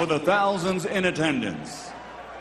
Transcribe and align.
For 0.00 0.06
the 0.06 0.18
thousands 0.18 0.86
in 0.86 1.04
attendance 1.04 1.90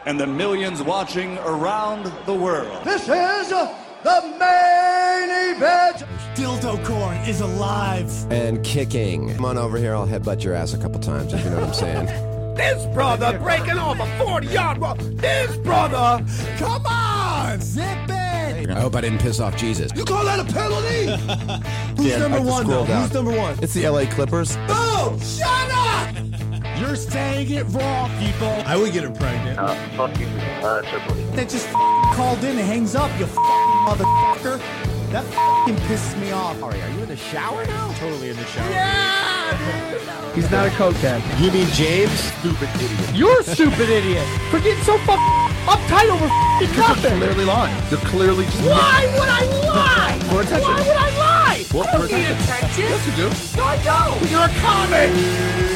and 0.05 0.17
the 0.17 0.25
millions 0.25 0.81
watching 0.81 1.37
around 1.39 2.05
the 2.25 2.33
world. 2.33 2.85
This 2.85 3.01
is 3.01 3.49
the 3.49 4.21
main 4.39 5.57
event. 5.57 6.05
Dildo 6.35 6.81
Corn 6.85 7.17
is 7.27 7.41
alive. 7.41 8.09
and 8.31 8.63
kicking. 8.63 9.35
Come 9.35 9.43
on 9.43 9.57
over 9.57 9.77
here. 9.77 9.93
I'll 9.93 10.07
headbutt 10.07 10.41
your 10.41 10.53
ass 10.53 10.73
a 10.73 10.77
couple 10.77 11.01
times 11.01 11.33
if 11.33 11.43
you 11.43 11.49
know 11.49 11.59
what 11.59 11.67
I'm 11.67 11.73
saying. 11.73 12.07
This 12.55 12.85
brother 12.93 13.37
breaking 13.39 13.77
off 13.77 13.99
a 13.99 14.23
40 14.23 14.47
yard 14.47 14.77
run. 14.77 15.17
This 15.17 15.57
brother, 15.57 16.25
come 16.57 16.85
on, 16.85 17.59
zip 17.59 17.83
it. 18.09 18.69
I 18.69 18.79
hope 18.79 18.95
I 18.95 19.01
didn't 19.01 19.19
piss 19.19 19.41
off 19.41 19.57
Jesus. 19.57 19.91
You 19.95 20.05
call 20.05 20.23
that 20.23 20.39
a 20.39 20.45
penalty? 20.45 21.07
Who's 21.97 22.05
Yeah, 22.05 22.19
number 22.19 22.41
one, 22.41 22.67
though? 22.67 22.85
down. 22.85 23.03
Who's 23.03 23.13
number 23.13 23.31
one? 23.31 23.57
It's 23.61 23.73
the 23.73 23.87
LA 23.89 24.05
Clippers. 24.05 24.55
Oh, 24.69 25.19
shut 25.21 25.71
up! 25.71 26.28
You're 26.79 26.95
saying 26.95 27.51
it 27.51 27.63
wrong, 27.75 28.09
people. 28.19 28.47
I 28.65 28.77
would 28.77 28.93
get 28.93 29.03
her 29.03 29.11
pregnant. 29.11 29.59
Uh, 29.59 29.75
fuck 29.97 30.17
you, 30.17 30.27
uh, 30.63 30.81
Triple 30.83 31.15
That 31.35 31.49
just 31.49 31.67
f***ing 31.67 32.13
called 32.15 32.41
in 32.43 32.57
and 32.57 32.59
hangs 32.65 32.95
up, 32.95 33.11
you 33.19 33.25
f***ing 33.25 33.71
motherfucker. 33.83 34.59
That 35.11 35.25
f***ing 35.25 35.75
pisses 35.87 36.15
me 36.21 36.31
off. 36.31 36.61
Alright, 36.63 36.81
are 36.81 36.89
you 36.91 37.01
in 37.03 37.09
the 37.09 37.17
shower 37.17 37.65
now? 37.65 37.91
Totally 37.99 38.29
in 38.29 38.37
the 38.37 38.45
shower. 38.45 38.69
Yeah! 38.71 39.91
dude. 39.91 40.35
He's 40.35 40.49
not 40.51 40.67
a 40.67 40.69
cokehead. 40.71 41.19
You 41.43 41.51
mean 41.51 41.67
James? 41.73 42.11
Stupid 42.39 42.69
idiot. 42.75 43.13
You're 43.13 43.39
a 43.41 43.43
stupid 43.43 43.89
idiot 43.89 44.25
for 44.49 44.59
getting 44.59 44.81
so 44.85 44.97
fucking 44.99 45.35
uptight 45.67 46.07
over 46.09 46.25
f***ing 46.31 46.77
nothing. 46.79 47.17
clearly 47.19 47.43
lying. 47.43 47.75
You're 47.91 47.99
clearly 48.07 48.45
just 48.45 48.61
Why 48.63 49.03
would 49.19 49.27
I 49.27 49.43
lie? 49.67 50.19
For 50.31 50.41
attention. 50.43 50.71
Why 50.71 50.79
would 50.79 50.95
I 50.95 51.09
lie? 51.19 51.65
Well, 51.73 51.83
I 51.83 51.91
don't 51.91 52.07
for 52.07 52.15
need 52.15 52.23
attention. 52.23 52.55
attention. 52.55 52.83
Yes, 52.87 53.03
you 53.03 53.13
do. 53.19 53.57
No, 53.57 53.63
I 53.67 53.77
don't. 53.83 54.31
You're 54.31 54.47
a 54.47 54.53
comic. 54.63 55.68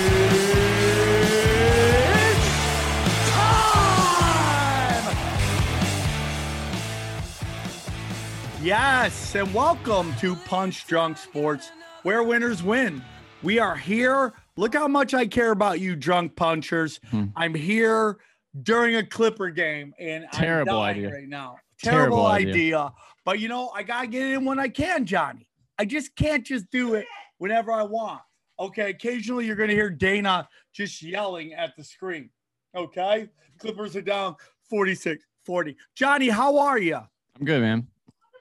Yes, 8.64 9.36
and 9.36 9.54
welcome 9.54 10.16
to 10.22 10.38
Punch 10.38 10.88
Drunk 10.88 11.18
Sports, 11.18 11.70
where 12.04 12.24
winners 12.24 12.64
win. 12.64 13.04
We 13.42 13.60
are 13.60 13.76
here. 13.76 14.32
Look 14.56 14.74
how 14.74 14.88
much 14.88 15.14
I 15.14 15.28
care 15.28 15.52
about 15.52 15.82
you, 15.82 15.98
drunk 15.98 16.38
punchers. 16.38 17.02
Hmm. 17.12 17.26
I'm 17.36 17.54
here 17.54 18.20
during 18.62 18.96
a 18.96 19.06
Clipper 19.06 19.50
game, 19.50 19.94
and 20.00 20.24
Terrible 20.32 20.80
idea. 20.80 21.12
right 21.12 21.28
now. 21.28 21.58
Terrible, 21.82 22.20
Terrible 22.20 22.26
idea. 22.28 22.54
idea. 22.54 22.94
But 23.26 23.40
you 23.42 23.50
know, 23.50 23.70
I 23.76 23.84
gotta 23.84 24.08
get 24.08 24.22
in 24.30 24.46
when 24.46 24.60
I 24.60 24.70
can, 24.70 25.06
Johnny. 25.06 25.46
I 25.78 25.84
just 25.84 26.16
can't 26.16 26.46
just 26.46 26.72
do 26.72 26.94
it 26.94 27.06
whenever 27.40 27.70
I 27.74 27.84
want. 27.84 28.22
Okay, 28.62 28.92
occasionally 28.92 29.46
you're 29.46 29.58
gonna 29.58 29.74
hear 29.74 29.90
Dana 29.90 30.48
just 30.72 31.02
yelling 31.04 31.52
at 31.54 31.76
the 31.76 31.84
screen. 31.84 32.30
Okay, 32.74 33.28
Clippers 33.60 33.98
are 33.98 34.02
down 34.02 34.38
46 34.70 35.22
40. 35.44 35.76
Johnny, 35.96 36.30
how 36.30 36.58
are 36.60 36.80
you? 36.80 36.96
I'm 36.96 37.46
good, 37.46 37.60
man. 37.62 37.88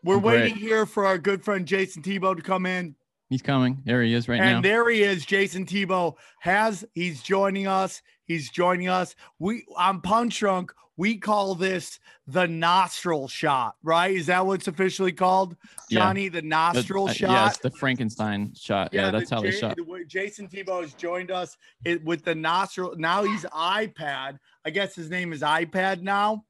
We're 0.05 0.19
great. 0.21 0.43
waiting 0.43 0.57
here 0.57 0.87
for 0.87 1.07
our 1.07 1.19
good 1.19 1.45
friend 1.45 1.67
Jason 1.67 2.03
Tebow 2.03 2.37
to 2.37 2.43
come 2.43 2.67
in. 2.67 2.95
He's 3.31 3.43
coming. 3.43 3.81
There 3.85 4.03
he 4.03 4.13
is 4.13 4.29
right 4.29 4.41
and 4.41 4.45
now. 4.51 4.57
And 4.57 4.65
there 4.65 4.91
he 4.91 5.03
is. 5.03 5.25
Jason 5.25 5.65
Tebow 5.65 6.15
has 6.41 6.85
he's 6.95 7.23
joining 7.23 7.67
us. 7.67 8.03
He's 8.27 8.51
joining 8.51 8.89
us. 8.89 9.15
We 9.39 9.65
on 9.77 10.01
Punch 10.03 10.39
Drunk, 10.39 10.71
we 10.99 11.17
call 11.17 11.55
this 11.55 11.99
the 12.27 12.47
nostril 12.47 13.29
shot, 13.29 13.77
right? 13.83 14.15
Is 14.15 14.27
that 14.27 14.45
what's 14.45 14.69
officially 14.69 15.13
called? 15.13 15.57
Johnny, 15.91 16.29
the 16.29 16.43
The- 16.43 16.47
nostril 16.47 17.09
uh, 17.09 17.13
shot. 17.15 17.31
Yes, 17.31 17.59
the 17.59 17.71
Frankenstein 17.71 18.53
shot. 18.55 18.91
Yeah, 18.93 19.11
that's 19.11 19.31
the 19.31 19.37
how 19.37 19.41
they 19.43 19.51
Ja- 19.53 19.59
shot. 19.61 19.77
the 19.77 20.05
Jason 20.07 20.47
Tebow 20.49 20.83
has 20.83 20.93
joined 20.93 21.31
us 21.31 21.57
it, 21.87 22.05
with 22.05 22.25
the 22.25 22.35
nostril. 22.35 22.95
Now 22.99 23.23
he's 23.25 23.45
iPad. 23.45 24.39
I 24.67 24.71
guess 24.71 24.95
his 24.95 25.09
name 25.09 25.33
is 25.33 25.41
iPad 25.41 26.03
now, 26.03 26.45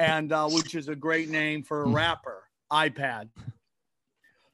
and 0.00 0.32
uh, 0.32 0.48
which 0.48 0.74
is 0.74 0.88
a 0.88 0.96
great 0.96 1.28
name 1.28 1.62
for 1.62 1.84
Hmm. 1.84 1.90
a 1.92 1.94
rapper. 1.94 2.42
iPad. 2.72 3.28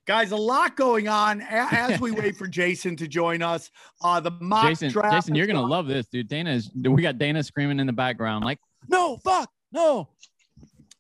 Guys, 0.07 0.33
a 0.33 0.37
lot 0.37 0.77
going 0.77 1.09
on 1.09 1.41
as 1.41 1.99
we 1.99 2.11
wait 2.11 2.37
for 2.37 2.47
Jason 2.47 2.95
to 2.97 3.09
join 3.09 3.41
us. 3.43 3.71
Uh, 4.03 4.21
the 4.21 4.33
mock 4.33 4.67
Jason, 4.69 4.91
draft. 4.91 5.15
Jason, 5.15 5.35
you're 5.35 5.47
gonna 5.47 5.63
on. 5.63 5.71
love 5.71 5.87
this, 5.87 6.07
dude. 6.07 6.29
Dana 6.29 6.51
is. 6.53 6.71
We 6.75 7.01
got 7.03 7.17
Dana 7.19 7.43
screaming 7.43 7.81
in 7.81 7.87
the 7.87 7.93
background, 7.95 8.45
like, 8.45 8.59
"No, 8.89 9.17
fuck, 9.25 9.51
no." 9.73 10.09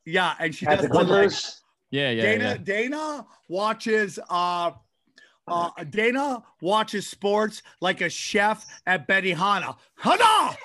Yeah, 0.06 0.34
and 0.40 0.54
she 0.54 0.66
At 0.66 0.80
does 0.80 0.88
the 0.88 0.94
one 0.94 1.06
like 1.06 1.16
Clippers, 1.16 1.62
Yeah, 1.90 2.10
yeah, 2.10 2.22
Dana. 2.22 2.44
yeah. 2.44 2.56
Dana 2.56 3.26
watches. 3.48 4.18
Uh, 4.30 4.70
uh, 5.46 5.70
Dana 5.90 6.42
watches 6.62 7.06
sports 7.06 7.62
like 7.82 8.00
a 8.00 8.08
chef 8.08 8.64
at 8.86 9.06
Benihana. 9.06 9.76
Hana! 9.96 10.56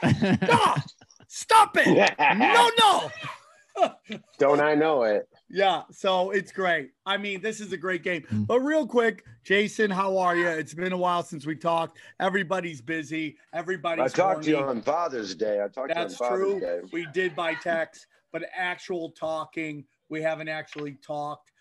No! 0.48 0.76
Stop 1.28 1.76
it! 1.78 2.16
No, 2.38 2.70
no! 2.80 3.94
don't 4.38 4.62
I 4.62 4.76
know 4.76 5.04
it? 5.04 5.28
Yeah, 5.52 5.82
so 5.92 6.30
it's 6.30 6.52
great. 6.52 6.92
I 7.06 7.18
mean, 7.18 7.42
this 7.42 7.60
is 7.60 7.74
a 7.74 7.78
great 7.78 8.04
game. 8.04 8.22
Mm. 8.32 8.46
But 8.46 8.60
real 8.60 8.86
quick, 8.86 9.26
Jason, 9.44 9.90
how 9.90 10.18
are 10.18 10.36
you? 10.36 10.48
It's 10.48 10.76
been 10.76 10.94
a 10.94 10.98
while 10.98 11.24
since 11.24 11.46
we 11.46 11.56
talked. 11.56 11.98
Everybody's 12.20 12.82
busy. 12.82 13.38
Everybody's. 13.54 14.14
I 14.14 14.16
talked 14.16 14.44
to 14.44 14.50
you 14.52 14.58
on 14.60 14.82
Father's 14.84 15.34
Day. 15.34 15.60
I 15.64 15.68
talked 15.68 15.92
That's 15.94 16.18
to 16.18 16.24
you 16.24 16.30
on 16.30 16.32
Father's 16.32 16.54
Day. 16.54 16.60
That's 16.60 16.80
true. 16.80 16.90
Day. 16.90 16.90
We 16.94 17.08
did 17.14 17.36
by 17.36 17.56
text, 17.56 18.06
but 18.32 18.44
actual 18.56 19.10
talking, 19.12 19.86
we 20.10 20.22
haven't 20.22 20.50
actually 20.50 20.98
talked. 21.06 21.52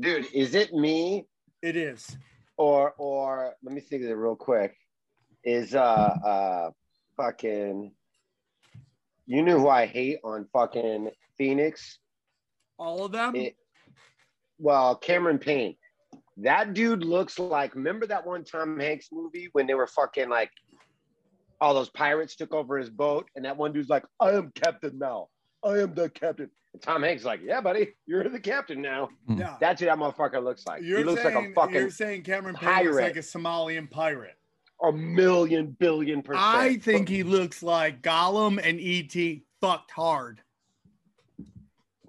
Dude, 0.00 0.26
is 0.34 0.54
it 0.54 0.74
me 0.74 1.26
It 1.62 1.76
is. 1.76 2.16
or 2.56 2.94
or 2.98 3.54
let 3.62 3.74
me 3.74 3.80
think 3.80 4.02
of 4.02 4.10
it 4.10 4.14
real 4.14 4.36
quick. 4.36 4.76
Is 5.44 5.74
uh 5.74 5.78
uh 5.78 6.70
fucking 7.16 7.92
you 9.26 9.42
knew 9.42 9.58
who 9.58 9.68
I 9.68 9.86
hate 9.86 10.18
on 10.24 10.46
fucking 10.52 11.10
Phoenix? 11.38 11.98
All 12.78 13.04
of 13.04 13.12
them. 13.12 13.34
It, 13.34 13.56
well, 14.58 14.96
Cameron 14.96 15.38
Payne. 15.38 15.76
That 16.38 16.74
dude 16.74 17.02
looks 17.04 17.38
like 17.38 17.74
remember 17.74 18.06
that 18.06 18.26
one 18.26 18.44
Tom 18.44 18.78
Hanks 18.78 19.08
movie 19.10 19.48
when 19.52 19.66
they 19.66 19.74
were 19.74 19.86
fucking 19.86 20.28
like 20.28 20.50
all 21.60 21.72
those 21.74 21.88
pirates 21.90 22.36
took 22.36 22.52
over 22.52 22.76
his 22.78 22.90
boat, 22.90 23.28
and 23.34 23.44
that 23.44 23.56
one 23.56 23.72
dude's 23.72 23.88
like, 23.88 24.04
I 24.20 24.32
am 24.32 24.52
captain 24.54 24.98
now. 24.98 25.28
I 25.64 25.78
am 25.78 25.94
the 25.94 26.10
captain. 26.10 26.50
And 26.74 26.82
Tom 26.82 27.02
Hanks 27.02 27.22
is 27.22 27.26
like, 27.26 27.40
Yeah, 27.42 27.60
buddy, 27.62 27.94
you're 28.06 28.28
the 28.28 28.40
captain 28.40 28.82
now. 28.82 29.08
Hmm. 29.26 29.38
yeah. 29.38 29.56
That's 29.60 29.80
what 29.80 29.86
that 29.88 29.98
motherfucker 29.98 30.42
looks 30.44 30.66
like. 30.66 30.82
You're 30.82 30.98
he 30.98 31.04
looks 31.04 31.22
saying, 31.22 31.34
like 31.34 31.48
a 31.48 31.54
fucking 31.54 31.74
You're 31.74 31.90
saying 31.90 32.22
Cameron 32.22 32.54
Payne 32.56 32.84
looks 32.84 32.96
like 32.96 33.16
a 33.16 33.20
Somalian 33.20 33.90
pirate. 33.90 34.36
a 34.82 34.92
million 34.92 35.74
billion 35.78 36.22
percent. 36.22 36.44
I 36.44 36.76
think 36.76 37.08
he 37.08 37.22
looks 37.22 37.62
like 37.62 38.02
Gollum 38.02 38.60
and 38.62 38.78
ET 38.78 39.40
fucked 39.60 39.90
hard. 39.90 40.42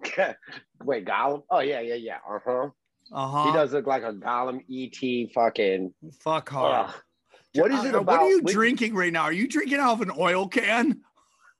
Wait, 0.84 1.06
Gollum? 1.06 1.44
Oh 1.50 1.60
yeah, 1.60 1.80
yeah, 1.82 1.96
yeah. 1.96 2.18
Uh 2.30 2.40
huh. 2.46 2.70
Uh 3.14 3.28
huh. 3.28 3.46
He 3.48 3.54
does 3.54 3.74
look 3.74 3.88
like 3.88 4.04
a 4.04 4.14
Gollum 4.14 4.62
ET 4.70 5.32
fucking. 5.34 5.94
Fuck 6.20 6.50
hard. 6.50 6.90
Ugh. 6.90 6.96
What 7.56 7.72
is 7.72 7.84
it 7.86 7.96
Uh, 7.96 8.02
about? 8.02 8.20
What 8.20 8.22
are 8.22 8.30
you 8.30 8.42
drinking 8.42 8.94
right 8.96 9.12
now? 9.12 9.24
Are 9.24 9.34
you 9.34 9.48
drinking 9.48 9.80
out 9.80 9.94
of 9.94 10.02
an 10.02 10.12
oil 10.18 10.48
can? 10.48 11.02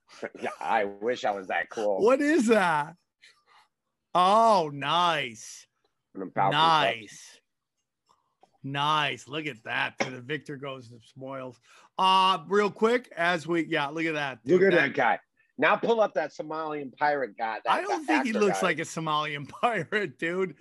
I 0.60 0.84
wish 0.84 1.24
I 1.24 1.32
was 1.32 1.48
that 1.48 1.70
cool. 1.70 2.02
What 2.04 2.20
is 2.20 2.46
that? 2.48 2.94
Oh, 4.14 4.70
nice. 4.72 5.66
From 6.12 6.26
the 6.28 6.32
Falcons, 6.32 6.52
Nice. 6.54 7.40
Nice. 8.64 9.28
Look 9.28 9.46
at 9.46 9.62
that. 9.64 9.98
To 10.00 10.10
the 10.10 10.20
victor 10.20 10.56
goes 10.56 10.88
the 10.88 10.98
spoils. 11.02 11.58
Uh, 11.98 12.38
real 12.48 12.70
quick, 12.70 13.10
as 13.16 13.46
we 13.46 13.66
yeah, 13.66 13.88
look 13.88 14.04
at 14.04 14.14
that. 14.14 14.38
Look 14.44 14.60
dude. 14.60 14.74
at 14.74 14.80
that 14.80 14.94
guy. 14.94 15.18
Now 15.58 15.74
pull 15.76 16.00
up 16.00 16.14
that 16.14 16.30
Somalian 16.32 16.96
pirate 16.96 17.36
guy. 17.36 17.58
That, 17.64 17.72
I 17.72 17.82
don't 17.82 18.04
think 18.06 18.24
he 18.24 18.32
looks 18.32 18.60
guy. 18.60 18.68
like 18.68 18.78
a 18.78 18.82
Somalian 18.82 19.48
pirate, 19.60 20.18
dude. 20.18 20.54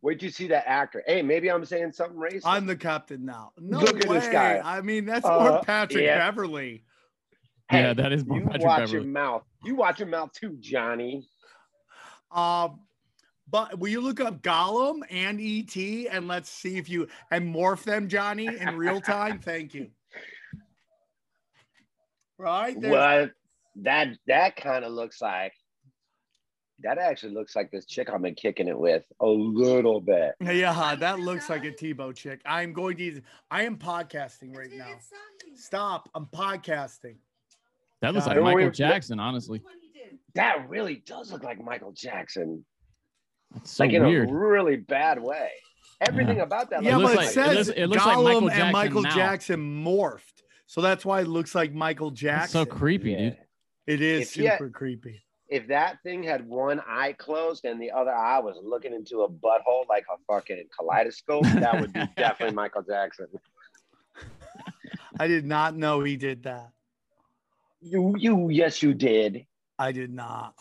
Where'd 0.00 0.22
you 0.22 0.30
see 0.30 0.46
that 0.48 0.68
actor. 0.68 1.02
Hey, 1.06 1.22
maybe 1.22 1.50
I'm 1.50 1.64
saying 1.64 1.92
something 1.92 2.18
racist. 2.18 2.42
I'm 2.44 2.66
the 2.66 2.76
captain 2.76 3.24
now. 3.24 3.52
No 3.58 3.80
Look 3.80 3.96
at 3.96 4.02
this 4.08 4.26
way. 4.26 4.32
guy. 4.32 4.60
I 4.64 4.80
mean, 4.82 5.06
that's 5.06 5.24
Uh, 5.26 5.38
more 5.40 5.60
Patrick 5.64 6.04
yeah. 6.04 6.18
Beverley. 6.18 6.84
Hey, 7.70 7.80
yeah, 7.82 7.94
that 7.94 8.12
is 8.12 8.24
more 8.26 8.38
Patrick 8.40 8.42
Beverley. 8.42 8.42
you 8.42 8.46
Patrick 8.50 8.64
watch 8.66 8.78
Beverley. 8.80 8.94
your 9.04 9.12
mouth. 9.12 9.42
You 9.64 9.74
watch 9.76 9.98
your 9.98 10.08
mouth 10.08 10.30
too, 10.32 10.56
Johnny. 10.60 11.26
Um, 12.30 12.80
but 13.50 13.78
will 13.78 13.88
you 13.88 14.00
look 14.02 14.20
up 14.20 14.42
Gollum 14.42 15.00
and 15.10 15.40
ET 15.40 15.76
and 16.14 16.28
let's 16.28 16.50
see 16.50 16.76
if 16.76 16.88
you 16.88 17.08
and 17.30 17.54
morph 17.54 17.84
them, 17.84 18.06
Johnny, 18.08 18.46
in 18.46 18.76
real 18.76 19.00
time? 19.00 19.38
Thank 19.42 19.72
you. 19.74 19.88
right? 22.38 22.78
There's- 22.80 22.92
Well, 22.92 23.30
that 23.82 24.08
that 24.26 24.56
kind 24.56 24.84
of 24.84 24.92
looks 24.92 25.20
like 25.20 25.52
that 26.80 26.98
actually 26.98 27.32
looks 27.34 27.54
like 27.54 27.70
this 27.70 27.86
chick 27.86 28.10
I've 28.12 28.20
been 28.20 28.34
kicking 28.34 28.66
it 28.68 28.78
with 28.78 29.04
a 29.20 29.26
little 29.26 30.00
bit. 30.00 30.34
Yeah, 30.40 30.96
that 30.96 31.20
looks 31.20 31.48
like 31.48 31.64
a 31.64 31.70
Tebow 31.70 32.14
chick. 32.14 32.40
I'm 32.44 32.72
going 32.72 32.96
to. 32.96 33.20
I 33.50 33.62
am 33.62 33.76
podcasting 33.76 34.56
right 34.56 34.70
now. 34.72 34.88
Stop! 35.54 36.08
I'm 36.14 36.26
podcasting. 36.26 37.16
That 38.00 38.12
looks 38.12 38.26
like 38.26 38.34
don't 38.36 38.44
Michael 38.44 38.70
Jackson, 38.70 39.20
honestly. 39.20 39.62
That 40.34 40.68
really 40.68 40.96
does 41.06 41.30
look 41.32 41.44
like 41.44 41.62
Michael 41.62 41.92
Jackson, 41.92 42.64
It's 43.56 43.70
so 43.70 43.84
like 43.84 43.92
in 43.92 44.04
weird. 44.04 44.28
a 44.28 44.34
really 44.34 44.76
bad 44.76 45.22
way. 45.22 45.50
Everything 46.00 46.40
about 46.40 46.70
that. 46.70 46.82
Yeah, 46.82 46.96
looks 46.96 47.14
but 47.14 47.22
looks 47.22 47.36
it 47.36 47.40
like- 47.40 47.46
it 47.46 47.54
says 47.56 47.66
looks- 47.68 47.78
it 47.78 47.86
looks 47.86 48.04
like 48.04 48.16
Gollum 48.18 48.24
Michael 48.42 48.50
and 48.50 48.72
Michael 48.72 49.02
now. 49.02 49.14
Jackson 49.14 49.84
morphed, 49.84 50.42
so 50.66 50.80
that's 50.80 51.04
why 51.04 51.20
it 51.20 51.28
looks 51.28 51.54
like 51.54 51.72
Michael 51.72 52.08
It's 52.08 52.20
Jackson. 52.20 52.50
so 52.50 52.66
creepy, 52.66 53.12
Yeah. 53.12 53.18
dude. 53.18 53.38
It 53.86 54.00
is 54.00 54.28
If 54.28 54.34
he 54.34 54.44
had- 54.44 54.58
super 54.58 54.70
creepy. 54.70 55.20
If 55.48 55.68
that 55.68 56.02
thing 56.02 56.22
had 56.22 56.48
one 56.48 56.80
eye 56.88 57.12
closed 57.12 57.66
and 57.66 57.80
the 57.80 57.90
other 57.90 58.10
eye 58.12 58.38
was 58.40 58.56
looking 58.64 58.94
into 58.94 59.22
a 59.22 59.28
butthole 59.28 59.86
like 59.88 60.04
a 60.12 60.16
fucking 60.26 60.64
kaleidoscope, 60.76 61.44
that 61.44 61.78
would 61.80 61.92
be 61.92 62.00
definitely 62.16 62.54
Michael 62.54 62.82
Jackson. 62.82 63.26
I 65.20 65.26
did 65.28 65.44
not 65.44 65.76
know 65.76 66.00
he 66.02 66.16
did 66.16 66.42
that. 66.44 66.70
You, 67.82 68.16
you, 68.18 68.48
yes, 68.48 68.82
you 68.82 68.94
did. 68.94 69.46
I 69.78 69.92
did 69.92 70.10
not. 70.12 70.54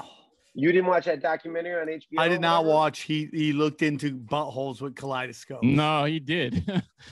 You 0.56 0.72
didn't 0.72 0.86
watch 0.88 1.06
that 1.06 1.20
documentary 1.22 1.82
on 1.82 1.88
HBO? 1.88 2.20
I 2.20 2.28
did 2.28 2.40
not 2.40 2.64
whatever? 2.64 2.76
watch. 2.78 3.00
He 3.02 3.28
he 3.34 3.54
looked 3.54 3.82
into 3.82 4.12
buttholes 4.16 4.82
with 4.82 4.96
kaleidoscope. 4.96 5.64
No, 5.64 6.06
he 6.06 6.20
did. 6.20 6.64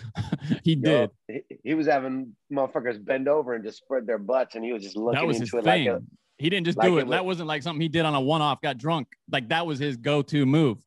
he 0.64 0.76
did. 0.76 1.10
Yo, 1.28 1.36
he, 1.50 1.58
he 1.64 1.74
was 1.74 1.88
having 1.88 2.36
motherfuckers 2.54 3.04
bend 3.04 3.28
over 3.28 3.54
and 3.56 3.64
just 3.64 3.80
spread 3.80 4.06
their 4.06 4.20
butts, 4.20 4.54
and 4.56 4.64
he 4.64 4.72
was 4.74 4.84
just 4.84 4.96
looking 4.96 5.20
That 5.20 5.26
was 5.26 5.40
his 5.40 5.52
it 5.54 5.64
thing. 5.64 5.86
like 5.88 6.02
a. 6.02 6.04
he 6.38 6.50
didn't 6.52 6.66
just 6.68 6.78
like 6.78 6.88
do 6.88 6.98
it 6.98 7.02
it. 7.02 7.06
was- 7.08 7.12
That 7.12 7.26
wasn't 7.26 7.48
like 7.48 7.64
something 7.64 7.82
he 7.82 7.88
did 7.90 8.06
on 8.06 8.14
a 8.14 8.22
one-off. 8.22 8.62
Got 8.62 8.78
drunk. 8.78 9.08
Like 9.32 9.50
that 9.50 9.66
was 9.66 9.80
his 9.80 9.98
go-to 9.98 10.46
move. 10.46 10.78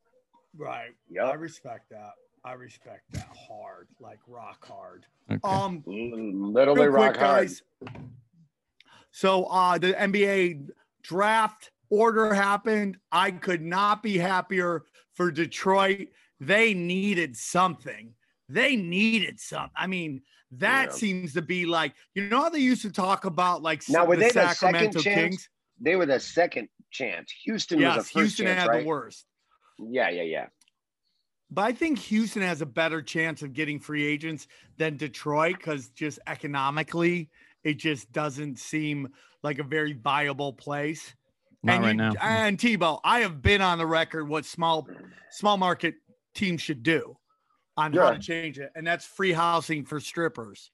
Right. 0.56 0.90
Yeah. 1.10 1.24
I 1.24 1.34
respect 1.34 1.90
that. 1.90 2.12
I 2.44 2.52
respect 2.52 3.02
that 3.14 3.28
hard, 3.48 3.88
like 3.98 4.20
rock 4.28 4.64
hard. 4.64 5.06
Okay. 5.28 5.40
Um, 5.42 5.82
Literally 5.86 6.86
rock 6.86 7.14
quick, 7.14 7.22
hard. 7.24 7.48
guys. 7.48 7.62
So 9.10 9.44
uh 9.46 9.78
the 9.78 9.92
NBA 9.94 10.68
draft 11.02 11.70
order 11.94 12.34
happened. 12.34 12.98
I 13.12 13.30
could 13.30 13.62
not 13.62 14.02
be 14.02 14.18
happier 14.18 14.84
for 15.14 15.30
Detroit. 15.30 16.08
They 16.40 16.74
needed 16.74 17.36
something. 17.36 18.14
They 18.48 18.76
needed 18.76 19.40
something. 19.40 19.72
I 19.76 19.86
mean, 19.86 20.22
that 20.52 20.86
Yeah. 20.90 20.92
seems 20.92 21.32
to 21.34 21.42
be 21.42 21.66
like 21.66 21.94
you 22.14 22.28
know 22.28 22.42
how 22.42 22.48
they 22.50 22.58
used 22.60 22.82
to 22.82 22.92
talk 22.92 23.24
about 23.24 23.62
like 23.62 23.82
Now, 23.88 24.04
were 24.04 24.16
the 24.16 24.20
they 24.22 24.26
the 24.28 24.32
second 24.32 24.54
Sacramento 24.54 25.00
chance? 25.00 25.20
Kings. 25.30 25.48
They 25.80 25.96
were 25.96 26.06
the 26.06 26.20
second 26.20 26.68
chance. 26.90 27.32
Houston 27.44 27.78
was 27.78 27.82
Yes, 27.82 27.96
the 27.96 28.02
first 28.02 28.12
Houston 28.14 28.46
chance, 28.46 28.60
had 28.60 28.68
right? 28.68 28.80
the 28.82 28.86
worst. 28.86 29.26
Yeah, 29.78 30.10
yeah, 30.10 30.22
yeah. 30.22 30.46
But 31.50 31.62
I 31.62 31.72
think 31.72 31.98
Houston 31.98 32.42
has 32.42 32.62
a 32.62 32.66
better 32.66 33.02
chance 33.02 33.42
of 33.42 33.52
getting 33.52 33.78
free 33.80 34.04
agents 34.04 34.46
than 34.76 34.96
Detroit 34.96 35.56
because 35.58 35.88
just 35.90 36.18
economically, 36.26 37.30
it 37.64 37.74
just 37.74 38.12
doesn't 38.12 38.58
seem 38.58 39.08
like 39.42 39.58
a 39.58 39.64
very 39.64 39.92
viable 39.92 40.52
place. 40.52 41.14
Not 41.64 41.76
and 41.76 41.84
right 41.84 41.90
you- 41.92 41.96
now. 41.96 42.12
And 42.20 42.58
Tebow, 42.58 43.00
I 43.02 43.20
have 43.20 43.40
been 43.40 43.62
on 43.62 43.78
the 43.78 43.86
record 43.86 44.28
what 44.28 44.44
small 44.44 44.86
small 45.30 45.56
market 45.56 45.94
teams 46.34 46.60
should 46.60 46.82
do 46.82 47.16
on 47.76 47.92
how 47.92 48.12
to 48.12 48.18
change 48.18 48.58
it, 48.58 48.70
and 48.76 48.86
that's 48.86 49.04
free 49.04 49.32
housing 49.32 49.84
for 49.84 49.98
strippers. 49.98 50.70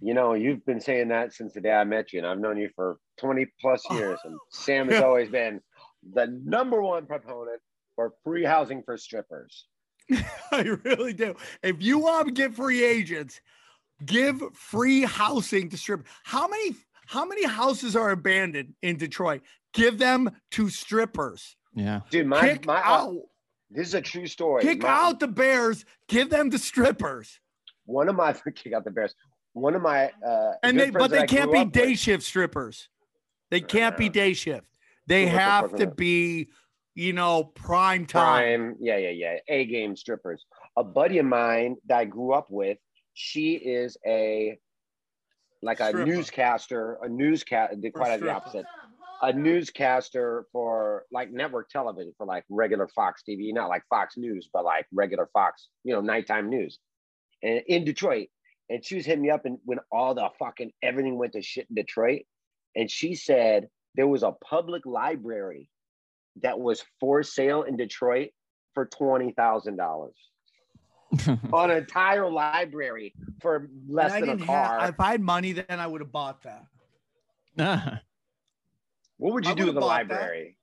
You 0.00 0.14
know, 0.14 0.32
you've 0.32 0.64
been 0.64 0.80
saying 0.80 1.08
that 1.08 1.34
since 1.34 1.52
the 1.52 1.60
day 1.60 1.72
I 1.72 1.84
met 1.84 2.12
you, 2.12 2.20
and 2.20 2.26
I've 2.26 2.38
known 2.38 2.56
you 2.56 2.70
for 2.74 2.98
20 3.18 3.46
plus 3.60 3.84
years. 3.90 4.18
And 4.24 4.38
Sam 4.50 4.88
has 4.88 5.02
always 5.02 5.28
been 5.28 5.60
the 6.14 6.26
number 6.44 6.80
one 6.80 7.04
proponent 7.04 7.60
for 7.94 8.14
free 8.24 8.44
housing 8.44 8.82
for 8.82 8.96
strippers. 8.96 9.66
I 10.50 10.62
really 10.84 11.12
do. 11.12 11.34
If 11.62 11.82
you 11.82 11.98
want 11.98 12.26
to 12.28 12.32
get 12.32 12.54
free 12.54 12.82
agents, 12.82 13.42
give 14.06 14.42
free 14.54 15.02
housing 15.02 15.68
to 15.68 15.76
strippers. 15.76 16.06
How 16.24 16.48
many 16.48 16.74
how 17.10 17.24
many 17.26 17.44
houses 17.44 17.96
are 17.96 18.10
abandoned 18.10 18.74
in 18.82 18.96
Detroit? 18.96 19.40
Give 19.74 19.98
them 19.98 20.30
to 20.52 20.68
strippers. 20.68 21.56
yeah. 21.74 22.00
Dude, 22.10 22.28
my, 22.28 22.40
Kick 22.40 22.66
my 22.66 22.80
out, 22.84 23.16
this 23.68 23.88
is 23.88 23.94
a 23.94 24.00
true 24.00 24.28
story. 24.28 24.62
kick 24.62 24.82
My- 24.82 24.88
out 24.88 25.18
the 25.18 25.26
Bears. 25.26 25.84
Give 26.06 26.30
them 26.30 26.50
to 26.52 26.58
strippers. 26.58 27.40
one 27.84 28.08
of 28.08 28.14
my 28.14 28.32
kick 28.54 28.72
out 28.72 28.84
the 28.84 28.92
bears. 28.92 29.14
One 29.54 29.74
of 29.74 29.82
my 29.82 30.10
uh 30.24 30.52
And 30.62 30.78
they, 30.78 30.90
but 30.90 31.10
they 31.10 31.26
can't 31.26 31.50
be 31.52 31.64
day 31.64 31.90
with- 31.90 31.98
shift 31.98 32.22
strippers. 32.22 32.88
They 33.50 33.60
can't 33.60 33.96
be 33.96 34.08
day 34.08 34.32
shift. 34.34 34.66
They 35.08 35.26
have 35.26 35.74
to 35.74 35.88
be, 35.88 36.48
you 36.94 37.12
know, 37.12 37.42
prime 37.42 38.06
time. 38.06 38.22
prime 38.70 38.76
yeah 38.78 38.96
yeah 38.98 39.10
yeah 39.10 39.36
a 39.48 39.64
game 39.64 39.96
strippers 39.96 40.44
a 40.76 40.84
buddy 40.84 41.18
of 41.18 41.26
mine 41.26 41.74
that 41.88 41.98
i 41.98 42.04
grew 42.04 42.32
up 42.32 42.46
with 42.50 42.78
she 43.14 43.54
is 43.54 43.96
a 44.06 44.56
like 45.62 45.80
a 45.80 45.88
Stripper. 45.88 46.06
newscaster 46.06 46.98
a 47.02 47.08
newscast 47.08 47.74
quite 47.94 48.20
the 48.20 48.30
opposite 48.30 48.64
a 49.22 49.32
newscaster 49.32 50.46
for 50.52 51.04
like 51.12 51.30
network 51.30 51.68
television 51.68 52.12
for 52.16 52.26
like 52.26 52.44
regular 52.48 52.88
fox 52.88 53.22
tv 53.28 53.52
not 53.52 53.68
like 53.68 53.82
fox 53.90 54.16
news 54.16 54.48
but 54.52 54.64
like 54.64 54.86
regular 54.92 55.28
fox 55.32 55.68
you 55.84 55.94
know 55.94 56.00
nighttime 56.00 56.48
news 56.48 56.78
and 57.42 57.62
in 57.66 57.84
detroit 57.84 58.28
and 58.68 58.84
she 58.84 58.94
was 58.94 59.04
hitting 59.04 59.22
me 59.22 59.30
up 59.30 59.44
and 59.44 59.58
when 59.64 59.78
all 59.92 60.14
the 60.14 60.28
fucking 60.38 60.70
everything 60.82 61.18
went 61.18 61.32
to 61.32 61.42
shit 61.42 61.66
in 61.68 61.74
detroit 61.74 62.22
and 62.76 62.90
she 62.90 63.14
said 63.14 63.68
there 63.94 64.06
was 64.06 64.22
a 64.22 64.32
public 64.32 64.86
library 64.86 65.68
that 66.42 66.58
was 66.58 66.84
for 66.98 67.22
sale 67.22 67.62
in 67.62 67.76
Detroit 67.76 68.30
for 68.74 68.86
twenty 68.86 69.32
thousand 69.32 69.76
dollars. 69.76 70.14
An 71.52 71.70
entire 71.70 72.30
library 72.30 73.14
for 73.40 73.68
less 73.88 74.12
And 74.12 74.22
than 74.22 74.28
a 74.30 74.32
didn't 74.36 74.46
car. 74.46 74.80
have, 74.80 74.90
if 74.90 75.00
I 75.00 75.10
had 75.12 75.20
money, 75.20 75.52
then 75.52 75.66
I 75.80 75.86
would 75.86 76.00
have 76.00 76.12
bought 76.12 76.42
that. 76.44 76.64
what 79.16 79.32
would 79.34 79.44
you 79.44 79.50
I 79.50 79.54
do 79.54 79.66
with 79.66 79.74
would've 79.74 79.80
the 79.82 79.86
library? 79.86 80.56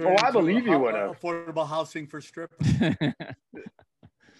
Oh, 0.00 0.16
I 0.22 0.30
believe 0.32 0.66
you 0.66 0.78
would've. 0.78 1.20
Affordable 1.20 1.68
housing 1.68 2.06
for 2.08 2.20
strippers. 2.20 2.66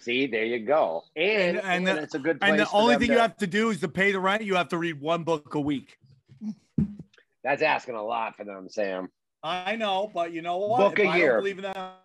See, 0.01 0.27
there 0.27 0.43
you 0.45 0.59
go. 0.59 1.03
And, 1.15 1.57
And- 1.57 1.57
and 1.59 1.87
and 1.87 1.97
the- 1.97 2.03
it's 2.03 2.13
a 2.15 2.19
good 2.19 2.39
place. 2.39 2.51
And 2.51 2.59
the 2.59 2.69
only 2.71 2.95
thing 2.97 3.07
to- 3.07 3.13
you 3.13 3.19
have 3.19 3.37
to 3.37 3.47
do 3.47 3.69
is 3.69 3.79
to 3.79 3.87
pay 3.87 4.11
the 4.11 4.19
rent. 4.19 4.43
You 4.43 4.55
have 4.55 4.67
to 4.69 4.77
read 4.77 4.99
one 4.99 5.23
book 5.23 5.55
a 5.55 5.59
week. 5.59 5.97
that's 7.43 7.61
asking 7.61 7.95
a 7.95 8.03
lot 8.03 8.35
for 8.35 8.43
them, 8.43 8.67
Sam. 8.69 9.09
I 9.41 9.75
know, 9.75 10.11
but 10.13 10.31
you 10.33 10.41
know 10.41 10.57
what? 10.57 10.77
Book 10.79 10.99
If 10.99 11.05
a 11.05 11.09
I 11.09 11.17
year. 11.17 11.37
believe 11.37 11.57
in 11.59 11.63
that. 11.63 12.01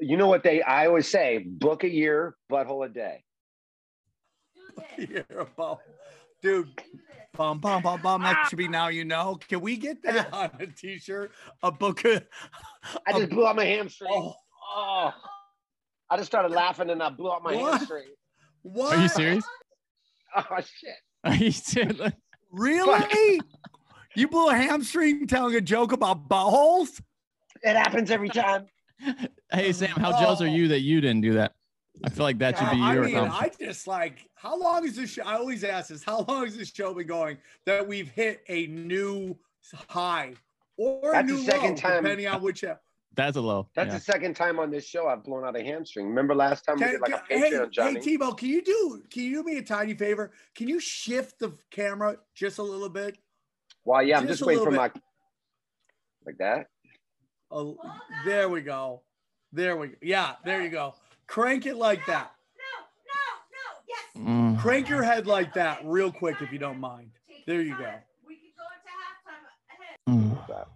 You 0.00 0.16
know 0.16 0.28
what 0.28 0.42
they 0.42 0.62
I 0.62 0.86
always 0.86 1.08
say, 1.08 1.38
book 1.38 1.84
a 1.84 1.88
year, 1.90 2.36
butthole 2.50 2.86
a 2.86 2.88
day. 2.88 3.24
You're 4.98 5.48
dude. 6.42 6.68
Bum 7.36 7.58
bum 7.58 7.82
bum 7.82 8.00
bum. 8.00 8.22
That 8.22 8.46
should 8.48 8.58
be 8.58 8.68
now. 8.68 8.88
You 8.88 9.04
know. 9.04 9.38
Can 9.48 9.60
we 9.60 9.76
get 9.76 10.02
that 10.04 10.28
on 10.32 10.50
a 10.60 10.66
T-shirt? 10.66 11.32
A 11.62 11.72
book 11.72 12.04
of. 12.04 12.22
I 13.06 13.12
just 13.18 13.30
blew 13.30 13.46
out 13.46 13.56
my 13.56 13.64
hamstring. 13.64 14.10
Oh, 14.12 14.34
Oh. 14.76 15.12
I 16.10 16.16
just 16.16 16.26
started 16.26 16.50
laughing 16.52 16.90
and 16.90 17.02
I 17.02 17.08
blew 17.10 17.32
out 17.32 17.42
my 17.42 17.54
What? 17.56 17.78
hamstring. 17.78 18.08
what? 18.62 18.96
Are 18.96 19.02
you 19.02 19.08
serious? 19.08 19.44
Oh 20.36 20.56
shit. 20.60 20.94
Are 21.24 21.34
you 21.34 21.50
serious? 21.50 22.12
Really? 22.52 23.40
you 24.14 24.28
blew 24.28 24.48
a 24.48 24.54
hamstring 24.54 25.26
telling 25.26 25.54
a 25.56 25.60
joke 25.60 25.92
about 25.92 26.28
buttholes? 26.28 27.00
It 27.62 27.74
happens 27.76 28.10
every 28.10 28.28
time. 28.28 28.66
Hey 29.54 29.72
Sam, 29.72 29.90
how 29.90 30.12
oh. 30.12 30.20
jealous 30.20 30.40
are 30.40 30.48
you 30.48 30.68
that 30.68 30.80
you 30.80 31.00
didn't 31.00 31.20
do 31.20 31.34
that? 31.34 31.52
I 32.02 32.10
feel 32.10 32.24
like 32.24 32.38
that 32.38 32.58
should 32.58 32.70
be 32.72 32.76
your. 32.76 33.04
I 33.04 33.06
mean. 33.06 33.16
I 33.16 33.50
just 33.60 33.86
like 33.86 34.28
how 34.34 34.58
long 34.58 34.84
is 34.84 34.96
this 34.96 35.10
show? 35.10 35.22
I 35.22 35.34
always 35.34 35.62
ask 35.62 35.90
this: 35.90 36.02
How 36.02 36.24
long 36.28 36.44
has 36.44 36.56
this 36.56 36.72
show 36.72 36.92
been 36.92 37.06
going 37.06 37.38
that 37.64 37.86
we've 37.86 38.08
hit 38.08 38.42
a 38.48 38.66
new 38.66 39.36
high 39.88 40.34
or 40.76 41.12
That's 41.12 41.30
a 41.30 41.32
the 41.32 41.38
new 41.38 41.44
second 41.44 41.70
low, 41.70 41.76
time- 41.76 42.02
depending 42.02 42.26
on 42.26 42.42
which. 42.42 42.64
ep- 42.64 42.82
That's 43.14 43.36
a 43.36 43.40
low. 43.40 43.68
That's 43.76 43.88
yeah. 43.88 43.94
the 43.94 44.00
second 44.00 44.34
time 44.34 44.58
on 44.58 44.72
this 44.72 44.88
show 44.88 45.06
I've 45.06 45.22
blown 45.22 45.44
out 45.44 45.56
a 45.56 45.62
hamstring. 45.62 46.08
Remember 46.08 46.34
last 46.34 46.64
time 46.64 46.80
we 46.80 46.86
did 46.86 47.00
like 47.00 47.14
a 47.14 47.22
can- 47.28 47.38
hey, 47.38 47.66
Johnny? 47.70 48.00
hey, 48.00 48.16
Tebow, 48.16 48.36
can 48.36 48.48
you 48.48 48.60
do? 48.60 49.02
Can 49.08 49.22
you 49.22 49.34
do 49.34 49.44
me 49.44 49.58
a 49.58 49.62
tiny 49.62 49.94
favor? 49.94 50.32
Can 50.56 50.68
you 50.68 50.80
shift 50.80 51.38
the 51.38 51.56
camera 51.70 52.16
just 52.34 52.58
a 52.58 52.62
little 52.62 52.88
bit? 52.88 53.18
well, 53.84 54.02
yeah, 54.02 54.18
I'm 54.18 54.26
just 54.26 54.40
just, 54.40 54.46
waiting 54.48 54.64
for 54.64 54.70
little 54.72 54.84
my 54.84 54.90
like 56.26 56.38
that. 56.38 56.66
Oh, 57.52 57.76
there 58.24 58.48
we 58.48 58.62
go. 58.62 59.02
There 59.54 59.76
we 59.76 59.88
go. 59.88 59.94
Yeah, 60.02 60.32
there 60.44 60.62
you 60.62 60.68
go. 60.68 60.94
Crank 61.28 61.64
it 61.66 61.76
like 61.76 62.04
that. 62.06 62.32
No, 64.18 64.26
no, 64.26 64.26
no, 64.26 64.52
yes. 64.52 64.56
Mm. 64.58 64.60
Crank 64.60 64.88
your 64.88 65.02
head 65.04 65.26
like 65.28 65.54
that 65.54 65.80
real 65.84 66.10
quick 66.10 66.42
if 66.42 66.52
you 66.52 66.58
don't 66.58 66.80
mind. 66.80 67.10
There 67.46 67.62
you 67.62 67.76
go. 67.78 67.92
Mm. 70.08 70.46
that. 70.48 70.66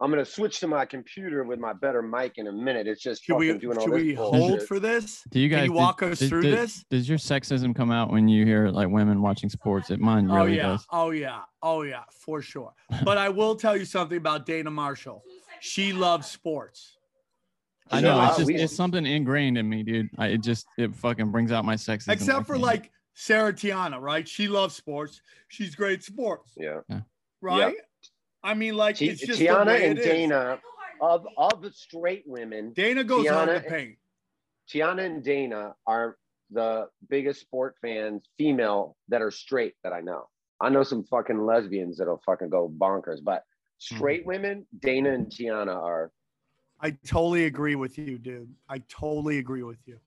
I'm 0.00 0.10
gonna 0.10 0.24
switch 0.24 0.60
to 0.60 0.68
my 0.68 0.84
computer 0.84 1.42
with 1.44 1.58
my 1.58 1.72
better 1.72 2.02
mic 2.02 2.34
in 2.36 2.46
a 2.46 2.52
minute. 2.52 2.86
It's 2.86 3.02
just 3.02 3.24
Should 3.24 3.36
we 3.36 3.46
doing 3.58 3.60
should 3.80 3.90
this 3.92 4.02
we 4.02 4.14
bullshit. 4.14 4.40
hold 4.40 4.62
for 4.62 4.78
this? 4.78 5.24
Do 5.30 5.40
you 5.40 5.48
guys 5.48 5.58
Can 5.60 5.64
you 5.66 5.70
did- 5.72 5.76
walk 5.76 6.02
us 6.02 6.18
did- 6.20 6.28
through 6.28 6.42
did- 6.42 6.56
this? 6.58 6.84
Does 6.90 7.08
your 7.08 7.18
sexism 7.18 7.74
come 7.74 7.90
out 7.90 8.10
when 8.10 8.28
you 8.28 8.44
hear 8.44 8.68
like 8.68 8.88
women 8.90 9.22
watching 9.22 9.48
sports? 9.48 9.90
It 9.90 9.98
mine 9.98 10.26
really 10.28 10.38
oh 10.38 10.44
yeah, 10.46 10.62
does. 10.62 10.86
oh 10.92 11.10
yeah, 11.10 11.40
oh 11.62 11.82
yeah, 11.82 12.02
for 12.12 12.42
sure. 12.42 12.72
But 13.02 13.18
I 13.18 13.28
will 13.30 13.56
tell 13.56 13.76
you 13.76 13.84
something 13.86 14.18
about 14.18 14.46
Dana 14.46 14.70
Marshall. 14.70 15.24
She 15.60 15.92
loves 15.92 16.26
sports. 16.26 16.96
I 17.90 18.00
know 18.00 18.22
it's 18.26 18.36
just 18.36 18.50
it's 18.50 18.76
something 18.76 19.06
ingrained 19.06 19.56
in 19.56 19.68
me, 19.68 19.82
dude. 19.82 20.10
I, 20.18 20.28
it 20.28 20.42
just 20.42 20.66
it 20.76 20.94
fucking 20.94 21.30
brings 21.30 21.52
out 21.52 21.64
my 21.64 21.74
sexism. 21.74 22.12
Except 22.12 22.46
for 22.46 22.58
like 22.58 22.90
Sarah 23.14 23.52
Tiana, 23.52 24.00
right? 24.00 24.28
She 24.28 24.46
loves 24.48 24.74
sports. 24.74 25.22
She's 25.48 25.74
great 25.74 26.00
at 26.00 26.04
sports, 26.04 26.52
Yeah. 26.56 26.80
right? 27.40 27.74
I 28.42 28.54
mean, 28.54 28.76
like 28.76 28.96
Ti- 28.96 29.08
it's 29.08 29.20
just 29.26 29.40
Tiana 29.40 29.74
and 29.80 29.98
it 29.98 30.00
is. 30.00 30.04
Dana 30.04 30.60
of 31.00 31.26
of 31.36 31.62
the 31.62 31.72
straight 31.72 32.24
women, 32.26 32.72
Dana 32.74 33.04
goes 33.04 33.26
on 33.28 33.46
the 33.48 33.54
Tiana- 33.54 33.68
paint. 33.68 33.96
Tiana 34.70 35.06
and 35.06 35.24
Dana 35.24 35.74
are 35.86 36.16
the 36.50 36.88
biggest 37.08 37.40
sport 37.40 37.76
fans, 37.80 38.28
female 38.36 38.96
that 39.08 39.22
are 39.22 39.30
straight 39.30 39.74
that 39.82 39.92
I 39.94 40.00
know. 40.02 40.28
I 40.60 40.68
know 40.68 40.82
some 40.82 41.04
fucking 41.04 41.40
lesbians 41.46 41.98
that'll 41.98 42.20
fucking 42.26 42.50
go 42.50 42.68
bonkers, 42.68 43.18
but 43.22 43.44
Mm-hmm. 43.78 43.96
straight 43.96 44.26
women, 44.26 44.66
Dana 44.80 45.12
and 45.12 45.26
Tiana 45.26 45.76
are. 45.76 46.10
I 46.80 46.90
totally 47.06 47.44
agree 47.44 47.74
with 47.74 47.98
you, 47.98 48.18
dude. 48.18 48.52
I 48.68 48.78
totally 48.88 49.38
agree 49.38 49.62
with 49.62 49.78
you. 49.86 49.98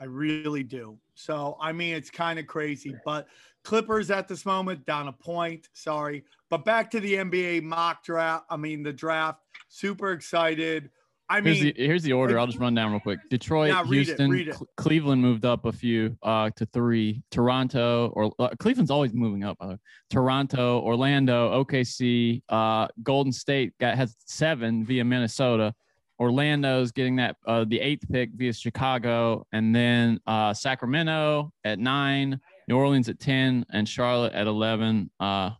I 0.00 0.04
really 0.04 0.62
do. 0.62 0.98
So, 1.14 1.56
I 1.60 1.72
mean, 1.72 1.94
it's 1.94 2.10
kind 2.10 2.38
of 2.38 2.46
crazy, 2.46 2.94
but 3.04 3.26
Clippers 3.62 4.10
at 4.10 4.28
this 4.28 4.44
moment 4.44 4.84
down 4.86 5.08
a 5.08 5.12
point. 5.12 5.68
Sorry. 5.72 6.24
But 6.50 6.64
back 6.64 6.90
to 6.90 7.00
the 7.00 7.14
NBA 7.14 7.62
mock 7.62 8.04
draft. 8.04 8.44
I 8.50 8.56
mean, 8.56 8.82
the 8.82 8.92
draft. 8.92 9.40
Super 9.68 10.12
excited. 10.12 10.90
I 11.28 11.40
here's 11.40 11.62
mean, 11.62 11.72
the 11.76 11.86
here's 11.86 12.02
the 12.02 12.12
order. 12.12 12.34
like- 12.34 12.40
I'll 12.40 12.46
just 12.46 12.58
run 12.58 12.74
down 12.74 12.90
real 12.92 13.00
quick. 13.00 13.18
Detroit, 13.30 13.70
Yeah, 13.70 13.82
read 13.86 14.00
it, 14.02 14.06
Houston, 14.18 14.34
it. 14.34 14.50
Cle- 14.54 14.68
Cleveland 14.76 15.22
moved 15.22 15.44
up 15.46 15.64
a 15.64 15.72
few 15.72 16.16
uh, 16.22 16.50
to 16.56 16.66
three. 16.66 17.22
Toronto 17.30 18.08
or 18.14 18.32
uh, 18.38 18.50
Cleveland's 18.58 18.90
always 18.90 19.14
moving 19.14 19.42
up. 19.42 19.56
By 19.58 19.66
the 19.66 19.72
way. 19.72 19.78
Toronto, 20.10 20.80
Orlando, 20.80 21.64
OKC, 21.64 22.42
uh, 22.50 22.88
Golden 23.02 23.32
State 23.32 23.72
got 23.78 23.96
has 23.96 24.14
seven 24.26 24.84
via 24.84 25.04
Minnesota. 25.04 25.74
Orlando's 26.20 26.92
getting 26.92 27.16
that 27.16 27.36
uh, 27.46 27.64
the 27.66 27.80
eighth 27.80 28.08
pick 28.12 28.30
via 28.34 28.52
Chicago, 28.52 29.46
and 29.52 29.74
then 29.74 30.20
uh, 30.26 30.52
Sacramento 30.54 31.52
at 31.64 31.78
nine, 31.78 32.38
New 32.68 32.76
Orleans 32.76 33.08
at 33.08 33.18
ten, 33.18 33.64
and 33.72 33.88
Charlotte 33.88 34.32
at 34.34 34.46
eleven. 34.46 35.10
Uh, 35.18 35.50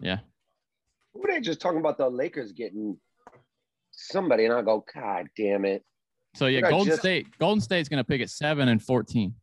yeah, 0.00 0.18
Were 1.14 1.28
they 1.32 1.40
just 1.40 1.60
talking 1.60 1.80
about 1.80 1.96
the 1.98 2.08
Lakers 2.08 2.52
getting 2.52 2.96
somebody? 3.96 4.44
And 4.44 4.54
I'll 4.54 4.62
go, 4.62 4.84
God 4.94 5.28
damn 5.36 5.64
it. 5.64 5.84
so 6.34 6.46
yeah, 6.46 6.60
Look, 6.60 6.70
Golden 6.70 6.86
just- 6.88 7.00
State. 7.00 7.26
Golden 7.38 7.60
State's 7.60 7.88
going 7.88 7.98
to 7.98 8.04
pick 8.04 8.20
at 8.20 8.30
seven 8.30 8.68
and 8.68 8.82
fourteen. 8.82 9.34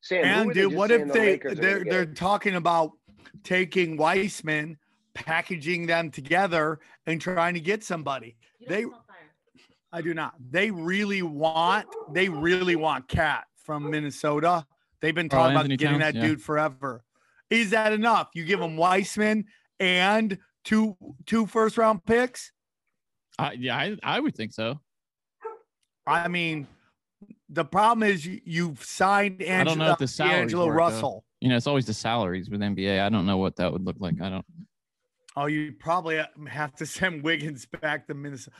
Sam, 0.00 0.24
and 0.24 0.54
dude, 0.54 0.72
what 0.72 0.90
if 0.90 1.08
the 1.08 1.12
they're 1.12 1.54
they're 1.54 1.84
they're 1.84 2.06
talking 2.06 2.54
about 2.54 2.92
taking 3.42 3.96
Wiseman, 3.96 4.78
packaging 5.14 5.86
them 5.86 6.10
together, 6.10 6.78
and 7.06 7.20
trying 7.20 7.54
to 7.54 7.60
get 7.60 7.82
somebody? 7.82 8.36
They, 8.68 8.84
I 9.92 10.02
do 10.02 10.14
not. 10.14 10.34
They 10.50 10.70
really 10.70 11.22
want. 11.22 11.86
They 12.12 12.28
really 12.28 12.76
want 12.76 13.08
Cat 13.08 13.46
from 13.56 13.90
Minnesota. 13.90 14.64
They've 15.00 15.14
been 15.14 15.28
Karl 15.28 15.42
talking 15.44 15.54
about 15.56 15.60
Anthony 15.64 15.76
getting 15.76 15.98
Towns, 16.00 16.14
that 16.14 16.20
yeah. 16.20 16.26
dude 16.28 16.42
forever. 16.42 17.02
Is 17.50 17.70
that 17.70 17.92
enough? 17.92 18.30
You 18.34 18.44
give 18.44 18.60
them 18.60 18.76
Wiseman 18.76 19.46
and 19.80 20.38
two 20.66 20.96
two 21.24 21.46
first 21.46 21.78
round 21.78 22.04
picks. 22.04 22.52
I, 23.38 23.52
yeah, 23.52 23.76
I, 23.76 23.96
I 24.02 24.20
would 24.20 24.34
think 24.34 24.52
so. 24.52 24.80
I 26.06 26.28
mean, 26.28 26.66
the 27.48 27.64
problem 27.64 28.08
is 28.08 28.24
you, 28.26 28.40
you've 28.44 28.82
signed 28.84 29.42
I 29.42 29.64
don't 29.64 29.78
know 29.78 29.92
if 29.92 29.98
the 29.98 30.06
salaries 30.08 30.42
Angelo 30.42 30.66
work, 30.66 30.74
though. 30.74 30.78
Russell. 30.78 31.24
You 31.40 31.48
know, 31.50 31.56
it's 31.56 31.66
always 31.66 31.86
the 31.86 31.94
salaries 31.94 32.48
with 32.50 32.60
NBA. 32.60 33.00
I 33.00 33.08
don't 33.08 33.26
know 33.26 33.36
what 33.36 33.56
that 33.56 33.72
would 33.72 33.84
look 33.84 33.96
like. 33.98 34.20
I 34.20 34.30
don't. 34.30 34.44
Oh, 35.36 35.46
you 35.46 35.72
probably 35.78 36.20
have 36.48 36.74
to 36.76 36.86
send 36.86 37.22
Wiggins 37.22 37.66
back 37.66 38.06
to 38.06 38.14
Minnesota. 38.14 38.56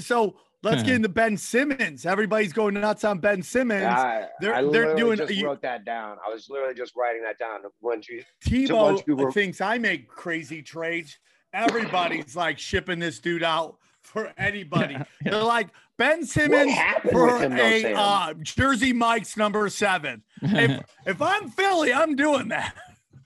So 0.00 0.36
let's 0.62 0.84
get 0.84 0.94
into 0.94 1.08
Ben 1.08 1.36
Simmons. 1.36 2.06
Everybody's 2.06 2.52
going 2.52 2.74
nuts 2.74 3.02
on 3.02 3.18
Ben 3.18 3.42
Simmons. 3.42 3.82
I, 3.86 4.28
They're- 4.40 4.54
I 4.54 4.62
they're 4.70 4.94
doing- 4.94 5.18
just 5.18 5.34
you- 5.34 5.46
wrote 5.46 5.62
that 5.62 5.84
down. 5.84 6.18
I 6.24 6.32
was 6.32 6.48
literally 6.48 6.74
just 6.74 6.94
writing 6.94 7.22
that 7.24 7.38
down. 7.40 7.62
Once 7.80 8.08
you, 8.08 8.18
once 8.48 8.70
Tebow 8.70 9.06
you 9.08 9.16
were- 9.16 9.32
thinks 9.32 9.60
I 9.60 9.78
make 9.78 10.06
crazy 10.06 10.62
trades. 10.62 11.18
Everybody's 11.52 12.34
like 12.36 12.58
shipping 12.58 12.98
this 12.98 13.18
dude 13.18 13.42
out 13.42 13.76
for 14.00 14.32
anybody. 14.38 14.94
Yeah, 14.94 15.04
yeah. 15.24 15.30
They're 15.32 15.42
like 15.42 15.68
Ben 15.98 16.24
Simmons 16.24 16.74
for 17.10 17.38
him, 17.38 17.52
a 17.52 17.82
Sam? 17.82 17.96
uh, 17.96 18.34
Jersey 18.42 18.92
Mike's 18.92 19.36
number 19.36 19.68
seven. 19.68 20.22
If, 20.42 20.82
if 21.06 21.22
I'm 21.22 21.48
Philly, 21.50 21.92
I'm 21.92 22.16
doing 22.16 22.48
that. 22.48 22.74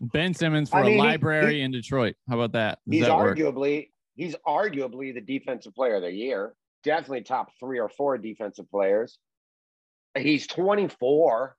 Ben 0.00 0.35
Simmons 0.35 0.71
for 0.71 0.78
I 0.78 0.83
mean, 0.83 0.99
a 1.00 1.02
library 1.02 1.54
he- 1.56 1.61
in 1.62 1.71
Detroit. 1.71 2.16
How 2.28 2.35
about 2.37 2.52
that? 2.52 2.78
Does 2.88 2.99
he's 2.99 3.06
that 3.06 3.16
work? 3.16 3.38
arguably 3.38 3.88
he's 4.16 4.35
arguably 4.47 5.14
the 5.14 5.21
defensive 5.21 5.75
player 5.75 5.97
of 5.97 6.02
the 6.02 6.12
year. 6.12 6.54
Definitely 6.85 7.23
top 7.23 7.49
three 7.59 7.78
or 7.80 7.88
four 7.88 8.16
defensive 8.18 8.71
players. 8.71 9.18
He's 10.16 10.47
24. 10.47 11.56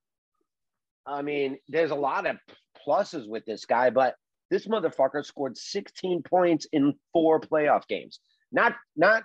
I 1.06 1.22
mean, 1.22 1.58
there's 1.68 1.92
a 1.92 1.96
lot 1.96 2.26
of 2.28 2.38
pluses 2.86 3.28
with 3.28 3.46
this 3.46 3.66
guy, 3.66 3.90
but 3.90 4.16
this 4.50 4.68
motherfucker 4.68 5.25
scored 5.25 5.58
16 5.58 6.24
points 6.24 6.68
in 6.72 6.94
four 7.13 7.39
playoff 7.39 7.88
games. 7.88 8.20
Not 8.51 8.75
not 8.96 9.24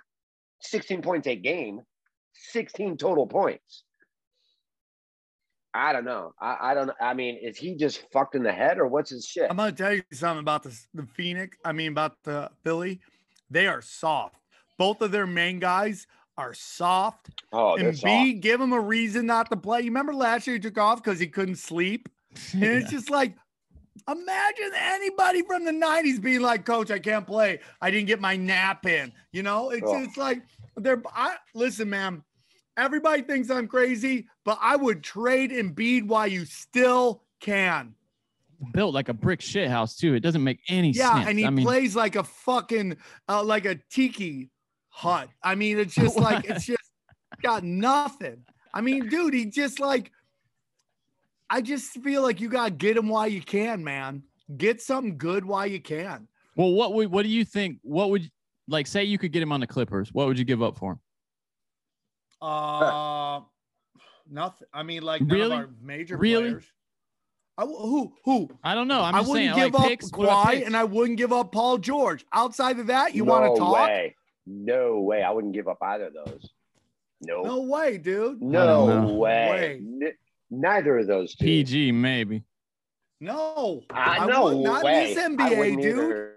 16 0.61 1.01
points 1.01 1.27
a 1.27 1.35
game, 1.35 1.81
16 2.51 2.97
total 2.97 3.27
points. 3.27 3.83
I 5.73 5.91
don't 5.91 6.05
know. 6.05 6.33
I, 6.39 6.57
I 6.61 6.73
don't. 6.73 6.91
I 7.01 7.13
mean, 7.13 7.39
is 7.41 7.57
he 7.57 7.75
just 7.75 8.03
fucked 8.11 8.35
in 8.35 8.43
the 8.43 8.51
head 8.51 8.77
or 8.77 8.87
what's 8.87 9.09
his 9.09 9.25
shit? 9.25 9.49
I'm 9.49 9.57
gonna 9.57 9.71
tell 9.71 9.93
you 9.93 10.03
something 10.11 10.41
about 10.41 10.63
this, 10.63 10.87
the 10.93 11.07
Phoenix. 11.15 11.57
I 11.65 11.71
mean, 11.71 11.91
about 11.91 12.17
the 12.23 12.51
Philly. 12.63 12.99
They 13.49 13.67
are 13.67 13.81
soft. 13.81 14.35
Both 14.77 15.01
of 15.01 15.11
their 15.11 15.27
main 15.27 15.59
guys 15.59 16.07
are 16.37 16.53
soft. 16.53 17.29
Oh, 17.51 17.77
they're 17.77 17.89
and 17.89 18.01
B, 18.01 18.33
give 18.33 18.59
him 18.59 18.73
a 18.73 18.79
reason 18.79 19.25
not 19.25 19.49
to 19.51 19.57
play. 19.57 19.81
You 19.81 19.85
remember 19.85 20.13
last 20.13 20.47
year 20.47 20.55
he 20.55 20.59
took 20.59 20.77
off 20.77 21.03
because 21.03 21.19
he 21.19 21.27
couldn't 21.27 21.57
sleep? 21.57 22.09
And 22.53 22.63
it's 22.63 22.89
just 22.89 23.11
like, 23.11 23.35
imagine 24.09 24.71
anybody 24.75 25.41
from 25.43 25.65
the 25.65 25.71
90s 25.71 26.21
being 26.21 26.41
like, 26.41 26.65
Coach, 26.65 26.91
I 26.91 26.99
can't 26.99 27.25
play. 27.25 27.59
I 27.81 27.91
didn't 27.91 28.07
get 28.07 28.19
my 28.19 28.35
nap 28.35 28.85
in. 28.85 29.11
You 29.31 29.43
know, 29.43 29.69
it's 29.69 29.85
Oh. 29.87 30.03
just 30.03 30.17
like 30.17 30.41
they're 30.77 31.01
I 31.15 31.35
listen, 31.53 31.89
man. 31.89 32.23
Everybody 32.75 33.21
thinks 33.21 33.51
I'm 33.51 33.67
crazy, 33.67 34.27
but 34.45 34.57
I 34.59 34.75
would 34.75 35.03
trade 35.03 35.51
Embiid 35.51 36.07
while 36.07 36.25
you 36.27 36.43
still 36.45 37.23
can. 37.39 37.93
Built 38.73 38.93
like 38.95 39.09
a 39.09 39.13
brick 39.13 39.41
shit 39.41 39.69
house 39.69 39.95
too. 39.95 40.15
It 40.15 40.21
doesn't 40.21 40.43
make 40.43 40.59
any 40.69 40.89
Yeah, 40.91 41.13
sense. 41.13 41.23
Yeah, 41.25 41.29
and 41.29 41.39
he 41.39 41.45
I 41.45 41.49
mean, 41.51 41.65
plays 41.65 41.95
like 41.95 42.15
a 42.15 42.23
fucking 42.23 42.97
uh, 43.29 43.43
like 43.43 43.65
a 43.65 43.75
tiki 43.91 44.49
hut. 44.89 45.29
I 45.43 45.53
mean, 45.55 45.77
it's 45.77 45.93
just 45.93 46.17
like 46.27 46.45
it's 46.49 46.65
just 46.65 46.81
got 47.43 47.63
nothing. 47.63 48.43
I 48.73 48.81
mean, 48.81 49.07
dude, 49.07 49.33
he 49.35 49.45
just 49.45 49.79
like 49.79 50.11
I 51.49 51.61
just 51.61 51.91
feel 52.01 52.21
like 52.21 52.41
you 52.41 52.49
gotta 52.49 52.71
get 52.71 52.97
him 52.97 53.09
while 53.09 53.27
you 53.27 53.41
can, 53.41 53.83
man. 53.83 54.23
Get 54.57 54.81
something 54.81 55.17
good 55.17 55.45
while 55.45 55.67
you 55.67 55.79
can. 55.81 56.27
well, 56.55 56.71
what 56.71 56.93
would 56.93 57.11
what 57.11 57.23
do 57.23 57.29
you 57.29 57.45
think? 57.45 57.79
What 57.83 58.09
would 58.09 58.29
like 58.67 58.87
say 58.87 59.03
you 59.03 59.17
could 59.17 59.31
get 59.31 59.41
him 59.43 59.51
on 59.51 59.59
the 59.59 59.67
Clippers? 59.67 60.13
What 60.13 60.27
would 60.27 60.37
you 60.39 60.45
give 60.45 60.61
up 60.63 60.77
for 60.77 60.93
him? 60.93 60.99
Uh 62.41 63.41
nothing. 64.29 64.67
I 64.73 64.83
mean, 64.83 65.03
like 65.03 65.21
none 65.21 65.29
Really? 65.37 65.55
of 65.55 65.59
our 65.59 65.69
major 65.81 66.17
Really? 66.17 66.43
players. 66.51 66.65
I, 67.57 67.63
who 67.65 68.13
who? 68.25 68.49
I 68.63 68.73
don't 68.73 68.87
know. 68.87 69.01
I'm 69.01 69.13
I 69.15 69.19
just 69.19 69.29
wouldn't 69.29 69.55
saying. 69.55 69.65
give 69.65 69.73
like, 69.75 69.83
up 69.83 69.87
picks, 69.89 70.09
Kawhi 70.09 70.65
and 70.65 70.75
I 70.75 70.83
wouldn't 70.83 71.17
give 71.17 71.31
up 71.31 71.51
Paul 71.51 71.77
George. 71.77 72.25
Outside 72.33 72.79
of 72.79 72.87
that, 72.87 73.13
you 73.13 73.23
no 73.25 73.31
want 73.31 73.55
to 73.55 73.59
talk? 73.59 73.77
No 73.77 73.83
way. 73.83 74.15
No 74.45 74.99
way. 75.01 75.21
I 75.23 75.29
wouldn't 75.31 75.53
give 75.53 75.67
up 75.67 75.77
either 75.81 76.07
of 76.07 76.13
those. 76.13 76.49
No. 77.21 77.43
No 77.43 77.61
way, 77.61 77.97
dude. 77.97 78.41
No, 78.41 79.05
way. 79.13 79.79
Way. 79.81 80.13
N- 80.53 80.61
neither 80.61 80.97
of 80.99 81.07
those 81.07 81.35
two. 81.35 81.45
PG 81.45 81.91
maybe. 81.91 82.43
No, 83.19 83.83
uh, 83.89 83.93
I 83.93 84.25
no 84.27 84.43
would- 84.45 84.57
not 84.63 84.83
way. 84.83 85.11
in 85.11 85.15
this 85.15 85.23
I 85.23 85.27
NBA, 85.49 85.81
dude. 85.81 85.85
either. 85.95 86.29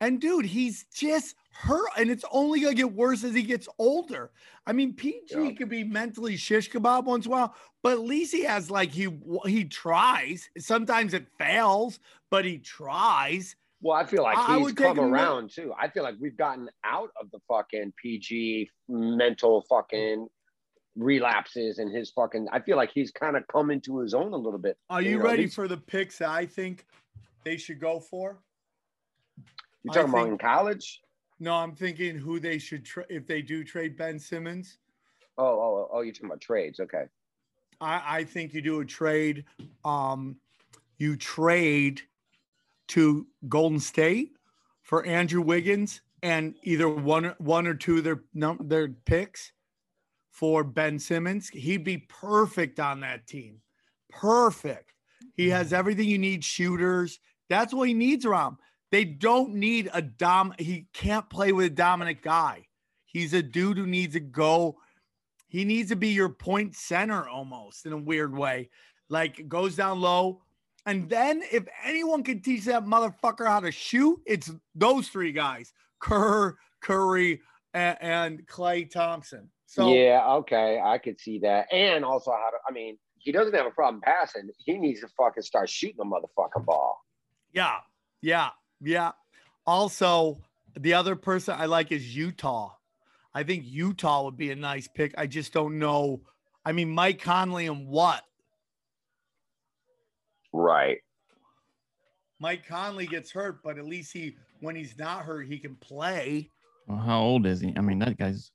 And 0.00 0.20
dude, 0.20 0.44
he's 0.46 0.84
just 0.94 1.34
hurt, 1.52 1.88
and 1.96 2.08
it's 2.10 2.24
only 2.30 2.60
gonna 2.60 2.74
get 2.74 2.92
worse 2.92 3.24
as 3.24 3.34
he 3.34 3.42
gets 3.42 3.68
older. 3.78 4.30
I 4.66 4.72
mean, 4.72 4.92
PG 4.94 5.24
Yeah. 5.34 5.52
could 5.54 5.68
be 5.68 5.82
mentally 5.82 6.36
shish 6.36 6.70
kebab 6.70 7.04
once 7.04 7.26
in 7.26 7.32
a 7.32 7.34
while, 7.34 7.54
but 7.82 7.94
at 7.94 8.00
least 8.00 8.32
he 8.32 8.42
has 8.44 8.70
like 8.70 8.90
he 8.90 9.08
he 9.46 9.64
tries. 9.64 10.48
Sometimes 10.58 11.14
it 11.14 11.26
fails, 11.38 11.98
but 12.30 12.44
he 12.44 12.58
tries. 12.58 13.56
Well, 13.80 13.96
I 13.96 14.04
feel 14.04 14.22
like 14.24 14.36
I- 14.38 14.54
I 14.54 14.58
he's 14.58 14.66
would 14.66 14.76
come 14.76 14.98
him 14.98 15.04
with- 15.10 15.20
around 15.20 15.50
too. 15.50 15.72
I 15.76 15.88
feel 15.88 16.02
like 16.04 16.16
we've 16.20 16.36
gotten 16.36 16.68
out 16.84 17.10
of 17.20 17.30
the 17.32 17.40
fucking 17.48 17.92
PG 17.96 18.70
mental 18.88 19.62
fucking 19.68 20.28
relapses 20.98 21.78
and 21.78 21.90
his 21.90 22.10
fucking. 22.10 22.48
I 22.52 22.60
feel 22.60 22.76
like 22.76 22.90
he's 22.92 23.10
kind 23.10 23.36
of 23.36 23.46
come 23.48 23.70
into 23.70 23.98
his 23.98 24.14
own 24.14 24.32
a 24.32 24.36
little 24.36 24.58
bit. 24.58 24.76
Are 24.90 25.00
you 25.00 25.18
know, 25.18 25.24
ready 25.24 25.44
least- 25.44 25.54
for 25.54 25.68
the 25.68 25.76
picks 25.76 26.18
that 26.18 26.30
I 26.30 26.46
think 26.46 26.86
they 27.44 27.56
should 27.56 27.80
go 27.80 28.00
for? 28.00 28.38
You 29.84 29.92
talking 29.92 30.10
about 30.10 30.28
in 30.28 30.38
college? 30.38 31.00
No, 31.40 31.54
I'm 31.54 31.74
thinking 31.74 32.16
who 32.18 32.40
they 32.40 32.58
should 32.58 32.84
tra- 32.84 33.06
if 33.08 33.26
they 33.26 33.42
do 33.42 33.62
trade 33.62 33.96
Ben 33.96 34.18
Simmons. 34.18 34.78
Oh, 35.38 35.44
oh, 35.46 35.88
oh, 35.92 36.00
you're 36.00 36.12
talking 36.12 36.26
about 36.26 36.40
trades. 36.40 36.80
Okay. 36.80 37.04
I, 37.80 38.02
I 38.18 38.24
think 38.24 38.52
you 38.52 38.60
do 38.60 38.80
a 38.80 38.84
trade. 38.84 39.44
Um, 39.84 40.36
you 40.98 41.16
trade 41.16 42.02
to 42.88 43.26
Golden 43.48 43.78
State 43.78 44.32
for 44.82 45.06
Andrew 45.06 45.40
Wiggins 45.40 46.00
and 46.24 46.56
either 46.64 46.88
one 46.88 47.34
one 47.38 47.68
or 47.68 47.74
two 47.74 47.98
of 47.98 48.04
their 48.04 48.24
num- 48.34 48.58
their 48.64 48.88
picks 48.88 49.52
for 50.38 50.62
Ben 50.62 51.00
Simmons. 51.00 51.48
He'd 51.48 51.82
be 51.82 51.98
perfect 51.98 52.78
on 52.78 53.00
that 53.00 53.26
team. 53.26 53.60
Perfect. 54.08 54.92
He 55.34 55.46
mm-hmm. 55.46 55.56
has 55.56 55.72
everything 55.72 56.08
you 56.08 56.18
need. 56.18 56.44
Shooters. 56.44 57.18
That's 57.50 57.74
what 57.74 57.88
he 57.88 57.94
needs 57.94 58.24
around. 58.24 58.58
They 58.92 59.04
don't 59.04 59.54
need 59.54 59.90
a 59.92 60.00
dom. 60.00 60.54
He 60.58 60.86
can't 60.92 61.28
play 61.28 61.50
with 61.50 61.66
a 61.66 61.70
dominant 61.70 62.22
guy. 62.22 62.66
He's 63.04 63.34
a 63.34 63.42
dude 63.42 63.78
who 63.78 63.86
needs 63.86 64.14
to 64.14 64.20
go. 64.20 64.76
He 65.48 65.64
needs 65.64 65.88
to 65.88 65.96
be 65.96 66.10
your 66.10 66.28
point 66.28 66.76
center 66.76 67.28
almost 67.28 67.84
in 67.84 67.92
a 67.92 67.98
weird 67.98 68.36
way. 68.36 68.70
Like 69.08 69.48
goes 69.48 69.74
down 69.74 70.00
low. 70.00 70.42
And 70.86 71.08
then 71.10 71.42
if 71.50 71.64
anyone 71.84 72.22
can 72.22 72.40
teach 72.42 72.64
that 72.66 72.84
motherfucker 72.84 73.46
how 73.46 73.60
to 73.60 73.72
shoot, 73.72 74.20
it's 74.24 74.52
those 74.76 75.08
three 75.08 75.32
guys: 75.32 75.72
Kerr, 75.98 76.56
Curry, 76.80 77.40
and, 77.74 77.98
and 78.00 78.46
Klay 78.46 78.88
Thompson. 78.88 79.50
So 79.68 79.92
yeah, 79.92 80.26
okay, 80.26 80.80
I 80.82 80.96
could 80.96 81.20
see 81.20 81.40
that. 81.40 81.70
And 81.70 82.02
also 82.02 82.30
how 82.30 82.48
to. 82.50 82.56
I 82.66 82.72
mean, 82.72 82.96
he 83.18 83.32
doesn't 83.32 83.54
have 83.54 83.66
a 83.66 83.70
problem 83.70 84.00
passing. 84.00 84.48
He 84.56 84.78
needs 84.78 85.02
to 85.02 85.08
fucking 85.08 85.42
start 85.42 85.68
shooting 85.68 85.96
the 85.98 86.04
motherfucking 86.04 86.64
ball. 86.64 87.04
Yeah, 87.52 87.76
yeah, 88.22 88.48
yeah. 88.80 89.12
Also, 89.66 90.38
the 90.74 90.94
other 90.94 91.16
person 91.16 91.54
I 91.58 91.66
like 91.66 91.92
is 91.92 92.16
Utah. 92.16 92.70
I 93.34 93.42
think 93.42 93.64
Utah 93.66 94.24
would 94.24 94.38
be 94.38 94.52
a 94.52 94.56
nice 94.56 94.88
pick. 94.88 95.12
I 95.18 95.26
just 95.26 95.52
don't 95.52 95.78
know. 95.78 96.22
I 96.64 96.72
mean, 96.72 96.88
Mike 96.88 97.20
Conley 97.20 97.66
and 97.66 97.86
what? 97.88 98.22
Right. 100.50 100.98
Mike 102.40 102.66
Conley 102.66 103.06
gets 103.06 103.30
hurt, 103.30 103.62
but 103.62 103.76
at 103.76 103.84
least 103.84 104.14
he, 104.14 104.34
when 104.60 104.74
he's 104.76 104.98
not 104.98 105.24
hurt, 105.24 105.46
he 105.46 105.58
can 105.58 105.76
play. 105.76 106.50
Well, 106.86 106.96
how 106.96 107.20
old 107.20 107.44
is 107.44 107.60
he? 107.60 107.74
I 107.76 107.82
mean, 107.82 107.98
that 107.98 108.16
guy's. 108.16 108.50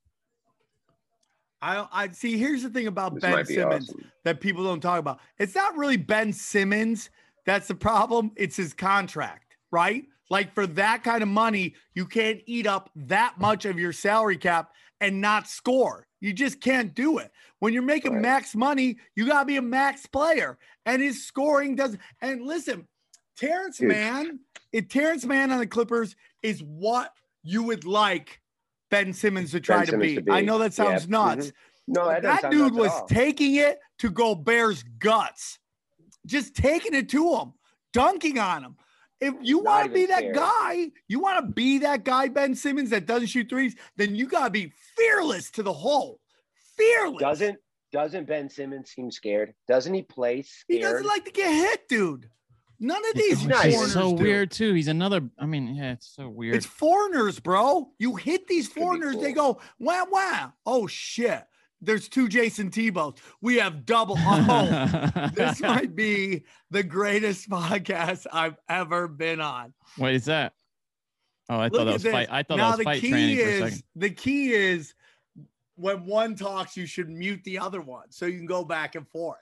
I, 1.64 1.88
I 1.92 2.08
see. 2.10 2.38
Here's 2.38 2.62
the 2.64 2.70
thing 2.70 2.88
about 2.88 3.14
This 3.16 3.22
Ben 3.22 3.46
be 3.46 3.56
Simmons 3.56 3.90
awesome. 3.90 4.12
that 4.26 4.42
people 4.42 4.64
don't 4.64 4.82
talk 4.82 5.00
about. 5.00 5.20
It's 5.40 5.56
not 5.56 5.78
really 5.78 5.98
Ben 5.98 6.34
Simmons 6.34 7.10
that's 7.46 7.68
the 7.68 7.76
problem. 7.76 8.32
It's 8.36 8.56
his 8.56 8.74
contract, 8.74 9.58
right? 9.72 10.06
Like 10.30 10.54
for 10.54 10.66
that 10.68 11.04
kind 11.04 11.22
of 11.22 11.30
money, 11.30 11.76
you 11.94 12.06
can't 12.06 12.42
eat 12.46 12.68
up 12.68 12.90
that 12.96 13.40
much 13.40 13.66
of 13.66 13.78
your 13.80 13.92
salary 13.94 14.38
cap 14.38 14.72
and 15.02 15.20
not 15.20 15.48
score. 15.48 16.08
You 16.22 16.32
just 16.34 16.62
can't 16.62 16.94
do 16.96 17.18
it. 17.18 17.32
When 17.60 17.74
you're 17.74 17.82
making 17.84 18.14
Right. 18.14 18.22
max 18.22 18.56
money, 18.56 18.98
you 19.16 19.28
gotta 19.28 19.46
be 19.46 19.58
a 19.58 19.62
max 19.62 20.06
player. 20.06 20.58
And 20.86 21.02
his 21.02 21.26
scoring 21.26 21.76
doesn't. 21.76 22.00
And 22.22 22.44
listen, 22.44 22.88
Terrence 23.38 23.78
Dude. 23.78 23.90
Mann, 23.90 24.40
if 24.72 24.88
Terrence 24.88 25.26
Mann 25.26 25.52
on 25.52 25.60
the 25.60 25.68
Clippers 25.68 26.16
is 26.42 26.62
what 26.64 27.14
you 27.44 27.64
would 27.64 27.84
like 27.86 28.40
Ben 28.94 29.12
Simmons 29.12 29.52
to 29.52 29.60
try 29.60 29.86
to, 29.86 29.92
Simmons 29.92 30.16
be. 30.16 30.22
to. 30.22 30.32
I 30.32 30.42
know 30.42 30.60
that 30.60 30.74
sounds 30.74 31.04
Yeah. 31.06 31.10
nuts. 31.10 31.48
Mhm. 31.48 31.54
No, 31.88 32.08
that, 32.08 32.22
doesn't 32.22 32.24
That 32.24 32.42
sound 32.44 32.54
dude 32.54 32.74
was 32.76 32.92
taking 33.10 33.56
it 33.56 33.80
to 34.00 34.10
Gobert's 34.12 34.84
guts, 35.00 35.58
just 36.26 36.56
taking 36.56 36.94
it 36.94 37.10
to 37.10 37.36
him, 37.36 37.54
dunking 37.92 38.38
on 38.40 38.64
him. 38.64 38.78
If 39.20 39.34
you 39.42 39.60
want 39.60 39.88
to 39.88 39.92
be 39.94 40.06
that 40.06 40.20
scared. 40.20 40.36
guy, 40.36 40.92
you 41.08 41.20
want 41.20 41.46
to 41.46 41.52
be 41.54 41.80
that 41.80 42.04
guy, 42.04 42.28
Ben 42.28 42.54
Simmons, 42.56 42.90
that 42.92 43.06
doesn't 43.06 43.28
shoot 43.28 43.50
threes, 43.50 43.76
then 43.96 44.16
you 44.16 44.28
got 44.28 44.46
to 44.46 44.50
be 44.52 44.72
fearless 44.98 45.50
to 45.52 45.64
the 45.64 45.74
hole. 45.74 46.20
Fearless. 46.78 47.20
Doesn't 47.20 47.60
doesn't 47.92 48.26
Ben 48.26 48.50
Simmons 48.50 48.90
seem 48.92 49.12
scared? 49.12 49.54
Doesn't 49.68 49.94
he 49.94 50.02
play 50.02 50.42
scared? 50.42 50.66
he 50.68 50.80
doesn't 50.80 51.06
like 51.06 51.26
to 51.26 51.32
get 51.32 51.52
hit, 51.54 51.88
dude. 51.88 52.30
None 52.84 53.02
of 53.10 53.16
these 53.16 53.40
He's 53.40 53.48
nice. 53.48 53.74
Foreigners 53.74 53.94
so 53.94 54.16
do. 54.16 54.24
weird 54.24 54.52
too. 54.52 54.74
He's 54.74 54.90
another. 54.90 55.22
I 55.40 55.46
mean, 55.46 55.74
yeah, 55.74 55.94
it's 55.94 56.14
so 56.14 56.28
weird. 56.28 56.56
It's 56.56 56.66
foreigners, 56.66 57.40
bro. 57.40 57.90
You 57.98 58.16
hit 58.18 58.46
these 58.48 58.68
Could 58.68 58.76
be 58.76 58.82
foreigners, 58.82 59.18
they 59.18 59.32
go, 59.32 59.60
wow, 59.80 60.06
wow. 60.12 60.54
Oh 60.66 60.86
shit. 60.86 61.44
There's 61.82 62.08
two 62.08 62.28
Jason 62.30 62.70
Tebows. 62.72 63.18
We 63.42 63.58
have 63.58 63.86
double. 63.86 64.18
Oh, 64.26 65.30
this 65.34 65.62
might 65.62 65.96
be 65.96 66.44
the 66.72 66.84
greatest 66.84 67.50
podcast 67.50 68.26
I've 68.32 68.58
ever 68.70 69.08
been 69.08 69.40
on. 69.42 69.74
What 69.98 70.14
is 70.14 70.26
that? 70.26 70.54
Oh, 71.50 71.58
I 71.58 71.66
Look 71.66 71.74
thought 71.76 71.86
that 71.86 71.94
was 71.94 72.04
this. 72.04 72.12
fight. 72.14 72.28
I 72.32 72.44
thought 72.44 72.58
now 72.58 72.72
that 72.72 72.78
was 72.78 72.78
the 72.80 72.84
fight 72.86 73.02
key 73.02 73.10
training 73.10 73.38
for 73.38 73.44
a 73.44 73.48
is 73.48 73.60
second. 73.60 73.84
the 73.96 74.10
key 74.12 74.54
is 74.54 74.94
when 75.76 76.06
one 76.06 76.36
talks, 76.36 76.78
you 76.78 76.86
should 76.86 77.10
mute 77.10 77.42
the 77.44 77.60
other 77.60 77.82
one 77.82 78.12
so 78.12 78.26
you 78.26 78.38
can 78.38 78.46
go 78.46 78.64
back 78.64 78.96
and 78.96 79.08
forth. 79.10 79.38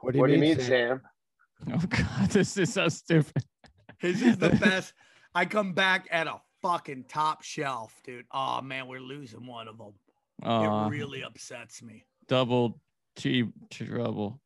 What 0.00 0.14
what 0.14 0.26
do 0.28 0.32
you 0.34 0.38
mean, 0.38 0.58
Sam? 0.60 1.00
Oh 1.72 1.82
God, 1.88 2.30
this 2.30 2.56
is 2.56 2.72
so 2.72 2.88
stupid. 2.88 3.44
This 4.00 4.22
is 4.22 4.38
the 4.38 4.50
best. 4.62 4.94
I 5.34 5.44
come 5.44 5.72
back 5.72 6.06
at 6.10 6.26
a 6.26 6.36
fucking 6.62 7.04
top 7.08 7.42
shelf, 7.42 7.94
dude. 8.04 8.26
Oh 8.32 8.60
man, 8.62 8.86
we're 8.86 9.00
losing 9.00 9.46
one 9.46 9.66
of 9.68 9.76
them. 9.78 9.92
Uh, 10.42 10.86
it 10.86 10.90
really 10.90 11.22
upsets 11.24 11.82
me. 11.82 12.04
double 12.28 12.80
cheap 13.16 13.48
trouble. 13.70 14.40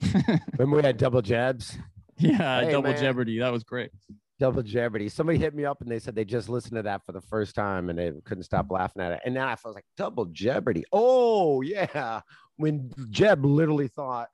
Remember 0.58 0.76
we 0.78 0.82
had 0.82 0.96
double 0.96 1.20
jabs? 1.20 1.76
yeah, 2.16 2.62
Hey, 2.62 2.72
double 2.72 2.90
man. 2.90 2.98
Jeopardy. 3.00 3.38
That 3.38 3.52
was 3.52 3.62
great. 3.62 3.90
Double 4.38 4.62
Jeopardy. 4.62 5.10
Somebody 5.10 5.38
hit 5.38 5.54
me 5.54 5.66
up 5.66 5.82
and 5.82 5.90
they 5.90 5.98
said 5.98 6.14
they 6.14 6.24
just 6.24 6.48
listened 6.48 6.76
to 6.76 6.82
that 6.84 7.04
for 7.04 7.12
the 7.12 7.20
first 7.20 7.54
time 7.54 7.90
and 7.90 7.98
they 7.98 8.10
couldn't 8.24 8.44
stop 8.44 8.70
laughing 8.70 9.02
at 9.02 9.12
it. 9.12 9.20
And 9.26 9.36
then 9.36 9.42
I 9.46 9.54
was 9.62 9.74
like, 9.74 9.84
Double 9.98 10.24
Jeopardy. 10.24 10.84
Oh, 10.90 11.60
yeah. 11.60 12.22
When 12.56 12.90
Jeb 13.10 13.44
literally 13.44 13.88
thought 13.88 14.28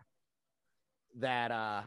that 1.18 1.50
uh 1.50 1.82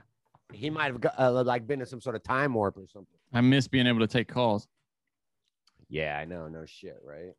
he 0.54 0.70
might 0.70 0.86
have 0.86 1.02
got, 1.02 1.14
uh, 1.20 1.44
like 1.44 1.68
been 1.68 1.82
in 1.82 1.86
some 1.86 2.02
sort 2.02 2.16
of 2.16 2.24
time 2.24 2.54
warp 2.54 2.78
or 2.78 2.88
something. 2.88 3.18
I 3.34 3.42
miss 3.42 3.68
being 3.68 3.88
able 3.88 4.00
to 4.00 4.08
take 4.08 4.28
calls. 4.28 4.68
Yeah, 5.90 6.18
I 6.18 6.26
know. 6.26 6.48
No 6.48 6.66
shit, 6.66 7.00
right? 7.04 7.34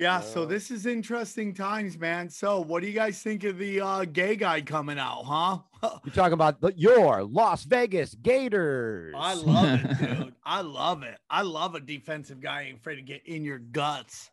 Yeah, 0.00 0.20
so 0.20 0.46
this 0.46 0.70
is 0.70 0.86
interesting 0.86 1.52
times, 1.52 1.98
man. 1.98 2.30
So, 2.30 2.62
what 2.62 2.80
do 2.80 2.88
you 2.88 2.94
guys 2.94 3.22
think 3.22 3.44
of 3.44 3.58
the 3.58 3.82
uh, 3.82 4.06
gay 4.06 4.34
guy 4.34 4.62
coming 4.62 4.98
out, 4.98 5.24
huh? 5.26 5.58
You're 6.04 6.14
talking 6.14 6.32
about 6.32 6.58
the, 6.62 6.72
your 6.74 7.22
Las 7.22 7.64
Vegas 7.64 8.14
Gators. 8.14 9.14
I 9.14 9.34
love 9.34 9.84
it, 9.84 9.98
dude. 10.18 10.34
I 10.42 10.62
love 10.62 11.02
it. 11.02 11.18
I 11.28 11.42
love 11.42 11.74
a 11.74 11.80
defensive 11.80 12.40
guy 12.40 12.62
ain't 12.62 12.78
afraid 12.78 12.96
to 12.96 13.02
get 13.02 13.26
in 13.26 13.44
your 13.44 13.58
guts. 13.58 14.30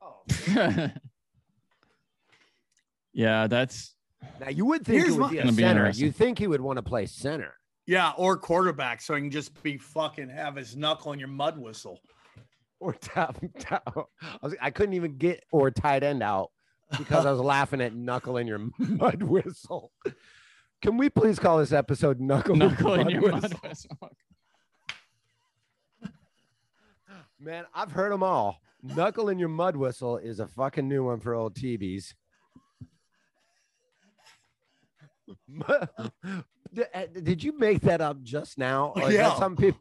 Oh. 0.00 0.22
yeah, 3.12 3.48
that's 3.48 3.96
Now 4.40 4.48
you 4.48 4.64
would 4.66 4.84
think 4.84 5.02
Here's 5.02 5.14
it 5.14 5.18
would 5.18 5.20
my- 5.20 5.30
be 5.30 5.38
a 5.38 5.52
center. 5.52 5.90
You 5.90 6.12
think 6.12 6.38
he 6.38 6.46
would 6.46 6.60
want 6.60 6.76
to 6.78 6.82
play 6.82 7.06
center. 7.06 7.54
Yeah, 7.86 8.12
or 8.16 8.36
quarterback, 8.36 9.00
so 9.02 9.14
he 9.14 9.22
can 9.22 9.30
just 9.30 9.60
be 9.62 9.76
fucking 9.76 10.28
have 10.28 10.54
his 10.56 10.76
knuckle 10.76 11.12
in 11.12 11.18
your 11.18 11.28
mud 11.28 11.58
whistle. 11.58 11.98
Or 12.78 12.92
top, 12.94 13.36
top. 13.58 14.10
I, 14.22 14.36
was, 14.42 14.54
I 14.60 14.70
couldn't 14.70 14.94
even 14.94 15.16
get 15.18 15.44
or 15.52 15.70
tight 15.70 16.02
end 16.02 16.22
out 16.22 16.50
because 16.96 17.26
I 17.26 17.30
was 17.30 17.40
laughing 17.42 17.80
at 17.80 17.94
knuckle 17.94 18.36
in 18.36 18.46
your 18.46 18.60
mud 18.78 19.22
whistle. 19.22 19.92
Can 20.80 20.96
we 20.96 21.10
please 21.10 21.38
call 21.38 21.58
this 21.58 21.72
episode 21.72 22.20
knuckle, 22.20 22.56
knuckle 22.56 22.94
in 22.94 23.00
mud 23.04 23.12
your 23.12 23.22
whistle? 23.22 23.40
mud 23.40 23.56
whistle. 23.62 23.98
Man, 27.38 27.64
I've 27.74 27.92
heard 27.92 28.12
them 28.12 28.22
all. 28.22 28.60
Knuckle 28.82 29.28
in 29.28 29.38
your 29.38 29.48
mud 29.48 29.76
whistle 29.76 30.16
is 30.18 30.40
a 30.40 30.46
fucking 30.46 30.88
new 30.88 31.04
one 31.04 31.20
for 31.20 31.34
old 31.34 31.54
TVs. 31.54 32.14
Did 36.72 36.88
uh, 36.94 37.34
you 37.38 37.58
make 37.58 37.80
that 37.80 38.00
up 38.00 38.22
just 38.22 38.58
now? 38.58 38.92
Or 38.96 39.10
Yeah. 39.10 39.34
some 39.34 39.56
people 39.56 39.80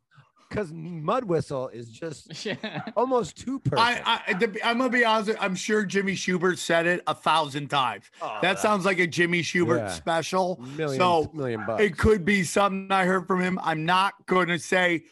because 0.49 0.73
mud 0.73 1.25
whistle 1.25 1.67
is 1.69 1.89
just 1.89 2.45
Yeah. 2.45 2.81
almost 2.95 3.38
too 3.38 3.59
perfect. 3.59 4.01
I, 4.07 4.21
I, 4.27 4.47
I'm 4.63 4.79
gonna 4.79 4.89
be 4.89 5.05
honest. 5.05 5.38
I'm 5.39 5.53
sure 5.55 5.85
Jimmy 5.85 6.13
Shubert 6.13 6.57
said 6.57 6.88
it 6.88 7.03
a 7.05 7.13
thousand 7.13 7.67
times. 7.69 8.05
Oh, 8.21 8.39
that 8.41 8.57
sounds 8.59 8.83
like 8.83 8.97
a 8.99 9.05
Jimmy 9.05 9.41
Shubert 9.41 9.79
Yeah. 9.79 9.88
special. 9.89 10.59
million, 10.59 10.99
so 10.99 11.29
million 11.33 11.63
bucks. 11.65 11.83
It 11.83 11.97
could 11.97 12.25
be 12.25 12.43
something 12.43 12.91
I 12.91 13.05
heard 13.05 13.27
from 13.27 13.41
him. 13.41 13.59
I'm 13.62 13.85
not 13.85 14.13
going 14.25 14.47
to 14.47 14.57
say 14.57 15.03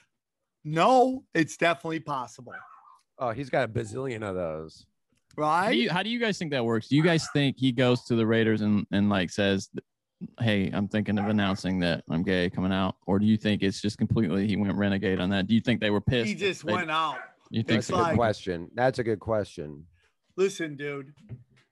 no. 0.64 1.24
It's 1.36 1.56
definitely 1.56 2.00
possible, 2.00 2.54
oh, 3.20 3.30
he's 3.30 3.50
got 3.50 3.64
a 3.64 3.68
bazillion 3.68 4.24
of 4.28 4.36
those. 4.36 4.86
How 5.38 5.44
right? 5.44 5.72
do, 5.72 5.78
you, 5.78 5.90
how 5.92 6.02
do 6.02 6.10
you 6.10 6.20
guys 6.20 6.40
think 6.40 6.50
that 6.52 6.66
works? 6.66 6.88
Do 6.88 6.96
you 6.96 7.04
guys 7.04 7.28
think 7.32 7.58
he 7.60 7.72
goes 7.72 8.04
to 8.06 8.16
the 8.16 8.26
Raiders 8.26 8.62
and, 8.62 8.88
and 8.92 9.08
like 9.08 9.30
says, 9.30 9.70
"Hey, 10.40 10.70
I'm 10.74 10.88
thinking 10.88 11.18
of 11.18 11.28
announcing 11.28 11.80
that 11.80 12.04
I'm 12.10 12.24
gay 12.24 12.50
coming 12.50 12.72
out," 12.72 12.96
or 13.06 13.20
do 13.20 13.26
you 13.26 13.38
think 13.38 13.64
it's 13.64 13.82
just 13.82 13.98
completely 13.98 14.48
he 14.48 14.56
went 14.56 14.76
renegade 14.76 15.20
on 15.20 15.30
that? 15.30 15.48
Do 15.48 15.54
you 15.56 15.62
think 15.62 15.80
they 15.82 15.90
were 15.90 16.02
pissed? 16.02 16.28
he 16.28 16.36
just 16.36 16.66
they- 16.66 16.74
went 16.74 16.92
out. 16.92 17.20
You 17.50 17.62
think 17.64 17.78
That's 17.78 17.90
a 17.90 17.92
so? 17.92 17.98
good 17.98 18.02
like- 18.04 18.16
question. 18.16 18.70
That's 18.76 19.00
a 19.00 19.04
good 19.04 19.20
question. 19.20 19.86
Listen, 20.36 20.76
dude, 20.76 21.14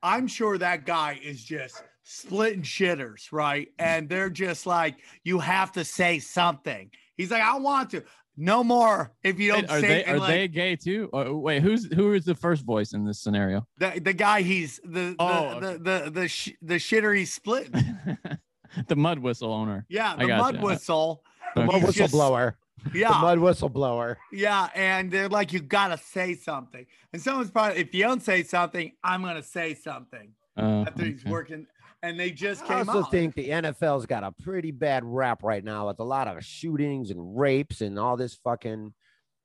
I'm 0.02 0.28
sure 0.28 0.58
that 0.58 0.86
guy 0.86 1.20
is 1.24 1.44
just 1.44 1.84
splitting 2.04 2.62
shitters, 2.62 3.32
right? 3.32 3.68
And 3.78 4.08
they're 4.08 4.30
just 4.30 4.66
like, 4.66 4.96
you 5.24 5.40
have 5.40 5.72
to 5.74 5.84
say 5.84 6.20
something. 6.20 6.90
He's 7.18 7.32
like, 7.32 7.42
I 7.44 7.58
want 7.58 7.90
to. 7.92 8.04
No 8.38 8.64
more. 8.64 9.12
If 9.24 9.40
you 9.40 9.52
don't 9.52 9.62
Wait, 9.64 9.70
are 9.72 9.80
say 9.82 9.88
they 9.88 10.06
are 10.06 10.18
like, 10.20 10.28
they 10.30 10.48
gay 10.48 10.76
too? 10.76 11.10
Or, 11.14 11.34
wait, 11.38 11.62
who's 11.62 11.86
who 11.94 12.14
is 12.14 12.26
the 12.26 12.36
first 12.36 12.64
voice 12.64 12.94
in 12.94 13.06
this 13.06 13.20
scenario? 13.20 13.66
the, 13.78 14.00
the 14.04 14.14
guy 14.14 14.42
he's 14.42 14.80
the 14.84 14.90
the 14.90 15.16
Oh, 15.20 15.60
the 15.60 15.78
the 15.78 16.12
the, 16.12 16.28
sh- 16.28 16.54
the 16.62 16.76
shitter 16.76 17.16
he's 17.18 17.32
splitting. 17.34 17.98
the 18.88 18.96
mud 18.96 19.20
whistle 19.20 19.54
owner. 19.54 19.86
Yeah, 19.90 20.16
the 20.16 20.28
gotcha. 20.28 20.54
mud 20.58 20.62
whistle. 20.64 21.24
The 21.56 21.66
mud 21.66 21.76
whistle 21.76 21.92
just- 21.94 22.14
whistleblower. 22.14 22.56
Yeah. 22.94 23.10
The 23.14 23.18
mud 23.20 23.40
whistle 23.40 23.70
blower. 23.70 24.18
Yeah, 24.32 24.70
and 24.76 25.10
they're 25.10 25.28
like, 25.30 25.52
you 25.54 25.60
gotta 25.60 25.98
say 25.98 26.36
something. 26.36 26.86
And 27.14 27.20
someone's 27.22 27.50
probably, 27.50 27.80
if 27.80 27.96
you 27.96 28.04
don't 28.04 28.22
say 28.22 28.44
something, 28.44 28.92
I'm 29.04 29.24
gonna 29.24 29.42
say 29.42 29.74
something. 29.74 30.34
Uh, 30.56 30.84
After 30.88 31.04
he's 31.06 31.26
working, 31.26 31.66
and 32.08 32.20
they 32.20 32.32
just 32.32 32.64
I 32.64 32.68
came 32.68 32.76
I 32.78 32.80
also 32.94 33.00
out. 33.04 33.12
think 33.12 33.36
the 33.36 33.50
NFL's 33.50 34.06
got 34.06 34.24
a 34.24 34.32
pretty 34.32 34.72
bad 34.72 35.04
rap 35.06 35.44
right 35.44 35.64
now 35.64 35.88
with 35.88 36.00
a 36.00 36.04
lot 36.04 36.28
of 36.28 36.44
shootings 36.44 37.12
and 37.12 37.38
rapes 37.38 37.82
and 37.82 37.98
all 38.00 38.18
this 38.18 38.36
fucking 38.36 38.94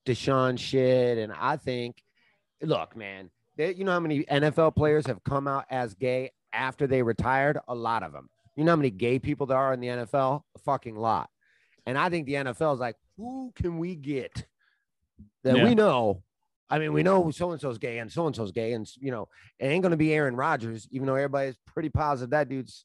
Deshaun 0.06 0.58
shit. 0.58 1.18
And 1.18 1.32
I 1.32 1.56
think, 1.56 2.02
look, 2.62 2.96
man, 2.96 3.30
they, 3.56 3.74
you 3.74 3.84
know 3.84 3.92
how 3.92 4.00
many 4.00 4.24
NFL 4.24 4.74
players 4.76 5.06
have 5.06 5.22
come 5.24 5.46
out 5.48 5.64
as 5.70 5.94
gay 5.94 6.30
after 6.52 6.86
they 6.86 7.02
retired? 7.02 7.58
A 7.68 7.74
lot 7.74 8.02
of 8.02 8.12
them. 8.12 8.28
You 8.56 8.64
know 8.64 8.72
how 8.72 8.76
many 8.76 8.90
gay 8.90 9.18
people 9.18 9.46
there 9.46 9.58
are 9.58 9.72
in 9.72 9.80
the 9.80 9.88
NFL? 9.88 10.42
A 10.56 10.58
fucking 10.60 10.96
lot. 10.96 11.30
And 11.86 11.96
I 11.96 12.10
think 12.10 12.26
the 12.26 12.34
NFL 12.34 12.74
is 12.74 12.80
like, 12.80 12.96
who 13.16 13.52
can 13.54 13.78
we 13.78 13.94
get 13.96 14.46
that 15.44 15.56
Yeah. 15.56 15.64
we 15.64 15.74
know? 15.74 16.22
I 16.70 16.78
mean, 16.78 16.92
we 16.92 17.02
know 17.02 17.30
so 17.30 17.50
and 17.50 17.60
so's 17.60 17.78
gay 17.78 17.98
and 17.98 18.10
so 18.10 18.26
and 18.26 18.36
so's 18.36 18.52
gay, 18.52 18.72
and 18.72 18.88
you 19.00 19.10
know, 19.10 19.28
it 19.58 19.66
ain't 19.66 19.82
gonna 19.82 19.96
be 19.96 20.14
Aaron 20.14 20.36
Rodgers, 20.36 20.86
even 20.92 21.06
though 21.06 21.16
everybody's 21.16 21.58
pretty 21.66 21.88
positive 21.88 22.30
that 22.30 22.48
dude's 22.48 22.84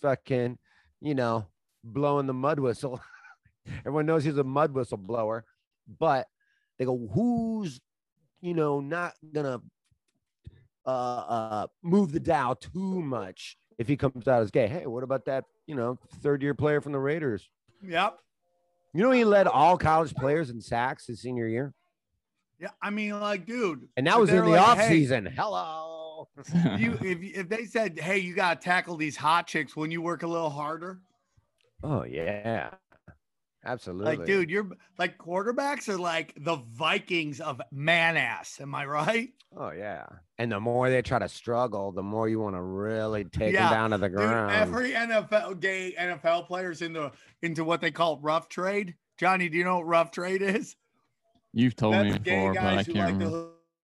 fucking, 0.00 0.56
you 1.00 1.14
know, 1.14 1.46
blowing 1.82 2.26
the 2.26 2.34
mud 2.34 2.60
whistle. 2.60 3.00
Everyone 3.80 4.06
knows 4.06 4.24
he's 4.24 4.38
a 4.38 4.44
mud 4.44 4.72
whistle 4.72 4.98
blower, 4.98 5.44
but 5.98 6.26
they 6.78 6.84
go, 6.84 7.08
who's, 7.12 7.80
you 8.40 8.54
know, 8.54 8.80
not 8.80 9.14
gonna 9.32 9.60
uh, 10.86 10.90
uh, 10.90 11.66
move 11.82 12.12
the 12.12 12.20
dial 12.20 12.54
too 12.54 13.02
much 13.02 13.58
if 13.78 13.88
he 13.88 13.96
comes 13.96 14.28
out 14.28 14.42
as 14.42 14.50
gay? 14.50 14.68
Hey, 14.68 14.86
what 14.86 15.02
about 15.02 15.24
that, 15.26 15.44
you 15.66 15.74
know, 15.74 15.98
third 16.22 16.42
year 16.42 16.54
player 16.54 16.80
from 16.80 16.92
the 16.92 16.98
Raiders? 16.98 17.48
Yep. 17.82 18.18
You 18.94 19.02
know, 19.02 19.10
he 19.10 19.24
led 19.24 19.46
all 19.46 19.76
college 19.76 20.14
players 20.14 20.50
in 20.50 20.60
sacks 20.60 21.06
his 21.06 21.20
senior 21.20 21.46
year, 21.46 21.74
Yeah, 22.60 22.68
I 22.82 22.90
mean, 22.90 23.18
like, 23.20 23.46
dude. 23.46 23.88
and 23.96 24.06
that 24.06 24.18
was 24.18 24.30
in 24.30 24.36
the 24.44 24.50
like, 24.50 24.60
off 24.60 24.78
hey, 24.78 24.88
season. 24.88 25.26
Hello. 25.26 25.84
You, 26.78 26.98
if 27.00 27.18
if 27.22 27.48
they 27.48 27.64
said, 27.64 27.98
hey, 27.98 28.18
you 28.18 28.34
gotta 28.34 28.58
tackle 28.60 28.96
these 28.96 29.16
hot 29.16 29.46
chicks 29.46 29.76
when 29.76 29.90
you 29.92 30.02
work 30.02 30.24
a 30.24 30.26
little 30.26 30.50
harder, 30.50 30.98
Oh 31.84 32.02
yeah, 32.04 32.70
absolutely. 33.64 34.16
like, 34.16 34.26
dude, 34.26 34.50
you're 34.50 34.68
like 34.98 35.16
quarterbacks 35.18 35.88
are 35.88 35.96
like 35.98 36.34
the 36.36 36.56
Vikings 36.56 37.40
of 37.40 37.60
man 37.70 38.16
ass. 38.16 38.58
Am 38.60 38.74
I 38.74 38.84
right? 38.86 39.28
Oh 39.56 39.70
yeah. 39.70 40.06
And 40.38 40.50
the 40.52 40.58
more 40.60 40.90
they 40.90 41.02
try 41.02 41.18
to 41.20 41.28
struggle, 41.28 41.92
the 41.92 42.02
more 42.02 42.28
you 42.28 42.40
want 42.40 42.56
to 42.56 42.62
really 42.62 43.24
take 43.24 43.52
Yeah, 43.54 43.68
them 43.70 43.72
down 43.72 43.90
to 43.90 43.98
the 43.98 44.08
Dude, 44.08 44.16
ground. 44.18 44.52
every 44.54 44.90
NFL 44.92 45.60
gay 45.60 45.94
NFL 45.98 46.46
players 46.48 46.82
into 46.82 47.12
into 47.42 47.62
what 47.64 47.80
they 47.80 47.90
call 47.92 48.18
rough 48.18 48.48
trade. 48.48 48.96
Johnny, 49.18 49.48
do 49.48 49.56
you 49.56 49.64
know 49.64 49.76
what 49.76 49.86
rough 49.86 50.10
trade 50.10 50.42
is? 50.42 50.76
You've 51.52 51.76
told 51.76 51.96
me 51.96 52.10
That's 52.12 52.24
gay 52.24 52.34
before, 52.36 52.54
but 52.54 52.62
I 52.62 52.74
guys 52.76 52.86
who 52.86 52.92
can't 52.92 53.04
like 53.04 53.14
remember. 53.14 53.48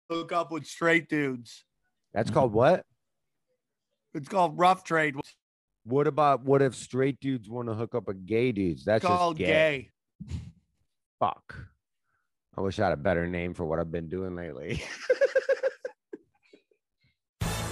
to 0.09 0.15
hook 0.15 0.31
up 0.31 0.51
with 0.51 0.65
straight 0.65 1.09
dudes. 1.09 1.65
That's 2.13 2.31
called 2.31 2.53
what? 2.53 2.85
It's 4.13 4.27
called 4.27 4.57
rough 4.57 4.83
trade. 4.83 5.15
What 5.83 6.07
about 6.07 6.43
what 6.43 6.61
if 6.61 6.75
straight 6.75 7.19
dudes 7.19 7.49
want 7.49 7.67
to 7.67 7.73
hook 7.73 7.95
up 7.95 8.07
with 8.07 8.25
gay 8.25 8.51
dudes? 8.51 8.85
That's 8.85 9.05
called 9.05 9.37
just 9.37 9.47
gay. 9.47 9.89
gay. 10.27 10.35
Fuck. 11.19 11.67
I 12.57 12.61
wish 12.61 12.79
I 12.79 12.85
had 12.85 12.93
a 12.93 12.97
better 12.97 13.27
name 13.27 13.53
for 13.53 13.65
what 13.65 13.79
I've 13.79 13.91
been 13.91 14.09
doing 14.09 14.35
lately. 14.35 14.83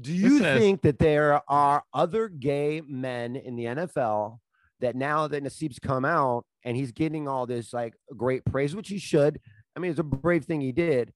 Do 0.00 0.12
you 0.12 0.38
says- 0.38 0.58
think 0.58 0.82
that 0.82 0.98
there 0.98 1.40
are 1.50 1.82
other 1.92 2.28
gay 2.28 2.80
men 2.86 3.36
in 3.36 3.56
the 3.56 3.64
NFL 3.66 4.40
that 4.80 4.96
now 4.96 5.26
that 5.28 5.42
Nassib's 5.42 5.78
come 5.78 6.04
out 6.04 6.44
and 6.64 6.76
he's 6.76 6.92
getting 6.92 7.28
all 7.28 7.46
this 7.46 7.72
like 7.72 7.94
great 8.16 8.44
praise, 8.44 8.74
which 8.74 8.88
he 8.88 8.98
should? 8.98 9.40
I 9.76 9.80
mean, 9.80 9.90
it's 9.90 10.00
a 10.00 10.04
brave 10.04 10.44
thing 10.44 10.60
he 10.60 10.72
did. 10.72 11.12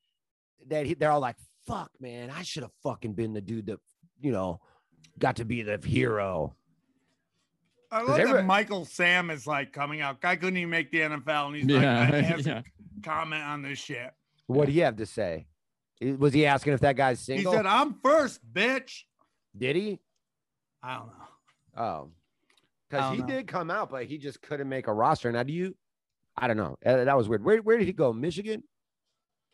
That 0.68 0.87
he, 0.87 0.94
they're 0.94 1.11
all 1.11 1.20
like, 1.20 1.37
"Fuck, 1.66 1.90
man, 2.01 2.31
I 2.31 2.42
should 2.42 2.62
have 2.62 2.73
fucking 2.83 3.12
been 3.14 3.33
the 3.35 3.40
dude 3.40 3.66
that 3.66 3.79
you 4.20 4.33
know 4.33 4.61
got 5.18 5.37
to 5.37 5.44
be 5.44 5.62
the 5.62 5.79
hero." 5.85 6.55
I 7.92 7.99
love 7.99 8.09
that 8.09 8.20
everybody- 8.20 8.47
Michael 8.47 8.85
Sam 8.87 9.31
is 9.31 9.47
like 9.47 9.73
coming 9.73 10.01
out. 10.01 10.20
Guy 10.20 10.37
couldn't 10.37 10.57
even 10.57 10.70
make 10.70 10.90
the 10.90 11.01
NFL, 11.01 11.47
and 11.49 11.57
he's 11.57 11.66
Yeah, 11.66 12.01
like, 12.01 12.14
I 12.14 12.20
have 12.23 12.47
yeah. 12.47 12.61
to 12.62 12.64
comment 13.03 13.42
on 13.44 13.62
this 13.62 13.79
shit. 13.79 14.11
What 14.47 14.66
do 14.66 14.73
you 14.73 14.83
have 14.85 14.97
to 14.97 15.07
say? 15.07 15.47
I- 16.05 16.12
Was 16.12 16.33
he 16.33 16.47
asking 16.47 16.73
if 16.75 16.81
that 16.81 16.97
guy's 16.97 17.21
single? 17.21 17.53
He 17.53 17.57
said, 17.57 17.67
"I'm 17.67 17.95
first, 18.03 18.40
bitch." 18.53 19.03
Did 19.57 19.77
he? 19.77 20.01
I 20.83 20.97
don't 20.97 21.07
know. 21.07 21.83
Oh, 21.83 22.11
because 22.88 23.12
he 23.14 23.19
know. 23.23 23.27
did 23.27 23.47
come 23.49 23.71
out, 23.71 23.90
but 23.90 24.05
he 24.05 24.19
just 24.19 24.43
couldn't 24.43 24.69
make 24.69 24.87
a 24.87 24.93
roster. 24.93 25.31
Now, 25.33 25.43
do 25.43 25.53
you? 25.53 25.77
I 26.37 26.47
don't 26.49 26.57
know. 26.57 26.77
Uh, 26.85 27.05
That 27.05 27.17
was 27.17 27.29
weird. 27.29 27.45
Where, 27.45 27.59
where 27.62 27.79
did 27.79 27.87
he 27.87 27.93
go? 27.93 28.12
Michigan? 28.12 28.62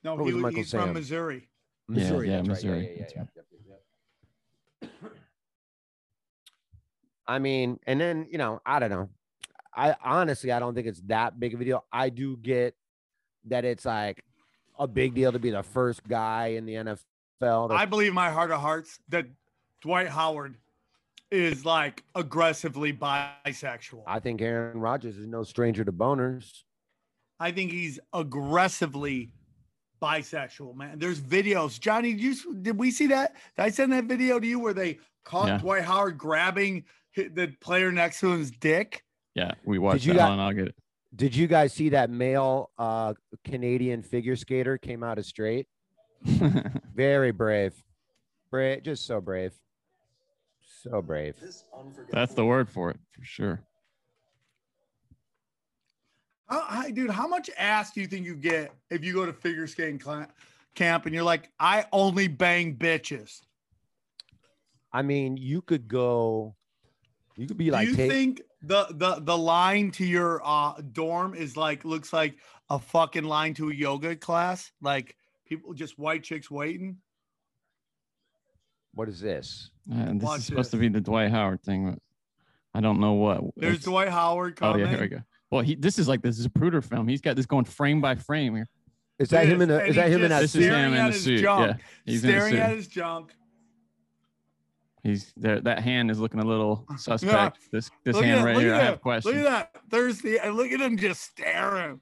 No, 0.02 0.14
What 0.14 0.24
he, 0.26 0.32
was 0.34 0.42
was- 0.42 0.54
he's 0.54 0.70
Sam? 0.70 0.80
from 0.82 0.92
Missouri. 0.94 1.48
Yeah, 1.88 1.94
Missouri. 1.94 2.28
yeah, 2.28 2.36
that's 2.36 2.48
right. 2.48 2.48
Missouri, 2.48 2.78
Yeah, 2.78 2.88
yeah, 2.90 2.96
yeah, 2.96 3.02
right. 3.20 3.28
yep, 3.36 3.46
yep, 4.82 4.90
yep. 5.10 5.12
I 7.26 7.38
mean, 7.38 7.78
and 7.86 8.00
then 8.00 8.26
you 8.30 8.38
know, 8.38 8.60
I 8.66 8.78
don't 8.78 8.90
know. 8.90 9.08
I 9.74 9.94
honestly, 10.02 10.50
I 10.52 10.58
don't 10.58 10.74
think 10.74 10.86
it's 10.86 11.00
that 11.02 11.38
big 11.38 11.54
of 11.54 11.60
a 11.60 11.64
deal. 11.64 11.84
I 11.92 12.08
do 12.10 12.36
get 12.36 12.74
that 13.46 13.64
it's 13.64 13.84
like 13.84 14.22
a 14.80 14.88
big 14.88 15.14
deal 15.14 15.30
to 15.30 15.38
be 15.38 15.50
the 15.50 15.62
first 15.62 16.02
guy 16.08 16.48
in 16.48 16.64
the 16.66 16.74
NFL. 16.74 17.68
to- 17.68 17.74
I 17.74 17.84
believe 17.84 18.12
my 18.12 18.30
heart 18.30 18.50
of 18.50 18.60
hearts 18.60 18.98
that 19.10 19.26
Dwight 19.82 20.08
Howard 20.08 20.56
is 21.30 21.64
like 21.64 22.02
aggressively 22.14 22.92
bisexual. 22.92 24.02
I 24.06 24.18
think 24.18 24.40
Aaron 24.42 24.80
Rodgers 24.80 25.16
is 25.16 25.26
no 25.26 25.42
stranger 25.44 25.84
to 25.84 25.92
boners. 25.92 26.64
I 27.38 27.52
think 27.52 27.70
he's 27.70 28.00
aggressively 28.12 29.30
bisexual, 30.02 30.74
man. 30.74 30.98
There's 30.98 31.20
videos. 31.20 31.78
Johnny, 31.78 32.12
did, 32.14 32.22
you, 32.22 32.54
did 32.62 32.78
we 32.78 32.90
see 32.90 33.06
that? 33.08 33.34
Did 33.56 33.62
I 33.62 33.70
send 33.70 33.92
that 33.92 34.04
video 34.04 34.40
to 34.40 34.46
you 34.46 34.58
where 34.58 34.74
they 34.74 34.98
caught 35.24 35.48
Yeah. 35.48 35.58
Dwight 35.58 35.84
Howard 35.84 36.18
grabbing 36.18 36.84
the 37.16 37.54
player 37.60 37.92
next 37.92 38.20
to 38.20 38.32
him's 38.32 38.50
dick? 38.50 39.04
Yeah, 39.34 39.52
we 39.64 39.78
watched 39.78 40.04
you 40.06 40.12
that 40.14 40.18
got- 40.18 40.28
one. 40.30 40.40
I'll 40.40 40.52
get 40.52 40.68
it. 40.68 40.74
Did 41.14 41.34
you 41.34 41.46
guys 41.46 41.72
see 41.72 41.90
that 41.90 42.08
male 42.10 42.70
uh, 42.78 43.14
Canadian 43.44 44.02
figure 44.02 44.36
skater 44.36 44.78
came 44.78 45.02
out 45.02 45.18
as 45.18 45.26
straight? 45.26 45.66
Very 46.24 47.32
brave. 47.32 47.74
Brave, 48.50 48.82
just 48.82 49.06
so 49.06 49.20
brave. 49.20 49.52
So 50.82 51.02
brave. 51.02 51.36
That's 52.10 52.34
the 52.34 52.44
word 52.44 52.68
for 52.68 52.90
it, 52.90 52.98
for 53.12 53.24
sure. 53.24 53.60
How, 56.48 56.62
hi, 56.62 56.90
dude, 56.90 57.10
how 57.10 57.28
much 57.28 57.50
ass 57.58 57.92
do 57.92 58.00
you 58.00 58.06
think 58.06 58.26
you 58.26 58.34
get 58.34 58.72
if 58.90 59.04
you 59.04 59.12
go 59.12 59.24
to 59.24 59.32
figure 59.32 59.66
skating 59.66 59.98
cla- 59.98 60.28
camp 60.74 61.06
and 61.06 61.14
you're 61.14 61.24
like, 61.24 61.50
I 61.60 61.86
only 61.92 62.28
bang 62.28 62.76
bitches? 62.76 63.40
I 64.92 65.02
mean, 65.02 65.36
you 65.36 65.62
could 65.62 65.86
go, 65.86 66.56
you 67.36 67.46
could 67.46 67.56
be 67.56 67.66
Do 67.66 67.72
like, 67.72 67.88
you 67.88 67.94
take, 67.94 68.10
think 68.10 68.42
the 68.62 68.86
the 68.90 69.20
the 69.20 69.36
line 69.36 69.90
to 69.92 70.04
your 70.04 70.40
uh 70.44 70.74
dorm 70.92 71.34
is 71.34 71.56
like 71.56 71.84
looks 71.84 72.12
like 72.12 72.36
a 72.68 72.78
fucking 72.78 73.24
line 73.24 73.54
to 73.54 73.70
a 73.70 73.74
yoga 73.74 74.14
class? 74.16 74.70
Like 74.82 75.16
people 75.46 75.72
just 75.74 75.98
white 75.98 76.22
chicks 76.22 76.50
waiting? 76.50 76.96
what 78.94 79.08
is 79.08 79.20
this? 79.20 79.70
And 79.90 80.20
this 80.20 80.26
Watch 80.26 80.38
is 80.40 80.46
supposed 80.46 80.66
this. 80.66 80.70
to 80.72 80.76
be 80.78 80.88
the 80.88 81.00
Dwight 81.00 81.30
Howard 81.30 81.62
thing, 81.62 81.90
but 81.90 81.98
I 82.74 82.80
don't 82.80 83.00
know 83.00 83.12
what. 83.12 83.40
There's 83.56 83.74
it's- 83.74 83.84
Dwight 83.84 84.08
Howard 84.08 84.56
Coming. 84.56 84.82
Oh 84.82 84.84
yeah, 84.84 84.90
here 84.90 85.00
we 85.00 85.08
go. 85.08 85.20
Well, 85.50 85.62
he 85.62 85.74
this 85.74 85.98
is 85.98 86.08
like 86.08 86.22
this 86.22 86.38
is 86.38 86.46
a 86.46 86.48
Zapruder 86.50 86.82
film. 86.84 87.08
He's 87.08 87.20
got 87.20 87.36
this 87.36 87.46
going 87.46 87.64
frame 87.64 88.00
by 88.00 88.14
frame 88.16 88.54
here. 88.56 88.68
Is 89.18 89.28
that 89.30 89.46
him 89.46 89.60
in 89.60 89.70
a, 89.70 89.78
is 89.78 89.96
that 89.96 90.10
him 90.10 90.22
in 90.22 90.30
that 90.30 90.40
just 90.40 90.54
This 90.54 90.62
is 90.62 90.68
him 90.68 90.92
in 90.92 90.94
at 90.94 91.10
a 91.10 91.12
suit. 91.12 91.40
junk, 91.40 91.66
Yeah, 91.78 91.84
he's 92.06 92.24
in 92.24 92.30
a 92.30 92.32
staring 92.32 92.52
suit. 92.54 92.60
at 92.60 92.76
his 92.76 92.88
junk. 92.88 93.32
He's 95.02 95.32
there. 95.36 95.60
That 95.60 95.80
hand 95.80 96.10
is 96.10 96.18
looking 96.18 96.40
a 96.40 96.44
little 96.44 96.86
suspect. 96.98 97.58
This 97.72 97.90
this 98.04 98.16
Look 98.16 98.24
hand 98.24 98.40
that, 98.40 98.44
right 98.44 98.58
here, 98.58 98.74
I 98.74 98.80
have 98.80 99.00
questions. 99.00 99.34
Look 99.34 99.46
at 99.46 99.72
that 99.72 99.82
thirsty. 99.90 100.38
And 100.38 100.56
look 100.56 100.70
at 100.70 100.80
him 100.80 100.96
just 100.96 101.22
staring. 101.22 102.00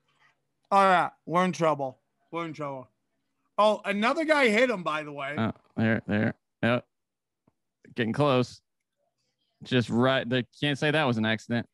All 0.71 0.85
right, 0.85 1.11
we're 1.25 1.45
in 1.45 1.53
trouble. 1.53 1.99
We're 2.33 2.47
in 2.47 2.53
trouble. 2.53 2.89
Oh, 3.57 3.81
another 3.85 4.25
guy 4.25 4.49
hit 4.49 4.71
him. 4.71 4.83
By 4.83 5.03
the 5.03 5.13
way. 5.13 5.35
Oh, 5.37 5.53
there, 5.77 6.03
there. 6.07 6.35
Yep. 6.63 6.85
Getting 7.95 8.13
close. 8.13 8.61
Just 9.63 9.91
right. 9.91 10.29
They 10.29 10.45
can't 10.61 10.79
say 10.79 10.91
that 10.91 11.05
was 11.05 11.19
an 11.19 11.27
accident. 11.27 11.67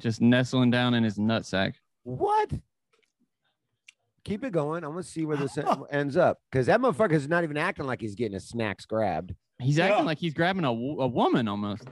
Just 0.00 0.20
nestling 0.20 0.70
down 0.70 0.94
in 0.94 1.04
his 1.04 1.18
nutsack. 1.18 1.74
What? 2.04 2.50
Keep 4.24 4.44
it 4.44 4.52
going. 4.52 4.84
I 4.84 4.88
want 4.88 5.04
to 5.04 5.10
see 5.10 5.24
where 5.24 5.36
this 5.36 5.58
ends 5.90 6.16
up 6.16 6.38
because 6.50 6.66
that 6.66 6.80
motherfucker 6.80 7.12
is 7.12 7.28
not 7.28 7.42
even 7.44 7.56
acting 7.56 7.86
like 7.86 8.00
he's 8.00 8.14
getting 8.14 8.34
his 8.34 8.48
snacks 8.48 8.86
grabbed. 8.86 9.34
He's 9.60 9.78
acting 9.78 10.04
like 10.04 10.18
he's 10.18 10.34
grabbing 10.34 10.64
a, 10.64 10.70
a 10.70 10.72
woman 11.08 11.48
almost. 11.48 11.84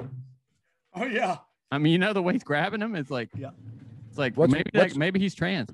Oh 0.95 1.05
yeah. 1.07 1.39
I 1.73 1.79
mean, 1.79 1.93
you 1.93 1.99
know 1.99 2.13
the 2.13 2.23
way 2.23 2.33
he's 2.33 2.45
grabbing 2.45 2.81
him. 2.83 2.95
It's 2.97 3.11
like, 3.11 3.31
yeah. 3.37 3.51
It's 4.09 4.19
like 4.19 4.37
What's- 4.37 4.53
maybe 4.53 4.71
what's- 4.73 4.93
that, 4.95 4.99
maybe 4.99 5.21
he's 5.21 5.35
trans. 5.35 5.71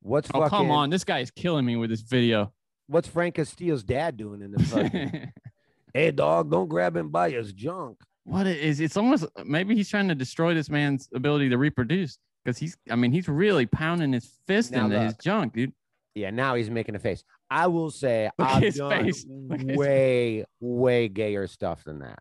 What's 0.00 0.28
Oh 0.34 0.40
fucking? 0.40 0.50
come 0.50 0.70
on, 0.70 0.90
this 0.90 1.04
guy 1.04 1.20
is 1.20 1.30
killing 1.30 1.64
me 1.64 1.76
with 1.76 1.90
this 1.90 2.00
video. 2.00 2.52
What's 2.88 3.06
Frank 3.08 3.36
Castillo's 3.36 3.84
dad 3.84 4.16
doing 4.16 4.42
in 4.42 4.50
the 4.50 4.62
fucking? 4.64 5.32
hey, 5.94 6.10
dog, 6.10 6.50
don't 6.50 6.68
grab 6.68 6.96
him 6.96 7.08
by 7.10 7.30
his 7.30 7.52
junk. 7.52 7.98
What 8.24 8.46
it 8.46 8.58
is? 8.58 8.80
It's 8.80 8.96
almost 8.96 9.26
maybe 9.44 9.74
he's 9.76 9.88
trying 9.88 10.08
to 10.08 10.14
destroy 10.14 10.54
this 10.54 10.68
man's 10.70 11.08
ability 11.14 11.48
to 11.50 11.58
reproduce 11.58 12.18
because 12.44 12.58
he's. 12.58 12.76
I 12.90 12.96
mean, 12.96 13.12
he's 13.12 13.28
really 13.28 13.66
pounding 13.66 14.12
his 14.12 14.30
fist 14.46 14.72
Now 14.72 14.84
into 14.84 15.00
his 15.00 15.14
junk, 15.16 15.54
dude. 15.54 15.72
Yeah, 16.14 16.30
now 16.30 16.54
he's 16.54 16.68
making 16.70 16.94
a 16.94 16.98
face. 16.98 17.24
I 17.50 17.66
will 17.68 17.90
say 17.90 18.30
Look 18.38 18.48
I've 18.48 18.62
his 18.62 18.76
done 18.76 19.04
face. 19.04 19.26
Look 19.28 19.60
at 19.60 19.68
his 19.68 19.78
way, 19.78 20.44
way 20.60 21.08
gayer 21.08 21.46
stuff 21.46 21.84
than 21.84 22.00
that. 22.00 22.18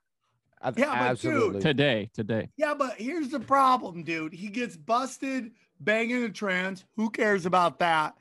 I've 0.62 0.78
Yeah, 0.78 0.86
but 0.88 0.94
dude- 0.94 1.32
absolutely. 1.34 1.62
Today, 1.62 2.10
today. 2.14 2.50
Yeah, 2.56 2.74
but 2.74 2.94
here's 2.94 3.30
the 3.30 3.40
problem, 3.40 4.04
dude. 4.04 4.34
He 4.34 4.48
gets 4.48 4.78
busted 4.78 5.52
banging 5.80 6.24
a 6.24 6.30
trans. 6.30 6.86
Who 6.96 7.10
cares 7.10 7.46
about 7.46 7.80
that? 7.80 8.14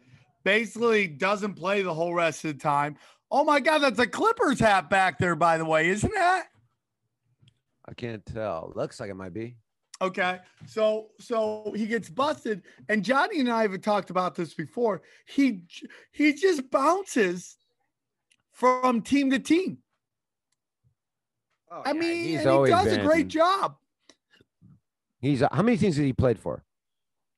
Basically, 0.43 1.07
doesn't 1.07 1.55
play 1.55 1.83
the 1.83 1.93
whole 1.93 2.15
rest 2.15 2.45
of 2.47 2.55
the 2.55 2.59
time. 2.63 2.97
Oh 3.31 3.45
my 3.45 3.61
God, 3.61 3.79
that's 3.79 3.99
a 3.99 4.07
Clippers 4.07 4.59
hat 4.59 4.89
back 4.91 5.19
there, 5.19 5.37
by 5.37 5.59
the 5.59 5.65
way, 5.67 5.89
isn't 5.91 6.15
that? 6.15 6.47
I 7.87 7.93
can't 7.95 8.25
tell. 8.25 8.73
Looks 8.75 8.99
like 9.01 9.11
it 9.11 9.15
might 9.15 9.35
be. 9.35 9.57
Okay. 10.03 10.39
So 10.67 11.09
so 11.19 11.73
he 11.77 11.87
gets 11.87 12.09
busted, 12.09 12.63
and 12.89 13.05
Johnny 13.05 13.41
and 13.41 13.51
I 13.51 13.63
have 13.63 13.81
talked 13.83 14.11
about 14.11 14.35
this 14.35 14.55
before. 14.55 15.03
He 15.27 15.63
he 16.13 16.33
just 16.33 16.71
bounces 16.71 17.57
from 18.53 19.03
team 19.03 19.31
to 19.31 19.39
team. 19.39 19.79
I 21.71 21.93
mean, 21.93 22.03
Oh, 22.03 22.15
he's 22.15 22.35
and 22.37 22.43
he 22.43 22.47
always 22.49 22.71
does 22.73 22.93
a 22.95 23.03
great 23.03 23.29
job. 23.29 23.77
He's 25.21 25.41
how 25.41 25.63
many 25.63 25.77
teams 25.77 25.97
has 25.97 26.05
he 26.05 26.13
played 26.13 26.39
for? 26.39 26.65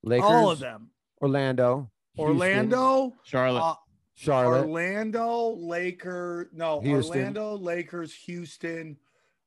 Lakers, 0.04 0.30
All 0.30 0.50
of 0.50 0.58
them. 0.60 0.90
Orlando, 1.20 1.90
Houston, 2.14 2.32
Orlando, 2.34 3.12
Charlotte. 3.24 3.60
uh, 3.60 3.74
Charlotte. 4.14 4.62
Orlando, 4.66 5.50
Lakers. 5.56 6.48
No, 6.52 6.80
Houston. 6.80 7.18
Orlando, 7.18 7.56
Lakers, 7.56 8.14
Houston, 8.26 8.96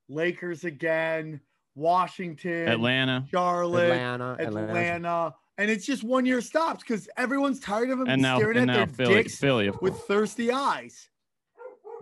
Lakers 0.07 0.63
again, 0.65 1.41
Washington, 1.75 2.67
Atlanta. 2.67 3.25
Charlotte, 3.29 3.91
Atlanta, 3.91 4.35
Atlanta. 4.39 4.67
Atlanta. 4.69 5.35
And 5.57 5.69
it's 5.71 5.85
just 5.85 6.03
one 6.03 6.25
year 6.25 6.41
stops 6.41 6.83
because 6.83 7.07
everyone's 7.17 7.59
tired 7.59 7.89
of 7.89 7.99
him 7.99 8.07
And 8.09 8.21
now, 8.21 8.37
staring 8.39 8.57
and 8.57 8.69
at 8.71 8.73
now 8.73 8.85
their 8.85 8.95
Philly, 9.07 9.13
dicks 9.15 9.37
Philly, 9.37 9.67
of 9.67 9.81
with 9.81 9.97
thirsty 10.01 10.51
eyes. 10.51 11.09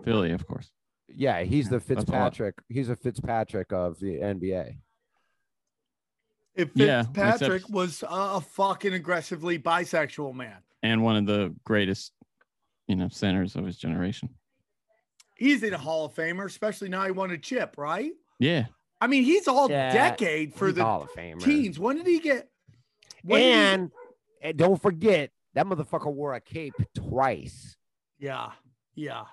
Philly, 0.04 0.32
of 0.32 0.46
course. 0.46 0.70
Yeah, 1.08 1.42
he's 1.42 1.68
the 1.68 1.78
That's 1.78 1.84
a. 1.90 1.94
Fitzpatrick. 1.96 2.54
He's 2.68 2.88
a 2.88 2.96
Fitzpatrick 2.96 3.72
of 3.72 4.00
the 4.00 4.16
NBA. 4.18 4.78
If 6.56 6.70
Yeah, 6.74 7.02
Fitzpatrick 7.02 7.62
except- 7.62 7.72
was 7.72 8.02
a, 8.02 8.06
a 8.08 8.40
fucking 8.40 8.92
aggressively 8.94 9.58
bisexual 9.58 10.34
man, 10.34 10.58
And 10.82 11.02
one 11.02 11.16
of 11.16 11.26
the 11.26 11.54
greatest, 11.64 12.12
you 12.88 12.96
know, 12.96 13.08
centers 13.08 13.54
of 13.56 13.66
his 13.66 13.76
generation. 13.76 14.30
he's 15.36 15.62
in 15.62 15.74
a 15.74 15.78
Hall 15.78 16.06
of 16.06 16.14
Famer, 16.14 16.44
especially 16.46 16.88
now 16.88 17.04
he 17.04 17.10
won 17.12 17.30
a 17.30 17.38
chip, 17.38 17.76
right? 17.76 18.12
Yeah. 18.38 18.66
I 19.04 19.06
mean, 19.06 19.22
he's 19.24 19.46
all 19.46 19.70
Yeah, 19.70 19.92
decade 19.92 20.54
for 20.54 20.72
the 20.72 20.82
Hall 20.82 21.02
of 21.02 21.10
Famer. 21.10 21.42
teens. 21.42 21.78
When 21.78 21.96
did 21.98 22.06
he 22.06 22.20
get? 22.20 22.48
did 23.26 23.36
he- 23.38 23.42
And, 23.52 23.90
and 24.40 24.56
don't 24.56 24.80
forget 24.80 25.30
that 25.52 25.66
motherfucker 25.66 26.10
wore 26.12 26.32
a 26.34 26.40
cape 26.40 26.72
twice. 26.94 27.76
yeah, 28.18 28.52
yeah, 28.94 29.24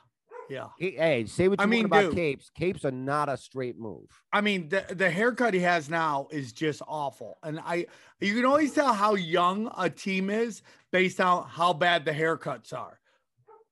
yeah. 0.50 0.68
He- 0.78 0.92
hey, 0.92 1.26
say 1.26 1.48
what 1.48 1.60
you 1.62 1.64
I 1.64 1.68
mean, 1.68 1.84
want 1.84 1.86
about 1.86 2.02
dude. 2.10 2.16
capes. 2.16 2.50
Capes 2.50 2.84
are 2.84 2.92
not 2.92 3.30
a 3.30 3.38
straight 3.38 3.80
move. 3.80 4.10
I 4.34 4.42
mean, 4.42 4.68
the, 4.68 4.86
the 4.90 5.10
haircut 5.10 5.54
he 5.54 5.62
has 5.62 5.90
now 5.90 6.28
is 6.32 6.52
just 6.52 6.82
awful. 6.86 7.38
And 7.42 7.60
I 7.62 7.86
you 8.20 8.36
can 8.36 8.44
always 8.46 8.74
tell 8.74 8.94
how 8.94 9.16
young 9.16 9.72
a 9.78 9.90
team 9.90 10.30
is 10.30 10.62
based 10.92 11.22
on 11.22 11.48
how 11.48 11.72
bad 11.72 12.04
the 12.04 12.12
haircuts 12.12 12.74
are. 12.74 13.00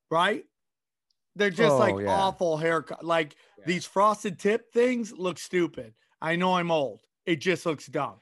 Right? 0.09 0.45
They're 1.39 1.49
just 1.49 1.71
Oh, 1.71 1.77
like 1.79 1.95
yeah. 1.99 2.09
awful 2.11 2.57
haircut. 2.57 3.03
Like 3.03 3.35
these 3.65 3.85
frosted 3.85 4.37
tip 4.37 4.71
things 4.71 5.11
look 5.11 5.39
stupid. 5.39 5.93
I 6.21 6.35
know 6.35 6.55
I'm 6.55 6.69
old. 6.69 7.01
It 7.25 7.37
just 7.41 7.65
looks 7.65 7.87
dumb. 7.87 8.15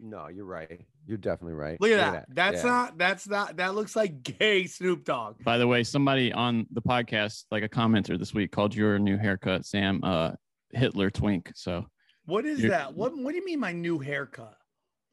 No, 0.00 0.28
you're 0.28 0.44
right. 0.44 0.80
You're 1.06 1.18
definitely 1.18 1.54
right. 1.54 1.78
Look 1.80 1.90
at 1.90 2.12
that. 2.12 2.26
That's 2.30 2.62
Yeah. 2.64 2.70
not 2.70 2.98
that's 2.98 3.28
not 3.28 3.56
that 3.58 3.74
looks 3.74 3.94
like 3.94 4.22
gay 4.22 4.66
Snoop 4.66 5.04
Dogg. 5.04 5.42
By 5.44 5.58
the 5.58 5.66
way, 5.66 5.84
somebody 5.84 6.32
on 6.32 6.66
the 6.70 6.80
podcast, 6.80 7.44
like 7.50 7.62
a 7.62 7.68
commenter 7.68 8.18
this 8.18 8.32
week, 8.32 8.52
called 8.52 8.74
your 8.74 8.98
new 8.98 9.16
haircut, 9.18 9.66
Sam, 9.66 10.00
uh, 10.02 10.32
Hitler 10.70 11.10
twink. 11.10 11.52
So 11.54 11.86
What 12.24 12.46
is 12.46 12.62
that? 12.62 12.94
What 12.94 13.16
what 13.18 13.32
do 13.32 13.36
you 13.38 13.44
mean 13.44 13.60
my 13.60 13.72
new 13.72 13.98
haircut? 13.98 14.56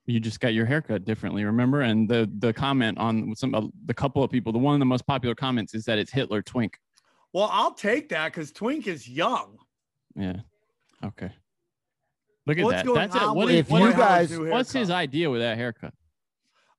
you 0.08 0.20
just 0.20 0.40
got 0.40 0.54
your 0.54 0.66
haircut 0.66 1.06
differently, 1.06 1.46
remember? 1.46 1.82
And 1.82 2.10
the 2.10 2.30
the 2.40 2.52
comment 2.54 2.98
on 2.98 3.36
some 3.36 3.54
uh, 3.54 3.62
the 3.86 3.94
couple 3.94 4.24
of 4.24 4.32
people, 4.32 4.52
the 4.52 4.60
one 4.60 4.74
of 4.74 4.80
the 4.80 4.86
most 4.86 5.06
popular 5.06 5.36
comments 5.36 5.74
is 5.76 5.86
that 5.86 6.00
it's 6.00 6.12
Hitler 6.12 6.42
twink. 6.42 6.78
Well, 7.34 7.50
I'll 7.52 7.74
take 7.74 8.10
that 8.10 8.32
because 8.34 8.52
Twink 8.52 8.88
is 8.88 9.08
young. 9.08 9.58
Yeah. 10.16 10.42
Okay. 11.04 11.32
Look 12.46 12.58
at 12.58 12.64
What's 12.66 12.78
that. 12.78 12.86
going 12.86 12.96
That's 13.00 13.16
it. 13.16 13.22
on 13.22 13.36
What 13.36 13.46
with 13.46 13.56
is, 13.56 13.60
If 13.62 13.70
what 13.70 13.82
you 13.82 13.88
is- 13.90 13.96
guys- 13.96 14.32
new 14.32 14.50
what's 14.50 14.72
his 14.72 14.90
idea 14.90 15.30
with 15.30 15.42
that 15.42 15.58
haircut? 15.58 15.94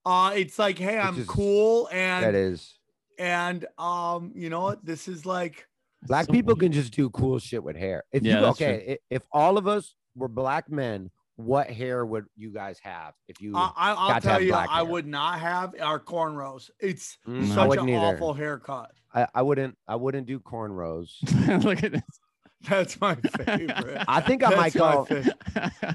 Uh, 0.05 0.33
it's 0.35 0.59
like, 0.59 0.79
hey, 0.79 0.99
I'm 0.99 1.19
is- 1.19 1.27
cool, 1.27 1.89
and 1.93 2.25
That 2.25 2.35
is. 2.35 2.79
and 3.19 3.65
um, 3.79 4.33
you 4.35 4.51
know 4.51 4.61
what? 4.61 4.85
This 4.85 5.09
is 5.09 5.25
like, 5.25 5.67
Black 6.05 6.27
So- 6.27 6.33
people 6.33 6.57
can 6.57 6.73
just 6.73 6.93
do 6.93 7.09
cool 7.11 7.39
shit 7.39 7.63
with 7.63 7.77
hair. 7.77 8.03
If 8.11 8.25
Yeah, 8.25 8.41
you 8.41 8.47
okay, 8.47 8.95
i- 8.95 9.15
if 9.15 9.23
all 9.31 9.57
of 9.57 9.69
us 9.69 9.95
were 10.17 10.27
black 10.27 10.69
men, 10.69 11.11
what 11.37 11.71
hair 11.71 12.05
would 12.05 12.27
you 12.37 12.51
guys 12.53 12.79
have 12.83 13.15
if 13.29 13.41
you? 13.41 13.57
I, 13.57 13.71
I, 13.77 13.91
I'll 13.93 14.09
got 14.09 14.15
to 14.15 14.21
tell 14.21 14.33
have 14.35 14.43
you, 14.43 14.51
black 14.53 14.69
I 14.71 14.77
hair. 14.77 14.85
would 14.85 15.07
not 15.07 15.41
have 15.41 15.75
our 15.81 15.99
cornrows. 16.01 16.71
It's 16.81 17.17
Mm, 17.27 17.55
such 17.55 17.77
an 17.79 17.89
either. 17.89 17.99
awful 17.99 18.35
haircut. 18.35 18.91
I, 19.15 19.27
I 19.35 19.43
wouldn't. 19.43 19.77
I 19.89 19.97
wouldn't 19.97 20.27
do 20.27 20.41
cornrows. 20.41 21.11
Look 21.65 21.83
at 21.83 21.93
this. 21.93 22.03
That's 22.69 23.01
my 23.01 23.15
favorite. 23.45 24.05
I 24.07 24.21
think 24.21 24.43
I 24.45 24.55
might 24.55 24.73
That's 24.73 25.15
my 25.57 25.71
go. 25.71 25.95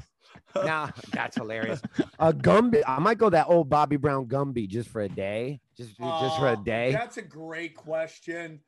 now 0.66 0.90
that's 1.12 1.36
hilarious. 1.38 1.82
A 2.20 2.34
Gumby. 2.34 2.84
I 2.88 3.00
might 3.00 3.18
go 3.18 3.30
that 3.30 3.46
old 3.48 3.70
Bobby 3.70 3.96
Brown 3.98 4.26
Gumby 4.26 4.68
just 4.68 4.90
for 4.90 5.02
a 5.02 5.10
day. 5.10 5.62
Just 5.78 5.98
just 5.98 6.38
for 6.40 6.48
a 6.48 6.54
Uh, 6.54 6.56
day. 6.56 6.92
That's 6.92 7.18
a 7.18 7.22
great 7.22 7.76
question. 7.76 8.60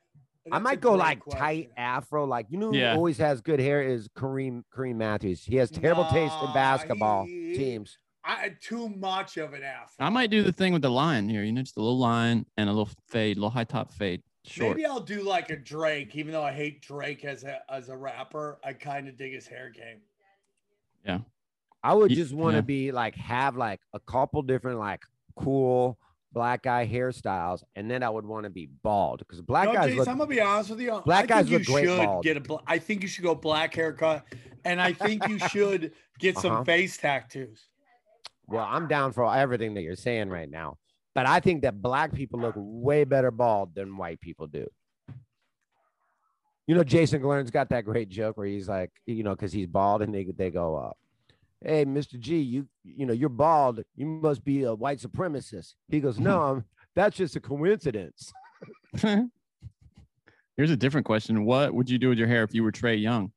I 0.52 0.60
might 0.60 0.82
go 0.82 0.94
like 0.94 1.20
question. 1.20 1.40
tight 1.40 1.72
afro. 1.78 2.26
Like 2.26 2.48
you 2.50 2.58
know, 2.58 2.74
Yeah. 2.74 2.92
who 2.94 2.98
always 2.98 3.18
has 3.18 3.42
good 3.42 3.60
hair 3.60 3.82
is 3.82 4.08
Kareem 4.10 4.64
Kareem 4.76 4.96
Matthews. 4.96 5.44
He 5.44 5.56
has 5.58 5.70
terrible 5.72 6.06
taste 6.06 6.36
in 6.44 6.54
basketball 6.54 7.26
he- 7.26 7.56
teams. 7.56 7.98
I 8.24 8.50
too 8.62 8.90
much 8.90 9.38
of 9.38 9.54
an 9.54 9.64
afro. 9.64 10.06
I 10.06 10.10
might 10.10 10.30
do 10.30 10.44
the 10.44 10.52
thing 10.52 10.74
with 10.74 10.82
the 10.82 10.92
line 10.92 11.30
here, 11.30 11.44
you 11.44 11.52
know, 11.52 11.62
just 11.62 11.78
a 11.78 11.80
little 11.82 11.98
line 11.98 12.46
and 12.58 12.70
a 12.70 12.72
little 12.72 12.90
fade, 13.08 13.38
a 13.38 13.40
little 13.40 13.50
high 13.50 13.64
top 13.64 13.92
fade. 13.94 14.22
Short. 14.46 14.76
Maybe 14.78 14.86
I'll 14.86 15.00
do 15.00 15.22
like 15.24 15.50
a 15.52 15.56
Drake, 15.58 16.16
even 16.16 16.32
though 16.34 16.44
I 16.44 16.52
hate 16.52 16.82
Drake 16.82 17.24
as 17.26 17.44
a 17.44 17.60
as 17.72 17.90
a 17.90 17.98
rapper. 17.98 18.60
I 18.64 18.74
kind 18.74 19.08
of 19.08 19.18
dig 19.18 19.34
his 19.34 19.48
hair 19.48 19.70
game. 19.70 20.02
Yeah, 21.06 21.20
I 21.84 21.94
would 21.94 22.12
Ye- 22.12 22.18
just 22.18 22.34
want 22.34 22.54
to 22.54 22.58
yeah. 22.58 22.62
be 22.62 22.92
like 22.92 23.16
have 23.16 23.56
like 23.56 23.80
a 23.94 24.00
couple 24.00 24.42
different 24.42 24.80
like 24.80 25.04
cool 25.36 25.98
black 26.32 26.64
guy 26.64 26.88
hairstyles, 26.88 27.64
and 27.76 27.90
then 27.90 28.04
I 28.04 28.10
would 28.10 28.26
want 28.26 28.44
to 28.46 28.50
be 28.50 28.68
bald 28.84 29.20
because 29.20 29.42
black 29.42 29.66
no, 29.68 29.74
guys 29.74 29.92
Jace, 29.94 29.98
look. 29.98 30.08
I'm 30.08 30.18
gonna 30.18 30.30
be 30.30 30.42
honest 30.42 30.70
with 30.72 30.82
you. 30.82 31.02
black 31.06 31.24
I 31.24 31.28
guys 31.28 31.50
think 31.50 31.52
you 31.52 31.58
look 31.60 31.68
great 31.68 31.86
should 31.88 32.06
bald. 32.06 32.24
get 32.24 32.38
a. 32.38 32.58
I 32.68 32.78
think 32.80 33.02
you 33.02 33.08
should 33.08 33.24
go 33.24 33.36
black 33.36 33.74
haircut, 33.74 34.26
and 34.66 34.82
I 34.82 34.94
think 34.94 35.28
you 35.28 35.38
should 35.50 35.94
get 36.20 36.38
some 36.38 36.52
Uh-huh. 36.52 36.64
face 36.64 36.98
tattoos. 36.98 37.68
Well, 38.48 38.66
I'm 38.68 38.88
down 38.88 39.14
for 39.14 39.32
everything 39.34 39.74
that 39.76 39.82
you're 39.82 39.96
saying 39.96 40.30
right 40.30 40.50
now, 40.50 40.78
but 41.14 41.26
I 41.28 41.40
think 41.40 41.62
that 41.64 41.82
black 41.82 42.14
people 42.14 42.40
look 42.40 42.56
way 42.58 43.04
better 43.04 43.32
bald 43.32 43.76
than 43.76 43.96
white 43.98 44.20
people 44.22 44.48
do. 44.48 44.68
You 46.68 46.76
know, 46.76 46.84
Jason 46.84 47.22
Glern's 47.22 47.50
got 47.50 47.70
that 47.70 47.86
great 47.86 48.10
joke 48.10 48.38
where 48.38 48.46
he's 48.46 48.70
like, 48.70 48.92
you 49.08 49.24
know, 49.24 49.32
because 49.32 49.52
he's 49.52 49.66
bald, 49.68 50.02
and 50.04 50.14
they 50.14 50.24
they 50.26 50.52
go, 50.52 50.76
uh, 50.76 50.92
"Hey, 51.62 51.86
Mr. 51.86 52.20
G, 52.20 52.38
you 52.40 52.68
you 52.84 53.06
know 53.06 53.14
you're 53.14 53.30
bald. 53.30 53.84
You 53.96 54.06
must 54.06 54.44
be 54.44 54.64
a 54.64 54.74
white 54.74 55.00
supremacist." 55.00 55.76
He 55.88 56.00
goes, 56.00 56.20
"No, 56.20 56.42
I'm, 56.42 56.66
that's 56.96 57.18
just 57.18 57.36
a 57.36 57.40
coincidence." 57.40 58.32
Here's 59.02 60.72
a 60.72 60.78
different 60.78 61.06
question. 61.06 61.46
What 61.46 61.74
would 61.74 61.90
you 61.90 61.98
do 61.98 62.10
with 62.10 62.18
your 62.18 62.28
hair 62.28 62.44
if 62.44 62.54
you 62.54 62.64
were 62.64 62.72
Trae 62.72 63.02
Young? 63.02 63.32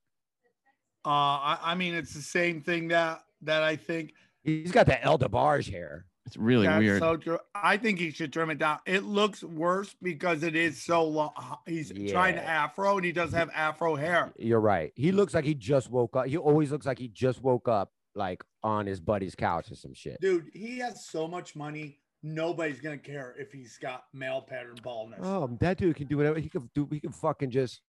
Uh, 1.04 1.08
I, 1.08 1.58
I 1.62 1.74
mean, 1.74 1.94
it's 1.94 2.14
the 2.14 2.22
same 2.22 2.62
thing 2.62 2.88
that 2.88 3.22
that 3.42 3.62
I 3.62 3.76
think. 3.76 4.14
He's 4.42 4.72
got 4.72 4.86
the 4.86 5.02
El 5.02 5.18
DeBarge 5.18 5.70
hair. 5.70 6.06
It's 6.26 6.36
really 6.36 6.66
that's 6.66 6.78
weird. 6.78 7.00
So 7.00 7.16
true. 7.16 7.38
I 7.54 7.76
think 7.76 7.98
he 7.98 8.10
should 8.10 8.32
trim 8.32 8.50
it 8.50 8.58
down. 8.58 8.78
It 8.86 9.02
looks 9.02 9.42
worse 9.42 9.94
because 10.02 10.42
it 10.42 10.54
is 10.54 10.80
so 10.80 11.04
long. 11.04 11.32
He's 11.66 11.92
trying 12.10 12.36
to 12.36 12.42
afro, 12.42 12.96
and 12.96 13.04
he 13.04 13.12
does 13.12 13.32
have 13.32 13.50
afro 13.54 13.96
hair. 13.96 14.32
You're 14.38 14.60
right. 14.60 14.92
He 14.94 15.10
looks 15.10 15.34
like 15.34 15.44
he 15.44 15.54
just 15.54 15.90
woke 15.90 16.16
up. 16.16 16.26
He 16.26 16.36
always 16.36 16.70
looks 16.70 16.86
like 16.86 16.98
he 16.98 17.08
just 17.08 17.42
woke 17.42 17.68
up, 17.68 17.90
like 18.14 18.42
on 18.62 18.86
his 18.86 19.00
buddy's 19.00 19.34
couch 19.34 19.70
or 19.70 19.74
some 19.74 19.94
shit. 19.94 20.18
Dude, 20.20 20.50
he 20.54 20.78
has 20.78 21.06
so 21.06 21.26
much 21.26 21.56
money. 21.56 21.98
Nobody's 22.22 22.80
gonna 22.80 22.98
care 22.98 23.34
if 23.38 23.50
he's 23.52 23.78
got 23.78 24.04
male 24.14 24.40
pattern 24.42 24.76
baldness. 24.82 25.20
Oh, 25.22 25.56
that 25.60 25.78
dude 25.78 25.96
can 25.96 26.06
do 26.06 26.16
whatever 26.16 26.38
he 26.38 26.48
can 26.48 26.70
do. 26.74 26.86
He 26.90 27.00
can 27.00 27.10
fucking 27.12 27.50
just 27.50 27.80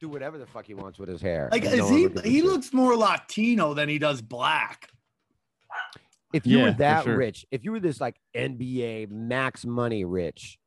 do 0.00 0.08
whatever 0.08 0.38
the 0.38 0.46
fuck 0.46 0.66
he 0.66 0.74
wants 0.74 0.98
with 0.98 1.08
his 1.08 1.22
hair. 1.22 1.48
like, 1.52 1.64
is 1.64 1.78
no 1.78 1.84
one 1.86 1.96
he? 1.96 2.06
will 2.08 2.22
He 2.22 2.36
shit. 2.40 2.44
looks 2.44 2.72
more 2.72 2.96
Latino 2.96 3.74
than 3.74 3.88
he 3.88 3.98
does 3.98 4.20
black. 4.22 4.88
If 6.32 6.46
you 6.46 6.58
Yeah, 6.58 6.64
were 6.64 6.70
that 6.72 7.04
sure. 7.04 7.16
rich, 7.16 7.46
if 7.50 7.64
you 7.64 7.70
were 7.72 7.80
this 7.80 8.00
like 8.00 8.16
NBA 8.36 9.10
max 9.10 9.64
money 9.64 10.04
rich, 10.04 10.58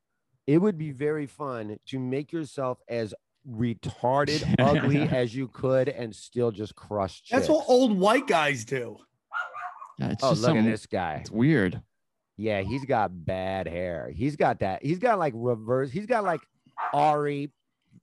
it 0.47 0.57
would 0.59 0.77
be 0.77 0.91
very 0.91 1.27
fun 1.27 1.77
to 1.87 1.99
make 1.99 2.31
yourself 2.31 2.79
as 2.87 3.13
retarded, 3.47 4.55
ugly 4.59 5.01
as 5.01 5.35
you 5.35 5.47
could, 5.47 5.89
and 5.89 6.15
still 6.15 6.51
just 6.51 6.75
crush. 6.75 7.23
That's 7.29 7.49
what 7.49 7.65
old 7.67 7.97
white 7.97 8.27
guys 8.27 8.65
do. 8.65 8.97
Yeah, 9.97 10.09
it's 10.11 10.23
Oh, 10.23 10.31
just 10.31 10.41
look 10.43 10.55
at 10.55 10.63
this 10.65 10.85
guy. 10.85 11.15
It's 11.15 11.31
weird. 11.31 11.81
Yeah, 12.37 12.61
he's 12.61 12.85
got 12.85 13.25
bad 13.25 13.67
hair. 13.67 14.11
He's 14.15 14.37
got 14.37 14.59
that. 14.59 14.83
He's 14.83 14.99
got 14.99 15.19
like 15.19 15.33
reverse. 15.35 15.91
He's 15.91 16.05
got 16.05 16.23
like 16.23 16.39
Ari 16.93 17.51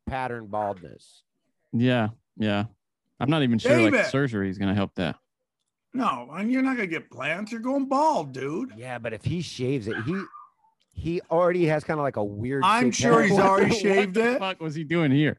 pattern 0.06 0.46
baldness. 0.46 1.22
Yeah, 1.72 2.08
yeah. 2.36 2.64
I'm 3.18 3.30
not 3.30 3.42
even 3.42 3.58
sure 3.58 3.74
David! 3.76 3.94
like 3.94 4.06
surgery 4.06 4.50
is 4.50 4.58
gonna 4.58 4.74
help 4.74 4.94
that. 4.96 5.16
No, 5.94 6.28
and 6.32 6.52
you're 6.52 6.60
not 6.60 6.76
gonna 6.76 6.86
get 6.86 7.10
plants. 7.10 7.50
You're 7.50 7.62
going 7.62 7.86
bald, 7.86 8.32
dude. 8.32 8.74
Yeah, 8.76 8.98
but 8.98 9.14
if 9.14 9.24
he 9.24 9.40
shaves 9.40 9.88
it, 9.88 9.96
he 10.04 10.20
he 10.96 11.20
already 11.30 11.66
has 11.66 11.84
kind 11.84 12.00
of 12.00 12.04
like 12.04 12.16
a 12.16 12.24
weird. 12.24 12.62
I'm 12.64 12.90
sure 12.90 13.20
head. 13.22 13.30
he's 13.30 13.38
already 13.38 13.70
What 13.70 13.78
shaved 13.80 14.14
the 14.14 14.32
it. 14.34 14.38
fuck 14.38 14.60
was 14.60 14.74
he 14.74 14.82
doing 14.82 15.10
here? 15.12 15.38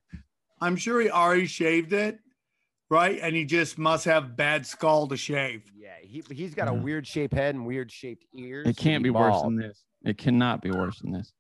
I'm 0.62 0.76
sure 0.76 1.02
he 1.02 1.10
already 1.10 1.48
shaved 1.48 1.94
it, 1.94 2.20
right? 2.90 3.20
And 3.22 3.36
he 3.36 3.44
just 3.46 3.78
must 3.78 4.06
have 4.06 4.36
bad 4.38 4.66
skull 4.66 5.08
to 5.08 5.18
shave. 5.18 5.64
Yeah, 5.76 5.90
he 6.02 6.24
he's 6.32 6.54
got 6.56 6.68
a 6.68 6.74
weird 6.74 7.06
shaped 7.08 7.34
head 7.34 7.56
and 7.56 7.66
weird 7.66 7.92
shaped 7.92 8.24
ears. 8.34 8.68
It 8.68 8.78
can't 8.78 9.04
be 9.04 9.10
worse 9.10 9.42
than 9.42 9.56
this. 9.58 9.84
It 10.06 10.18
cannot 10.18 10.62
be 10.62 10.72
worse 10.72 11.00
than 11.00 11.12
this. 11.12 11.34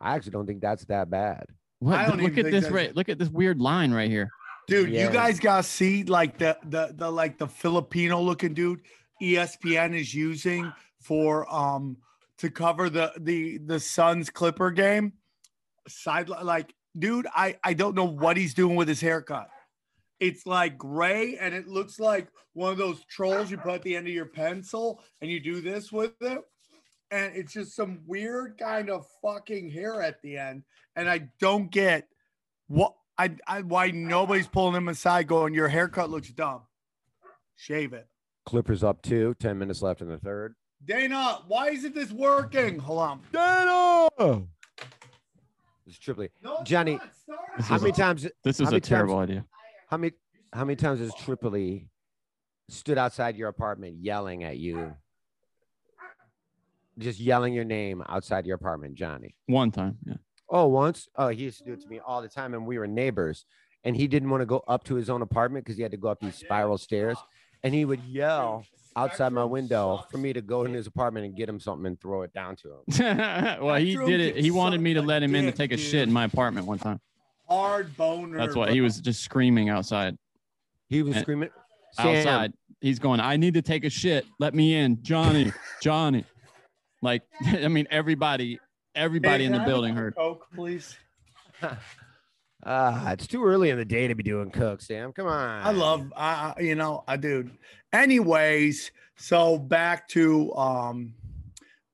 I 0.00 0.14
actually 0.14 0.32
don't 0.32 0.46
think 0.46 0.60
that's 0.60 0.84
that 0.86 1.08
bad. 1.10 1.46
What? 1.80 1.94
I 1.96 2.06
don't 2.08 2.18
Look 2.20 2.32
even 2.32 2.38
at 2.38 2.42
think 2.44 2.52
this 2.52 2.64
that's- 2.64 2.72
right. 2.86 2.94
Look 2.96 3.08
at 3.08 3.18
this 3.18 3.28
weird 3.28 3.60
line 3.60 3.92
right 3.92 4.10
here. 4.10 4.28
Dude, 4.66 4.90
Yeah. 4.90 5.06
you 5.06 5.10
guys 5.12 5.40
got 5.40 5.58
to 5.58 5.62
see 5.62 6.04
like 6.04 6.38
the 6.38 6.58
the 6.64 6.92
the 6.94 7.10
like 7.10 7.38
the 7.38 7.46
Filipino 7.48 8.20
looking 8.20 8.52
dude 8.52 8.80
ESPN 9.22 9.94
is 9.98 10.12
using 10.14 10.72
for 11.00 11.52
um 11.52 11.96
to 12.38 12.50
cover 12.50 12.88
the 12.88 13.12
the 13.18 13.58
the 13.58 13.80
Suns 13.80 14.30
Clipper 14.30 14.70
game. 14.70 15.14
Side 15.88 16.28
like 16.28 16.74
dude, 16.98 17.26
I 17.34 17.56
I 17.62 17.74
don't 17.74 17.94
know 17.94 18.04
what 18.04 18.36
he's 18.36 18.54
doing 18.54 18.76
with 18.76 18.88
his 18.88 19.00
haircut. 19.00 19.48
It's 20.20 20.46
like 20.46 20.76
gray 20.76 21.36
and 21.36 21.54
it 21.54 21.68
looks 21.68 22.00
like 22.00 22.28
one 22.52 22.72
of 22.72 22.78
those 22.78 23.04
trolls 23.04 23.50
you 23.50 23.56
put 23.56 23.74
at 23.74 23.82
the 23.82 23.94
end 23.94 24.08
of 24.08 24.12
your 24.12 24.26
pencil 24.26 25.00
and 25.20 25.30
you 25.30 25.38
do 25.38 25.60
this 25.60 25.92
with 25.92 26.14
it. 26.20 26.40
And 27.10 27.34
it's 27.36 27.52
just 27.52 27.74
some 27.74 28.00
weird 28.04 28.58
kind 28.58 28.90
of 28.90 29.06
fucking 29.22 29.70
hair 29.70 30.02
at 30.02 30.20
the 30.22 30.36
end. 30.36 30.64
And 30.96 31.08
I 31.08 31.28
don't 31.40 31.70
get 31.70 32.08
what 32.66 32.94
I, 33.16 33.34
I 33.46 33.62
why 33.62 33.90
nobody's 33.90 34.48
pulling 34.48 34.74
him 34.74 34.88
aside 34.88 35.26
going, 35.26 35.54
Your 35.54 35.68
haircut 35.68 36.10
looks 36.10 36.30
dumb. 36.30 36.62
Shave 37.56 37.92
it. 37.92 38.06
Clippers 38.46 38.84
up 38.84 39.02
two, 39.02 39.34
10 39.40 39.58
minutes 39.58 39.82
left 39.82 40.00
in 40.00 40.08
the 40.08 40.18
third. 40.18 40.54
Dana, 40.84 41.40
why 41.48 41.70
isn't 41.70 41.94
this 41.94 42.10
working? 42.12 42.78
Hold 42.78 42.98
on. 43.00 43.20
Dana! 43.32 44.42
It's 45.86 45.98
Tripoli. 45.98 46.30
No, 46.42 46.58
it's 46.58 46.70
Johnny, 46.70 46.92
not. 46.96 47.14
Start 47.16 47.40
it. 47.54 47.56
This 47.58 47.66
How 47.68 47.76
is 47.76 47.82
many 47.82 47.92
a- 47.92 47.96
times? 47.96 48.22
This 48.44 48.56
is 48.56 48.60
a 48.60 48.64
many 48.64 48.80
times- 48.80 48.88
terrible 48.88 49.18
idea. 49.18 49.44
How 49.88 49.96
many? 49.96 50.12
How 50.52 50.64
many 50.64 50.76
times 50.76 51.00
has 51.00 51.14
Tripoli 51.14 51.88
stood 52.70 52.96
outside 52.98 53.36
your 53.36 53.48
apartment 53.48 53.96
yelling 54.00 54.44
at 54.44 54.56
you? 54.58 54.94
Just 56.98 57.20
yelling 57.20 57.52
your 57.54 57.64
name 57.64 58.02
outside 58.08 58.46
your 58.46 58.56
apartment, 58.56 58.94
Johnny. 58.94 59.34
One 59.46 59.70
time. 59.70 59.98
Yeah. 60.06 60.14
Oh, 60.48 60.66
once. 60.66 61.08
Oh, 61.16 61.28
he 61.28 61.44
used 61.44 61.58
to 61.58 61.64
do 61.64 61.72
it 61.74 61.80
to 61.82 61.88
me 61.88 62.00
all 62.00 62.22
the 62.22 62.28
time, 62.28 62.54
and 62.54 62.66
we 62.66 62.78
were 62.78 62.86
neighbors. 62.86 63.44
And 63.84 63.96
he 63.96 64.08
didn't 64.08 64.30
want 64.30 64.40
to 64.40 64.46
go 64.46 64.64
up 64.66 64.84
to 64.84 64.94
his 64.96 65.08
own 65.08 65.22
apartment 65.22 65.64
because 65.64 65.76
he 65.76 65.82
had 65.82 65.92
to 65.92 65.96
go 65.98 66.08
up 66.08 66.20
these 66.20 66.34
spiral 66.34 66.76
stairs. 66.78 67.16
And 67.62 67.72
he 67.74 67.84
would 67.84 68.02
yell 68.02 68.64
outside 68.98 69.32
my 69.32 69.44
window 69.44 70.04
for 70.10 70.18
me 70.18 70.32
to 70.32 70.40
go 70.40 70.64
in 70.64 70.74
his 70.74 70.86
apartment 70.86 71.26
and 71.26 71.36
get 71.36 71.48
him 71.48 71.60
something 71.60 71.86
and 71.86 72.00
throw 72.00 72.22
it 72.22 72.32
down 72.32 72.56
to 72.56 72.68
him. 72.72 73.16
well, 73.62 73.76
he 73.76 73.96
did 73.96 74.20
it. 74.20 74.36
He 74.36 74.50
wanted 74.50 74.80
me 74.80 74.94
to 74.94 75.02
let 75.02 75.22
him 75.22 75.34
in 75.34 75.44
to 75.46 75.52
take 75.52 75.72
a 75.72 75.76
dude. 75.76 75.84
shit 75.86 76.02
in 76.02 76.12
my 76.12 76.24
apartment 76.24 76.66
one 76.66 76.78
time. 76.78 77.00
Hard 77.48 77.96
boner. 77.96 78.36
That's 78.36 78.56
why 78.56 78.70
he 78.72 78.80
was 78.80 79.00
just 79.00 79.22
screaming 79.22 79.68
outside. 79.68 80.18
He 80.88 81.02
was 81.02 81.14
And- 81.16 81.22
screaming, 81.22 81.50
Sam, 81.92 82.16
Outside. 82.16 82.52
He's 82.80 82.98
going, 82.98 83.20
I 83.20 83.36
need 83.36 83.54
to 83.54 83.62
take 83.62 83.84
a 83.84 83.90
shit. 83.90 84.26
Let 84.38 84.54
me 84.54 84.74
in. 84.74 85.02
Johnny, 85.02 85.52
Johnny. 85.82 86.24
Like, 87.02 87.22
I 87.46 87.68
mean, 87.68 87.86
everybody, 87.90 88.58
everybody 88.94 89.44
in 89.44 89.52
the 89.52 89.60
building 89.60 89.94
heard. 89.94 90.14
Coke, 90.16 90.46
please. 90.54 90.96
Ah, 92.64 93.12
it's 93.12 93.26
too 93.26 93.44
early 93.44 93.70
in 93.70 93.78
the 93.78 93.84
day 93.84 94.08
to 94.08 94.14
be 94.14 94.22
doing 94.22 94.50
coke, 94.50 94.80
Sam. 94.82 95.12
Come 95.12 95.26
on. 95.26 95.62
I 95.62 95.70
love 95.70 96.12
I 96.16 96.54
I- 96.56 96.60
you 96.60 96.74
know, 96.74 97.04
I 97.06 97.16
do. 97.16 97.50
Anyways, 97.92 98.90
so 99.16 99.58
back 99.58 100.08
to 100.08 100.52
um 100.54 101.14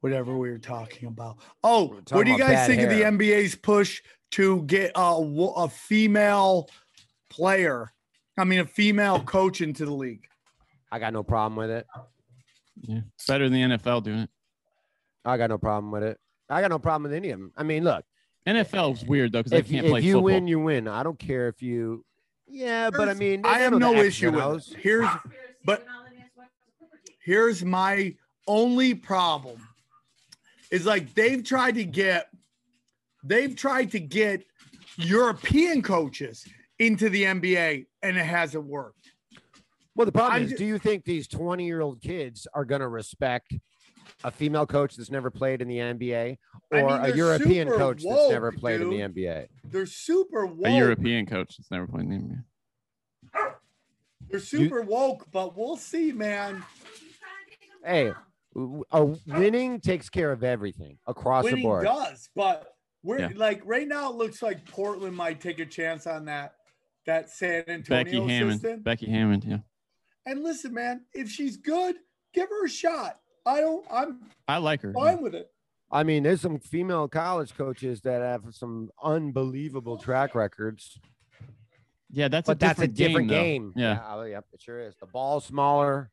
whatever 0.01 0.37
we 0.37 0.51
were 0.51 0.59
talking 0.59 1.09
about. 1.09 1.39
Oh, 1.63 1.87
We're 1.87 2.17
what 2.17 2.25
do 2.27 2.33
you 2.33 2.39
guys 2.39 2.51
bad 2.51 2.67
think 2.67 2.83
of 2.83 2.91
the 2.91 3.03
NBA's 3.03 3.55
push 3.55 4.03
to 4.33 4.63
get 4.63 4.93
a, 4.95 5.53
a 5.57 5.69
female 5.69 6.69
player? 7.31 7.93
I 8.37 8.45
mean, 8.45 8.61
a 8.61 8.67
female 8.67 9.21
coach 9.23 9.61
into 9.61 9.85
the 9.85 9.93
league. 9.93 10.27
I 10.91 10.99
got 10.99 11.13
no 11.13 11.23
problem 11.23 11.57
with 11.57 11.71
it. 11.71 11.87
Yeah. 12.83 13.01
Better 13.29 13.49
than 13.49 13.71
the 13.71 13.77
NFL 13.79 14.03
doing 14.03 14.19
it. 14.21 14.31
I 15.25 15.37
got 15.37 15.51
no 15.51 15.59
problem 15.59 15.91
with 15.91 16.03
it. 16.03 16.19
I 16.51 16.61
got 16.61 16.71
no 16.71 16.79
problem 16.79 17.05
with 17.05 17.15
any 17.15 17.31
of 17.31 17.39
them. 17.39 17.53
I 17.57 17.63
mean, 17.63 17.85
look, 17.85 18.05
NFL 18.47 18.95
is 18.95 19.05
weird 19.05 19.33
though 19.33 19.41
because 19.41 19.51
they 19.53 19.59
if, 19.59 19.71
can't 19.71 19.87
if 19.87 19.91
play 19.91 19.99
If 20.01 20.05
you 20.05 20.15
football. 20.15 20.25
win, 20.25 20.49
you 20.49 20.61
win. 20.61 20.89
I 20.89 21.03
don't 21.03 21.19
care 21.19 21.49
if 21.49 21.63
you. 21.63 22.05
Yeah, 22.47 22.91
but 22.91 23.09
I 23.09 23.15
mean, 23.15 23.45
I 23.45 23.59
have 23.61 23.73
no 23.73 23.95
issue 23.95 24.31
with 24.31 24.43
O's. 24.45 24.71
it. 24.73 24.79
Here's 24.81 25.09
but 25.65 25.87
here's 27.25 27.65
my 27.65 28.15
only 28.47 28.95
problem 28.95 29.67
is 30.71 30.85
like 30.85 31.15
they've 31.15 31.43
tried 31.43 31.77
to 31.77 31.85
get 31.85 32.29
they've 33.23 33.57
tried 33.57 33.91
to 33.93 34.01
get 34.01 34.45
European 34.99 35.81
coaches 35.83 36.47
into 36.79 37.09
the 37.09 37.23
NBA 37.25 37.87
and 38.03 38.17
it 38.17 38.25
hasn't 38.27 38.65
worked. 38.65 39.11
Well, 39.97 40.07
the 40.07 40.13
problem 40.13 40.35
I'm 40.35 40.43
is, 40.45 40.51
ju- 40.51 40.57
do 40.59 40.65
you 40.67 40.79
think 40.79 41.05
these 41.05 41.27
20 41.29 41.65
year 41.65 41.81
old 41.81 42.03
kids 42.03 42.47
are 42.53 42.65
going 42.65 42.81
to 42.81 42.89
respect 42.89 43.55
a 44.25 44.31
female 44.31 44.67
coach 44.67 44.97
that's 44.97 45.11
never 45.11 45.31
played 45.31 45.61
in 45.63 45.69
the 45.69 45.77
NBA 45.79 46.39
I 46.73 46.81
or 46.81 46.87
mean, 47.03 47.13
a 47.13 47.15
European 47.17 47.69
super 47.69 47.79
coach 47.79 48.03
that's 48.03 48.31
never 48.31 48.51
played 48.53 48.81
in 48.81 48.91
the. 48.91 48.97
NBA? 49.01 49.47
They're 49.65 49.87
super 49.87 50.47
woke. 50.47 50.67
a 50.67 50.71
European 50.73 51.27
coach 51.27 51.57
that's 51.59 51.71
never 51.71 51.87
played 51.87 52.07
in 52.07 52.11
the 52.11 52.17
NBA. 52.17 52.45
They're 54.31 54.41
super 54.41 54.83
woke, 54.83 55.27
but 55.31 55.57
we'll 55.57 55.77
see, 55.77 56.11
man. 56.11 56.65
Hey, 57.85 58.13
a 58.91 59.05
winning 59.27 59.81
takes 59.81 60.09
care 60.09 60.33
of 60.33 60.43
everything 60.43 60.99
across 61.07 61.45
the 61.45 61.51
Winning 61.53 61.65
board. 61.65 61.85
does, 61.85 62.31
but 62.35 62.75
we're 63.03 63.19
Yeah. 63.21 63.29
like 63.37 63.61
right 63.65 63.87
now 63.87 64.11
it 64.11 64.17
looks 64.17 64.41
like 64.43 64.65
Portland 64.65 65.15
might 65.15 65.41
take 65.41 65.59
a 65.61 65.67
chance 65.67 66.07
on 66.07 66.25
that 66.25 66.55
that 67.05 67.29
San 67.29 67.65
Antonio 67.69 68.05
Becky 68.05 68.17
Hammon. 68.21 68.49
assistant. 68.49 68.83
Becky 68.85 69.07
Hammon. 69.11 69.43
Yeah. 69.47 69.59
And 70.25 70.43
listen, 70.43 70.73
man, 70.73 71.05
if 71.13 71.29
she's 71.29 71.59
good, 71.59 71.97
give 72.33 72.49
her 72.49 72.65
a 72.65 72.69
shot. 72.71 73.21
I 73.47 73.61
don't. 73.61 73.85
I'm 73.91 74.21
I 74.49 74.59
like 74.59 74.81
her. 74.83 74.93
fine 74.93 75.21
with 75.23 75.35
it. 75.35 75.51
I 75.91 76.03
mean, 76.03 76.23
there's 76.23 76.41
some 76.41 76.59
female 76.59 77.09
college 77.09 77.55
coaches 77.57 78.01
that 78.03 78.21
have 78.21 78.43
some 78.55 78.91
unbelievable 79.03 79.97
track 79.97 80.35
records, 80.35 80.99
Yeah, 82.11 82.29
that's 82.29 82.47
but 82.49 82.57
a 82.57 82.61
that's 82.61 82.81
a 82.81 82.89
different 82.89 82.97
different 82.97 83.29
game. 83.29 83.63
game. 83.63 83.73
though. 83.77 83.83
Yeah. 83.83 84.03
oh, 84.09 84.23
yep, 84.23 84.45
it 84.53 84.63
sure 84.63 84.81
is. 84.81 84.95
The 84.99 85.07
ball's 85.07 85.45
smaller, 85.45 86.11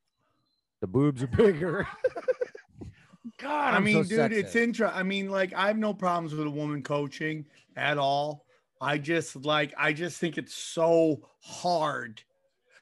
the 0.81 0.87
boobs 0.87 1.23
are 1.23 1.27
bigger. 1.27 1.87
God, 3.39 3.73
I 3.73 3.77
I'm 3.77 3.83
mean, 3.83 4.03
so 4.03 4.27
dude, 4.27 4.33
it's 4.33 4.53
sexist. 4.53 4.95
I 4.95 5.03
mean, 5.03 5.29
like, 5.29 5.53
I 5.53 5.67
have 5.67 5.77
no 5.77 5.93
problems 5.93 6.33
with 6.35 6.45
a 6.45 6.49
woman 6.51 6.83
coaching 6.83 7.45
at 7.75 7.97
all. 7.97 8.45
I 8.79 8.97
just 8.97 9.35
like, 9.35 9.73
I 9.77 9.93
just 9.93 10.19
think 10.19 10.37
it's 10.37 10.53
so 10.53 11.27
hard. 11.41 12.21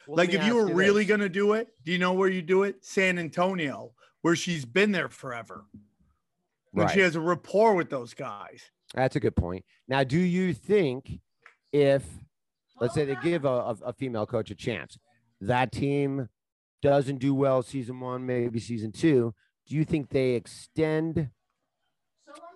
Well, 0.07 0.17
like, 0.17 0.29
if 0.33 0.43
you 0.45 0.59
ask 0.59 0.69
were 0.69 0.75
really 0.75 1.03
this. 1.03 1.09
gonna 1.09 1.29
do 1.29 1.53
it, 1.53 1.69
do 1.85 1.91
you 1.91 1.97
know 1.97 2.13
where 2.13 2.29
you 2.29 2.41
do 2.41 2.63
it? 2.63 2.83
San 2.83 3.19
Antonio, 3.19 3.91
where 4.21 4.35
she's 4.35 4.65
been 4.65 4.91
there 4.91 5.09
forever. 5.09 5.65
And 6.75 6.89
she 6.91 6.99
has 6.99 7.15
a 7.15 7.19
rapport 7.19 7.73
with 7.73 7.89
those 7.89 8.13
guys. 8.13 8.71
That's 8.93 9.15
a 9.15 9.19
good 9.19 9.35
point. 9.35 9.65
Now, 9.87 10.03
do 10.03 10.19
you 10.19 10.53
think 10.53 11.19
if, 11.71 12.03
let's 12.79 12.93
say, 12.93 13.05
they 13.05 13.17
give 13.23 13.45
a, 13.45 13.75
a, 13.85 13.93
female 13.93 14.25
coach 14.25 14.51
a 14.51 14.55
chance, 14.55 14.97
that 15.41 15.71
team 15.71 16.29
doesn't 16.81 17.17
do 17.17 17.33
well 17.33 17.61
season 17.61 17.99
one, 17.99 18.25
maybe 18.25 18.59
season 18.59 18.91
two. 18.91 19.33
Do 19.67 19.75
you 19.75 19.85
think 19.85 20.09
they 20.09 20.31
extend 20.31 21.29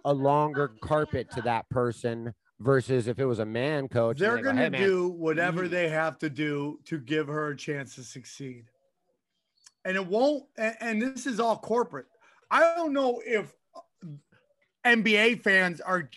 a 0.06 0.14
longer 0.14 0.72
carpet 0.82 1.30
to 1.32 1.42
that 1.44 1.70
person 1.70 2.34
versus 2.60 3.08
if 3.08 3.20
it 3.20 3.26
was 3.26 3.40
a 3.40 3.46
man 3.46 3.88
coach? 3.88 4.20
They're 4.20 4.38
they 4.38 4.42
going 4.42 4.56
to 4.58 4.70
do 4.70 5.10
whatever 5.10 5.64
mm-hmm. 5.64 5.72
they 5.72 5.90
have 5.90 6.18
to 6.20 6.30
do 6.30 6.80
to 6.86 7.00
give 7.00 7.28
her 7.28 7.50
a 7.50 7.58
chance 7.58 7.96
to 7.96 8.04
succeed. 8.04 8.66
And 9.86 9.98
it 9.98 10.06
won't, 10.06 10.46
and, 10.58 10.76
and 10.80 11.02
this 11.02 11.26
is 11.26 11.40
all 11.40 11.58
corporate. 11.58 12.06
I 12.50 12.60
don't 12.76 12.94
know 12.94 13.22
if 13.26 13.54
NBA 14.86 15.42
fans 15.42 15.82
are 15.82 16.10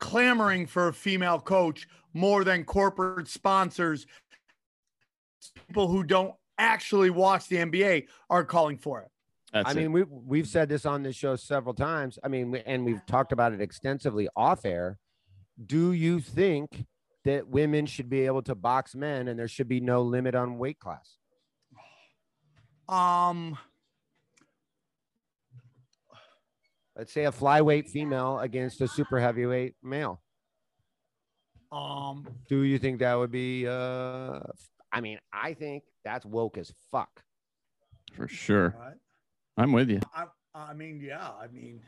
clamoring 0.00 0.66
for 0.66 0.88
a 0.88 0.92
female 0.92 1.40
coach 1.40 1.88
more 2.14 2.44
than 2.44 2.64
corporate 2.64 3.28
sponsors. 3.28 4.06
People 5.66 5.88
who 5.88 6.02
don't 6.02 6.34
actually 6.58 7.10
watch 7.10 7.48
the 7.48 7.56
NBA 7.56 8.06
are 8.30 8.44
calling 8.44 8.76
for 8.76 9.00
it. 9.02 9.08
That's 9.52 9.68
I 9.68 9.72
it. 9.72 9.76
mean, 9.76 9.92
we 9.92 10.02
we've 10.02 10.46
said 10.46 10.68
this 10.68 10.84
on 10.84 11.02
this 11.02 11.16
show 11.16 11.36
several 11.36 11.74
times. 11.74 12.18
I 12.22 12.28
mean, 12.28 12.54
and 12.66 12.84
we've 12.84 13.04
talked 13.06 13.32
about 13.32 13.52
it 13.52 13.60
extensively 13.60 14.28
off 14.36 14.64
air. 14.64 14.98
Do 15.64 15.92
you 15.92 16.20
think 16.20 16.84
that 17.24 17.48
women 17.48 17.86
should 17.86 18.08
be 18.08 18.26
able 18.26 18.42
to 18.42 18.54
box 18.54 18.94
men 18.94 19.28
and 19.28 19.38
there 19.38 19.48
should 19.48 19.68
be 19.68 19.80
no 19.80 20.02
limit 20.02 20.34
on 20.34 20.58
weight 20.58 20.78
class? 20.78 21.17
Um, 22.88 23.58
Let's 26.96 27.12
say 27.12 27.26
a 27.26 27.30
flyweight 27.32 27.88
female 27.88 28.40
against 28.40 28.80
a 28.80 28.88
super 28.88 29.20
heavyweight 29.20 29.76
male. 29.84 30.20
um, 31.70 32.26
Do 32.48 32.62
you 32.62 32.78
think 32.78 32.98
that 32.98 33.14
would 33.14 33.30
be? 33.30 33.66
uh 33.68 34.40
I 34.90 35.00
mean, 35.00 35.18
I 35.32 35.52
think 35.54 35.84
that's 36.04 36.24
woke 36.26 36.58
as 36.58 36.72
fuck. 36.90 37.22
for 38.14 38.26
sure. 38.26 38.70
what? 38.70 38.94
I'm 39.56 39.70
with 39.72 39.90
you. 39.90 40.00
I, 40.14 40.24
I 40.54 40.72
mean, 40.72 41.00
yeah, 41.00 41.28
I 41.40 41.46
mean, 41.48 41.80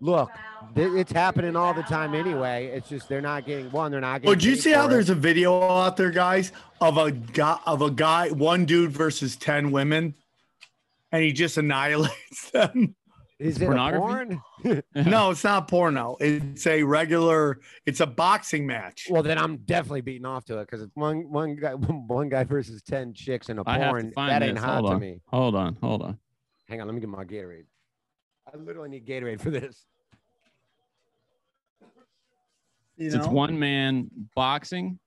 Look, 0.00 0.30
it's 0.76 1.12
happening 1.12 1.54
all 1.56 1.72
the 1.72 1.82
time 1.84 2.14
anyway. 2.14 2.66
It's 2.66 2.88
just 2.88 3.08
they're 3.08 3.22
not 3.22 3.46
getting 3.46 3.70
one. 3.70 3.92
They're 3.92 4.00
not 4.00 4.20
getting. 4.20 4.30
Oh, 4.30 4.34
did 4.34 4.44
you 4.44 4.56
see 4.56 4.72
how 4.72 4.86
it. 4.86 4.90
there's 4.90 5.08
a 5.08 5.14
video 5.14 5.62
out 5.62 5.96
there, 5.96 6.10
guys, 6.10 6.52
of 6.80 6.98
a 6.98 7.12
guy 7.12 7.58
of 7.64 7.80
a 7.80 7.90
guy, 7.90 8.28
one 8.30 8.66
dude 8.66 8.90
versus 8.90 9.36
ten 9.36 9.70
women, 9.70 10.14
and 11.14 11.22
he 11.22 11.32
just 11.32 11.56
annihilates 11.58 12.50
them? 12.52 12.96
Is 13.38 13.56
it 13.60 13.64
a 13.64 13.66
pornography? 13.66 14.40
porn? 14.64 14.82
no, 15.10 15.30
it's 15.30 15.44
not 15.44 15.68
porno. 15.68 16.16
It's 16.20 16.66
a 16.66 16.82
regular. 16.82 17.60
It's 17.86 18.00
a 18.00 18.06
boxing 18.06 18.66
match. 18.66 19.06
Well, 19.10 19.22
then 19.22 19.38
I'm 19.38 19.58
definitely 19.58 20.00
beating 20.02 20.24
off 20.26 20.44
to 20.46 20.58
it 20.58 20.66
because 20.66 20.82
it's 20.82 20.94
one 20.94 21.30
one 21.30 21.56
guy 21.56 21.72
one 21.74 22.28
guy 22.28 22.44
versus 22.44 22.82
ten 22.82 23.12
chicks 23.14 23.48
in 23.48 23.58
a 23.58 23.62
I 23.66 23.78
have 23.78 23.90
porn. 23.90 24.08
to 24.08 24.12
find 24.12 24.30
That 24.32 24.42
ain't 24.42 24.54
this. 24.56 24.64
hot 24.64 24.74
Hold 24.80 24.86
to 24.86 24.94
on. 24.94 25.00
me. 25.00 25.20
Hold 25.28 25.54
on. 25.56 25.76
Hold 25.82 26.02
on. 26.02 26.18
Hang 26.68 26.80
on, 26.80 26.86
let 26.88 26.94
me 26.94 27.00
get 27.00 27.08
my 27.10 27.24
Gatorade. 27.24 27.66
I 28.52 28.56
literally 28.56 28.88
need 28.88 29.06
Gatorade 29.06 29.40
for 29.40 29.50
this. 29.50 29.84
You 32.96 33.08
It's 33.14 33.26
one 33.26 33.58
man 33.58 34.08
boxing, 34.36 34.98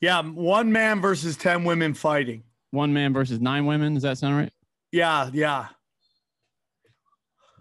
Yeah, 0.00 0.22
one 0.22 0.70
man 0.70 1.00
versus 1.00 1.36
ten 1.36 1.64
women 1.64 1.94
fighting. 1.94 2.42
one 2.70 2.92
man 2.92 3.12
versus 3.14 3.40
nine 3.40 3.64
women. 3.66 3.94
Does 3.94 4.02
that 4.02 4.18
sound 4.18 4.36
right? 4.36 4.52
Yeah, 4.92 5.30
yeah. 5.32 5.68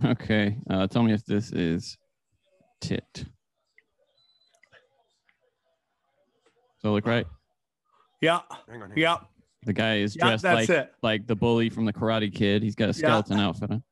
Okay. 0.03 0.57
Uh, 0.69 0.87
tell 0.87 1.03
me 1.03 1.13
if 1.13 1.25
this 1.25 1.51
is 1.51 1.97
tit. 2.81 3.05
Does 3.13 3.25
that 6.83 6.89
look 6.91 7.05
right? 7.05 7.25
Yeah, 8.21 8.39
Hang 8.69 8.81
on. 8.81 8.89
hang 8.89 8.97
yeah. 8.97 9.17
The 9.63 9.73
guy 9.73 9.97
is 9.97 10.15
Yeah, 10.15 10.27
dressed 10.29 10.43
that's 10.43 10.69
like 10.69 10.69
it. 10.69 10.93
like 11.03 11.27
the 11.27 11.35
bully 11.35 11.69
from 11.69 11.85
the 11.85 11.93
Karate 11.93 12.33
Kid. 12.33 12.63
He's 12.63 12.75
got 12.75 12.89
a 12.89 12.93
skeleton 12.93 13.39
outfit 13.39 13.71
on. 13.71 13.83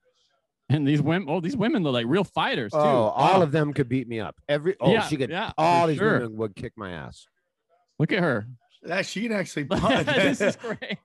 And 0.72 0.88
these 0.88 1.02
women, 1.02 1.28
oh, 1.30 1.40
these 1.40 1.58
women 1.58 1.82
look 1.84 1.94
like 1.94 2.06
real 2.08 2.24
fighters 2.24 2.72
too. 2.72 2.78
Oh, 2.80 2.82
all 3.16 3.38
Wow. 3.40 3.42
of 3.42 3.52
them 3.52 3.74
could 3.74 3.90
beat 3.90 4.08
me 4.08 4.20
up. 4.20 4.36
Every 4.48 4.76
oh, 4.80 4.92
Yeah, 4.92 5.02
she 5.02 5.18
could. 5.18 5.30
yeah, 5.30 5.52
all 5.58 5.88
these 5.88 5.98
sure. 5.98 6.20
women 6.20 6.38
would 6.38 6.56
kick 6.56 6.74
my 6.76 6.92
ass. 6.92 7.26
Look 7.98 8.12
at 8.12 8.20
her. 8.20 8.48
That 8.84 9.06
she'd 9.06 9.32
actually 9.32 9.66
punch. 9.66 10.06
this 10.08 10.42
is 10.42 10.56
great. 10.56 10.98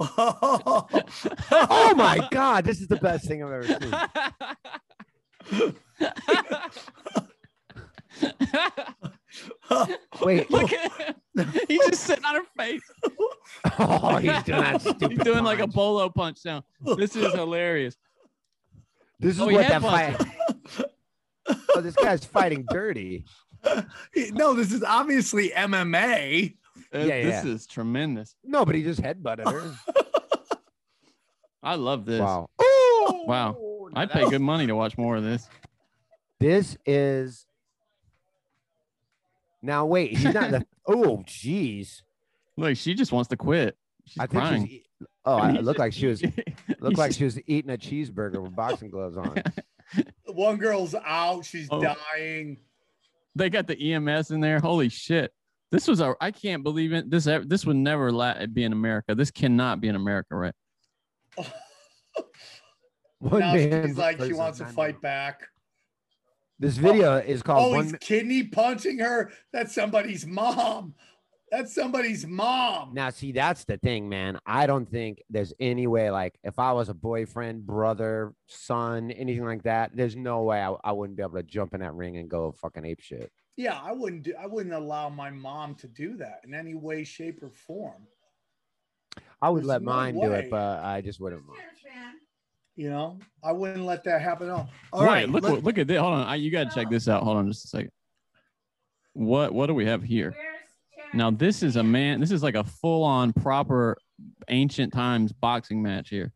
Oh 0.00 1.94
my 1.96 2.26
god, 2.30 2.64
this 2.64 2.80
is 2.80 2.88
the 2.88 2.96
best 2.96 3.26
thing 3.26 3.42
I've 3.42 3.52
ever 3.52 3.66
seen. 5.50 5.74
Wait, 10.22 10.50
Look 10.50 10.72
at 10.72 10.92
him. 10.92 11.14
He's 11.68 11.86
just 11.86 12.04
sitting 12.04 12.24
on 12.24 12.34
her 12.36 12.42
face. 12.56 12.82
oh, 13.78 14.16
he's 14.16 14.42
doing 14.42 14.60
that 14.60 14.80
stupid. 14.80 15.12
He's 15.12 15.20
doing 15.20 15.44
like 15.44 15.60
a 15.60 15.66
bolo 15.66 16.08
punch 16.08 16.40
now. 16.44 16.64
This 16.96 17.14
is 17.14 17.32
hilarious. 17.34 17.96
This 19.20 19.34
is 19.36 19.40
Oh, 19.40 19.48
he 19.48 19.56
what 19.56 19.68
that 19.68 19.82
headbutts 19.82 20.16
fight. 20.76 20.86
oh, 21.76 21.80
this 21.80 21.94
guy's 21.96 22.24
fighting 22.24 22.66
dirty. 22.70 23.24
no, 24.32 24.54
this 24.54 24.72
is 24.72 24.82
obviously 24.82 25.50
MMA. 25.50 26.56
Uh, 26.94 26.98
Yeah, 27.00 27.22
this 27.22 27.44
yeah. 27.44 27.50
is 27.52 27.66
tremendous. 27.66 28.34
No, 28.44 28.64
but 28.64 28.74
he 28.74 28.82
just 28.82 29.00
headbutted 29.02 29.50
her. 29.50 29.74
I 31.62 31.74
love 31.74 32.04
this. 32.04 32.20
Wow. 32.20 32.48
Wow. 33.26 33.56
I'd 33.94 34.10
pay 34.10 34.22
was- 34.22 34.30
good 34.30 34.40
money 34.42 34.66
to 34.66 34.74
watch 34.76 34.96
more 34.96 35.16
of 35.16 35.22
this. 35.24 35.48
This 36.40 36.76
is. 36.86 37.46
Now 39.62 39.86
wait, 39.86 40.16
he's 40.16 40.32
not 40.34 40.50
the. 40.50 40.66
Oh, 40.90 41.18
jeez. 41.26 42.00
Look, 42.56 42.74
she 42.78 42.94
just 42.94 43.12
wants 43.12 43.28
to 43.28 43.36
quit. 43.36 43.76
She's 44.06 44.18
I 44.18 44.26
think 44.26 44.42
crying. 44.42 44.66
she's. 44.66 44.74
e- 44.76 44.84
Oh, 45.26 45.34
I, 45.36 45.50
He's 45.50 45.58
it 45.60 45.64
looked 45.64 45.78
like 45.78 45.92
she 45.92 46.06
was. 46.06 46.22
Looked 46.80 46.96
like 46.96 47.12
she 47.12 47.24
was 47.24 47.38
eating 47.46 47.70
a 47.70 47.76
cheeseburger 47.76 48.40
with 48.42 48.56
boxing 48.56 48.88
gloves 48.88 49.18
on. 49.18 49.42
One 50.24 50.56
girl's 50.56 50.94
out. 50.94 51.44
She's 51.44 51.68
Oh. 51.70 51.82
dying. 51.82 52.56
They 53.36 53.50
got 53.50 53.66
the 53.66 53.92
EMS 53.92 54.30
in 54.30 54.40
there. 54.40 54.58
Holy 54.60 54.88
shit! 54.88 55.34
This 55.70 55.86
was 55.86 56.00
a. 56.00 56.14
I 56.20 56.30
can't 56.30 56.62
believe 56.62 56.92
it. 56.92 57.10
This 57.10 57.24
this 57.44 57.66
would 57.66 57.76
never 57.76 58.10
be 58.46 58.64
in 58.64 58.72
America. 58.72 59.14
This 59.14 59.30
cannot 59.30 59.80
be 59.80 59.88
in 59.88 59.96
America, 59.96 60.34
right? 60.34 60.54
One 63.20 63.40
now 63.40 63.54
man 63.54 63.86
she's 63.88 63.98
like 63.98 64.22
she 64.22 64.32
wants 64.32 64.58
to 64.58 64.66
fight 64.66 65.00
back. 65.00 65.48
This 66.60 66.76
video 66.76 67.16
is 67.16 67.42
called 67.42 67.66
Oh, 67.66 67.76
one. 67.76 67.84
he's 67.84 67.96
kidney 68.00 68.44
punching 68.44 68.98
her. 68.98 69.30
That's 69.52 69.74
somebody's 69.74 70.26
mom. 70.26 70.94
That's 71.50 71.74
somebody's 71.74 72.26
mom. 72.26 72.92
Now, 72.94 73.10
see, 73.10 73.32
that's 73.32 73.64
the 73.64 73.78
thing, 73.78 74.08
man. 74.08 74.38
I 74.44 74.66
don't 74.66 74.88
think 74.90 75.22
there's 75.30 75.54
any 75.60 75.86
way, 75.86 76.10
like, 76.10 76.38
if 76.42 76.58
I 76.58 76.72
was 76.72 76.88
a 76.88 76.94
boyfriend, 76.94 77.64
brother, 77.64 78.34
son, 78.46 79.10
anything 79.12 79.44
like 79.44 79.62
that, 79.62 79.92
there's 79.94 80.16
no 80.16 80.42
way 80.42 80.60
I, 80.60 80.74
I 80.84 80.92
wouldn't 80.92 81.16
be 81.16 81.22
able 81.22 81.36
to 81.36 81.42
jump 81.42 81.74
in 81.74 81.80
that 81.80 81.94
ring 81.94 82.16
and 82.18 82.28
go 82.28 82.52
fucking 82.52 82.84
ape 82.84 83.00
shit. 83.00 83.30
Yeah, 83.58 83.76
I 83.82 83.90
wouldn't 83.90 84.22
do. 84.22 84.34
I 84.40 84.46
wouldn't 84.46 84.72
allow 84.72 85.08
my 85.08 85.30
mom 85.30 85.74
to 85.76 85.88
do 85.88 86.16
that 86.18 86.42
in 86.44 86.54
any 86.54 86.74
way, 86.74 87.02
shape, 87.02 87.42
or 87.42 87.50
form. 87.50 88.06
I 89.42 89.50
would 89.50 89.62
There's 89.62 89.66
let 89.68 89.82
no 89.82 89.90
mine 89.90 90.14
do 90.14 90.30
it, 90.30 90.48
but 90.48 90.78
I 90.78 91.00
just 91.00 91.18
wouldn't. 91.18 91.42
You 92.76 92.90
know, 92.90 93.18
I 93.42 93.50
wouldn't 93.50 93.84
let 93.84 94.04
that 94.04 94.22
happen. 94.22 94.48
Oh, 94.48 94.68
all 94.92 95.00
Wait, 95.00 95.06
right. 95.06 95.28
look 95.28 95.42
let- 95.42 95.64
look 95.64 95.76
at 95.76 95.88
this. 95.88 95.98
Hold 95.98 96.14
on. 96.14 96.26
I, 96.28 96.36
you 96.36 96.52
got 96.52 96.70
to 96.70 96.74
check 96.74 96.88
this 96.88 97.08
out. 97.08 97.24
Hold 97.24 97.36
on 97.36 97.48
just 97.48 97.64
a 97.64 97.68
second. 97.68 97.90
What 99.14 99.52
what 99.52 99.66
do 99.66 99.74
we 99.74 99.86
have 99.86 100.04
here? 100.04 100.36
Now 101.12 101.32
this 101.32 101.64
is 101.64 101.74
a 101.74 101.82
man. 101.82 102.20
This 102.20 102.30
is 102.30 102.44
like 102.44 102.54
a 102.54 102.62
full 102.62 103.02
on 103.02 103.32
proper 103.32 103.98
ancient 104.46 104.92
times 104.92 105.32
boxing 105.32 105.82
match 105.82 106.10
here 106.10 106.32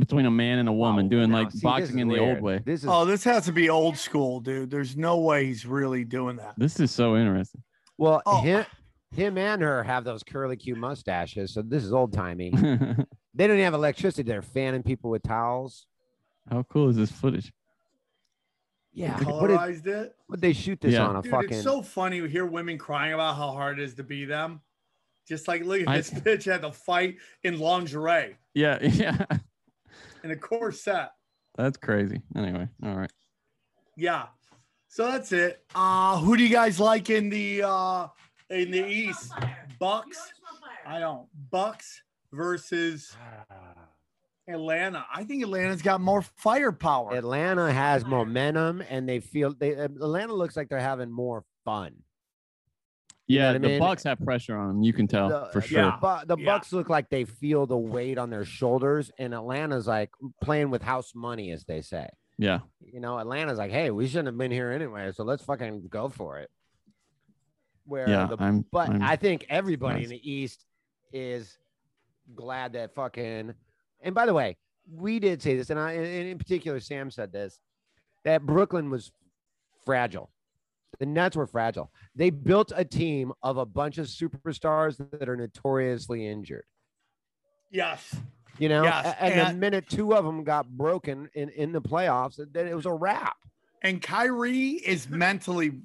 between 0.00 0.26
a 0.26 0.30
man 0.30 0.58
and 0.58 0.68
a 0.68 0.72
woman 0.72 1.06
Oh, 1.06 1.08
doing 1.08 1.30
now, 1.30 1.38
like 1.42 1.52
see, 1.52 1.60
boxing 1.62 1.96
is 1.98 2.02
in 2.02 2.08
the 2.08 2.18
old 2.18 2.40
way. 2.40 2.60
This 2.64 2.80
is 2.82 2.86
oh, 2.88 3.04
this 3.04 3.22
has 3.24 3.44
to 3.46 3.52
be 3.52 3.68
old 3.70 3.96
school, 3.96 4.40
dude. 4.40 4.70
There's 4.70 4.96
no 4.96 5.18
way 5.18 5.46
he's 5.46 5.64
really 5.64 6.04
doing 6.04 6.36
that. 6.36 6.54
This 6.56 6.80
is 6.80 6.90
so 6.90 7.16
interesting. 7.16 7.62
well, 7.98 8.22
Oh. 8.26 8.40
him, 8.42 8.64
him 9.12 9.38
and 9.38 9.62
her 9.62 9.82
have 9.84 10.04
those 10.04 10.22
curly 10.22 10.56
Q 10.56 10.74
mustaches, 10.76 11.52
so 11.54 11.62
this 11.62 11.84
is 11.84 11.92
old 11.92 12.12
timey. 12.12 12.52
They 13.32 13.46
don't 13.46 13.54
even 13.56 13.64
have 13.64 13.74
electricity; 13.74 14.28
they're 14.28 14.42
fanning 14.42 14.82
people 14.82 15.08
with 15.08 15.22
towels. 15.22 15.86
How 16.50 16.64
cool 16.64 16.88
is 16.88 16.96
this 16.96 17.12
footage? 17.12 17.52
Yeah, 18.92 19.16
They 19.18 19.24
what 19.24 19.46
did, 19.46 19.56
colorized 19.58 19.86
it. 19.86 20.16
what 20.26 20.40
they 20.40 20.52
shoot 20.52 20.80
this 20.80 20.94
Yeah. 20.94 21.06
on 21.06 21.16
a 21.16 21.22
Dude, 21.22 21.30
fucking? 21.30 21.50
it's 21.52 21.62
so 21.62 21.80
funny 21.80 22.20
to 22.20 22.26
hear 22.26 22.44
women 22.44 22.76
crying 22.76 23.12
about 23.14 23.36
how 23.36 23.52
hard 23.52 23.78
it 23.78 23.84
is 23.84 23.94
to 23.94 24.02
be 24.02 24.24
them. 24.24 24.60
Just 25.28 25.46
like 25.46 25.64
look 25.64 25.80
at 25.82 25.88
I- 25.88 25.96
this 25.98 26.10
bitch 26.10 26.44
had 26.44 26.62
to 26.62 26.72
fight 26.72 27.18
in 27.44 27.60
lingerie 27.60 28.36
Yeah, 28.54 28.78
yeah. 28.82 29.24
In 30.24 30.30
a 30.30 30.36
corset. 30.36 31.10
That's 31.56 31.76
crazy. 31.76 32.20
Anyway, 32.36 32.68
all 32.82 32.94
right. 32.94 33.12
Yeah. 33.96 34.26
So 34.88 35.06
that's 35.06 35.32
it. 35.32 35.64
Uh 35.74 36.18
who 36.18 36.36
do 36.36 36.42
you 36.42 36.48
guys 36.48 36.80
like 36.80 37.10
in 37.10 37.30
the 37.30 37.62
uh 37.62 38.08
in 38.48 38.70
the 38.70 38.86
East? 38.86 39.32
Bucks. 39.78 40.32
I 40.86 40.98
don't. 40.98 41.26
Bucks 41.50 42.02
versus 42.32 43.16
Atlanta. 44.48 45.06
I 45.12 45.24
think 45.24 45.42
Atlanta's 45.42 45.82
got 45.82 46.00
more 46.00 46.22
firepower. 46.22 47.14
Atlanta 47.14 47.72
has 47.72 48.04
momentum, 48.04 48.82
and 48.88 49.08
they 49.08 49.20
feel 49.20 49.54
they 49.54 49.70
Atlanta 49.70 50.34
looks 50.34 50.56
like 50.56 50.68
they're 50.68 50.80
having 50.80 51.10
more 51.10 51.44
fun. 51.64 51.94
Yeah, 53.30 53.46
what 53.48 53.54
I 53.56 53.58
the 53.58 53.68
mean? 53.68 53.78
Bucks 53.78 54.02
have 54.04 54.18
pressure 54.20 54.56
on 54.56 54.68
them. 54.68 54.82
You 54.82 54.92
can 54.92 55.06
tell 55.06 55.28
the, 55.28 55.48
for 55.52 55.60
the 55.60 55.66
sure. 55.68 55.94
Bu- 56.00 56.26
the 56.26 56.36
Yeah. 56.38 56.44
Bucks 56.46 56.72
look 56.72 56.88
like 56.88 57.08
they 57.10 57.24
feel 57.24 57.66
the 57.66 57.76
weight 57.76 58.18
on 58.18 58.30
their 58.30 58.44
shoulders, 58.44 59.10
and 59.18 59.32
Atlanta's 59.34 59.86
like 59.86 60.10
playing 60.42 60.70
with 60.70 60.82
house 60.82 61.12
money, 61.14 61.50
as 61.52 61.64
they 61.64 61.80
say. 61.80 62.08
Yeah. 62.38 62.60
You 62.80 63.00
know, 63.00 63.18
Atlanta's 63.18 63.58
like, 63.58 63.70
hey, 63.70 63.90
we 63.90 64.08
shouldn't 64.08 64.26
have 64.28 64.38
been 64.38 64.50
here 64.50 64.70
anyway, 64.70 65.12
so 65.12 65.24
let's 65.24 65.44
fucking 65.44 65.88
go 65.88 66.08
for 66.08 66.38
it. 66.38 66.50
Where 67.84 68.08
Yeah, 68.08 68.26
the, 68.26 68.36
I'm- 68.38 68.64
but 68.70 68.88
I'm 68.90 69.02
I 69.02 69.16
think 69.16 69.46
everybody 69.48 70.04
in 70.04 70.10
the 70.10 70.30
East 70.30 70.64
is 71.12 71.58
glad 72.34 72.72
that 72.74 72.94
fucking. 72.94 73.54
And 74.02 74.14
by 74.14 74.26
the 74.26 74.34
way, 74.34 74.56
we 74.90 75.18
did 75.18 75.42
say 75.42 75.56
this, 75.56 75.70
and 75.70 75.78
I, 75.78 75.92
and 75.92 76.28
in 76.28 76.38
particular, 76.38 76.80
Sam 76.80 77.10
said 77.10 77.32
this, 77.32 77.58
that 78.24 78.44
Brooklyn 78.44 78.90
was 78.90 79.12
fragile. 79.84 80.30
The 80.98 81.06
Nets 81.06 81.36
were 81.36 81.46
fragile. 81.46 81.90
They 82.14 82.30
built 82.30 82.72
a 82.74 82.84
team 82.84 83.32
of 83.42 83.56
a 83.56 83.64
bunch 83.64 83.98
of 83.98 84.06
superstars 84.06 84.96
that 85.18 85.28
are 85.28 85.36
notoriously 85.36 86.26
injured. 86.26 86.64
Yes. 87.70 88.14
You 88.58 88.68
know, 88.68 88.82
Yes, 88.82 89.06
A- 89.06 89.22
and, 89.22 89.56
the 89.56 89.58
minute 89.58 89.88
two 89.88 90.14
of 90.14 90.24
them 90.24 90.44
got 90.44 90.68
broken 90.68 91.30
in, 91.34 91.48
in 91.50 91.72
the 91.72 91.80
playoffs, 91.80 92.38
then 92.52 92.66
it 92.66 92.74
was 92.74 92.86
a 92.86 92.92
wrap. 92.92 93.36
And 93.82 94.02
Kyrie 94.02 94.72
is 94.72 95.08
mentally 95.08 95.80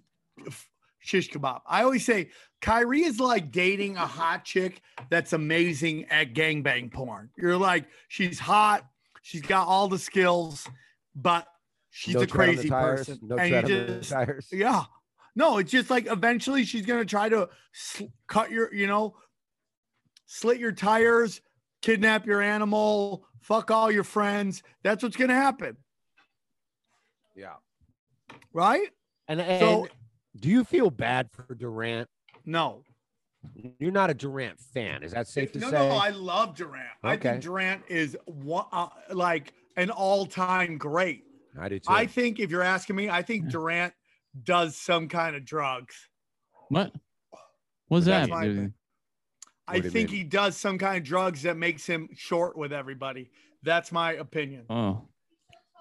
shish 0.99 1.31
kebab. 1.31 1.61
I 1.65 1.83
always 1.83 2.03
say 2.03 2.31
Kyrie 2.61 3.03
is 3.03 3.19
like 3.19 3.51
dating 3.51 3.95
a 3.95 4.05
hot 4.05 4.43
chick 4.43 4.81
that's 5.09 5.31
amazing 5.31 6.05
at 6.05 6.33
gangbang 6.33 6.91
porn. 6.91 7.29
You're 7.37 7.55
like, 7.57 7.85
she's 8.09 8.39
hot, 8.39 8.85
she's 9.21 9.43
got 9.43 9.67
all 9.67 9.87
the 9.87 9.99
skills, 9.99 10.67
but 11.15 11.47
she's 11.97 12.13
No 12.15 12.21
a 12.21 12.27
tread 12.27 12.49
on 12.49 12.55
the 12.55 12.61
crazy 12.61 12.69
tires, 12.69 12.99
person. 13.07 13.19
No 13.23 13.37
and 13.37 13.49
tread 13.49 13.69
you 13.69 13.75
on 13.79 13.87
the 13.87 13.93
just, 13.99 14.09
tires. 14.11 14.47
yeah. 14.51 14.83
No, 15.37 15.57
it's 15.59 15.71
just 15.71 15.89
like 15.89 16.07
eventually 16.11 16.65
she's 16.65 16.85
gonna 16.85 17.05
try 17.05 17.29
to 17.29 17.47
sl- 17.73 18.05
cut 18.27 18.51
your, 18.51 18.73
you 18.73 18.85
know, 18.87 19.15
slit 20.25 20.59
your 20.59 20.71
tires, 20.73 21.39
kidnap 21.81 22.25
your 22.25 22.41
animal, 22.41 23.25
fuck 23.41 23.71
all 23.71 23.89
your 23.91 24.03
friends. 24.03 24.61
That's 24.83 25.03
what's 25.03 25.15
gonna 25.17 25.33
happen, 25.35 25.77
Yeah. 27.35 27.55
right? 28.53 28.89
And, 29.27 29.39
and 29.41 29.59
So- 29.59 29.87
do 30.37 30.49
you 30.49 30.63
feel 30.65 30.89
bad 30.89 31.29
for 31.31 31.53
Durant? 31.55 32.09
No. 32.45 32.83
You're 33.79 33.91
not 33.91 34.09
a 34.09 34.13
Durant 34.13 34.59
fan. 34.59 35.03
Is 35.03 35.11
that 35.11 35.27
safe 35.27 35.51
to 35.53 35.59
no, 35.59 35.69
say? 35.69 35.77
no, 35.77 35.89
no, 35.89 35.95
I 35.95 36.09
love 36.09 36.55
Durant. 36.55 36.87
Okay. 37.03 37.13
I 37.13 37.17
think 37.17 37.43
Durant 37.43 37.83
is 37.87 38.17
one, 38.25 38.65
uh, 38.71 38.87
like 39.13 39.53
an 39.77 39.91
all-time 39.91 40.77
great. 40.77 41.24
I 41.59 41.69
do 41.69 41.79
too. 41.79 41.85
I 41.89 42.05
think 42.05 42.39
if 42.39 42.51
you're 42.51 42.61
asking 42.61 42.95
me, 42.95 43.09
I 43.09 43.21
think 43.21 43.49
Durant 43.49 43.93
does 44.43 44.75
some 44.75 45.07
kind 45.07 45.35
of 45.35 45.45
drugs. 45.45 45.95
What? 46.69 46.91
What's 47.87 48.05
That's 48.05 48.27
that? 48.27 48.33
my 48.33 48.45
dude? 48.45 48.73
I 49.67 49.73
What 49.75 49.81
do 49.81 49.87
you 49.87 49.91
think 49.91 50.09
mean? 50.09 50.17
he 50.17 50.23
does 50.23 50.57
some 50.57 50.77
kind 50.77 50.97
of 50.97 51.03
drugs 51.03 51.43
that 51.43 51.57
makes 51.57 51.85
him 51.85 52.09
short 52.15 52.57
with 52.57 52.73
everybody. 52.73 53.31
That's 53.63 53.91
my 53.91 54.13
opinion. 54.13 54.65
Oh, 54.69 55.07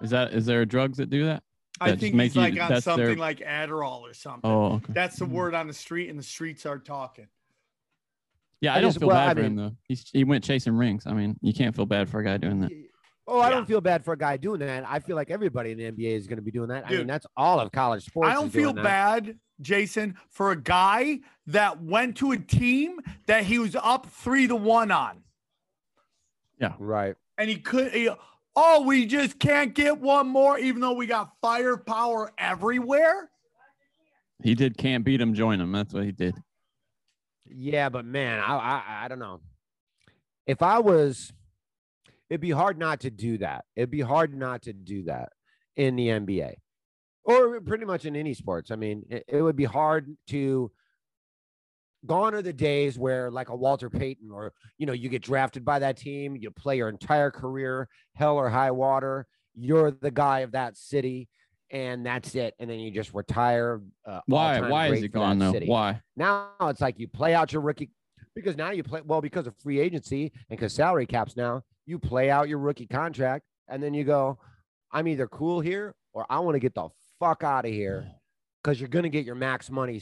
is 0.01 0.09
that 0.11 0.33
is 0.33 0.45
there 0.45 0.65
drugs 0.65 0.97
that 0.97 1.09
do 1.09 1.25
that? 1.25 1.43
I 1.79 1.87
That 1.87 1.91
just 1.93 2.01
think 2.01 2.15
make 2.15 2.25
he's 2.27 2.35
you- 2.35 2.41
like 2.41 2.51
on 2.53 2.69
that's 2.69 2.85
their- 2.85 2.95
something 2.95 3.17
like 3.17 3.39
Adderall 3.39 4.01
or 4.01 4.13
something. 4.13 4.49
Oh, 4.49 4.75
okay. 4.75 4.93
That's 4.93 5.17
the 5.17 5.25
hmm. 5.25 5.33
word 5.33 5.53
on 5.55 5.67
the 5.67 5.73
street, 5.73 6.09
and 6.09 6.17
the 6.17 6.23
streets 6.23 6.65
are 6.65 6.79
talking. 6.79 7.27
Yeah, 8.61 8.73
I, 8.73 8.77
I 8.77 8.81
don't 8.81 8.89
just- 8.89 8.99
feel 8.99 9.09
well, 9.09 9.17
bad 9.17 9.37
I 9.37 9.41
for 9.41 9.45
him 9.45 9.55
though. 9.55 9.75
He's 9.83 10.09
he 10.11 10.23
went 10.23 10.43
chasing 10.43 10.73
rings. 10.73 11.05
I 11.05 11.13
mean, 11.13 11.37
you 11.41 11.53
can't 11.53 11.75
feel 11.75 11.85
bad 11.85 12.09
for 12.09 12.19
a 12.19 12.23
guy 12.23 12.37
doing 12.37 12.61
that. 12.61 12.71
Oh, 13.27 13.39
I 13.39 13.49
Yeah. 13.49 13.55
don't 13.55 13.65
feel 13.65 13.81
bad 13.81 14.05
for 14.05 14.13
a 14.13 14.17
guy 14.17 14.37
doing 14.37 14.59
that. 14.59 14.85
I 14.87 14.99
feel 14.99 15.15
like 15.15 15.31
everybody 15.31 15.71
in 15.71 15.77
the 15.77 15.85
NBA 15.85 16.15
is 16.15 16.27
going 16.27 16.37
to 16.37 16.43
be 16.43 16.51
doing 16.51 16.69
that. 16.69 16.85
I 16.87 16.91
mean, 16.91 17.07
that's 17.07 17.25
all 17.35 17.59
of 17.59 17.71
college 17.71 18.05
sports. 18.05 18.29
I 18.29 18.33
don't 18.33 18.47
is 18.47 18.53
doing 18.53 18.65
feel 18.65 18.73
that. 18.73 18.83
bad, 18.83 19.39
Jason, 19.61 20.15
for 20.29 20.51
a 20.51 20.55
guy 20.61 21.19
that 21.47 21.81
went 21.81 22.17
to 22.17 22.31
a 22.33 22.37
team 22.37 22.99
that 23.25 23.43
he 23.45 23.57
was 23.59 23.75
up 23.75 24.05
three 24.07 24.47
to 24.47 24.55
one 24.55 24.91
on. 24.91 25.23
Yeah. 26.59 26.73
Right. 26.79 27.15
and 27.37 27.49
he 27.49 27.57
could 27.57 27.91
he, 27.91 28.09
oh 28.55 28.81
we 28.83 29.05
just 29.05 29.39
can't 29.39 29.73
get 29.75 29.99
one 29.99 30.27
more 30.27 30.57
even 30.57 30.79
though 30.81 30.93
we 30.93 31.05
got 31.05 31.31
firepower 31.41 32.31
everywhere 32.37 33.29
He 34.41 34.55
did 34.55 34.77
can't 34.77 35.03
beat 35.03 35.19
him, 35.19 35.33
join 35.33 35.59
him. 35.59 35.71
That's 35.73 35.93
what 35.93 36.03
he 36.05 36.11
did. 36.13 36.35
Yeah, 37.47 37.89
but 37.89 38.05
man, 38.05 38.39
I, 38.39 38.55
I 38.55 38.83
I 39.03 39.07
don't 39.09 39.19
know. 39.19 39.41
If 40.47 40.61
I 40.61 40.79
was, 40.79 41.33
it'd 42.29 42.41
be 42.41 42.51
hard 42.51 42.77
not 42.77 43.01
to 43.01 43.11
do 43.11 43.37
that. 43.39 43.65
It'd 43.75 43.91
be 43.91 44.01
hard 44.01 44.35
not 44.35 44.63
to 44.63 44.73
do 44.73 45.03
that 45.03 45.29
in 45.75 45.95
the 45.95 46.07
NBA, 46.07 46.55
or 47.23 47.61
pretty 47.61 47.85
much 47.85 48.05
in 48.05 48.15
any 48.15 48.33
sports. 48.33 48.71
I 48.71 48.75
mean, 48.75 49.03
it, 49.09 49.25
it 49.27 49.41
would 49.41 49.55
be 49.55 49.65
hard 49.65 50.15
to. 50.29 50.71
Gone 52.05 52.35
are 52.35 52.43
the 52.43 52.53
days 52.53 52.99
where, 52.99 53.31
like 53.31 53.49
a 53.49 53.55
Walter 53.55 53.89
Payton, 53.89 54.29
or 54.31 54.53
you 54.77 54.85
know, 54.85 54.93
you 54.93 55.09
get 55.09 55.23
drafted 55.23 55.65
by 55.65 55.79
that 55.79 55.97
team, 55.97 56.35
you 56.35 56.51
play 56.51 56.77
your 56.77 56.89
entire 56.89 57.31
career, 57.31 57.87
hell 58.13 58.37
or 58.37 58.47
high 58.47 58.69
water. 58.69 59.25
You're 59.55 59.89
the 59.89 60.11
guy 60.11 60.41
of 60.41 60.51
that 60.51 60.77
city, 60.77 61.27
and 61.71 62.05
that's 62.05 62.35
it. 62.35 62.53
And 62.59 62.69
then 62.69 62.79
you 62.79 62.91
just 62.91 63.13
retire. 63.15 63.81
Uh, 64.05 64.19
Why? 64.27 64.61
Why 64.69 64.87
is 64.89 65.01
it 65.01 65.07
gone 65.09 65.39
though? 65.39 65.51
city. 65.51 65.65
Why? 65.65 65.99
Now 66.15 66.51
it's 66.61 66.81
like 66.81 66.99
you 66.99 67.07
play 67.07 67.33
out 67.33 67.51
your 67.51 67.63
rookie 67.63 67.89
because 68.35 68.55
now 68.55 68.69
you 68.69 68.83
play 68.83 69.01
well 69.03 69.21
because 69.21 69.47
of 69.47 69.55
free 69.63 69.79
agency 69.79 70.31
and 70.49 70.59
because 70.59 70.73
salary 70.73 71.07
caps 71.07 71.35
now 71.35 71.63
you 71.85 71.99
play 71.99 72.29
out 72.29 72.49
your 72.49 72.57
rookie 72.59 72.87
contract 72.87 73.45
and 73.67 73.81
then 73.81 73.93
you 73.93 74.03
go, 74.03 74.37
I'm 74.91 75.07
either 75.07 75.27
cool 75.27 75.59
here 75.61 75.93
or 76.13 76.25
I 76.29 76.39
want 76.39 76.55
to 76.55 76.59
get 76.59 76.73
the 76.75 76.89
fuck 77.19 77.43
out 77.43 77.65
of 77.65 77.71
here 77.71 78.07
because 78.63 78.79
you're 78.79 78.89
gonna 78.89 79.09
get 79.09 79.25
your 79.25 79.35
max 79.35 79.69
money 79.69 80.01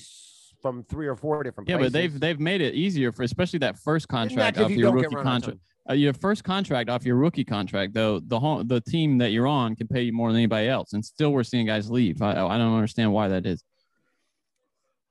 from 0.62 0.84
three 0.84 1.08
or 1.08 1.16
four 1.16 1.44
different 1.44 1.70
Yeah, 1.70 1.78
places. 1.78 1.92
but 1.94 2.00
they've 2.00 2.20
they've 2.20 2.40
made 2.40 2.62
it 2.62 2.74
easier 2.74 3.12
for 3.12 3.24
especially 3.24 3.60
that 3.60 3.78
first 3.80 4.08
contract 4.08 4.58
off 4.58 4.72
you 4.72 4.78
your 4.78 4.94
rookie 4.94 5.14
run 5.16 5.28
out 5.28 5.36
of 5.36 5.42
contract. 5.44 5.60
Uh, 5.90 5.94
your 5.94 6.14
first 6.14 6.46
contract 6.46 6.90
off 6.90 7.04
your 7.06 7.18
rookie 7.18 7.44
contract, 7.44 7.94
though, 7.94 8.18
the 8.22 8.40
home, 8.40 8.66
the 8.70 8.80
team 8.80 9.18
that 9.18 9.32
you're 9.34 9.46
on 9.48 9.76
can 9.76 9.86
pay 9.86 10.02
you 10.04 10.14
more 10.14 10.30
than 10.30 10.38
anybody 10.38 10.70
else, 10.70 10.94
and 10.94 11.04
still 11.04 11.34
we're 11.34 11.44
seeing 11.44 11.66
guys 11.66 11.92
leave. 11.92 12.22
I, 12.22 12.32
I 12.32 12.58
don't 12.58 12.74
understand 12.74 13.12
why 13.12 13.28
that 13.28 13.46
is. 13.46 13.62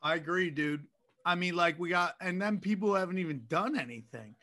i 0.03 0.15
agree 0.15 0.49
dude 0.51 0.83
i 1.27 1.35
mean 1.35 1.55
like 1.55 1.79
we 1.79 1.91
got 1.91 2.15
and 2.23 2.41
then 2.41 2.59
people 2.59 2.95
haven't 2.95 3.19
even 3.19 3.43
done 3.49 3.79
anything 3.79 4.35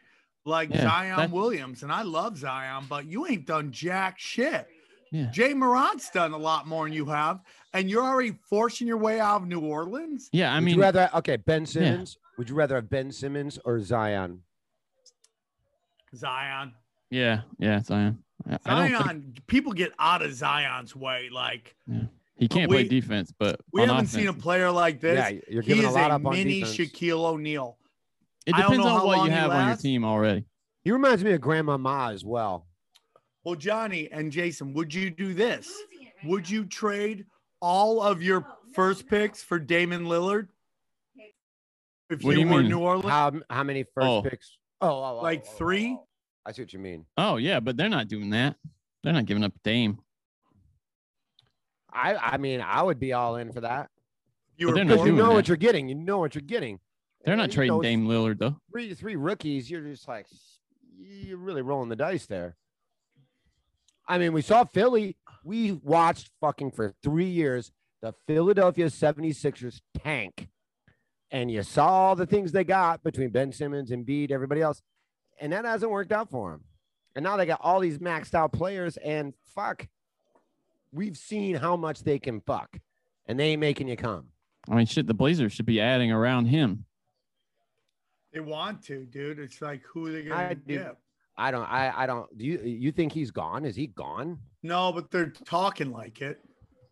like 0.46 0.70
Yeah, 0.74 0.82
zion 0.84 1.18
that- 1.18 1.32
williams 1.32 1.84
and 1.84 1.92
i 1.92 2.02
love 2.02 2.38
zion 2.38 2.86
but 2.90 3.06
you 3.06 3.28
ain't 3.28 3.46
done 3.46 3.72
jack 3.72 4.18
shit 4.20 4.68
Yeah. 5.12 5.32
ja 5.34 5.54
morant's 5.54 6.10
done 6.10 6.32
a 6.34 6.38
lot 6.38 6.68
more 6.68 6.86
than 6.86 6.94
you 6.94 7.06
have 7.06 7.42
and 7.74 7.90
you're 7.90 8.04
already 8.04 8.32
forcing 8.50 8.88
your 8.88 8.98
way 8.98 9.20
out 9.20 9.42
of 9.44 9.48
new 9.48 9.60
orleans 9.60 10.30
Yeah, 10.32 10.52
I 10.52 10.56
would 10.56 10.64
mean, 10.66 10.76
you 10.76 10.82
rather 10.82 11.10
okay 11.16 11.36
Ben 11.38 11.66
Simmons? 11.66 12.18
Would 12.38 12.50
you 12.50 12.56
rather 12.56 12.76
have 12.76 12.90
Ben 12.90 13.12
Simmons 13.12 13.60
or 13.66 13.80
Zion? 13.82 14.42
zion 16.16 16.74
yeah, 17.12 17.42
yeah, 17.58 17.82
Zion. 17.82 18.24
I- 18.48 18.58
I 18.66 18.90
don't 18.90 19.04
zion 19.04 19.22
think 19.34 19.48
people 19.48 19.74
get 19.74 19.92
out 20.00 20.22
of 20.24 20.32
zion's 20.34 20.96
way 20.96 21.30
like 21.32 21.76
he 22.38 22.48
can't 22.48 22.70
play 22.72 22.88
defense, 22.88 23.34
but 23.38 23.60
we 23.74 23.82
haven't 23.82 23.96
offense, 23.98 24.12
seen 24.12 24.28
a 24.28 24.34
player 24.34 24.72
like 24.72 25.02
this 25.02 25.18
Yeah, 25.18 25.40
you're 25.50 25.62
he 25.64 25.70
giving 25.70 25.86
a 25.86 25.90
is 25.90 25.96
lot 25.96 26.12
a 26.12 26.16
up 26.16 26.26
on 26.26 26.34
mini 26.34 26.62
defense. 26.62 26.78
shaquille 26.78 27.26
o'neal 27.26 27.78
It 28.46 28.56
depends 28.56 28.86
on 28.86 29.06
what 29.06 29.26
you 29.26 29.32
have 29.32 29.52
on 29.52 29.68
your 29.68 29.78
team 29.78 30.04
already. 30.04 30.46
He 30.84 30.92
reminds 30.92 31.24
me 31.24 31.34
of 31.34 31.42
Grandmama 31.42 32.12
as 32.14 32.24
well. 32.26 32.66
Well, 33.44 33.56
Johnny 33.56 34.10
and 34.12 34.32
Jason, 34.32 34.74
would 34.74 34.94
you 34.94 35.10
do 35.10 35.34
this? 35.34 35.72
Would 36.26 36.50
you 36.50 36.66
trade 36.66 37.26
all 37.62 38.02
of 38.02 38.22
your 38.22 38.46
first 38.74 39.08
picks 39.08 39.42
for 39.44 39.60
Damian 39.60 40.06
Lillard? 40.06 40.48
If 42.10 42.24
What 42.24 42.32
you, 42.32 42.36
do 42.36 42.40
you 42.42 42.48
were 42.54 42.62
mean? 42.62 42.72
New 42.72 42.80
Orleans, 42.80 43.10
How 43.10 43.32
how 43.50 43.64
many 43.64 43.84
first 43.84 44.08
Oh. 44.08 44.22
picks? 44.24 44.58
Oh, 44.82 44.88
oh, 44.90 45.18
oh, 45.20 45.22
like 45.22 45.44
oh, 45.46 45.50
oh, 45.52 45.58
three? 45.58 45.96
oh. 46.00 46.06
I 46.46 46.52
see 46.54 46.64
what 46.64 46.74
you 46.74 46.80
mean. 46.80 47.06
Oh 47.18 47.38
yeah, 47.38 47.60
but 47.60 47.78
they're 47.78 47.90
not 47.90 48.08
doing 48.08 48.32
that. 48.32 48.56
They're 49.04 49.14
not 49.14 49.26
giving 49.26 49.44
up 49.44 49.54
Dame. 49.64 50.00
I 51.92 52.16
I 52.16 52.38
mean 52.38 52.62
I 52.62 52.82
would 52.82 53.00
be 53.00 53.14
all 53.14 53.36
in 53.36 53.52
for 53.54 53.62
that. 53.62 53.90
You 54.58 54.68
But 54.68 54.72
were 54.72 54.76
they're 54.76 54.86
not 54.86 54.92
Because 54.94 55.06
you 55.06 55.12
doing 55.12 55.18
know 55.18 55.30
that. 55.30 55.36
what 55.36 55.48
you're 55.48 55.58
getting. 55.58 55.88
You 55.90 55.96
know 55.96 56.18
what 56.18 56.34
you're 56.36 56.42
getting. 56.42 56.80
They're 57.26 57.36
not 57.36 57.52
trading 57.52 57.76
know, 57.76 57.82
Dame 57.82 58.08
Lillard 58.08 58.40
though. 58.40 58.58
Three 58.72 58.94
three 58.94 59.16
rookies. 59.16 59.70
You're 59.70 59.82
just 59.82 60.08
like 60.08 60.26
you're 60.98 61.38
really 61.38 61.62
rolling 61.62 61.90
the 61.90 61.96
dice 61.96 62.26
there. 62.26 62.56
I 64.08 64.18
mean, 64.18 64.34
we 64.34 64.42
saw 64.42 64.64
Philly. 64.64 65.18
We 65.44 65.72
watched 65.72 66.32
fucking 66.42 66.72
for 66.72 66.94
three 67.04 67.30
years 67.30 67.72
the 68.02 68.14
Philadelphia 68.28 68.88
76ers 68.88 69.82
tank. 69.98 70.48
And 71.32 71.52
you 71.52 71.62
saw 71.64 71.88
all 71.88 72.16
the 72.16 72.26
things 72.26 72.52
they 72.52 72.64
got 72.64 73.04
between 73.04 73.30
Ben 73.30 73.52
Simmons 73.52 73.92
and 73.92 74.06
Bede, 74.06 74.32
everybody 74.32 74.62
else. 74.62 74.82
And 75.40 75.54
that 75.54 75.66
hasn't 75.66 75.92
worked 75.92 76.12
out 76.12 76.30
for 76.30 76.52
them. 76.52 76.64
And 77.16 77.24
now 77.24 77.38
they 77.38 77.46
got 77.46 77.60
all 77.62 77.80
these 77.80 78.00
maxed 78.00 78.34
out 78.34 78.52
players. 78.52 78.98
And 78.98 79.34
fuck, 79.54 79.88
we've 80.92 81.18
seen 81.18 81.56
how 81.56 81.76
much 81.76 82.04
they 82.04 82.18
can 82.18 82.42
fuck. 82.42 82.80
And 83.28 83.40
they 83.40 83.50
ain't 83.52 83.62
making 83.62 83.88
you 83.88 83.96
come. 83.96 84.30
I 84.68 84.76
mean, 84.76 84.88
shit, 84.88 85.06
the 85.06 85.14
Blazers 85.14 85.54
should 85.54 85.68
be 85.68 85.80
adding 85.80 86.12
around 86.12 86.48
him. 86.48 86.86
They 88.34 88.40
want 88.40 88.84
to, 88.86 89.06
dude. 89.06 89.40
It's 89.40 89.62
like 89.62 89.82
who 89.92 90.08
are 90.08 90.12
they 90.12 90.20
I 90.32 90.44
gonna 90.44 90.56
do- 90.56 90.78
get? 90.80 90.98
I 91.38 91.52
don't. 91.52 91.64
I. 91.64 91.94
I 92.04 92.06
don't. 92.06 92.38
Do 92.38 92.46
you? 92.46 92.60
You 92.60 92.92
think 92.92 93.12
he's 93.14 93.32
gone? 93.32 93.64
Is 93.66 93.76
he 93.76 93.88
gone? 93.88 94.38
No, 94.62 94.92
but 94.92 95.10
they're 95.10 95.32
talking 95.46 95.92
like 95.92 96.22
it. 96.22 96.40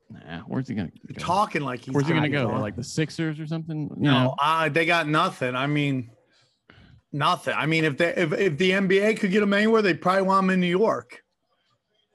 Nah, 0.09 0.39
where's 0.47 0.69
he 0.69 0.73
gonna 0.75 0.87
go? 0.89 1.13
Talking 1.19 1.63
like 1.63 1.81
he's 1.81 1.93
Where's 1.93 2.07
he 2.07 2.13
gonna 2.13 2.29
go? 2.29 2.49
it. 2.55 2.59
Like 2.59 2.75
the 2.77 2.83
Sixers 2.83 3.39
or 3.41 3.45
something? 3.45 3.89
You 3.97 4.03
No, 4.03 4.23
know? 4.23 4.35
uh, 4.41 4.69
they 4.69 4.85
got 4.85 5.07
nothing. 5.07 5.53
I 5.53 5.67
mean, 5.67 6.09
nothing. 7.11 7.53
I 7.55 7.65
mean, 7.65 7.83
if 7.83 7.97
they 7.97 8.13
if, 8.15 8.31
if 8.33 8.57
the 8.57 8.71
NBA 8.71 9.19
could 9.19 9.31
get 9.31 9.43
him 9.43 9.53
anywhere, 9.53 9.81
they 9.81 9.93
probably 9.93 10.21
want 10.23 10.45
him 10.45 10.49
in 10.51 10.61
New 10.61 10.67
York. 10.67 11.21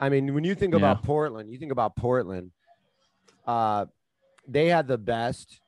I 0.01 0.09
mean, 0.09 0.33
when 0.35 0.43
you 0.43 0.55
think 0.55 0.75
about 0.75 1.03
Portland, 1.05 1.53
you 1.53 1.59
think 1.59 1.71
about 1.71 1.95
Portland. 1.97 2.51
Uh, 3.47 3.87
they 4.49 4.67
had 4.69 4.89
the 4.89 4.99
best 4.99 5.61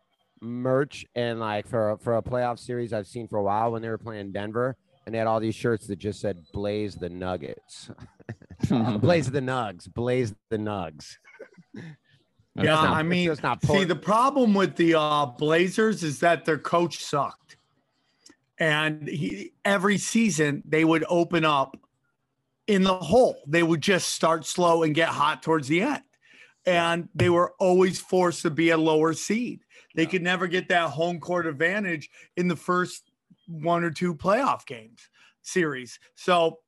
merch 0.44 1.04
and 1.14 1.40
like 1.40 1.66
for 1.66 1.90
a, 1.92 1.98
for 1.98 2.16
a 2.16 2.22
playoff 2.22 2.58
series 2.58 2.92
I've 2.92 3.06
seen 3.06 3.26
for 3.26 3.38
a 3.38 3.42
while 3.42 3.72
when 3.72 3.82
they 3.82 3.88
were 3.88 3.98
playing 3.98 4.32
Denver, 4.32 4.76
and 5.06 5.14
they 5.14 5.18
had 5.18 5.26
all 5.26 5.40
these 5.40 5.54
shirts 5.54 5.86
that 5.88 5.96
just 5.98 6.20
said 6.20 6.44
"Blaze 6.52 6.94
the 6.94 7.08
Nuggets," 7.08 7.90
"Blaze 8.68 9.30
the 9.30 9.40
Nugs," 9.40 9.92
"Blaze 9.92 10.34
the 10.50 10.58
Nugs." 10.58 11.16
Yeah, 12.56 12.74
not- 12.74 12.90
I 12.90 13.02
mean, 13.02 13.34
not 13.42 13.64
see, 13.66 13.82
the 13.82 13.96
problem 13.96 14.54
with 14.54 14.76
the 14.76 14.94
uh, 14.94 15.26
Blazers 15.26 16.04
is 16.04 16.20
that 16.20 16.44
their 16.44 16.56
coach 16.56 17.02
sucked, 17.02 17.56
and 18.58 19.08
he 19.08 19.52
every 19.64 19.98
season 19.98 20.62
they 20.64 20.84
would 20.84 21.04
open 21.08 21.44
up 21.44 21.76
in 22.68 22.84
the 22.84 22.94
hole. 22.94 23.42
They 23.48 23.64
would 23.64 23.80
just 23.80 24.10
start 24.10 24.46
slow 24.46 24.84
and 24.84 24.94
get 24.94 25.08
hot 25.08 25.42
towards 25.42 25.66
the 25.66 25.82
end, 25.82 26.04
and 26.64 27.08
they 27.12 27.28
were 27.28 27.54
always 27.58 27.98
forced 28.00 28.42
to 28.42 28.50
be 28.50 28.70
a 28.70 28.78
lower 28.78 29.14
seed. 29.14 29.63
They 29.94 30.06
could 30.06 30.22
never 30.22 30.46
get 30.46 30.68
that 30.68 30.90
home 30.90 31.20
court 31.20 31.46
advantage 31.46 32.10
in 32.36 32.48
the 32.48 32.56
first 32.56 33.10
one 33.46 33.84
or 33.84 33.90
two 33.90 34.14
playoff 34.14 34.66
games 34.66 35.08
series. 35.42 35.98
So 36.16 36.58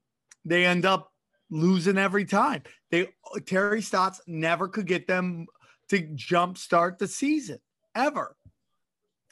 they 0.44 0.64
end 0.64 0.84
up 0.84 1.12
losing 1.50 1.98
every 1.98 2.24
time. 2.24 2.62
They 2.90 3.08
Terry 3.46 3.82
Stotts 3.82 4.20
never 4.26 4.68
could 4.68 4.86
get 4.86 5.06
them 5.06 5.46
to 5.88 6.02
jumpstart 6.02 6.98
the 6.98 7.08
season 7.08 7.58
ever. 7.94 8.36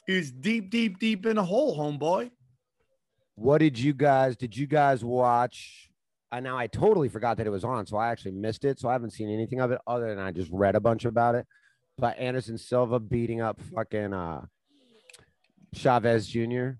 He 0.07 0.17
was 0.17 0.31
deep, 0.31 0.69
deep, 0.69 0.99
deep 0.99 1.25
in 1.25 1.37
a 1.37 1.43
hole, 1.43 1.77
homeboy. 1.77 2.31
What 3.35 3.57
did 3.57 3.77
you 3.77 3.93
guys? 3.93 4.35
Did 4.35 4.55
you 4.55 4.67
guys 4.67 5.03
watch? 5.03 5.89
Uh, 6.31 6.39
now 6.39 6.57
I 6.57 6.67
totally 6.67 7.09
forgot 7.09 7.37
that 7.37 7.47
it 7.47 7.51
was 7.51 7.63
on, 7.63 7.85
so 7.85 7.97
I 7.97 8.09
actually 8.09 8.31
missed 8.31 8.65
it. 8.65 8.79
So 8.79 8.89
I 8.89 8.93
haven't 8.93 9.11
seen 9.11 9.29
anything 9.29 9.61
of 9.61 9.71
it 9.71 9.79
other 9.87 10.09
than 10.09 10.19
I 10.19 10.31
just 10.31 10.51
read 10.51 10.75
a 10.75 10.79
bunch 10.79 11.05
about 11.05 11.35
it. 11.35 11.45
But 11.97 12.17
Anderson 12.19 12.57
Silva 12.57 12.99
beating 12.99 13.41
up 13.41 13.59
fucking 13.73 14.13
uh, 14.13 14.45
Chavez 15.73 16.27
Jr. 16.27 16.71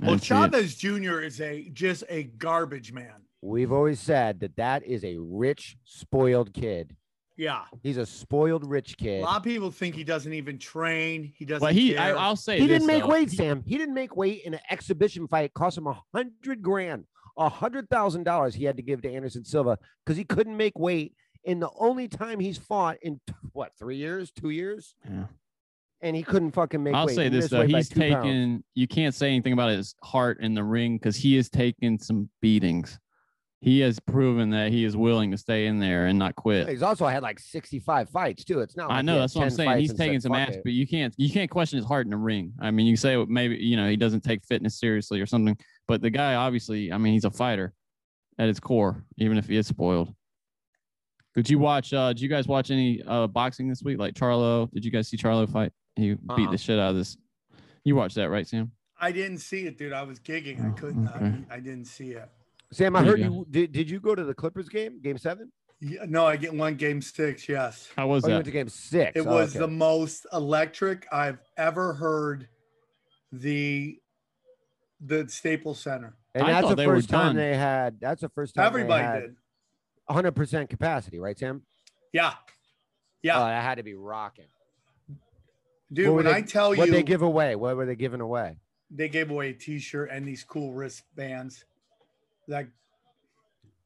Well, 0.00 0.18
Chavez 0.18 0.76
Jr. 0.76 1.20
is 1.20 1.40
a 1.40 1.68
just 1.72 2.04
a 2.08 2.24
garbage 2.24 2.92
man. 2.92 3.14
We've 3.42 3.72
always 3.72 3.98
said 3.98 4.40
that 4.40 4.56
that 4.56 4.84
is 4.84 5.02
a 5.04 5.16
rich, 5.18 5.76
spoiled 5.84 6.52
kid. 6.52 6.94
Yeah. 7.36 7.62
He's 7.82 7.96
a 7.96 8.04
spoiled 8.04 8.68
rich 8.68 8.96
kid. 8.98 9.22
A 9.22 9.24
lot 9.24 9.38
of 9.38 9.42
people 9.42 9.70
think 9.70 9.94
he 9.94 10.04
doesn't 10.04 10.32
even 10.32 10.58
train. 10.58 11.32
He 11.36 11.46
doesn't. 11.46 11.62
Well, 11.62 11.72
he, 11.72 11.94
care. 11.94 12.02
I, 12.02 12.10
I'll 12.10 12.36
say 12.36 12.60
He 12.60 12.66
this, 12.66 12.76
didn't 12.80 12.86
make 12.86 13.02
though. 13.02 13.08
weight, 13.08 13.30
Sam. 13.30 13.62
He 13.66 13.78
didn't 13.78 13.94
make 13.94 14.14
weight 14.14 14.42
in 14.44 14.54
an 14.54 14.60
exhibition 14.70 15.26
fight. 15.26 15.52
Cost 15.54 15.78
him 15.78 15.86
a 15.86 16.00
hundred 16.14 16.62
grand, 16.62 17.06
a 17.38 17.48
hundred 17.48 17.88
thousand 17.88 18.24
dollars. 18.24 18.54
He 18.54 18.64
had 18.64 18.76
to 18.76 18.82
give 18.82 19.02
to 19.02 19.12
Anderson 19.12 19.44
Silva 19.44 19.78
because 20.04 20.18
he 20.18 20.24
couldn't 20.24 20.56
make 20.56 20.78
weight 20.78 21.14
in 21.44 21.60
the 21.60 21.70
only 21.78 22.08
time 22.08 22.40
he's 22.40 22.58
fought 22.58 22.96
in 23.02 23.20
t- 23.26 23.34
what 23.52 23.72
three 23.78 23.96
years, 23.96 24.30
two 24.30 24.50
years, 24.50 24.94
Yeah. 25.08 25.24
and 26.00 26.14
he 26.16 26.22
couldn't 26.22 26.52
fucking 26.52 26.82
make 26.82 26.94
I'll 26.94 27.06
weight. 27.06 27.14
say 27.16 27.28
this 27.28 27.48
though, 27.48 27.66
he's 27.66 27.88
two 27.88 28.00
pounds. 28.00 28.14
taken. 28.24 28.64
You 28.74 28.86
can't 28.86 29.14
say 29.14 29.28
anything 29.28 29.52
about 29.52 29.70
his 29.70 29.94
heart 30.02 30.40
in 30.40 30.54
the 30.54 30.64
ring 30.64 30.96
because 30.96 31.16
he 31.16 31.36
has 31.36 31.48
taken 31.48 31.98
some 31.98 32.28
beatings. 32.42 32.98
He 33.62 33.80
has 33.80 34.00
proven 34.00 34.48
that 34.50 34.72
he 34.72 34.84
is 34.86 34.96
willing 34.96 35.30
to 35.32 35.36
stay 35.36 35.66
in 35.66 35.78
there 35.78 36.06
and 36.06 36.18
not 36.18 36.34
quit. 36.34 36.66
He's 36.66 36.82
also 36.82 37.06
had 37.06 37.22
like 37.22 37.38
65 37.38 38.08
fights 38.08 38.42
too. 38.42 38.60
It's 38.60 38.74
not. 38.74 38.88
Like 38.88 38.98
I 38.98 39.02
know 39.02 39.18
that's 39.18 39.34
what 39.34 39.44
I'm 39.44 39.50
saying. 39.50 39.78
He's 39.78 39.92
taking 39.92 40.14
said, 40.18 40.22
some 40.22 40.32
"Fuck 40.32 40.48
ass, 40.48 40.56
but 40.64 40.72
you 40.72 40.86
can't 40.86 41.12
you 41.18 41.30
can't 41.30 41.50
question 41.50 41.76
his 41.76 41.84
heart 41.86 42.06
in 42.06 42.10
the 42.10 42.16
ring. 42.16 42.54
I 42.58 42.70
mean, 42.70 42.86
you 42.86 42.96
say 42.96 43.22
maybe 43.28 43.56
you 43.56 43.76
know 43.76 43.86
he 43.86 43.96
doesn't 43.96 44.22
take 44.22 44.46
fitness 44.46 44.78
seriously 44.80 45.20
or 45.20 45.26
something, 45.26 45.58
but 45.86 46.00
the 46.00 46.08
guy 46.08 46.36
obviously, 46.36 46.90
I 46.90 46.96
mean, 46.96 47.12
he's 47.12 47.24
a 47.26 47.30
fighter 47.30 47.74
at 48.38 48.48
his 48.48 48.60
core, 48.60 49.04
even 49.18 49.36
if 49.36 49.46
he 49.46 49.56
is 49.58 49.66
spoiled. 49.66 50.14
Did 51.34 51.48
you 51.48 51.58
watch? 51.58 51.92
uh 51.92 52.08
Did 52.12 52.20
you 52.22 52.28
guys 52.28 52.46
watch 52.48 52.70
any 52.70 53.02
uh 53.06 53.26
boxing 53.26 53.68
this 53.68 53.82
week? 53.82 53.98
Like 53.98 54.14
Charlo? 54.14 54.70
Did 54.72 54.84
you 54.84 54.90
guys 54.90 55.08
see 55.08 55.16
Charlo 55.16 55.50
fight? 55.50 55.72
He 55.96 56.14
beat 56.14 56.20
Uh-uh. 56.28 56.50
the 56.50 56.58
shit 56.58 56.78
out 56.78 56.90
of 56.90 56.96
this. 56.96 57.16
You 57.84 57.96
watched 57.96 58.16
that, 58.16 58.30
right, 58.30 58.46
Sam? 58.46 58.70
I 59.00 59.12
didn't 59.12 59.38
see 59.38 59.66
it, 59.66 59.78
dude. 59.78 59.92
I 59.92 60.02
was 60.02 60.18
gigging. 60.20 60.64
I 60.64 60.78
couldn't. 60.78 61.08
okay. 61.08 61.34
I, 61.50 61.54
I 61.56 61.60
didn't 61.60 61.86
see 61.86 62.10
it. 62.10 62.28
Sam, 62.72 62.94
I 62.94 63.02
There 63.02 63.12
heard 63.12 63.20
you 63.20 63.24
you. 63.24 63.46
Did, 63.50 63.72
did 63.72 63.90
you 63.90 63.98
go 64.00 64.14
to 64.14 64.22
the 64.24 64.34
Clippers 64.34 64.68
game, 64.68 65.00
Game 65.00 65.16
Seven? 65.18 65.50
Yeah, 65.80 66.04
no, 66.06 66.26
I 66.26 66.36
get 66.36 66.52
one 66.52 66.74
game 66.74 67.00
six. 67.00 67.48
Yes. 67.48 67.88
How 67.96 68.06
was 68.06 68.24
Oh, 68.24 68.28
you 68.28 68.32
that? 68.32 68.36
went 68.36 68.44
to 68.44 68.50
Game 68.50 68.68
Six. 68.68 69.12
It 69.16 69.26
Oh, 69.26 69.32
was 69.34 69.50
okay. 69.50 69.60
the 69.60 69.68
most 69.68 70.26
electric 70.32 71.06
I've 71.10 71.38
ever 71.56 71.94
heard 71.94 72.48
the 73.32 73.98
the 75.00 75.26
Staples 75.28 75.80
Center. 75.80 76.14
and 76.34 76.44
I 76.44 76.60
that's 76.60 76.74
the 76.74 76.84
first 76.84 77.08
time 77.08 77.28
done. 77.28 77.36
they 77.36 77.56
had. 77.56 77.98
That's 78.00 78.20
the 78.20 78.28
first 78.28 78.54
time 78.54 78.66
Everybody 78.66 79.02
they 79.02 79.06
had 79.08 79.20
did. 79.22 79.34
100 80.10 80.32
percent 80.32 80.68
capacity, 80.70 81.18
right, 81.18 81.38
Sam? 81.38 81.62
Yeah. 82.12 82.34
Yeah. 83.22 83.38
Oh, 83.38 83.44
that 83.46 83.62
had 83.62 83.76
to 83.76 83.82
be 83.84 83.94
rocking. 83.94 84.46
Dude, 85.92 86.08
What 86.08 86.16
when 86.16 86.24
they- 86.26 86.34
I 86.34 86.42
tell 86.42 86.72
you. 86.74 86.78
what 86.80 86.90
they 86.90 87.02
give 87.02 87.22
away, 87.22 87.56
what 87.56 87.76
were 87.76 87.86
they 87.86 87.96
giving 87.96 88.20
away? 88.20 88.56
they 88.92 89.08
gave 89.08 89.30
away 89.30 89.50
a 89.50 89.52
t-shirt 89.52 90.10
and 90.10 90.26
these 90.26 90.42
cool 90.42 90.72
wristbands. 90.72 91.64
Like 92.48 92.68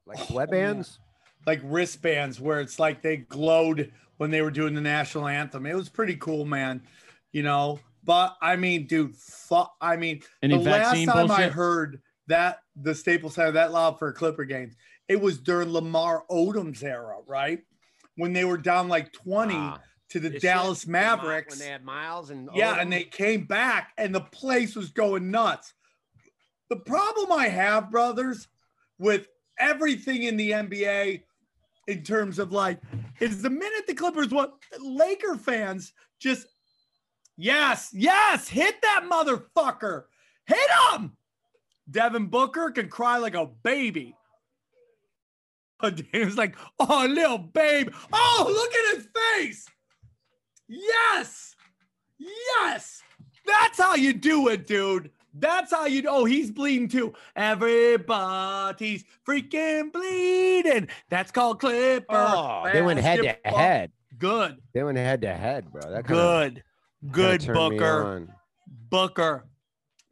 Like 0.06 0.18
Oh, 0.18 0.24
sweatbands? 0.24 0.98
like 1.46 1.60
wristbands 1.62 2.40
where 2.40 2.60
it's 2.60 2.78
like 2.78 3.02
they 3.02 3.18
glowed 3.18 3.92
when 4.16 4.30
they 4.30 4.40
were 4.40 4.50
doing 4.50 4.72
the 4.74 4.80
national 4.80 5.28
anthem. 5.28 5.66
It 5.66 5.74
was 5.74 5.90
pretty 5.90 6.16
cool, 6.16 6.46
man. 6.46 6.82
You 7.32 7.42
know, 7.42 7.80
but 8.02 8.36
I 8.40 8.56
mean, 8.56 8.86
dude, 8.86 9.14
fu- 9.14 9.64
I 9.80 9.96
mean, 9.96 10.22
Any 10.42 10.56
the 10.56 10.62
last 10.62 10.86
vaccine 10.88 11.08
time 11.08 11.30
I 11.30 11.48
heard 11.48 12.00
that 12.28 12.60
the 12.76 12.94
Staples 12.94 13.34
Center 13.34 13.50
that 13.52 13.72
loud 13.72 13.98
for 13.98 14.08
a 14.08 14.12
Clipper 14.14 14.44
games, 14.44 14.74
it 15.08 15.20
was 15.20 15.38
during 15.38 15.70
Lamar 15.72 16.24
Odom's 16.30 16.82
era, 16.82 17.16
right? 17.26 17.60
When 18.16 18.32
they 18.32 18.44
were 18.44 18.58
down 18.58 18.88
like 18.88 19.12
20 19.12 19.54
Ah. 19.54 19.80
to 20.10 20.20
the 20.20 20.38
Dallas 20.38 20.86
Mavericks. 20.86 21.54
when 21.54 21.58
they 21.66 21.72
had 21.72 21.84
Miles 21.84 22.30
and 22.30 22.48
Yeah, 22.54 22.80
and 22.80 22.92
they 22.92 23.04
came 23.04 23.44
back 23.46 23.92
and 23.98 24.14
the 24.14 24.20
place 24.20 24.76
was 24.76 24.90
going 24.90 25.30
nuts. 25.30 25.74
The 26.70 26.76
problem 26.76 27.32
I 27.32 27.48
have, 27.48 27.90
brothers, 27.90 28.48
with 28.98 29.28
everything 29.58 30.22
in 30.22 30.36
the 30.36 30.52
NBA 30.52 31.24
in 31.86 32.02
terms 32.02 32.38
of 32.38 32.52
like, 32.52 32.80
is 33.20 33.42
the 33.42 33.50
minute 33.50 33.86
the 33.86 33.94
Clippers 33.94 34.28
what 34.28 34.54
Laker 34.80 35.36
fans 35.36 35.92
just 36.18 36.46
yes, 37.36 37.90
yes, 37.92 38.48
hit 38.48 38.80
that 38.82 39.04
motherfucker. 39.10 40.04
Hit 40.46 40.70
him. 40.92 41.16
Devin 41.90 42.26
Booker 42.26 42.70
can 42.70 42.88
cry 42.88 43.18
like 43.18 43.34
a 43.34 43.46
baby. 43.46 44.14
But 45.92 46.00
Dame's 46.12 46.38
like, 46.38 46.56
oh, 46.80 47.06
little 47.10 47.36
babe. 47.36 47.90
Oh, 48.10 48.44
look 48.48 48.72
at 48.74 48.96
his 48.96 49.08
face. 49.36 49.66
Yes. 50.66 51.54
Yes. 52.18 53.02
That's 53.46 53.78
how 53.78 53.94
you 53.94 54.14
do 54.14 54.48
it, 54.48 54.66
dude. 54.66 55.10
That's 55.34 55.72
how 55.72 55.84
you 55.84 56.04
Oh, 56.08 56.24
he's 56.24 56.50
bleeding 56.50 56.88
too. 56.88 57.12
Everybody's 57.36 59.04
freaking 59.28 59.92
bleeding. 59.92 60.88
That's 61.10 61.30
called 61.30 61.60
Clipper. 61.60 62.04
Oh, 62.08 62.66
they 62.72 62.80
went 62.80 63.00
head 63.00 63.20
to 63.22 63.36
head. 63.44 63.90
Good. 64.18 64.56
They 64.72 64.84
went 64.84 64.96
head 64.96 65.20
to 65.22 65.34
head, 65.34 65.70
bro. 65.70 65.82
That 65.82 66.06
kinda- 66.06 66.14
Good. 66.14 66.54
kinda 66.54 67.12
Good 67.12 67.46
Booker. 67.52 68.28
Booker. 68.88 69.44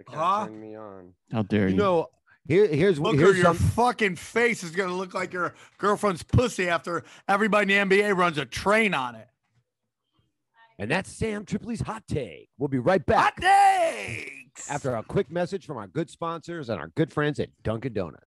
Huh? 0.08 0.48
me 0.48 0.76
on. 0.76 1.14
How 1.30 1.42
dare 1.42 1.68
you? 1.68 1.74
You 1.74 1.76
know, 1.80 2.08
here, 2.46 2.66
here's 2.66 2.98
Booker, 2.98 3.18
here's 3.18 3.36
your 3.36 3.44
some, 3.46 3.56
fucking 3.56 4.16
face 4.16 4.62
is 4.62 4.70
gonna 4.72 4.94
look 4.94 5.14
like 5.14 5.32
your 5.32 5.54
girlfriend's 5.78 6.22
pussy 6.22 6.68
after 6.68 7.04
everybody 7.28 7.74
in 7.74 7.88
the 7.88 7.96
NBA 7.96 8.16
runs 8.16 8.38
a 8.38 8.44
train 8.44 8.94
on 8.94 9.14
it. 9.14 9.28
and 10.78 10.90
that's 10.90 11.10
Sam 11.12 11.44
Tripoli's 11.44 11.80
hot 11.82 12.02
take. 12.08 12.48
We'll 12.58 12.68
be 12.68 12.78
right 12.78 13.04
back 13.04 13.40
Hot 13.42 14.16
takes. 14.16 14.70
after 14.70 14.94
a 14.96 15.02
quick 15.02 15.30
message 15.30 15.64
from 15.66 15.76
our 15.76 15.86
good 15.86 16.10
sponsors 16.10 16.68
and 16.68 16.80
our 16.80 16.88
good 16.88 17.12
friends 17.12 17.38
at 17.38 17.50
Dunkin' 17.62 17.92
Donuts. 17.92 18.26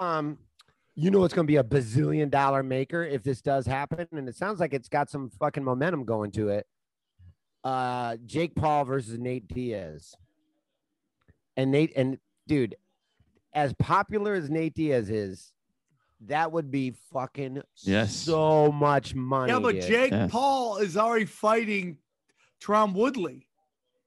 Um, 0.00 0.38
You 0.96 1.10
know 1.10 1.22
it's 1.24 1.32
going 1.34 1.46
to 1.46 1.50
be 1.50 1.56
a 1.56 1.62
bazillion 1.64 2.30
dollar 2.30 2.62
maker 2.62 3.02
if 3.04 3.22
this 3.22 3.40
does 3.40 3.64
happen, 3.66 4.06
and 4.12 4.28
it 4.28 4.34
sounds 4.34 4.58
like 4.60 4.74
it's 4.74 4.88
got 4.88 5.08
some 5.08 5.30
fucking 5.30 5.62
momentum 5.62 6.04
going 6.04 6.30
to 6.32 6.48
it. 6.48 6.66
Uh, 7.62 8.16
Jake 8.26 8.54
Paul 8.56 8.84
versus 8.84 9.18
Nate 9.18 9.46
Diaz, 9.46 10.14
and 11.56 11.70
Nate 11.70 11.92
and 11.94 12.18
dude, 12.48 12.74
as 13.52 13.72
popular 13.74 14.34
as 14.34 14.48
Nate 14.50 14.74
Diaz 14.74 15.10
is, 15.10 15.52
that 16.26 16.50
would 16.52 16.70
be 16.70 16.90
fucking 17.12 17.62
Yes. 17.82 18.14
so 18.16 18.72
much 18.72 19.14
money. 19.14 19.52
Yeah, 19.52 19.58
but 19.60 19.72
dude. 19.76 19.84
Jake 19.84 20.10
Yes. 20.10 20.30
Paul 20.30 20.78
is 20.78 20.96
already 20.96 21.26
fighting 21.26 21.98
Tyron 22.62 22.94
Woodley. 22.94 23.46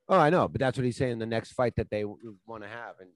Oh, 0.09 0.19
I 0.19 0.29
know, 0.31 0.47
but 0.47 0.59
that's 0.59 0.77
what 0.77 0.83
he's 0.85 0.97
saying. 0.97 1.19
The 1.19 1.25
next 1.25 1.51
fight 1.53 1.75
that 1.77 1.89
they 1.89 2.03
want 2.05 2.63
to 2.63 2.67
have, 2.67 2.99
and 2.99 3.09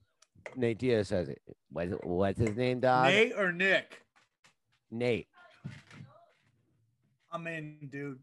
Nate 0.56 0.78
Diaz 0.80 1.08
says 1.10 1.30
it. 1.30 1.42
What's, 1.72 1.92
what's 2.04 2.40
his 2.40 2.56
name, 2.56 2.80
dog? 2.80 3.06
Nate 3.08 3.34
or 3.38 3.52
Nick? 3.52 4.02
Nate. 4.92 5.28
I'm 7.32 7.46
in, 7.48 7.90
dude. 7.92 8.20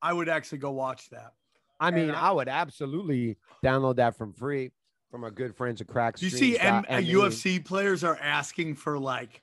I 0.00 0.12
would 0.12 0.28
actually 0.28 0.58
go 0.58 0.70
watch 0.70 1.10
that. 1.10 1.32
I 1.80 1.90
mean, 1.90 2.10
I- 2.10 2.28
I 2.28 2.30
would 2.30 2.48
absolutely 2.48 3.36
download 3.64 3.96
that 3.96 4.16
from 4.16 4.32
free 4.32 4.72
from 5.10 5.24
our 5.24 5.30
good 5.30 5.54
friends 5.56 5.80
at 5.80 5.88
Crack. 5.88 6.16
Do 6.16 6.26
you 6.26 6.30
see 6.30 6.58
M- 6.58 6.84
uh, 6.88 6.94
UFC 6.96 7.62
players 7.64 8.02
are 8.04 8.16
asking 8.20 8.74
for 8.76 8.98
like 8.98 9.42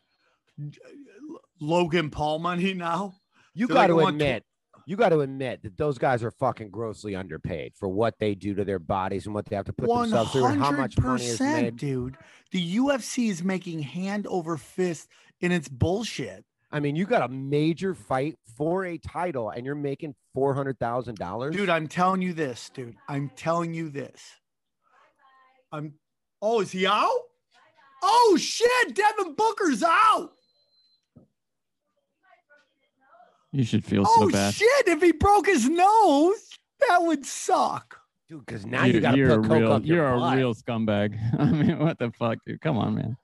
Logan 1.60 2.10
Paul 2.10 2.40
money 2.40 2.74
now? 2.74 3.16
You 3.54 3.68
got 3.68 3.88
to 3.88 3.94
"I 3.94 3.96
want 3.96 4.18
tw- 4.20 4.22
admit, 4.24 4.46
you 4.86 4.96
got 4.96 5.10
to 5.10 5.22
admit 5.22 5.64
that 5.64 5.78
those 5.78 5.98
guys 5.98 6.24
are 6.24 6.32
fucking 6.32 6.70
grossly 6.70 7.16
underpaid 7.16 7.74
for 7.76 7.88
what 7.88 8.20
they 8.20 8.36
do 8.36 8.54
to 8.56 8.66
their 8.66 8.80
bodies 8.80 9.26
and 9.26 9.34
what 9.34 9.46
they 9.46 9.56
have 9.56 9.66
to 9.66 9.74
put 9.74 9.88
themselves 9.88 10.32
through 10.32 10.46
and 10.46 10.62
how 10.62 10.72
much 10.72 10.98
money 11.00 11.24
is 11.24 11.32
percent, 11.32 11.64
made. 11.64 11.78
dude. 11.78 12.18
The 12.52 12.78
UFC 12.78 13.30
is 13.30 13.44
making 13.44 13.80
hand 13.80 14.28
over 14.28 14.58
fist 14.58 15.10
in 15.42 15.52
its 15.52 15.70
bullshit. 15.70 16.44
I 16.72 16.80
mean, 16.80 16.96
you 16.96 17.06
got 17.06 17.22
a 17.22 17.28
major 17.28 17.94
fight 17.94 18.38
for 18.58 18.86
a 18.86 18.98
title 18.98 19.52
and 19.52 19.66
you're 19.66 19.76
making 19.76 20.16
four 20.34 20.54
hundred 20.56 20.80
thousand 20.80 21.18
dollars, 21.18 21.56
Dude, 21.56 21.70
I'm 21.70 21.88
telling 21.88 22.22
you 22.22 22.34
this, 22.34 22.72
dude. 22.74 22.96
I'm 23.08 23.30
telling 23.36 23.74
you 23.74 23.90
this. 23.90 24.22
I'm. 25.72 25.94
Oh, 26.42 26.62
is 26.62 26.72
he 26.72 26.86
out? 26.86 27.20
Oh 28.02 28.38
shit! 28.40 28.96
Devin 28.96 29.36
Booker's 29.36 29.84
out. 29.84 30.32
You 33.54 33.64
should 33.64 33.86
feel 33.86 34.04
Oh 34.06 34.22
so 34.28 34.30
bad. 34.30 34.48
Oh 34.50 34.52
shit! 34.52 34.88
If 34.88 35.02
he 35.02 35.12
broke 35.14 35.46
his 35.46 35.70
nose, 35.70 36.50
that 36.90 37.02
would 37.04 37.26
suck. 37.26 38.00
dude. 38.28 38.46
Because 38.46 38.66
now 38.66 38.84
you, 38.86 39.00
got 39.00 39.12
to 39.12 39.18
you're 39.18 39.38
put 39.38 39.46
a 39.46 39.48
coke 39.48 39.58
real, 39.60 39.72
up 39.74 39.86
your 39.86 39.98
you're 40.10 40.18
butt. 40.20 40.34
a 40.34 40.38
real 40.38 40.54
scumbag. 40.56 41.18
I 41.40 41.46
mean, 41.46 41.80
what 41.80 42.00
the 42.00 42.12
fuck, 42.12 42.40
dude? 42.46 42.60
Come 42.62 42.78
on, 42.78 42.96
man. 42.96 43.16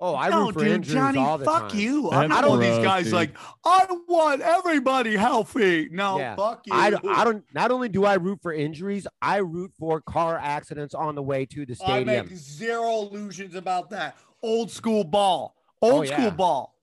Oh, 0.00 0.14
I 0.16 0.28
no, 0.28 0.46
root 0.46 0.54
for 0.54 0.58
dude, 0.64 0.68
injuries 0.72 0.94
Johnny, 0.94 1.18
all 1.18 1.38
the 1.38 1.44
fuck 1.46 1.68
time. 1.70 1.78
you. 1.78 2.10
I'm 2.10 2.28
That's 2.28 2.42
not 2.42 2.48
one 2.50 2.58
of 2.58 2.64
these 2.64 2.84
guys 2.84 3.04
dude. 3.04 3.14
like 3.14 3.30
I 3.64 3.86
want 4.08 4.42
everybody 4.42 5.16
healthy. 5.16 5.88
No, 5.92 6.18
Yeah. 6.18 6.34
fuck 6.34 6.66
you. 6.66 6.74
I, 6.74 6.92
I 7.08 7.24
don't. 7.24 7.44
Not 7.54 7.70
only 7.70 7.88
do 7.88 8.04
I 8.04 8.14
root 8.14 8.40
for 8.42 8.52
injuries, 8.52 9.06
I 9.22 9.36
root 9.36 9.72
for 9.78 10.00
car 10.00 10.36
accidents 10.42 10.94
on 10.94 11.14
the 11.14 11.22
way 11.22 11.46
to 11.46 11.64
the 11.64 11.76
stadium. 11.76 12.08
I 12.08 12.22
make 12.22 12.36
zero 12.36 13.02
illusions 13.02 13.54
about 13.54 13.90
that. 13.90 14.16
Old 14.42 14.70
school 14.72 15.04
ball. 15.04 15.54
Oh, 15.80 15.92
Old 15.92 16.02
Oh, 16.02 16.04
school 16.06 16.24
yeah. 16.24 16.30
ball. 16.30 16.74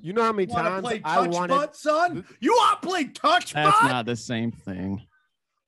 You 0.00 0.12
know 0.12 0.22
how 0.22 0.32
many 0.32 0.50
Want 0.52 0.64
to 0.66 0.70
times 0.70 0.82
play 0.82 1.00
I 1.04 1.14
touch 1.16 1.30
wanted? 1.30 1.54
butt, 1.54 1.76
son? 1.76 2.24
You 2.40 2.52
want 2.52 2.82
to 2.82 2.88
play 2.88 3.04
touch 3.04 3.52
That's 3.52 3.80
butt? 3.80 3.90
not 3.90 4.06
the 4.06 4.16
same 4.16 4.50
thing. 4.52 5.02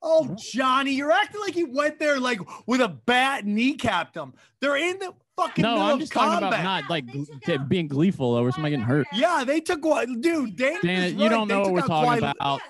Oh, 0.03 0.37
Johnny, 0.39 0.93
you're 0.93 1.11
acting 1.11 1.41
like 1.41 1.55
he 1.55 1.65
went 1.65 1.99
there 1.99 2.21
like 2.21 2.39
with 2.67 2.81
a 2.81 2.89
bat 2.89 3.45
and 3.45 3.57
kneecapped 3.59 4.15
him. 4.15 4.35
They're 4.61 4.77
in 4.77 4.99
the 4.99 5.13
fucking 5.37 5.63
No, 5.63 5.73
middle 5.73 5.87
I'm 5.87 5.93
of 5.95 6.01
just 6.01 6.13
talking 6.13 6.47
about 6.47 6.63
not 6.63 6.89
like 6.89 7.07
gl- 7.07 7.27
t- 7.45 7.59
being 7.67 7.89
gleeful 7.89 8.35
over 8.35 8.53
somebody 8.53 8.73
getting 8.73 8.85
hurt. 8.87 9.07
Yeah, 9.13 9.43
they 9.45 9.61
took 9.61 9.85
what, 9.85 10.07
dude. 10.21 10.57
Dana, 10.57 10.79
Dana, 10.83 11.07
is 11.07 11.13
you 11.15 11.21
right. 11.23 11.29
don't 11.31 11.49
They 11.49 11.55
know 11.55 11.61
what 11.71 11.81
took 11.81 11.89
we're 11.89 11.97
out 11.97 12.05
talking 12.05 12.23
Kawhi- 12.23 12.33
about. 12.39 12.61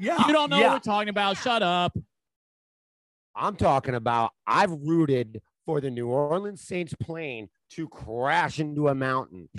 Yeah, 0.00 0.26
You 0.26 0.32
don't 0.32 0.50
know 0.50 0.58
yeah. 0.58 0.66
what 0.68 0.72
we're 0.74 0.92
talking 0.92 1.08
about. 1.08 1.36
Shut 1.38 1.62
up. 1.62 1.96
I'm 3.34 3.56
talking 3.56 3.94
about. 3.94 4.32
I've 4.46 4.70
rooted 4.72 5.40
for 5.64 5.80
the 5.80 5.90
New 5.90 6.08
Orleans 6.08 6.60
Saints 6.60 6.94
plane 7.00 7.48
to 7.70 7.88
crash 7.88 8.58
into 8.60 8.88
a 8.88 8.94
mountain. 8.94 9.48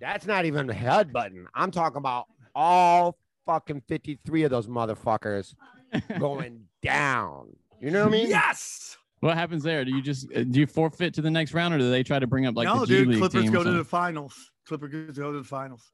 That's 0.00 0.26
not 0.26 0.44
even 0.44 0.70
a 0.70 0.74
head 0.74 1.12
button. 1.12 1.46
I'm 1.54 1.70
talking 1.70 1.98
about 1.98 2.26
all 2.54 3.18
fucking 3.46 3.82
53 3.88 4.44
of 4.44 4.50
those 4.50 4.66
motherfuckers 4.66 5.54
going 6.18 6.64
down. 6.82 7.48
You 7.80 7.90
know 7.90 8.04
what 8.04 8.08
I 8.08 8.12
mean? 8.12 8.28
Yes. 8.28 8.96
what 9.20 9.36
happens 9.36 9.62
there? 9.62 9.84
Do 9.84 9.90
you 9.90 10.02
just 10.02 10.26
uh, 10.34 10.44
do 10.44 10.60
you 10.60 10.66
forfeit 10.66 11.14
to 11.14 11.22
the 11.22 11.30
next 11.30 11.54
round, 11.54 11.74
or 11.74 11.78
do 11.78 11.90
they 11.90 12.02
try 12.02 12.18
to 12.18 12.26
bring 12.26 12.46
up 12.46 12.56
like 12.56 12.66
no, 12.66 12.80
the 12.80 12.86
G 12.86 12.96
dude. 12.96 13.08
League 13.08 13.18
Clippers 13.18 13.42
team? 13.42 13.50
or 13.50 13.58
go 13.58 13.64
to 13.64 13.72
the 13.72 13.84
finals. 13.84 14.50
Clippers 14.66 15.16
go 15.16 15.32
to 15.32 15.38
the 15.38 15.44
finals. 15.44 15.92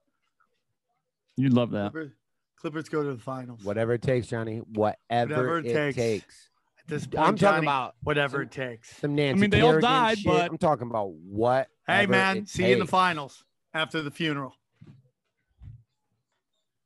You'd 1.36 1.52
love 1.52 1.70
that. 1.72 1.92
Clippers, 1.92 2.12
Clippers 2.56 2.88
go 2.88 3.02
to 3.02 3.14
the 3.14 3.22
finals. 3.22 3.62
Whatever 3.64 3.94
it 3.94 4.02
takes, 4.02 4.26
Johnny. 4.26 4.58
Whatever, 4.58 4.96
Whatever 5.10 5.58
it, 5.58 5.66
it 5.66 5.74
takes. 5.74 5.96
takes. 5.96 6.50
At 6.84 6.88
this 6.88 7.06
point, 7.06 7.18
I'm 7.26 7.36
talking 7.36 7.38
Johnny, 7.38 7.66
about 7.66 7.94
whatever 8.02 8.36
some- 8.38 8.42
it 8.42 8.50
takes. 8.50 8.96
Some 8.98 9.14
Nancy 9.14 9.40
mean, 9.40 9.50
they 9.50 9.62
all 9.62 9.80
died, 9.80 10.18
shit. 10.18 10.26
but- 10.26 10.50
I'm 10.50 10.58
talking 10.58 10.86
about 10.88 11.12
what. 11.12 11.68
Hey 11.86 12.06
man, 12.06 12.38
it 12.38 12.48
see 12.48 12.66
you 12.66 12.74
in 12.74 12.78
the 12.78 12.86
finals 12.86 13.44
after 13.72 14.02
the 14.02 14.10
funeral. 14.10 14.54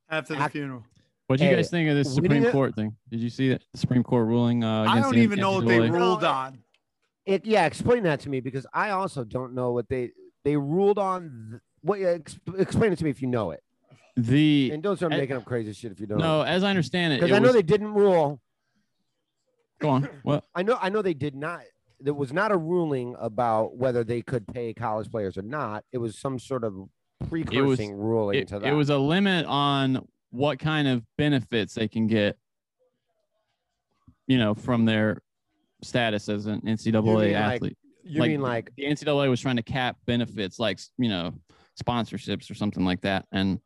After 0.09 0.35
the 0.35 0.41
Act- 0.41 0.53
funeral. 0.53 0.85
What 1.27 1.37
do 1.37 1.43
you 1.43 1.51
Hey, 1.51 1.57
guys 1.57 1.69
think 1.69 1.89
of 1.89 1.95
this 1.95 2.13
Supreme 2.13 2.43
it- 2.45 2.51
Court 2.51 2.75
thing? 2.75 2.95
Did 3.11 3.19
you 3.19 3.29
see 3.29 3.49
that 3.49 3.61
the 3.71 3.77
Supreme 3.77 4.03
Court 4.03 4.25
ruling? 4.25 4.63
Uh, 4.63 4.85
I 4.89 4.99
don't 4.99 5.13
the 5.13 5.19
even 5.21 5.39
know 5.39 5.51
what 5.53 5.67
they 5.67 5.79
ruled 5.79 6.23
on. 6.23 6.63
It, 7.25 7.45
yeah, 7.45 7.65
explain 7.65 8.03
that 8.03 8.21
to 8.21 8.29
me 8.29 8.39
because 8.39 8.65
I 8.73 8.89
also 8.91 9.23
don't 9.23 9.53
know 9.53 9.71
what 9.71 9.87
they 9.89 10.11
they 10.43 10.55
ruled 10.57 10.97
on. 10.97 11.47
th- 11.51 11.61
what? 11.81 11.99
yeah, 11.99 12.07
ex, 12.07 12.39
explain 12.57 12.91
it 12.93 12.97
to 12.99 13.03
me 13.03 13.09
if 13.11 13.21
you 13.21 13.27
know 13.27 13.51
it. 13.51 13.61
The 14.15 14.71
And 14.73 14.81
don't 14.81 14.97
start 14.97 15.13
I- 15.13 15.17
making 15.17 15.35
up 15.35 15.45
crazy 15.45 15.71
shit 15.73 15.91
if 15.91 15.99
you 15.99 16.07
don't. 16.07 16.17
no, 16.17 16.41
as 16.41 16.63
I 16.63 16.69
understand 16.69 17.13
it, 17.13 17.19
because 17.21 17.35
I 17.35 17.39
know 17.39 17.47
was- 17.49 17.55
they 17.55 17.61
didn't 17.61 17.93
rule. 17.93 18.41
Go 19.79 19.89
on. 19.89 20.09
What? 20.23 20.43
I 20.55 20.63
know 20.63 20.77
I 20.81 20.89
know 20.89 21.01
they 21.01 21.13
did 21.13 21.35
not. 21.35 21.61
There 21.99 22.13
was 22.13 22.31
not 22.31 22.51
a 22.51 22.57
ruling 22.57 23.15
about 23.19 23.75
whether 23.75 24.03
they 24.03 24.21
could 24.21 24.47
pay 24.47 24.73
college 24.73 25.11
players 25.11 25.37
or 25.37 25.41
not. 25.41 25.83
It 25.91 25.97
was 25.97 26.17
some 26.17 26.39
sort 26.39 26.63
of 26.63 26.87
precursing 27.27 27.93
ruling 27.97 28.39
It, 28.39 28.47
to 28.49 28.59
that. 28.59 28.67
it 28.67 28.73
was 28.73 28.89
a 28.89 28.97
limit 28.97 29.45
on 29.45 30.07
what 30.31 30.59
kind 30.59 30.87
of 30.87 31.03
benefits 31.17 31.73
they 31.73 31.87
can 31.89 32.07
get, 32.07 32.37
you 34.27 34.37
know, 34.37 34.53
from 34.53 34.85
their 34.85 35.21
status 35.83 36.29
as 36.29 36.45
an 36.45 36.61
NCAA 36.61 37.03
like- 37.33 37.35
athlete. 37.35 37.77
you 38.03 38.21
mean 38.21 38.41
like 38.41 38.71
the 38.77 38.83
NCAA 38.85 39.29
was 39.29 39.41
trying 39.41 39.57
to 39.57 39.63
cap 39.63 39.97
benefits 40.05 40.59
like 40.59 40.79
you 40.97 41.09
know 41.09 41.33
sponsorships 41.81 42.49
or 42.49 42.53
something 42.55 42.85
like 42.85 43.01
that, 43.01 43.25
and 43.31 43.59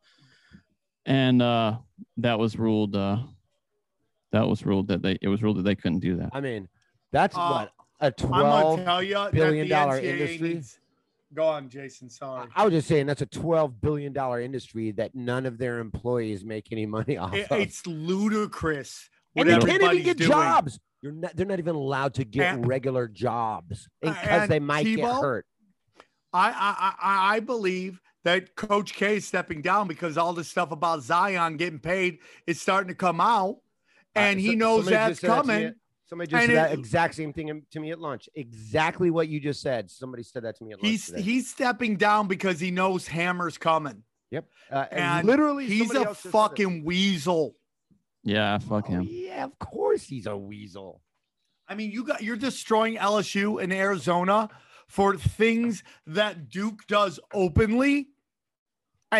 and 1.06 1.40
uh, 1.42 1.76
that 2.18 2.38
was 2.38 2.58
ruled. 2.58 2.96
Uh, 2.96 3.18
that 4.34 4.48
was 4.48 4.66
ruled 4.66 4.88
that 4.88 5.00
they 5.00 5.16
it 5.22 5.28
was 5.28 5.42
ruled 5.42 5.56
that 5.58 5.62
they 5.62 5.76
couldn't 5.76 6.00
do 6.00 6.16
that. 6.16 6.30
I 6.32 6.40
mean, 6.40 6.68
that's 7.12 7.36
Uh, 7.36 7.48
what 7.48 7.72
a 8.00 8.06
I'm 8.06 8.12
twelve. 8.12 8.76
gonna 8.78 8.84
tell 8.84 9.02
you 9.02 9.26
billion 9.32 9.68
that 9.68 9.74
the 9.74 9.84
dollar 9.86 10.00
NCAA 10.00 10.04
industry? 10.20 10.48
Needs... 10.54 10.78
Go 11.34 11.44
on, 11.46 11.68
Jason. 11.68 12.10
Sorry. 12.10 12.48
I 12.54 12.64
was 12.64 12.72
just 12.72 12.88
saying 12.88 13.06
that's 13.06 13.22
a 13.22 13.26
twelve 13.26 13.80
billion 13.80 14.12
dollar 14.12 14.40
industry 14.40 14.90
that 14.92 15.14
none 15.14 15.46
of 15.46 15.56
their 15.58 15.78
employees 15.78 16.44
make 16.44 16.68
any 16.72 16.84
money 16.86 17.16
off 17.16 17.32
It- 17.34 17.50
of. 17.50 17.60
it's 17.60 17.86
ludicrous. 17.86 19.08
What 19.34 19.46
and 19.48 19.62
they 19.62 19.66
can't 19.66 19.82
even 19.82 20.02
get 20.04 20.16
doing. 20.18 20.30
jobs. 20.30 20.78
You're 21.02 21.12
not, 21.12 21.36
they're 21.36 21.46
not 21.46 21.58
even 21.58 21.74
allowed 21.76 22.14
to 22.14 22.24
get 22.24 22.54
And- 22.54 22.66
regular 22.66 23.06
jobs 23.08 23.88
because 24.00 24.48
they 24.48 24.58
might 24.60 24.84
get 24.84 25.00
hurt. 25.00 25.46
I, 26.32 26.48
I 26.50 26.94
I 27.00 27.36
I 27.36 27.40
believe 27.40 28.00
that 28.24 28.56
Coach 28.56 28.94
K 28.94 29.16
is 29.16 29.26
stepping 29.26 29.60
down 29.62 29.86
because 29.86 30.16
all 30.18 30.32
this 30.32 30.48
stuff 30.48 30.72
about 30.72 31.02
Zion 31.02 31.56
getting 31.56 31.78
paid 31.78 32.18
is 32.46 32.60
starting 32.60 32.88
to 32.88 32.94
come 32.94 33.20
out, 33.20 33.58
and 34.14 34.38
Uh, 34.38 34.40
he 34.40 34.48
so- 34.48 34.54
knows 34.54 34.76
somebody 34.84 34.96
that's 34.96 35.10
just 35.10 35.20
said 35.20 35.30
that 35.30 35.36
coming. 35.36 35.74
Somebody 36.06 36.30
just 36.30 36.42
And 36.42 36.50
said 36.50 36.56
that 36.56 36.78
exact 36.78 37.14
same 37.14 37.32
thing 37.32 37.62
to 37.70 37.80
me 37.80 37.90
at 37.90 37.98
lunch. 37.98 38.28
Exactly 38.34 39.10
what 39.10 39.28
you 39.28 39.40
just 39.40 39.62
said. 39.62 39.90
Somebody 39.90 40.22
said 40.22 40.42
that 40.44 40.56
to 40.58 40.64
me 40.64 40.72
at 40.72 40.78
lunch. 40.82 40.90
He's 40.90 41.06
today. 41.06 41.22
he's 41.22 41.50
stepping 41.50 41.96
down 41.96 42.28
because 42.28 42.60
he 42.60 42.70
knows 42.70 43.06
Hammer's 43.08 43.56
coming, 43.56 44.02
yep. 44.30 44.44
Uh, 44.70 44.84
and 44.90 45.26
literally, 45.26 45.66
he's 45.66 45.90
a 45.92 45.96
else 45.98 46.04
just 46.08 46.22
said 46.24 46.28
it. 46.28 46.32
fucking 46.32 46.84
weasel. 46.84 47.56
Yeah, 48.22 48.58
fuck 48.58 48.84
Oh, 48.88 48.92
him. 48.92 49.08
yeah, 49.10 49.44
of 49.44 49.58
course 49.58 50.02
he's 50.04 50.26
a 50.26 50.36
weasel. 50.36 51.00
I 51.66 51.74
mean, 51.74 51.90
you 51.90 52.04
got 52.04 52.22
you're 52.22 52.36
destroying 52.36 52.96
LSU 52.96 53.62
and 53.62 53.72
Arizona 53.72 54.50
for 54.86 55.16
things 55.16 55.82
that 56.06 56.50
Duke 56.50 56.86
does 56.86 57.18
openly. 57.32 58.08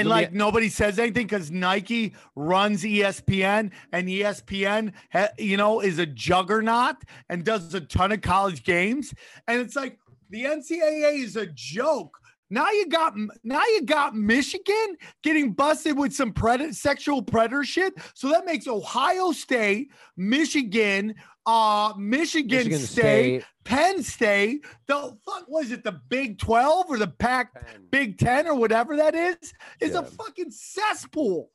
And 0.01 0.09
like 0.09 0.33
nobody 0.33 0.69
says 0.69 0.99
anything 0.99 1.27
because 1.27 1.51
Nike 1.51 2.15
runs 2.35 2.83
ESPN 2.83 3.71
and 3.93 4.09
ESPN, 4.09 4.93
ha- 5.13 5.29
you 5.39 5.57
know, 5.57 5.81
is 5.81 5.99
a 5.99 6.07
juggernaut 6.07 6.97
and 7.29 7.45
does 7.45 7.75
a 7.75 7.81
ton 7.81 8.13
of 8.13 8.21
college 8.21 8.65
games. 8.65 9.15
And 9.49 9.61
it's 9.61 9.77
like 9.77 9.99
the 10.31 10.45
NCAA 10.45 11.23
is 11.23 11.37
a 11.37 11.47
joke. 11.47 12.19
Now 12.51 12.71
you 12.71 12.89
got 12.89 13.15
now 13.43 13.63
you 13.65 13.83
got 13.83 14.15
Michigan 14.15 14.97
getting 15.23 15.53
busted 15.53 15.99
with 15.99 16.13
some 16.13 16.33
predator 16.33 16.73
sexual 16.73 17.23
predator 17.23 17.65
shit. 17.65 17.95
So 18.15 18.29
that 18.29 18.45
makes 18.45 18.69
Ohio 18.69 19.33
State, 19.33 19.91
Michigan, 20.17 21.15
uh, 21.47 21.93
Michigan, 21.99 22.57
Michigan 22.57 22.79
State, 22.81 23.41
State. 23.43 23.45
Penn 23.65 24.03
State. 24.03 24.65
The 24.87 25.17
fuck 25.25 25.45
was 25.49 25.71
it? 25.73 25.85
The 25.85 26.01
Big 26.09 26.39
Twelve 26.39 26.87
or 26.89 26.99
the 26.99 27.07
Pac. 27.09 27.53
Big 27.91 28.19
Ten 28.19 28.47
or 28.47 28.55
whatever 28.55 28.97
that 28.97 29.15
is 29.15 29.37
is 29.81 29.95
a 29.95 30.03
fucking 30.03 30.51
cesspool, 30.51 31.51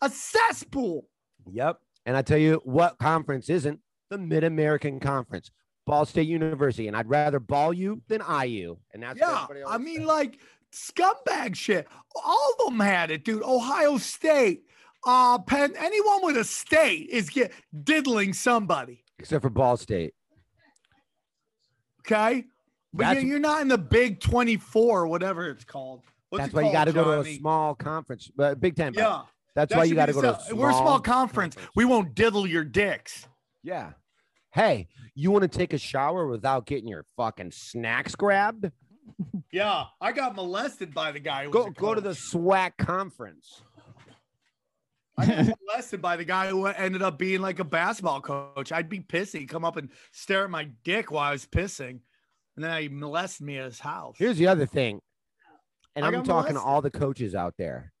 a 0.00 0.10
cesspool. 0.10 1.06
Yep. 1.50 1.78
And 2.06 2.16
I 2.16 2.22
tell 2.22 2.38
you 2.38 2.60
what 2.64 2.98
conference 2.98 3.48
isn't 3.48 3.80
the 4.10 4.18
Mid 4.18 4.44
American 4.44 5.00
Conference, 5.00 5.50
Ball 5.86 6.04
State 6.04 6.28
University. 6.28 6.88
And 6.88 6.96
I'd 6.96 7.08
rather 7.08 7.40
ball 7.40 7.72
you 7.72 8.02
than 8.08 8.20
IU. 8.20 8.76
And 8.92 9.02
that's 9.02 9.18
what 9.20 9.56
Yeah, 9.56 9.64
I 9.66 9.78
mean, 9.78 9.98
says. 9.98 10.06
like 10.06 10.38
scumbag 10.72 11.54
shit. 11.54 11.86
All 12.24 12.54
of 12.60 12.66
them 12.66 12.80
had 12.80 13.10
it, 13.10 13.24
dude. 13.24 13.42
Ohio 13.42 13.96
State, 13.98 14.64
uh, 15.06 15.38
Penn. 15.38 15.74
Anyone 15.78 16.24
with 16.24 16.36
a 16.36 16.44
state 16.44 17.08
is 17.10 17.30
get 17.30 17.52
diddling 17.84 18.32
somebody. 18.32 19.01
Except 19.22 19.42
for 19.42 19.50
Ball 19.50 19.76
State. 19.76 20.14
Okay, 22.00 22.44
but 22.92 23.04
That's- 23.04 23.22
you- 23.22 23.30
you're 23.30 23.38
not 23.38 23.62
in 23.62 23.68
the 23.68 23.78
Big 23.78 24.20
Twenty 24.20 24.56
Four, 24.56 25.06
whatever 25.06 25.48
it's 25.48 25.64
called. 25.64 26.02
What's 26.30 26.42
that's 26.44 26.52
it 26.52 26.56
why 26.56 26.62
you 26.62 26.72
got 26.72 26.84
to 26.86 26.92
go 26.92 27.04
to 27.04 27.20
a 27.20 27.34
small 27.36 27.74
conference, 27.74 28.30
but 28.34 28.60
Big 28.60 28.74
Ten. 28.74 28.94
Yeah, 28.94 29.22
That's 29.54 29.70
that 29.70 29.78
why 29.78 29.84
you 29.84 29.94
got 29.94 30.06
to 30.06 30.12
go 30.12 30.22
to 30.22 30.36
a 30.36 30.40
small 30.40 30.58
We're 30.58 30.70
a 30.70 30.74
small 30.74 31.00
conference. 31.00 31.56
We 31.76 31.84
won't 31.84 32.14
diddle 32.14 32.46
your 32.46 32.64
dicks. 32.64 33.28
Yeah. 33.62 33.92
Hey, 34.50 34.88
you 35.14 35.30
want 35.30 35.42
to 35.42 35.48
take 35.48 35.72
a 35.72 35.78
shower 35.78 36.26
without 36.26 36.66
getting 36.66 36.88
your 36.88 37.04
fucking 37.16 37.52
snacks 37.52 38.14
grabbed? 38.14 38.70
Yeah, 39.52 39.84
I 40.00 40.12
got 40.12 40.34
molested 40.34 40.92
by 40.92 41.12
the 41.12 41.20
guy. 41.20 41.46
Go 41.48 41.70
go 41.70 41.94
to 41.94 42.00
the. 42.00 42.10
SWAC 42.14 42.76
conference. 42.78 43.62
I 45.22 45.44
got 45.80 46.00
by 46.00 46.16
the 46.16 46.24
guy 46.24 46.48
who 46.48 46.66
ended 46.66 47.02
up 47.02 47.18
being 47.18 47.40
like 47.40 47.58
a 47.58 47.64
basketball 47.64 48.20
coach. 48.20 48.72
I'd 48.72 48.88
be 48.88 49.00
pissing, 49.00 49.48
come 49.48 49.64
up 49.64 49.76
and 49.76 49.88
stare 50.12 50.44
at 50.44 50.50
my 50.50 50.68
dick 50.84 51.10
while 51.10 51.28
I 51.28 51.32
was 51.32 51.46
pissing, 51.46 52.00
and 52.56 52.64
then 52.64 52.82
he 52.82 52.88
molested 52.88 53.46
me 53.46 53.58
at 53.58 53.64
his 53.64 53.80
house. 53.80 54.16
Here's 54.18 54.36
the 54.38 54.46
other 54.48 54.66
thing, 54.66 55.00
and 55.96 56.04
I 56.04 56.08
I'm 56.08 56.14
got 56.14 56.24
talking 56.24 56.54
to 56.54 56.60
all 56.60 56.82
the 56.82 56.90
coaches 56.90 57.34
out 57.34 57.54
there. 57.58 57.92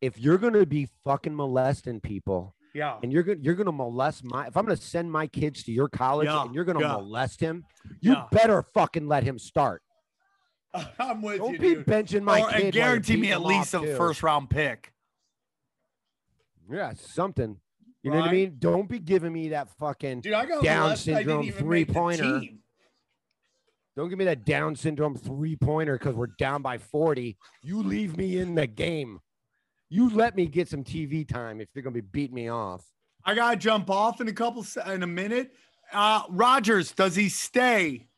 If 0.00 0.18
you're 0.18 0.38
gonna 0.38 0.66
be 0.66 0.88
fucking 1.04 1.34
molesting 1.34 2.00
people, 2.00 2.54
yeah, 2.74 2.98
and 3.02 3.12
you're 3.12 3.22
gonna 3.22 3.38
you're 3.40 3.54
gonna 3.54 3.72
molest 3.72 4.24
my 4.24 4.46
if 4.46 4.56
I'm 4.56 4.64
gonna 4.64 4.76
send 4.76 5.10
my 5.12 5.26
kids 5.26 5.62
to 5.64 5.72
your 5.72 5.88
college 5.88 6.26
Yeah, 6.26 6.42
and 6.44 6.54
you're 6.54 6.64
gonna 6.64 6.80
yeah. 6.80 6.92
molest 6.94 7.40
him, 7.40 7.64
you 8.00 8.12
Yeah. 8.12 8.26
better 8.32 8.62
fucking 8.62 9.06
let 9.06 9.22
him 9.24 9.38
start. 9.38 9.82
I'm 10.98 11.20
with 11.22 11.38
Don't 11.38 11.52
you, 11.54 11.58
be 11.58 11.74
dude. 11.74 11.86
benching 11.86 12.22
my 12.22 12.40
Or- 12.42 12.48
kid. 12.50 12.62
and 12.64 12.72
guarantee 12.72 13.16
me 13.16 13.30
at 13.30 13.42
least 13.42 13.74
a 13.74 13.80
too. 13.80 13.94
first 13.96 14.22
round 14.22 14.48
pick. 14.50 14.92
Yeah, 16.72 16.92
something. 16.94 17.58
You 18.02 18.10
know 18.10 18.18
what 18.18 18.30
I 18.30 18.32
mean? 18.32 18.56
Don't 18.58 18.88
be 18.88 18.98
giving 18.98 19.32
me 19.32 19.50
that 19.50 19.68
fucking 19.78 20.22
Dude, 20.22 20.32
I 20.32 20.44
got 20.44 20.64
Down. 20.64 20.90
I 20.90 20.94
syndrome 20.94 21.42
didn't 21.42 21.44
even 21.44 21.68
make 21.68 21.86
the 21.86 21.92
three-pointer. 21.92 22.40
Don't 23.94 24.08
give 24.08 24.18
me 24.18 24.24
that 24.24 24.44
Down 24.44 24.74
syndrome 24.74 25.16
three 25.16 25.54
pointer 25.54 25.98
because 25.98 26.14
we're 26.14 26.28
down 26.38 26.62
by 26.62 26.78
40. 26.78 27.36
You 27.62 27.82
leave 27.82 28.16
me 28.16 28.38
in 28.38 28.54
the 28.54 28.66
game. 28.66 29.20
You 29.88 30.08
let 30.08 30.34
me 30.34 30.46
get 30.46 30.68
some 30.68 30.82
TV 30.82 31.28
time 31.28 31.60
if 31.60 31.68
you're 31.74 31.82
going 31.82 31.94
to 31.94 32.02
be 32.02 32.08
beating 32.10 32.34
me 32.34 32.48
off. 32.48 32.84
I 33.24 33.34
gotta 33.34 33.56
jump 33.56 33.88
off 33.88 34.20
in 34.20 34.28
a 34.28 34.32
couple 34.32 34.66
in 34.86 35.02
a 35.02 35.06
minute. 35.06 35.52
Uh 35.92 36.22
Rodgers, 36.28 36.92
does 36.92 37.14
he 37.14 37.28
stay? 37.28 38.08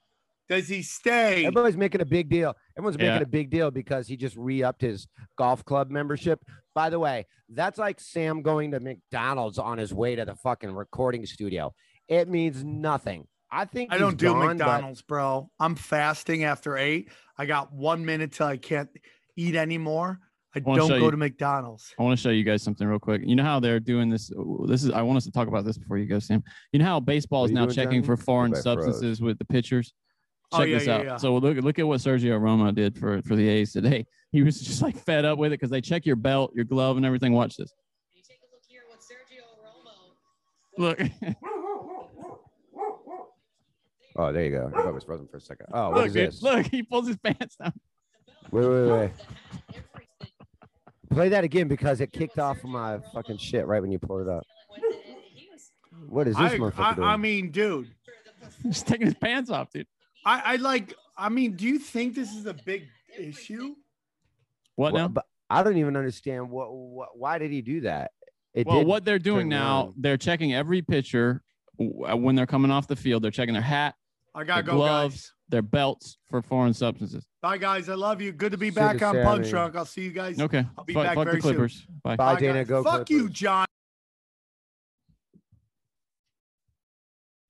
Does 0.49 0.69
he 0.69 0.83
stay? 0.83 1.47
Everybody's 1.47 1.77
making 1.77 2.01
a 2.03 2.05
big 2.05 2.29
deal. 2.29 2.55
Everyone's 2.77 2.97
Yeah. 3.01 3.13
making 3.15 3.23
a 3.23 3.31
big 3.31 3.51
deal 3.51 3.71
because 3.71 4.07
he 4.07 4.17
just 4.17 4.37
re 4.37 4.63
upped 4.63 4.83
his 4.83 5.07
golf 5.39 5.65
club 5.65 5.91
membership. 5.91 6.41
By 6.75 6.91
the 6.91 6.99
way, 6.99 7.27
that's 7.49 7.79
like 7.79 7.99
Sam 8.01 8.43
going 8.43 8.73
to 8.73 8.81
McDonald's 8.81 9.59
on 9.59 9.79
his 9.79 9.95
way 9.95 10.17
to 10.17 10.25
the 10.25 10.35
fucking 10.37 10.71
recording 10.73 11.25
studio. 11.27 11.73
It 12.09 12.29
means 12.29 12.63
nothing. 12.63 13.27
I 13.51 13.65
think 13.65 13.93
I 13.93 13.99
don't 13.99 14.19
do 14.19 14.27
gone, 14.27 14.41
but- 14.41 14.47
McDonald's, 14.59 15.01
bro. 15.03 15.49
I'm 15.61 15.77
fasting 15.77 16.45
after 16.45 16.77
eight. 16.77 17.11
I 17.39 17.47
got 17.47 17.73
one 17.73 18.05
minute 18.05 18.33
till 18.33 18.47
I 18.47 18.57
can't 18.57 18.91
eat 19.37 19.55
anymore. 19.55 20.19
I 20.57 20.61
wanna 20.61 20.81
don't 20.83 20.89
go 21.01 21.05
you- 21.07 21.11
to 21.11 21.17
McDonald's. 21.17 21.95
I 21.99 22.03
want 22.03 22.17
to 22.19 22.23
show 22.23 22.31
you 22.31 22.45
guys 22.45 22.63
something 22.63 22.87
real 22.87 22.99
quick. 23.01 23.23
You 23.25 23.35
know 23.35 23.43
how 23.43 23.59
they're 23.61 23.81
doing 23.81 24.09
this? 24.11 24.31
This 24.67 24.85
is 24.85 24.91
I 24.91 25.03
want 25.03 25.17
us 25.17 25.25
to 25.25 25.33
talk 25.33 25.49
about 25.49 25.65
this 25.65 25.79
before 25.79 25.99
you 25.99 26.07
go, 26.07 26.19
Sam. 26.19 26.43
You 26.73 26.79
know 26.81 26.85
how 26.85 27.01
baseball 27.01 27.41
What 27.43 27.51
is 27.51 27.57
are 27.57 27.61
you 27.61 27.67
now 27.67 27.73
checking 27.73 28.03
Johnny? 28.03 28.07
for 28.07 28.17
foreign 28.17 28.53
Everybody 28.53 28.77
froze. 28.77 28.85
substances 28.95 29.21
with 29.21 29.39
the 29.39 29.45
pitchers. 29.47 29.93
Oh, 30.55 30.59
Check 30.59 30.69
yeah, 30.69 30.79
this 30.79 30.87
yeah, 30.87 30.95
out. 30.95 31.05
yeah. 31.05 31.17
So 31.17 31.37
look 31.37 31.57
look 31.59 31.79
at 31.79 31.87
what 31.87 32.01
Sergio 32.01 32.41
Romo 32.41 32.75
did 32.75 32.97
for 32.97 33.21
for 33.23 33.37
the 33.37 33.49
A's 33.49 33.73
today. 33.73 34.07
He 34.33 34.43
was 34.43 34.61
just 34.61 34.83
like 34.83 34.97
fed 34.97 35.25
up 35.25 35.39
with 35.39 35.53
it 35.53 35.61
because 35.61 35.71
they 35.71 35.81
check 35.81 36.05
your 36.05 36.17
belt, 36.17 36.51
your 36.57 36.65
glove, 36.65 36.97
and 36.97 37.07
everything. 37.07 37.35
Watch 37.35 37.57
this. 37.57 37.73
Look, 40.77 41.01
Oh, 44.17 44.33
there 44.33 44.45
you 44.45 44.51
go. 44.51 44.73
I 44.75 44.77
thought 44.77 44.89
it 44.89 44.95
was 44.95 45.05
frozen 45.05 45.29
for 45.29 45.37
a 45.37 45.41
second. 45.41 45.67
Oh, 45.73 45.91
what 45.91 45.99
look, 45.99 46.07
is 46.09 46.13
this? 46.15 46.43
look. 46.43 46.67
He 46.67 46.83
pulls 46.83 47.07
his 47.07 47.17
pants 47.17 47.55
down. 47.55 47.73
Wait, 48.51 48.67
wait, 48.67 48.91
wait. 48.91 49.11
Play 51.11 51.29
that 51.29 51.45
again 51.45 51.69
because 51.69 52.01
it 52.01 52.13
kicked 52.13 52.41
off 52.41 52.63
my 52.65 52.99
fucking 53.13 53.39
shit 53.39 53.67
right 53.67 53.81
when 53.81 53.93
you 53.93 54.01
pulled 54.01 54.23
it 54.23 54.29
up. 54.29 54.43
What 56.09 56.27
is 56.27 56.37
this 56.37 56.53
I, 56.53 56.59
motherfucker 56.59 56.79
I, 56.79 56.95
doing? 56.95 57.09
I 57.09 57.17
mean, 57.17 57.51
dude, 57.51 57.89
He's 58.63 58.83
taking 58.83 59.07
his 59.07 59.15
pants 59.15 59.51
off, 59.51 59.71
dude. 59.73 59.87
I, 60.25 60.41
I 60.45 60.57
like. 60.57 60.95
I 61.17 61.29
mean, 61.29 61.57
do 61.57 61.67
you 61.67 61.79
think 61.79 62.15
this 62.15 62.35
is 62.35 62.47
a 62.47 62.55
big 62.55 62.89
issue? 63.19 63.75
What 64.77 64.93
Well, 64.93 65.05
now? 65.05 65.09
But 65.09 65.27
I 65.51 65.63
don't 65.63 65.77
even 65.77 65.97
understand 65.97 66.51
what, 66.51 66.73
what 66.73 67.11
why 67.17 67.39
did 67.39 67.51
he 67.53 67.63
do 67.63 67.83
that? 67.83 68.11
It 68.55 68.67
well, 68.67 68.85
what 68.85 69.05
they're 69.05 69.19
doing 69.19 69.49
now, 69.49 69.87
on. 69.87 69.95
they're 69.97 70.17
checking 70.17 70.55
every 70.55 70.81
pitcher 70.83 71.43
uh, 71.81 72.17
when 72.17 72.35
they're 72.35 72.47
coming 72.47 72.71
off 72.71 72.87
the 72.87 72.97
field. 72.97 73.23
They're 73.23 73.31
checking 73.31 73.53
their 73.55 73.63
hat, 73.63 73.95
I 74.35 74.41
their 74.41 74.45
gotta 74.47 74.63
go, 74.63 74.73
gloves, 74.77 75.15
guys. 75.15 75.33
their 75.49 75.63
belts 75.63 76.19
for 76.31 76.41
foreign 76.41 76.73
substances. 76.75 77.25
Bye, 77.43 77.59
guys. 77.59 77.89
I 77.89 77.95
love 77.95 78.21
you. 78.23 78.33
Good 78.33 78.53
to 78.53 78.59
be 78.59 78.69
Shit 78.69 78.77
back 78.77 79.03
on 79.03 79.15
sad, 79.15 79.25
Punch 79.25 79.53
man. 79.53 79.73
I'll 79.75 79.85
see 79.85 80.03
you 80.03 80.13
guys. 80.13 80.41
Okay. 80.41 80.65
I'll 80.79 80.85
be 80.85 80.95
fuck 80.95 81.05
back 81.05 81.15
fuck 81.17 81.25
very 81.25 81.37
the 81.37 81.43
soon. 81.43 81.53
Clippers. 81.53 81.87
Bye. 82.03 82.17
Bye, 82.17 82.35
Bye, 82.35 82.41
Dana. 82.41 82.59
guys. 82.65 82.69
Go 82.69 82.85
Fuck 82.85 83.11
you, 83.11 83.29
John. 83.29 83.67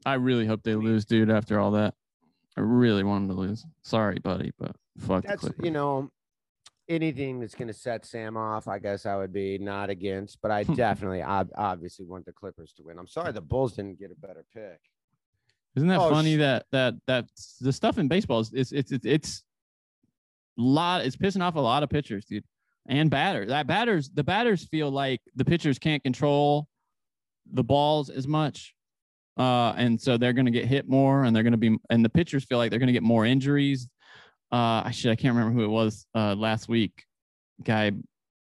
I 0.06 0.14
really 0.14 0.46
hope 0.46 0.62
they 0.62 0.74
lose, 0.74 1.04
dude. 1.04 1.30
After 1.30 1.58
all 1.58 1.72
that, 1.72 1.94
I 2.56 2.60
really 2.60 3.02
want 3.02 3.28
them 3.28 3.36
to 3.36 3.40
lose. 3.42 3.64
Sorry, 3.82 4.18
buddy, 4.20 4.52
but 4.58 4.76
fuck 4.98 5.24
That's 5.24 5.48
you 5.62 5.70
know 5.70 6.10
anything 6.88 7.40
that's 7.40 7.54
going 7.54 7.68
to 7.68 7.74
set 7.74 8.04
Sam 8.04 8.36
off. 8.36 8.68
I 8.68 8.78
guess 8.78 9.06
I 9.06 9.16
would 9.16 9.32
be 9.32 9.58
not 9.58 9.90
against, 9.90 10.38
but 10.42 10.50
I 10.50 10.62
definitely, 10.74 11.22
I 11.22 11.44
obviously 11.56 12.04
want 12.06 12.26
the 12.26 12.32
Clippers 12.32 12.72
to 12.76 12.82
win. 12.84 12.98
I'm 12.98 13.08
sorry 13.08 13.32
the 13.32 13.40
Bulls 13.40 13.74
didn't 13.74 13.98
get 13.98 14.10
a 14.12 14.26
better 14.26 14.44
pick. 14.54 14.80
Isn't 15.76 15.88
that 15.88 16.00
Oh, 16.00 16.10
funny 16.10 16.36
sh- 16.36 16.38
that 16.38 16.66
that 16.70 16.94
that 17.08 17.26
the 17.60 17.72
stuff 17.72 17.98
in 17.98 18.06
baseball 18.06 18.40
is 18.40 18.52
it's 18.52 18.70
it's 18.72 18.92
it's, 18.92 19.04
it's 19.06 19.42
lot 20.56 21.04
it's 21.04 21.16
pissing 21.16 21.42
off 21.42 21.56
a 21.56 21.60
lot 21.60 21.82
of 21.82 21.90
pitchers, 21.90 22.24
dude, 22.26 22.44
and 22.86 23.10
batters. 23.10 23.48
That 23.48 23.66
batters 23.66 24.08
the 24.14 24.22
batters 24.22 24.64
feel 24.68 24.90
like 24.90 25.20
the 25.34 25.44
pitchers 25.44 25.78
can't 25.80 26.02
control 26.04 26.68
the 27.52 27.64
balls 27.64 28.08
as 28.08 28.28
much, 28.28 28.74
uh, 29.36 29.72
and 29.76 30.00
so 30.00 30.16
they're 30.16 30.32
going 30.32 30.46
to 30.46 30.52
get 30.52 30.66
hit 30.66 30.88
more, 30.88 31.24
and 31.24 31.34
they're 31.34 31.42
going 31.42 31.52
to 31.52 31.58
be 31.58 31.76
and 31.90 32.04
the 32.04 32.08
pitchers 32.08 32.44
feel 32.44 32.58
like 32.58 32.70
they're 32.70 32.78
going 32.78 32.88
to 32.88 32.92
get 32.92 33.02
more 33.02 33.26
injuries. 33.26 33.88
Uh, 34.52 34.82
I 34.84 34.90
should 34.92 35.10
I 35.10 35.16
can't 35.16 35.34
remember 35.34 35.58
who 35.58 35.64
it 35.64 35.68
was 35.68 36.06
uh, 36.14 36.34
last 36.34 36.68
week. 36.68 37.04
Guy 37.62 37.92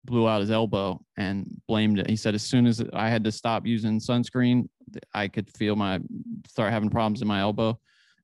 blew 0.04 0.28
out 0.28 0.40
his 0.40 0.50
elbow 0.50 1.00
and 1.16 1.60
blamed 1.68 1.98
it. 1.98 2.10
He 2.10 2.16
said 2.16 2.34
as 2.34 2.42
soon 2.42 2.66
as 2.66 2.82
I 2.92 3.08
had 3.08 3.24
to 3.24 3.32
stop 3.32 3.66
using 3.66 4.00
sunscreen, 4.00 4.68
I 5.14 5.28
could 5.28 5.48
feel 5.56 5.76
my 5.76 6.00
start 6.46 6.72
having 6.72 6.90
problems 6.90 7.22
in 7.22 7.28
my 7.28 7.40
elbow. 7.40 7.78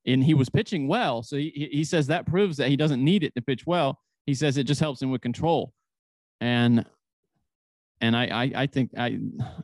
And 0.05 0.23
he 0.23 0.33
was 0.33 0.49
pitching 0.49 0.87
well, 0.87 1.23
so 1.23 1.35
he 1.35 1.69
he- 1.71 1.83
says 1.83 2.07
that 2.07 2.25
proves 2.25 2.57
that 2.57 2.69
he 2.69 2.77
doesn't 2.77 3.03
need 3.03 3.23
it 3.23 3.35
to 3.35 3.41
pitch 3.41 3.65
well. 3.65 3.99
He 4.25 4.33
says 4.33 4.57
it 4.57 4.63
just 4.63 4.79
helps 4.79 5.01
him 5.01 5.11
with 5.11 5.21
control, 5.21 5.73
and 6.39 6.85
and 8.01 8.15
I 8.15 8.25
I, 8.25 8.51
I 8.55 8.67
think 8.67 8.91
I 8.97 9.19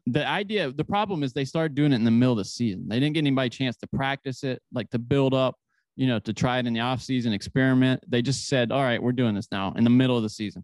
the 0.06 0.28
idea 0.28 0.72
the 0.72 0.84
problem 0.84 1.24
is 1.24 1.34
they 1.34 1.46
started 1.46 1.76
doing 1.76 1.92
it 1.92 1.96
in 1.96 2.04
the 2.04 2.12
middle 2.12 2.34
of 2.34 2.38
the 2.38 2.46
season. 2.46 2.88
They 2.88 3.00
didn't 3.00 3.14
get 3.14 3.20
anybody 3.20 3.48
a 3.48 3.50
chance 3.50 3.78
to 3.78 3.88
practice 3.88 4.44
it, 4.44 4.62
like 4.74 4.90
to 4.92 5.00
build 5.00 5.34
up, 5.34 5.56
you 5.96 6.08
know, 6.08 6.20
to 6.20 6.34
try 6.34 6.60
it 6.60 6.68
in 6.68 6.74
the 6.74 6.82
off 6.82 7.02
season, 7.02 7.34
experiment. 7.34 8.04
They 8.08 8.22
just 8.22 8.48
said, 8.48 8.72
all 8.72 8.84
right, 8.84 9.02
we're 9.02 9.14
doing 9.14 9.36
this 9.36 9.48
now 9.52 9.74
in 9.76 9.84
the 9.84 9.90
middle 9.90 10.18
of 10.18 10.24
the 10.24 10.30
season. 10.30 10.64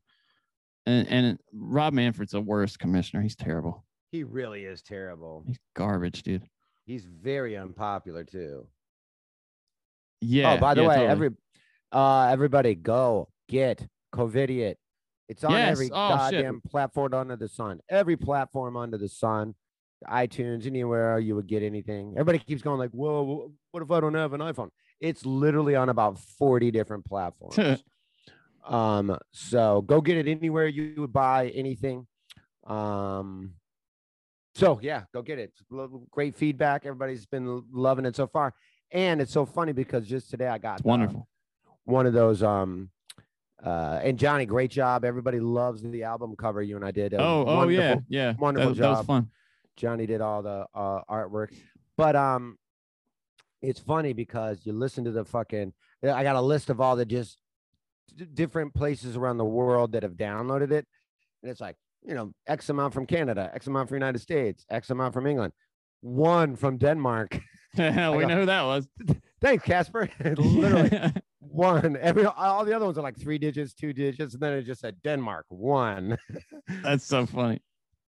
And 0.86 1.08
and 1.08 1.40
Rob 1.54 1.94
Manfred's 1.94 2.32
the 2.32 2.42
worst 2.42 2.80
commissioner. 2.80 3.22
He's 3.22 3.36
terrible. 3.36 3.86
He 4.12 4.24
really 4.24 4.66
is 4.66 4.82
terrible. 4.82 5.44
He's 5.48 5.60
garbage, 5.76 6.24
dude. 6.24 6.44
He's 6.86 7.06
very 7.06 7.56
unpopular 7.56 8.24
too. 8.24 8.68
Yeah. 10.20 10.54
oh, 10.54 10.58
by 10.58 10.74
the 10.74 10.82
yeah, 10.82 10.88
way, 10.88 10.96
totally. 10.96 11.12
every 11.12 11.30
uh 11.92 12.28
everybody 12.32 12.76
go 12.76 13.30
get 13.48 13.88
Covidiot. 14.14 14.76
It's 15.32 15.46
on 15.46 15.52
Yes. 15.54 15.72
every 15.72 15.86
Oh, 15.94 16.10
shit. 16.30 16.44
goddamn 16.44 16.62
platform 16.62 17.14
under 17.14 17.38
the 17.38 17.48
sun. 17.48 17.80
Every 17.90 18.18
platform 18.18 18.76
under 18.76 18.98
the 18.98 19.08
sun. 19.08 19.56
iTunes, 20.08 20.66
anywhere 20.66 21.20
you 21.20 21.36
would 21.36 21.46
get 21.46 21.62
anything. 21.62 22.14
Everybody 22.14 22.40
keeps 22.40 22.64
going 22.64 22.80
like, 22.80 22.90
"Whoa, 22.90 23.52
what 23.70 23.84
if 23.84 23.92
I 23.92 24.00
don't 24.00 24.16
have 24.16 24.34
an 24.34 24.42
iPhone?" 24.42 24.72
It's 25.00 25.24
literally 25.28 25.76
on 25.76 25.90
about 25.90 26.18
40 26.18 26.72
different 26.72 27.06
platforms. 27.06 27.84
um, 28.66 29.16
so 29.32 29.82
go 29.84 30.02
get 30.02 30.18
it 30.18 30.28
anywhere 30.28 30.66
you 30.68 30.96
would 30.98 31.14
buy 31.14 31.50
anything. 31.50 32.08
Um, 32.66 33.54
so 34.56 34.80
yeah, 34.82 35.04
go 35.14 35.22
get 35.22 35.38
it. 35.38 35.54
Great 36.10 36.36
feedback. 36.36 36.84
Everybody's 36.86 37.28
been 37.28 37.64
loving 37.72 38.06
it 38.06 38.16
so 38.16 38.26
far, 38.28 38.56
and 38.92 39.22
it's 39.22 39.32
so 39.32 39.46
funny 39.46 39.72
because 39.72 40.08
just 40.08 40.32
today 40.32 40.48
I 40.48 40.58
got 40.58 40.80
It's 40.80 40.86
uh, 40.88 40.90
wonderful. 40.90 41.28
one 41.86 42.08
of 42.08 42.14
those. 42.14 42.42
Um, 42.44 42.90
uh, 43.64 44.00
and 44.04 44.18
Johnny, 44.18 44.46
great 44.46 44.72
job. 44.72 45.06
Everybody 45.06 45.40
loves 45.40 45.84
the 45.84 46.04
album 46.04 46.36
cover 46.36 46.62
you 46.62 46.76
and 46.76 46.86
I 46.86 46.92
did. 46.92 47.14
Oh, 47.14 47.46
oh 47.48 47.68
yeah, 47.68 47.96
yeah. 48.10 48.34
wonderful 48.40 48.74
that, 48.74 48.82
that 48.82 48.90
was 48.90 49.06
fun. 49.06 49.30
Johnny 49.76 50.06
did 50.06 50.22
all 50.22 50.42
the 50.42 50.66
uh, 50.74 51.02
artwork, 51.10 51.54
but 51.98 52.16
um, 52.16 52.58
it's 53.62 53.80
funny 53.80 54.14
because 54.14 54.60
you 54.64 54.74
listen 54.74 55.04
to 55.06 55.12
the 55.12 55.26
fucking. 55.26 55.74
I 56.04 56.24
got 56.24 56.36
a 56.36 56.42
list 56.42 56.70
of 56.72 56.82
all 56.82 56.96
the 56.96 57.06
just 57.06 57.38
different 58.34 58.74
places 58.74 59.16
around 59.16 59.38
the 59.38 59.46
world 59.46 59.92
that 59.92 60.04
have 60.04 60.14
downloaded 60.14 60.72
it, 60.72 60.88
and 61.44 61.52
it's 61.52 61.62
like 61.62 61.76
you 62.04 62.16
know 62.16 62.34
X 62.48 62.70
amount 62.70 62.94
from 62.94 63.06
Canada, 63.06 63.52
X 63.54 63.68
amount 63.68 63.90
from 63.90 63.96
United 63.96 64.20
States, 64.20 64.66
X 64.70 64.90
amount 64.90 65.14
from 65.14 65.28
England, 65.28 65.54
one 66.02 66.56
from 66.56 66.78
Denmark. 66.78 67.40
we 67.78 67.84
go- 67.84 68.28
know 68.28 68.40
who 68.42 68.46
that 68.46 68.64
was. 68.64 68.88
Thanks, 69.42 69.64
Casper. 69.64 70.10
Literally 70.24 71.12
one. 71.40 71.98
Every 71.98 72.26
all 72.26 72.66
the 72.66 72.74
other 72.76 72.86
ones 72.86 72.98
are 72.98 73.02
like 73.02 73.18
three 73.20 73.38
digits, 73.38 73.74
two 73.74 73.94
digits, 73.94 74.34
and 74.34 74.42
then 74.42 74.54
it 74.54 74.64
just 74.64 74.82
said 74.82 75.02
Denmark 75.04 75.46
one. 75.50 76.18
That's 76.84 77.06
so 77.06 77.26
funny. 77.26 77.62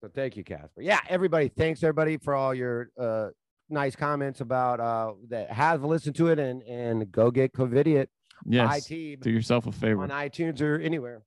So 0.02 0.10
thank 0.14 0.38
you, 0.38 0.44
Casper. 0.44 0.82
Yeah, 0.82 1.00
everybody. 1.10 1.50
Thanks 1.50 1.84
everybody 1.84 2.18
for 2.18 2.36
all 2.36 2.54
your 2.54 2.90
uh 3.00 3.30
nice 3.70 3.96
comments 3.96 4.40
about 4.42 4.80
uh 4.80 5.14
that 5.30 5.52
have 5.52 5.84
listened 5.84 6.16
to 6.18 6.28
it 6.28 6.40
and 6.40 6.62
and 6.64 7.12
go 7.12 7.32
get 7.32 7.52
Covidiot 7.54 8.08
Yes. 8.46 8.90
IT 8.92 9.22
Do 9.22 9.32
yourself 9.32 9.66
a 9.66 9.72
favor 9.72 10.04
on 10.04 10.10
iTunes 10.10 10.62
or 10.62 10.80
anywhere. 10.80 11.24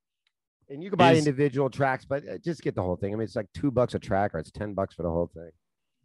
And 0.68 0.82
you 0.84 0.88
can 0.90 0.96
buy 0.96 1.12
Is- 1.12 1.18
individual 1.26 1.68
tracks, 1.68 2.04
but 2.04 2.22
uh, 2.26 2.38
just 2.38 2.62
get 2.62 2.76
the 2.76 2.82
whole 2.82 2.94
thing. 2.94 3.12
I 3.12 3.16
mean, 3.16 3.24
it's 3.24 3.34
like 3.34 3.48
two 3.52 3.72
bucks 3.72 3.94
a 3.94 3.98
track, 3.98 4.32
or 4.34 4.38
it's 4.38 4.52
ten 4.52 4.72
bucks 4.74 4.94
for 4.94 5.02
the 5.02 5.10
whole 5.10 5.28
thing. 5.34 5.50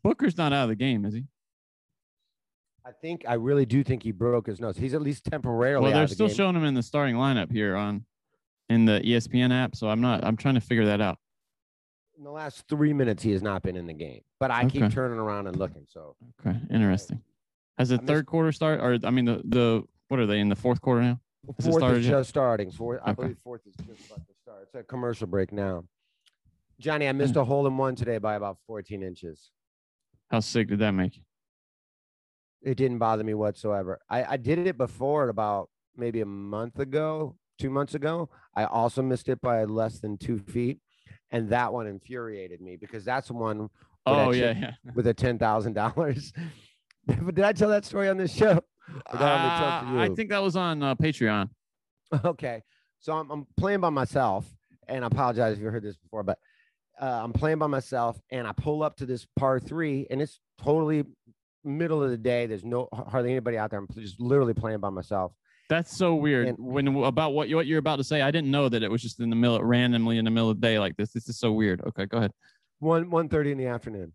Booker's 0.04 0.36
not 0.38 0.52
out 0.54 0.64
of 0.64 0.70
the 0.70 0.76
game, 0.76 1.06
is 1.06 1.14
he? 1.14 1.26
I 2.86 2.92
think 2.92 3.26
I 3.28 3.34
really 3.34 3.66
do 3.66 3.84
think 3.84 4.04
he 4.04 4.12
broke 4.12 4.46
his 4.46 4.60
nose. 4.60 4.78
He's 4.78 4.94
at 4.94 5.02
least 5.02 5.26
temporarily. 5.26 5.84
Well, 5.86 5.94
they're 5.94 6.04
of 6.04 6.10
the 6.10 6.16
still 6.16 6.28
game. 6.28 6.36
showing 6.36 6.56
him 6.56 6.64
in 6.66 6.76
the 6.76 6.84
starting 6.84 7.16
lineup 7.16 7.52
here 7.52 7.76
on 7.76 8.06
in 8.70 8.86
the 8.86 9.02
ESPN 9.02 9.52
app. 9.52 9.76
So 9.76 9.90
I'm 9.90 10.02
not. 10.02 10.24
I'm 10.24 10.38
trying 10.38 10.54
to 10.56 10.62
figure 10.62 10.86
that 10.86 11.02
out. 11.02 11.18
in 12.18 12.24
the 12.24 12.32
last 12.32 12.64
three 12.70 12.94
minutes. 12.94 13.24
He 13.24 13.32
has 13.32 13.42
not 13.42 13.64
been 13.64 13.76
in 13.76 13.88
the 13.88 13.94
game, 13.94 14.22
but 14.40 14.52
I 14.52 14.66
keep 14.66 14.92
turning 14.92 15.18
around 15.18 15.48
and 15.48 15.58
looking. 15.58 15.86
So 15.88 16.16
Okay, 16.46 16.58
interesting. 16.70 17.22
Has 17.78 17.90
the 17.90 17.96
I 17.96 17.98
missed- 17.98 18.08
third 18.08 18.26
quarter 18.28 18.52
start, 18.52 18.80
or 18.82 19.00
I 19.04 19.10
mean 19.10 19.26
the 19.26 19.42
the 19.46 19.84
what 20.10 20.20
are 20.20 20.28
they 20.28 20.40
in 20.40 20.50
the 20.50 20.56
fourth 20.56 20.80
quarter 20.80 21.02
now? 21.02 21.20
Has 21.58 21.68
fourth 21.68 21.84
is 21.98 22.06
just 22.06 22.30
starting. 22.30 22.72
Fourth, 22.72 23.02
I 23.04 23.12
Okay. 23.12 23.22
believe 23.24 23.38
fourth 23.44 23.62
is 23.66 23.76
just 23.76 24.06
about 24.06 24.28
to 24.28 24.34
start. 24.42 24.64
It's 24.64 24.76
a 24.76 24.84
commercial 24.84 25.28
break 25.28 25.52
now. 25.52 25.86
Johnny, 26.80 27.08
I 27.08 27.12
hmm. 27.12 27.18
missed 27.18 27.36
a 27.36 27.44
hole 27.44 27.66
in 27.68 27.78
one 27.78 27.96
today 27.96 28.18
by 28.20 28.36
about 28.36 28.58
14 28.68 29.02
inches. 29.02 29.52
How 30.30 30.40
sick 30.40 30.68
did 30.68 30.80
that 30.80 30.92
make? 30.92 31.22
It 32.66 32.76
didn't 32.76 32.98
bother 32.98 33.24
me 33.24 33.36
whatsoever. 33.36 34.00
I, 34.10 34.24
I 34.24 34.38
did 34.38 34.60
it 34.60 34.78
before 34.78 35.30
about 35.30 35.70
maybe 35.96 36.22
a 36.22 36.26
month 36.26 36.80
ago, 36.80 37.38
two 37.60 37.70
months 37.70 37.94
ago. 37.94 38.30
I 38.56 38.66
also 38.66 39.02
missed 39.04 39.30
it 39.30 39.40
by 39.40 39.64
less 39.66 40.00
than 40.00 40.18
two 40.18 40.40
feet. 40.40 40.80
And 41.32 41.50
that 41.50 41.72
one 41.72 41.86
infuriated 41.88 42.62
me 42.62 42.76
because 42.76 43.06
that's 43.06 43.28
the 43.28 43.34
one 43.34 43.60
with 43.62 43.72
Oh 44.08 44.32
yeah, 44.32 44.54
yeah. 44.58 44.72
with 44.96 45.08
a 45.08 45.14
ten 45.14 45.38
thousand 45.38 45.74
dollars. 45.74 46.34
Did 47.08 47.40
I 47.42 47.54
tell 47.54 47.70
that 47.70 47.86
story 47.86 48.10
on 48.10 48.18
this 48.18 48.34
show? 48.34 48.60
I 49.12 49.14
only 49.14 49.18
tell 49.18 49.68
it 49.68 49.94
to 49.94 50.00
Uh, 50.00 50.04
I 50.04 50.16
think 50.16 50.30
that 50.32 50.42
was 50.42 50.56
on 50.56 50.82
uh, 50.84 50.96
Patreon. 50.96 51.50
Okay. 52.26 52.62
So 53.00 53.14
I'm, 53.14 53.30
I'm 53.30 53.48
playing 53.58 53.82
by 53.82 53.90
myself, 53.90 54.48
and 54.88 55.04
I 55.04 55.08
apologize 55.08 55.58
if 55.58 55.60
you 55.64 55.70
heard 55.70 55.84
this 55.84 55.98
before, 55.98 56.24
but 56.24 56.40
uh, 57.02 57.22
I'm 57.24 57.34
playing 57.34 57.58
by 57.60 57.68
myself, 57.68 58.20
and 58.32 58.48
I 58.48 58.52
pull 58.54 58.82
up 58.84 58.96
to 58.98 59.06
this 59.06 59.28
par 59.36 59.60
three, 59.60 60.08
and 60.10 60.22
it's 60.22 60.40
totally 60.60 61.04
middle 61.66 62.04
of 62.04 62.10
the 62.10 62.18
day. 62.18 62.46
There's 62.46 62.64
no 62.64 62.88
hardly 62.94 63.32
anybody 63.32 63.58
out 63.58 63.72
there. 63.72 63.80
I'm 63.80 63.88
just 63.96 64.20
literally 64.20 64.54
playing 64.54 64.80
by 64.80 64.90
myself. 64.90 65.34
That's 65.68 65.96
so 65.96 66.16
weird. 66.16 66.48
And- 66.48 66.58
when 66.60 66.88
about 66.88 67.34
what 67.34 67.50
you 67.50 67.56
what 67.56 67.66
you're 67.66 67.80
about 67.80 67.98
to 67.98 68.04
say, 68.04 68.22
I 68.22 68.32
didn't 68.32 68.52
know 68.52 68.70
that 68.70 68.84
it 68.84 68.92
was 68.92 69.02
just 69.02 69.20
in 69.20 69.30
the 69.30 69.36
middle, 69.36 69.62
randomly 69.64 70.18
in 70.18 70.26
the 70.26 70.32
middle 70.32 70.50
of 70.50 70.62
the 70.62 70.68
day 70.68 70.80
like 70.80 70.96
this. 70.96 71.12
This 71.12 71.28
is 71.28 71.40
so 71.40 71.52
weird. 71.52 71.82
Okay, 71.82 72.06
go 72.06 72.18
ahead. 72.18 72.32
One 72.80 73.10
one 73.10 73.30
thirty 73.30 73.52
in 73.52 73.58
the 73.58 73.68
afternoon, 73.68 74.14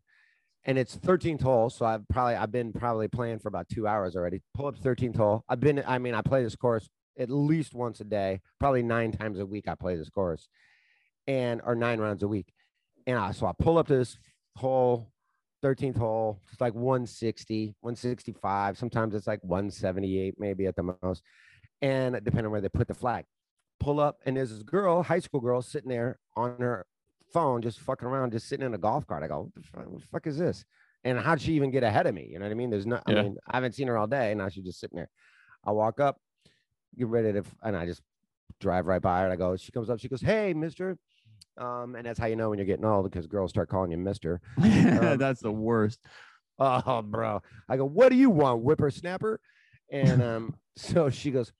and 0.65 0.79
it's 0.79 0.97
13th 0.97 1.43
hole. 1.43 1.71
So 1.71 1.85
I've 1.87 2.07
probably 2.09 2.37
I've 2.37 2.53
been 2.53 2.73
probably 2.73 3.09
playing 3.09 3.41
for 3.41 3.49
about 3.49 3.69
two 3.69 3.87
hours 3.87 4.15
already. 4.15 4.43
Pull 4.55 4.67
up 4.67 4.79
13th 4.79 5.17
hole. 5.17 5.45
I've 5.49 5.61
been 5.61 5.83
I 5.87 5.99
mean 5.99 6.15
I 6.15 6.23
play 6.23 6.43
this 6.45 6.57
course 6.57 6.89
at 7.19 7.31
least 7.31 7.75
once 7.75 8.01
a 8.01 8.05
day, 8.05 8.41
probably 8.61 8.83
nine 8.83 9.13
times 9.13 9.39
a 9.39 9.47
week. 9.47 9.67
I 9.69 9.75
play 9.75 9.97
this 9.97 10.09
course, 10.09 10.49
and 11.27 11.61
or 11.65 11.75
nine 11.75 12.01
rounds 12.01 12.23
a 12.23 12.29
week. 12.29 12.47
And 13.07 13.19
I, 13.19 13.33
so 13.33 13.47
I 13.47 13.53
pull 13.59 13.79
up 13.79 13.89
to 13.89 13.97
this 13.97 14.19
hole, 14.57 15.11
13th 15.63 15.99
hole. 15.99 16.41
It's 16.53 16.61
like 16.61 16.75
160, 16.75 17.75
165. 17.81 18.79
Sometimes 18.79 19.15
it's 19.15 19.27
like 19.27 19.41
178, 19.43 20.35
maybe 20.39 20.67
at 20.67 20.77
the 20.77 20.95
most. 21.03 21.23
And 21.83 22.15
depending 22.23 22.47
on 22.47 22.53
where 22.53 22.61
they 22.61 22.69
put 22.69 22.89
the 22.89 22.95
flag, 22.95 23.25
pull 23.79 24.01
up, 24.01 24.19
and 24.27 24.37
there's 24.37 24.51
this 24.51 24.63
girl, 24.63 25.03
high 25.03 25.19
school 25.19 25.41
girl, 25.41 25.63
sitting 25.63 25.89
there 25.89 26.19
on 26.37 26.57
her 26.59 26.87
phone, 27.33 27.63
just 27.63 27.81
fucking 27.81 28.07
around, 28.07 28.33
just 28.33 28.49
sitting 28.49 28.67
in 28.67 28.75
a 28.75 28.79
golf 28.79 29.07
cart. 29.07 29.23
I 29.23 29.29
go, 29.29 29.43
what 29.43 29.55
the 29.55 29.63
fuck, 29.63 29.87
what 29.87 30.01
the 30.01 30.07
fuck 30.09 30.27
is 30.27 30.39
this? 30.39 30.65
And 31.05 31.19
how'd 31.19 31.41
she 31.41 31.55
even 31.55 31.71
get 31.71 31.83
ahead 31.83 32.07
of 32.07 32.15
me? 32.15 32.29
You 32.31 32.39
know 32.39 32.45
what 32.45 32.53
I 32.53 32.55
mean? 32.55 32.71
There's 32.71 32.87
not, 32.87 33.03
I 33.07 33.15
mean, 33.15 33.37
I 33.49 33.57
haven't 33.57 33.75
seen 33.75 33.89
her 33.89 33.97
all 33.97 34.07
day. 34.07 34.33
And 34.33 34.39
now 34.39 34.49
she's 34.49 34.65
just 34.65 34.81
sitting 34.81 34.97
there. 34.97 35.09
I 35.65 35.73
walk 35.73 35.99
up, 35.99 36.21
get 36.99 37.07
ready 37.07 37.33
to, 37.33 37.43
and 37.63 37.77
I 37.77 37.87
just 37.87 38.03
drive 38.61 38.87
right 38.87 39.01
by 39.01 39.21
her. 39.21 39.25
And 39.25 39.33
I 39.33 39.37
go, 39.37 39.57
she 39.57 39.73
comes 39.73 39.89
up, 39.89 39.99
she 39.99 40.09
goes, 40.09 40.21
Hey, 40.21 40.53
mister. 40.53 40.99
Um, 41.61 41.95
and 41.95 42.07
that's 42.07 42.19
how 42.19 42.27
you 42.27 42.37
know 42.37 42.49
when 42.49 42.59
you're 42.59 42.67
getting 42.67 42.87
old 42.87 43.05
because 43.05 43.27
girls 43.27 43.51
start 43.51 43.69
calling 43.69 43.91
you 43.91 43.99
mister. 43.99 44.41
Um, 44.59 45.19
That's 45.19 45.41
the 45.41 45.53
worst. 45.53 46.01
Oh, 46.59 47.03
bro. 47.03 47.43
I 47.69 47.77
go, 47.77 47.85
what 47.85 48.09
do 48.11 48.17
you 48.17 48.31
want, 48.31 48.63
whippersnapper? 48.63 49.41
And 49.91 50.23
um, 50.23 50.55
so 50.77 51.11
she 51.11 51.31
goes, 51.31 51.53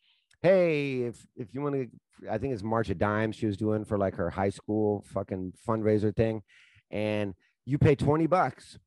Hey, 0.43 1.03
if 1.03 1.27
if 1.37 1.49
you 1.53 1.61
want 1.61 1.75
to, 1.75 1.89
I 2.31 2.39
think 2.39 2.55
it's 2.55 2.63
March 2.63 2.89
of 2.89 2.99
Dimes 2.99 3.37
she 3.37 3.47
was 3.47 3.59
doing 3.59 3.85
for 3.85 3.99
like 3.99 4.15
her 4.17 4.31
high 4.31 4.49
school 4.51 5.05
fucking 5.13 5.53
fundraiser 5.69 6.15
thing. 6.17 6.43
And 6.91 7.35
you 7.67 7.79
pay 7.79 7.95
20 7.95 8.27
bucks. 8.27 8.79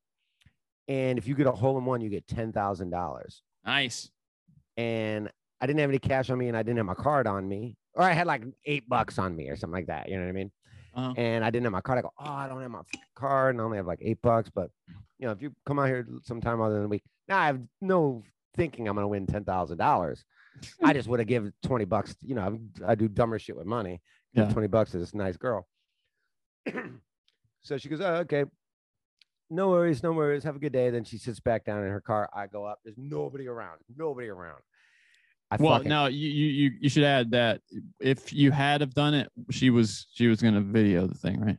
And 0.88 1.16
if 1.18 1.26
you 1.26 1.34
get 1.34 1.46
a 1.46 1.52
hole 1.52 1.78
in 1.78 1.84
one, 1.84 2.00
you 2.00 2.10
get 2.10 2.26
ten 2.26 2.52
thousand 2.52 2.90
dollars. 2.90 3.42
Nice. 3.64 4.10
And 4.76 5.30
I 5.60 5.66
didn't 5.66 5.80
have 5.80 5.88
any 5.88 5.98
cash 5.98 6.28
on 6.28 6.38
me 6.38 6.48
and 6.48 6.56
I 6.56 6.62
didn't 6.62 6.76
have 6.76 6.86
my 6.86 6.94
card 6.94 7.26
on 7.26 7.48
me. 7.48 7.76
Or 7.94 8.02
I 8.02 8.12
had 8.12 8.26
like 8.26 8.42
eight 8.66 8.88
bucks 8.88 9.18
on 9.18 9.34
me 9.34 9.48
or 9.48 9.56
something 9.56 9.74
like 9.74 9.86
that. 9.86 10.08
You 10.08 10.16
know 10.16 10.24
what 10.24 10.28
I 10.28 10.32
mean? 10.32 10.50
Uh-huh. 10.96 11.14
and 11.16 11.44
I 11.44 11.50
didn't 11.50 11.64
have 11.64 11.72
my 11.72 11.80
card. 11.80 11.98
I 11.98 12.02
go, 12.02 12.12
oh, 12.18 12.24
I 12.24 12.48
don't 12.48 12.62
have 12.62 12.70
my 12.70 12.82
card, 13.16 13.54
and 13.54 13.60
I 13.60 13.64
only 13.64 13.78
have 13.78 13.86
like 13.86 14.00
eight 14.02 14.22
bucks. 14.22 14.50
But 14.54 14.70
you 15.18 15.26
know, 15.26 15.32
if 15.32 15.42
you 15.42 15.52
come 15.66 15.78
out 15.78 15.86
here 15.86 16.06
sometime 16.22 16.60
other 16.60 16.74
than 16.74 16.82
the 16.84 16.88
week, 16.88 17.02
now 17.28 17.38
I 17.38 17.46
have 17.46 17.60
no 17.80 18.22
thinking 18.56 18.88
I'm 18.88 18.94
gonna 18.94 19.08
win 19.08 19.26
ten 19.26 19.44
thousand 19.44 19.78
dollars. 19.78 20.24
I 20.82 20.92
just 20.92 21.08
would 21.08 21.18
have 21.20 21.28
given 21.28 21.52
twenty 21.62 21.84
bucks. 21.84 22.14
You 22.22 22.36
know, 22.36 22.58
I, 22.86 22.92
I 22.92 22.94
do 22.94 23.08
dumber 23.08 23.38
shit 23.38 23.56
with 23.56 23.66
money. 23.66 24.00
Yeah. 24.32 24.48
twenty 24.52 24.68
bucks 24.68 24.92
to 24.92 24.98
this 24.98 25.14
nice 25.14 25.36
girl. 25.36 25.66
so 27.62 27.78
she 27.78 27.88
goes, 27.88 28.00
oh, 28.00 28.14
okay. 28.16 28.44
No 29.50 29.68
worries, 29.70 30.02
no 30.02 30.12
worries. 30.12 30.42
Have 30.44 30.56
a 30.56 30.58
good 30.58 30.72
day. 30.72 30.90
Then 30.90 31.04
she 31.04 31.18
sits 31.18 31.38
back 31.38 31.64
down 31.64 31.84
in 31.84 31.90
her 31.90 32.00
car. 32.00 32.30
I 32.34 32.46
go 32.46 32.64
up. 32.64 32.78
There's 32.84 32.96
nobody 32.98 33.46
around. 33.46 33.78
Nobody 33.94 34.28
around. 34.28 34.60
I 35.54 35.62
Well, 35.62 35.74
fucking- 35.76 35.88
now 35.88 36.06
you, 36.06 36.28
you 36.28 36.46
you 36.46 36.70
you 36.80 36.88
should 36.88 37.04
add 37.04 37.30
that 37.32 37.60
if 38.00 38.32
you 38.32 38.50
had 38.50 38.80
have 38.80 38.94
done 38.94 39.14
it, 39.14 39.30
she 39.50 39.70
was 39.70 40.06
she 40.14 40.26
was 40.26 40.42
gonna 40.42 40.60
video 40.60 41.06
the 41.06 41.14
thing, 41.14 41.40
right? 41.40 41.58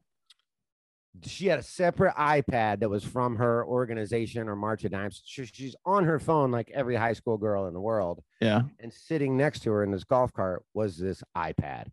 she 1.23 1.47
had 1.47 1.59
a 1.59 1.63
separate 1.63 2.13
iPad 2.15 2.79
that 2.81 2.89
was 2.89 3.03
from 3.03 3.37
her 3.37 3.65
organization 3.65 4.49
or 4.49 4.55
March 4.55 4.83
of 4.83 4.91
Dimes. 4.91 5.21
She, 5.25 5.45
she's 5.45 5.75
on 5.85 6.03
her 6.03 6.19
phone 6.19 6.51
like 6.51 6.69
every 6.71 6.95
high 6.95 7.13
school 7.13 7.37
girl 7.37 7.67
in 7.67 7.73
the 7.73 7.79
world. 7.81 8.21
Yeah. 8.41 8.63
And 8.79 8.91
sitting 8.91 9.37
next 9.37 9.61
to 9.61 9.71
her 9.71 9.83
in 9.83 9.91
this 9.91 10.03
golf 10.03 10.33
cart 10.33 10.63
was 10.73 10.97
this 10.97 11.23
iPad. 11.35 11.87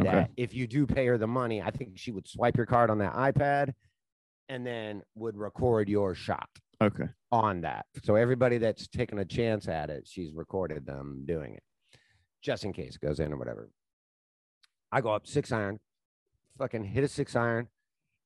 Okay. 0.00 0.10
That 0.10 0.30
if 0.36 0.54
you 0.54 0.66
do 0.66 0.86
pay 0.86 1.06
her 1.06 1.18
the 1.18 1.26
money, 1.26 1.60
I 1.60 1.70
think 1.70 1.98
she 1.98 2.12
would 2.12 2.26
swipe 2.26 2.56
your 2.56 2.66
card 2.66 2.88
on 2.88 2.98
that 2.98 3.12
iPad 3.12 3.74
and 4.48 4.66
then 4.66 5.02
would 5.14 5.36
record 5.36 5.88
your 5.88 6.14
shot 6.14 6.48
Okay. 6.80 7.08
On 7.32 7.62
that. 7.62 7.86
So 8.04 8.14
everybody 8.14 8.58
that's 8.58 8.86
taking 8.86 9.18
a 9.18 9.24
chance 9.24 9.66
at 9.66 9.90
it, 9.90 10.06
she's 10.06 10.32
recorded 10.34 10.86
them 10.86 11.24
doing 11.26 11.54
it 11.54 11.62
just 12.42 12.64
in 12.64 12.72
case 12.72 12.96
it 12.96 13.04
goes 13.04 13.18
in 13.18 13.32
or 13.32 13.36
whatever. 13.38 13.70
I 14.92 15.00
go 15.00 15.10
up 15.10 15.26
six 15.26 15.50
iron, 15.50 15.80
fucking 16.58 16.84
hit 16.84 17.02
a 17.02 17.08
six 17.08 17.34
iron, 17.34 17.68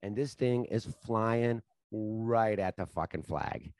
and 0.02 0.16
this 0.16 0.34
thing 0.34 0.64
is 0.64 0.88
flying 1.06 1.62
right 1.92 2.58
at 2.58 2.76
the 2.76 2.86
fucking 2.86 3.22
flag. 3.22 3.72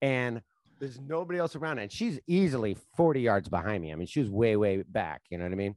And 0.00 0.40
there's 0.78 1.00
nobody 1.00 1.38
else 1.38 1.56
around. 1.56 1.78
And 1.78 1.90
she's 1.90 2.20
easily 2.26 2.76
40 2.96 3.20
yards 3.20 3.48
behind 3.48 3.82
me. 3.82 3.92
I 3.92 3.94
mean, 3.96 4.06
she 4.06 4.20
was 4.20 4.30
way, 4.30 4.56
way 4.56 4.82
back. 4.86 5.22
You 5.30 5.38
know 5.38 5.44
what 5.44 5.52
I 5.52 5.56
mean? 5.56 5.74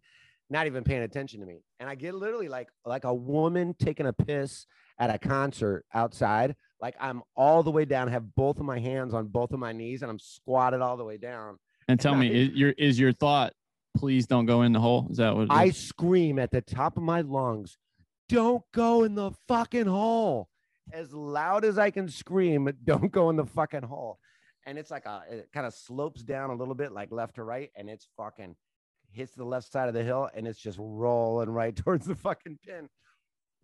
Not 0.49 0.67
even 0.67 0.83
paying 0.83 1.01
attention 1.01 1.39
to 1.39 1.45
me. 1.45 1.63
And 1.79 1.89
I 1.89 1.95
get 1.95 2.13
literally 2.13 2.47
like 2.47 2.69
like 2.85 3.03
a 3.03 3.13
woman 3.13 3.75
taking 3.79 4.05
a 4.05 4.13
piss 4.13 4.67
at 4.99 5.09
a 5.09 5.17
concert 5.17 5.85
outside. 5.93 6.55
Like 6.85 6.95
I'm 6.99 7.23
all 7.35 7.63
the 7.63 7.71
way 7.71 7.83
down, 7.83 8.09
have 8.09 8.35
both 8.35 8.59
of 8.59 8.65
my 8.65 8.77
hands 8.77 9.15
on 9.15 9.25
both 9.25 9.51
of 9.53 9.59
my 9.59 9.71
knees, 9.71 10.03
and 10.03 10.11
I'm 10.11 10.19
squatted 10.19 10.81
all 10.81 10.97
the 10.97 11.03
way 11.03 11.17
down. 11.17 11.57
And 11.87 11.99
tell 11.99 12.13
I 12.13 12.19
me, 12.19 12.29
think- 12.29 12.51
is 12.53 12.59
your 12.59 12.69
is 12.77 12.99
your 12.99 13.11
thought, 13.11 13.53
please 13.97 14.27
don't 14.27 14.45
go 14.45 14.61
in 14.61 14.71
the 14.71 14.79
hole? 14.79 15.07
Is 15.09 15.17
that 15.17 15.35
what 15.35 15.47
I 15.49 15.65
is? 15.65 15.77
scream 15.77 16.37
at 16.37 16.51
the 16.51 16.61
top 16.61 16.95
of 16.95 17.01
my 17.01 17.21
lungs, 17.21 17.79
don't 18.29 18.63
go 18.71 19.03
in 19.03 19.15
the 19.15 19.31
fucking 19.47 19.87
hole. 19.87 20.47
as 20.93 21.11
loud 21.11 21.65
as 21.65 21.79
I 21.79 21.89
can 21.89 22.07
scream, 22.07 22.71
don't 22.85 23.11
go 23.11 23.31
in 23.31 23.35
the 23.35 23.47
fucking 23.47 23.81
hole. 23.81 24.19
And 24.67 24.77
it's 24.77 24.91
like 24.91 25.07
a, 25.07 25.23
it 25.27 25.49
kind 25.51 25.65
of 25.65 25.73
slopes 25.73 26.21
down 26.21 26.51
a 26.51 26.55
little 26.55 26.75
bit, 26.75 26.91
like 26.91 27.11
left 27.11 27.37
to 27.37 27.43
right, 27.43 27.71
and 27.75 27.89
it's 27.89 28.07
fucking 28.15 28.55
hits 29.09 29.33
the 29.33 29.43
left 29.43 29.71
side 29.71 29.87
of 29.87 29.95
the 29.95 30.03
hill, 30.03 30.29
and 30.35 30.45
it's 30.45 30.59
just 30.59 30.77
rolling 30.79 31.49
right 31.49 31.75
towards 31.83 32.05
the 32.05 32.13
fucking 32.13 32.59
pin. 32.63 32.89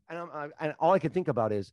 And 0.09 0.17
I'm, 0.17 0.29
I, 0.33 0.47
and 0.59 0.73
all 0.79 0.93
I 0.93 0.97
can 0.97 1.11
think 1.11 1.27
about 1.27 1.51
is, 1.51 1.71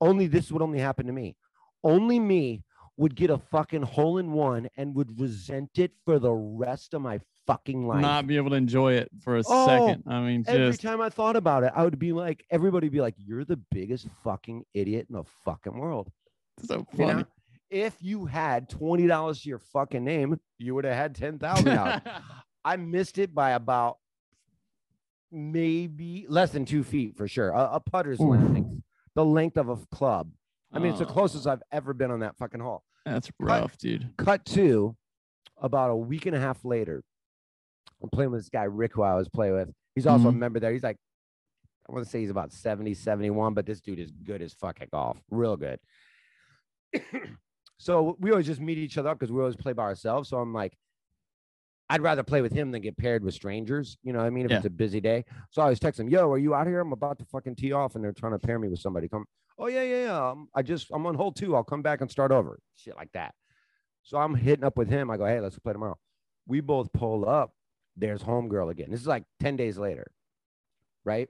only 0.00 0.26
this 0.26 0.50
would 0.52 0.62
only 0.62 0.78
happen 0.78 1.06
to 1.06 1.12
me. 1.12 1.36
Only 1.84 2.18
me 2.20 2.62
would 2.96 3.14
get 3.16 3.30
a 3.30 3.38
fucking 3.38 3.82
hole 3.82 4.18
in 4.18 4.32
one 4.32 4.68
and 4.76 4.94
would 4.94 5.18
resent 5.20 5.70
it 5.78 5.92
for 6.04 6.18
the 6.18 6.32
rest 6.32 6.92
of 6.94 7.00
my 7.02 7.18
fucking 7.46 7.86
life. 7.86 8.02
Not 8.02 8.26
be 8.26 8.36
able 8.36 8.50
to 8.50 8.56
enjoy 8.56 8.94
it 8.94 9.08
for 9.22 9.36
a 9.38 9.42
Oh, 9.46 9.66
second. 9.66 10.04
I 10.06 10.20
mean, 10.20 10.44
Every 10.46 10.76
time 10.76 11.00
I 11.00 11.08
thought 11.08 11.36
about 11.36 11.64
it, 11.64 11.72
I 11.74 11.82
would 11.84 11.98
be 11.98 12.12
like, 12.12 12.44
everybody 12.50 12.86
would 12.86 12.92
be 12.92 13.00
like, 13.00 13.14
"You're 13.16 13.44
the 13.44 13.56
biggest 13.70 14.06
fucking 14.22 14.64
idiot 14.74 15.06
in 15.08 15.16
the 15.16 15.24
fucking 15.44 15.76
world." 15.78 16.10
so 16.64 16.86
You 16.92 17.06
funny. 17.06 17.20
know? 17.20 17.24
If 17.70 17.96
you 18.00 18.26
had 18.26 18.68
twenty 18.68 19.06
dollars 19.06 19.40
to 19.42 19.48
your 19.48 19.60
fucking 19.60 20.04
name, 20.04 20.38
you 20.58 20.74
would 20.74 20.84
have 20.84 20.96
had 20.96 21.14
ten 21.14 21.38
thousand 21.38 21.74
dollars. 21.74 22.00
I 22.64 22.76
missed 22.76 23.16
it 23.16 23.34
by 23.34 23.52
about 23.52 23.96
maybe 25.30 26.26
less 26.28 26.50
than 26.50 26.64
two 26.64 26.82
feet 26.84 27.16
for 27.16 27.28
sure. 27.28 27.50
A, 27.50 27.74
a 27.74 27.80
putter's 27.80 28.18
length, 28.20 28.82
the 29.14 29.24
length 29.24 29.56
of 29.56 29.68
a 29.68 29.76
club. 29.92 30.30
I 30.72 30.78
mean, 30.78 30.90
it's 30.90 31.00
the 31.00 31.06
Oh. 31.06 31.12
closest 31.12 31.46
I've 31.46 31.62
ever 31.72 31.92
been 31.92 32.10
on 32.10 32.20
that 32.20 32.36
fucking 32.36 32.60
hole. 32.60 32.84
That's 33.04 33.30
rough, 33.40 33.76
dude. 33.78 34.14
Cut 34.16 34.44
to 34.46 34.96
about 35.56 35.90
a 35.90 35.96
week 35.96 36.26
and 36.26 36.36
a 36.36 36.40
half 36.40 36.64
later. 36.64 37.02
I'm 38.02 38.08
playing 38.10 38.30
with 38.30 38.40
this 38.40 38.48
guy, 38.48 38.64
Rick, 38.64 38.94
who 38.94 39.02
I 39.02 39.14
was 39.14 39.28
playing 39.28 39.54
with. 39.54 39.72
He's 39.94 40.06
also 40.06 40.28
a 40.28 40.32
Mhm. 40.32 40.38
member 40.38 40.60
there. 40.60 40.72
He's 40.72 40.82
like, 40.84 40.96
I 41.88 41.92
want 41.92 42.04
to 42.04 42.10
say 42.10 42.20
he's 42.20 42.30
about 42.30 42.52
70, 42.52 42.94
71, 42.94 43.52
but 43.52 43.66
this 43.66 43.80
dude 43.80 43.98
is 43.98 44.12
good 44.12 44.42
as 44.42 44.52
fuck 44.54 44.80
at 44.80 44.90
golf. 44.90 45.20
Real 45.30 45.56
good. 45.56 45.80
so 47.78 48.16
we 48.20 48.30
always 48.30 48.46
just 48.46 48.60
meet 48.60 48.78
each 48.78 48.96
other 48.98 49.08
up 49.10 49.18
because 49.18 49.32
we 49.32 49.40
always 49.40 49.56
play 49.56 49.72
by 49.72 49.82
ourselves. 49.84 50.28
So 50.28 50.38
I'm 50.38 50.52
like, 50.52 50.76
I'd 51.90 52.00
rather 52.02 52.22
play 52.22 52.40
with 52.40 52.52
him 52.52 52.70
than 52.70 52.80
get 52.82 52.96
paired 52.96 53.24
with 53.24 53.34
strangers. 53.34 53.98
You 54.02 54.12
know 54.12 54.20
what 54.20 54.26
I 54.26 54.30
mean? 54.30 54.44
If 54.46 54.50
Yeah. 54.52 54.56
it's 54.58 54.66
a 54.66 54.70
busy 54.70 55.00
day. 55.00 55.24
So 55.50 55.60
I 55.60 55.64
always 55.64 55.80
text 55.80 55.98
him, 55.98 56.08
yo, 56.08 56.30
are 56.30 56.38
you 56.38 56.54
out 56.54 56.66
here? 56.66 56.80
I'm 56.80 56.92
about 56.92 57.18
to 57.18 57.24
fucking 57.24 57.56
tee 57.56 57.72
off 57.72 57.96
and 57.96 58.04
they're 58.04 58.12
trying 58.12 58.32
to 58.32 58.38
pair 58.38 58.58
me 58.58 58.68
with 58.68 58.78
somebody. 58.78 59.08
Come. 59.08 59.26
Oh, 59.58 59.66
yeah, 59.66 59.82
yeah, 59.82 60.04
yeah. 60.04 60.28
Um, 60.30 60.48
I 60.54 60.62
just, 60.62 60.86
I'm 60.92 61.04
on 61.06 61.14
hold 61.16 61.36
two. 61.36 61.54
I'll 61.56 61.64
come 61.64 61.82
back 61.82 62.00
and 62.00 62.10
start 62.10 62.30
over. 62.32 62.60
Shit 62.76 62.96
like 62.96 63.10
that. 63.12 63.34
So 64.02 64.16
I'm 64.18 64.34
hitting 64.34 64.64
up 64.64 64.78
with 64.78 64.88
him. 64.88 65.10
I 65.10 65.16
go, 65.16 65.26
hey, 65.26 65.40
let's 65.40 65.58
play 65.58 65.72
tomorrow. 65.72 65.98
We 66.46 66.60
both 66.60 66.92
pull 66.92 67.28
up. 67.28 67.52
There's 67.96 68.22
homegirl 68.22 68.70
again. 68.70 68.90
This 68.90 69.00
is 69.00 69.06
like 69.06 69.24
10 69.40 69.56
days 69.56 69.76
later. 69.76 70.06
Right? 71.04 71.28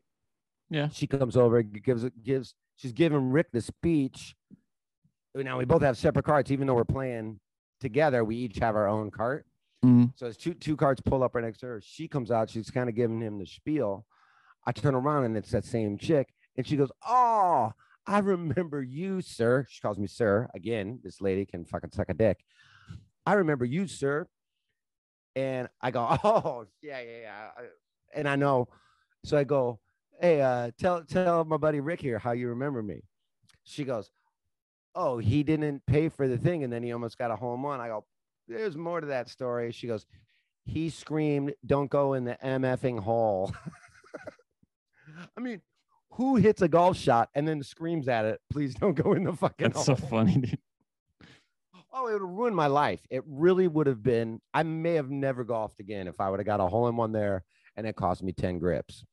Yeah. 0.68 0.88
She 0.90 1.06
comes 1.06 1.36
over, 1.36 1.62
gives 1.62 2.04
gives 2.22 2.54
she's 2.76 2.92
giving 2.92 3.30
Rick 3.30 3.48
the 3.52 3.60
speech. 3.60 4.36
Now 5.34 5.58
we 5.58 5.64
both 5.64 5.82
have 5.82 5.96
separate 5.96 6.24
carts, 6.24 6.50
even 6.50 6.66
though 6.66 6.74
we're 6.74 6.84
playing 6.84 7.40
together. 7.80 8.24
We 8.24 8.36
each 8.36 8.58
have 8.58 8.76
our 8.76 8.86
own 8.86 9.10
cart. 9.10 9.46
Mhm. 9.84 10.12
So 10.16 10.26
as 10.26 10.36
two 10.36 10.54
two 10.54 10.76
carts 10.76 11.00
pull 11.00 11.22
up 11.22 11.34
right 11.34 11.44
next 11.44 11.58
to 11.60 11.66
her, 11.66 11.80
she 11.80 12.06
comes 12.08 12.30
out. 12.30 12.50
She's 12.50 12.70
kind 12.70 12.88
of 12.88 12.94
giving 12.94 13.20
him 13.20 13.38
the 13.38 13.46
spiel. 13.46 14.06
I 14.66 14.72
turn 14.72 14.94
around 14.94 15.24
and 15.26 15.36
it's 15.36 15.50
that 15.52 15.64
same 15.64 15.98
chick, 15.98 16.34
and 16.56 16.66
she 16.66 16.76
goes, 16.76 16.92
"Oh, 17.06 17.72
I 18.06 18.18
remember 18.20 18.82
you, 18.82 19.22
sir." 19.22 19.66
She 19.70 19.80
calls 19.80 19.98
me 19.98 20.06
sir 20.08 20.48
again. 20.54 21.00
This 21.04 21.20
lady 21.20 21.46
can 21.46 21.64
fucking 21.66 21.92
suck 21.92 22.10
a 22.10 22.14
dick. 22.14 22.44
I 23.26 23.34
remember 23.34 23.64
you, 23.66 23.86
sir. 23.88 24.28
And 25.36 25.68
I 25.80 25.90
go, 25.90 26.00
"Oh, 26.24 26.66
yeah, 26.82 27.00
yeah, 27.00 27.18
yeah." 27.20 27.50
And 28.14 28.28
I 28.28 28.36
know, 28.36 28.68
so 29.24 29.36
I 29.38 29.44
go, 29.44 29.80
"Hey, 30.20 30.40
uh, 30.40 30.70
tell 30.78 31.04
tell 31.04 31.44
my 31.44 31.56
buddy 31.56 31.80
Rick 31.80 32.00
here 32.00 32.18
how 32.18 32.32
you 32.32 32.48
remember 32.48 32.82
me." 32.82 33.02
She 33.64 33.84
goes, 33.84 34.10
"Oh, 34.94 35.18
he 35.18 35.42
didn't 35.44 35.86
pay 35.86 36.08
for 36.10 36.28
the 36.28 36.38
thing, 36.38 36.64
and 36.64 36.72
then 36.72 36.82
he 36.82 36.92
almost 36.92 37.18
got 37.18 37.30
a 37.30 37.36
home 37.36 37.64
run." 37.66 37.80
I 37.80 37.88
go, 37.88 38.06
"There's 38.50 38.76
more 38.76 39.00
to 39.00 39.06
that 39.08 39.28
story." 39.28 39.72
She 39.72 39.86
goes, 39.86 40.06
"He 40.64 40.90
screamed, 40.90 41.54
don't 41.64 41.90
go 41.90 42.14
in 42.14 42.24
the 42.24 42.36
MFing 42.42 43.00
hole." 43.00 43.52
I 45.36 45.40
mean, 45.40 45.60
who 46.10 46.36
hits 46.36 46.62
a 46.62 46.68
golf 46.68 46.96
shot 46.96 47.30
and 47.34 47.46
then 47.46 47.62
screams 47.62 48.08
at 48.08 48.24
it, 48.24 48.40
"Please 48.50 48.74
don't 48.74 48.94
go 48.94 49.12
in 49.12 49.24
the 49.24 49.32
fucking 49.32 49.72
hole? 49.72 49.84
That's 49.84 49.86
hole." 49.86 49.96
so 49.96 50.06
funny, 50.06 50.36
dude. 50.38 50.58
Oh, 51.92 52.06
it 52.06 52.12
would 52.12 52.22
have 52.22 52.30
ruined 52.30 52.56
my 52.56 52.68
life. 52.68 53.00
It 53.10 53.22
really 53.26 53.66
would 53.66 53.86
have 53.86 54.02
been. 54.02 54.40
I 54.54 54.62
may 54.62 54.94
have 54.94 55.10
never 55.10 55.42
golfed 55.44 55.80
again 55.80 56.06
if 56.06 56.20
I 56.20 56.30
would 56.30 56.38
have 56.38 56.46
got 56.46 56.60
a 56.60 56.66
hole 56.66 56.88
in 56.88 56.96
one 56.96 57.12
there 57.12 57.44
and 57.76 57.86
it 57.86 57.96
cost 57.96 58.22
me 58.22 58.32
10 58.32 58.58
grips. 58.58 59.04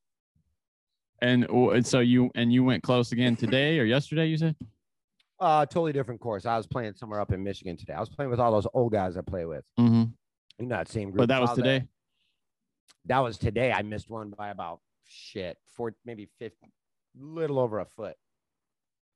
And, 1.20 1.46
oh, 1.50 1.70
and 1.70 1.84
so 1.84 1.98
you 2.00 2.30
and 2.36 2.52
you 2.52 2.62
went 2.62 2.82
close 2.84 3.10
again 3.10 3.34
today 3.34 3.80
or 3.80 3.84
yesterday. 3.84 4.26
You 4.26 4.36
said. 4.36 4.56
Uh, 5.40 5.64
totally 5.66 5.92
different 5.92 6.20
course. 6.20 6.46
I 6.46 6.56
was 6.56 6.66
playing 6.66 6.94
somewhere 6.94 7.20
up 7.20 7.32
in 7.32 7.44
Michigan 7.44 7.76
today. 7.76 7.92
I 7.92 8.00
was 8.00 8.08
playing 8.08 8.30
with 8.30 8.40
all 8.40 8.50
those 8.50 8.66
old 8.74 8.92
guys 8.92 9.16
I 9.16 9.20
play 9.20 9.44
with. 9.44 9.64
Mm-hmm. 9.78 10.04
You 10.58 10.66
know, 10.66 10.76
that 10.76 10.88
same 10.88 11.10
group. 11.10 11.18
But 11.18 11.28
that 11.28 11.40
was 11.40 11.52
today. 11.52 11.84
That 13.06 13.20
was 13.20 13.38
today. 13.38 13.72
I 13.72 13.82
missed 13.82 14.10
one 14.10 14.34
by 14.36 14.48
about 14.48 14.80
shit, 15.06 15.56
four, 15.76 15.94
maybe 16.04 16.28
50, 16.38 16.56
little 17.18 17.60
over 17.60 17.78
a 17.78 17.84
foot. 17.84 18.16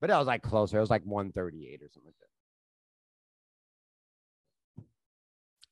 But 0.00 0.08
that 0.08 0.18
was 0.18 0.26
like 0.26 0.42
closer. 0.42 0.78
It 0.78 0.80
was 0.80 0.90
like 0.90 1.04
138 1.04 1.82
or 1.82 1.88
something 1.88 2.06
like 2.06 2.14
that. 2.20 2.26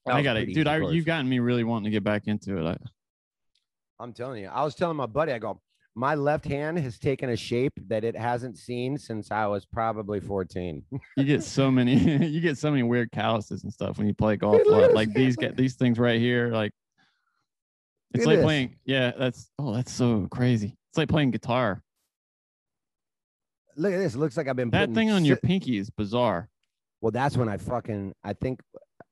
That 0.06 0.14
I 0.14 0.22
got 0.22 0.36
it, 0.36 0.52
dude. 0.52 0.66
I, 0.66 0.78
you've 0.78 1.04
gotten 1.04 1.28
me 1.28 1.38
really 1.38 1.64
wanting 1.64 1.84
to 1.84 1.90
get 1.90 2.02
back 2.02 2.26
into 2.26 2.58
it. 2.58 2.66
I, 2.66 2.76
I'm 4.02 4.12
telling 4.12 4.42
you, 4.42 4.48
I 4.48 4.64
was 4.64 4.74
telling 4.74 4.96
my 4.96 5.06
buddy, 5.06 5.32
I 5.32 5.38
go, 5.38 5.60
my 5.94 6.14
left 6.14 6.44
hand 6.44 6.78
has 6.78 6.98
taken 6.98 7.30
a 7.30 7.36
shape 7.36 7.72
that 7.88 8.04
it 8.04 8.16
hasn't 8.16 8.56
seen 8.56 8.96
since 8.96 9.30
I 9.30 9.46
was 9.46 9.66
probably 9.66 10.20
14. 10.20 10.82
you 11.16 11.24
get 11.24 11.42
so 11.42 11.70
many, 11.70 11.94
you 12.26 12.40
get 12.40 12.58
so 12.58 12.70
many 12.70 12.82
weird 12.82 13.10
calluses 13.12 13.64
and 13.64 13.72
stuff 13.72 13.98
when 13.98 14.06
you 14.06 14.14
play 14.14 14.36
golf. 14.36 14.62
Like, 14.66 14.92
like 14.92 15.12
these 15.12 15.36
get 15.36 15.56
these 15.56 15.74
things 15.74 15.98
right 15.98 16.20
here. 16.20 16.48
Like 16.48 16.72
it's 18.12 18.22
at 18.22 18.28
like 18.28 18.36
this. 18.38 18.44
playing. 18.44 18.76
Yeah, 18.84 19.12
that's 19.18 19.50
oh, 19.58 19.74
that's 19.74 19.92
so 19.92 20.26
crazy. 20.30 20.76
It's 20.90 20.98
like 20.98 21.08
playing 21.08 21.32
guitar. 21.32 21.82
Look 23.76 23.92
at 23.92 23.98
this. 23.98 24.14
It 24.14 24.18
looks 24.18 24.36
like 24.36 24.48
I've 24.48 24.56
been 24.56 24.70
That 24.70 24.92
thing 24.92 25.10
on 25.10 25.24
your 25.24 25.36
si- 25.36 25.46
pinky 25.46 25.78
is 25.78 25.90
bizarre. 25.90 26.48
Well, 27.00 27.12
that's 27.12 27.36
when 27.36 27.48
I 27.48 27.56
fucking 27.56 28.14
I 28.22 28.34
think 28.34 28.60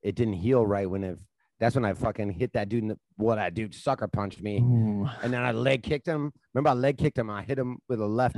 it 0.03 0.15
didn't 0.15 0.35
heal 0.35 0.65
right 0.65 0.89
when 0.89 1.05
it 1.05 1.19
that's 1.61 1.75
when 1.75 1.85
I 1.85 1.93
fucking 1.95 2.31
hit 2.31 2.53
that 2.53 2.69
dude 2.69 2.83
in 2.83 2.89
the 2.89 2.99
what 3.17 3.37
that 3.37 3.55
dude 3.55 3.75
sucker 3.75 4.07
punched 4.07 4.43
me. 4.43 4.59
Ooh. 4.59 5.09
And 5.23 5.33
then 5.33 5.43
I 5.43 5.53
leg 5.53 5.83
kicked 5.83 6.07
him. 6.07 6.33
Remember 6.55 6.71
I 6.71 6.75
leg 6.75 6.99
kicked 6.99 7.19
him, 7.19 7.31
I 7.31 7.43
hit 7.43 7.59
him 7.59 7.79
with 7.89 8.01
a 8.01 8.07
left 8.07 8.37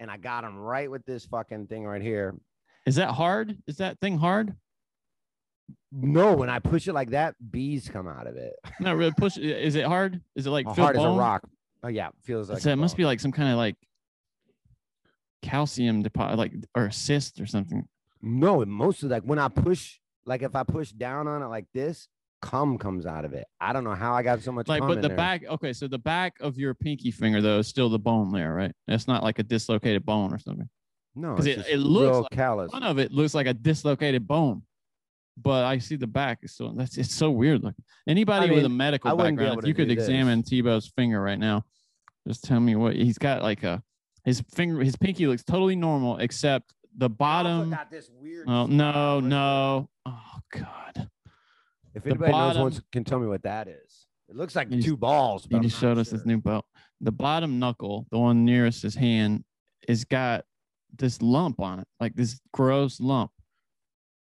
and 0.00 0.10
I 0.10 0.16
got 0.16 0.44
him 0.44 0.56
right 0.56 0.90
with 0.90 1.04
this 1.04 1.26
fucking 1.26 1.66
thing 1.66 1.84
right 1.84 2.02
here. 2.02 2.34
Is 2.86 2.96
that 2.96 3.10
hard? 3.10 3.56
Is 3.66 3.78
that 3.78 3.98
thing 4.00 4.18
hard? 4.18 4.54
No, 5.92 6.34
when 6.34 6.50
I 6.50 6.58
push 6.58 6.88
it 6.88 6.92
like 6.92 7.10
that, 7.10 7.34
bees 7.50 7.88
come 7.88 8.08
out 8.08 8.26
of 8.26 8.36
it. 8.36 8.54
Not 8.80 8.96
really 8.96 9.12
push. 9.12 9.38
Is 9.38 9.76
it 9.76 9.86
hard? 9.86 10.20
Is 10.34 10.46
it 10.46 10.50
like 10.50 10.66
oh, 10.66 10.74
feel 10.74 10.84
hard 10.84 10.96
as 10.96 11.04
a 11.04 11.08
rock. 11.08 11.48
Oh 11.82 11.88
yeah, 11.88 12.08
feels 12.22 12.50
like 12.50 12.60
so 12.60 12.70
it 12.70 12.76
must 12.76 12.94
bone. 12.94 13.02
be 13.02 13.04
like 13.06 13.20
some 13.20 13.32
kind 13.32 13.50
of 13.50 13.56
like 13.56 13.76
calcium 15.42 16.02
deposit, 16.02 16.36
like 16.36 16.52
or 16.74 16.86
a 16.86 16.92
cyst 16.92 17.40
or 17.40 17.46
something. 17.46 17.86
No, 18.20 18.62
it 18.62 18.68
mostly 18.68 19.08
like 19.08 19.22
when 19.22 19.38
I 19.38 19.48
push, 19.48 19.98
like 20.26 20.42
if 20.42 20.56
I 20.56 20.64
push 20.64 20.90
down 20.90 21.28
on 21.28 21.42
it 21.42 21.46
like 21.46 21.66
this, 21.72 22.08
cum 22.44 22.76
comes 22.76 23.06
out 23.06 23.24
of 23.24 23.32
it. 23.32 23.46
I 23.58 23.72
don't 23.72 23.84
know 23.84 23.94
how 23.94 24.12
I 24.12 24.22
got 24.22 24.42
so 24.42 24.52
much. 24.52 24.68
Like, 24.68 24.82
but 24.82 25.00
the 25.00 25.08
there. 25.08 25.16
back. 25.16 25.44
Okay, 25.48 25.72
so 25.72 25.88
the 25.88 25.98
back 25.98 26.36
of 26.40 26.58
your 26.58 26.74
pinky 26.74 27.10
finger 27.10 27.40
though 27.40 27.60
is 27.60 27.68
still 27.68 27.88
the 27.88 27.98
bone 27.98 28.30
there, 28.32 28.52
right? 28.52 28.72
It's 28.86 29.08
not 29.08 29.22
like 29.22 29.38
a 29.38 29.42
dislocated 29.42 30.04
bone 30.04 30.32
or 30.32 30.38
something. 30.38 30.68
no, 31.14 31.34
because 31.34 31.46
it, 31.46 31.66
it 31.66 31.78
looks 31.78 32.18
like 32.18 32.30
callus. 32.32 32.70
one 32.70 32.82
of 32.82 32.98
it 32.98 33.12
looks 33.12 33.34
like 33.34 33.46
a 33.46 33.54
dislocated 33.54 34.28
bone, 34.28 34.62
but 35.38 35.64
I 35.64 35.78
see 35.78 35.96
the 35.96 36.06
back 36.06 36.40
is 36.42 36.54
so 36.54 36.72
that's 36.76 36.98
it's 36.98 37.14
so 37.14 37.30
weird 37.30 37.64
looking. 37.64 37.82
Anybody 38.06 38.50
with 38.50 38.66
a 38.66 38.68
medical 38.68 39.10
I 39.10 39.30
background, 39.30 39.60
if 39.60 39.66
you 39.66 39.72
could 39.72 39.88
this. 39.88 40.04
examine 40.04 40.42
Tebow's 40.42 40.92
finger 40.94 41.22
right 41.22 41.38
now, 41.38 41.64
just 42.28 42.44
tell 42.44 42.60
me 42.60 42.76
what 42.76 42.94
he's 42.94 43.16
got. 43.16 43.42
Like 43.42 43.62
a 43.62 43.82
his 44.26 44.42
finger, 44.52 44.84
his 44.84 44.96
pinky 44.96 45.26
looks 45.26 45.44
totally 45.44 45.76
normal 45.76 46.18
except 46.18 46.74
the 46.96 47.06
I 47.06 47.08
bottom. 47.08 47.70
got 47.70 47.90
this 47.90 48.10
weird. 48.12 48.48
Oh 48.48 48.66
no, 48.66 49.20
no! 49.20 49.88
Oh 50.04 50.38
god! 50.52 51.08
If 51.94 52.06
anybody 52.06 52.32
knows 52.32 52.38
bottom- 52.40 52.62
wants, 52.62 52.80
can 52.92 53.04
tell 53.04 53.18
me 53.20 53.26
what 53.26 53.42
that 53.42 53.68
is. 53.68 54.06
It 54.28 54.36
looks 54.36 54.56
like 54.56 54.68
just- 54.70 54.86
two 54.86 54.96
balls. 54.96 55.46
But 55.46 55.62
He 55.62 55.68
just 55.68 55.80
showed 55.80 55.98
us 55.98 56.10
his 56.10 56.24
new 56.26 56.38
belt. 56.40 56.66
The 57.00 57.12
bottom 57.12 57.58
knuckle, 57.58 58.06
the 58.10 58.18
one 58.18 58.44
nearest 58.44 58.82
his 58.82 58.94
hand, 58.94 59.44
is 59.86 60.04
got 60.04 60.44
this 60.96 61.20
lump 61.20 61.60
on 61.60 61.80
it, 61.80 61.88
like 62.00 62.14
this 62.14 62.40
gross 62.52 63.00
lump. 63.00 63.30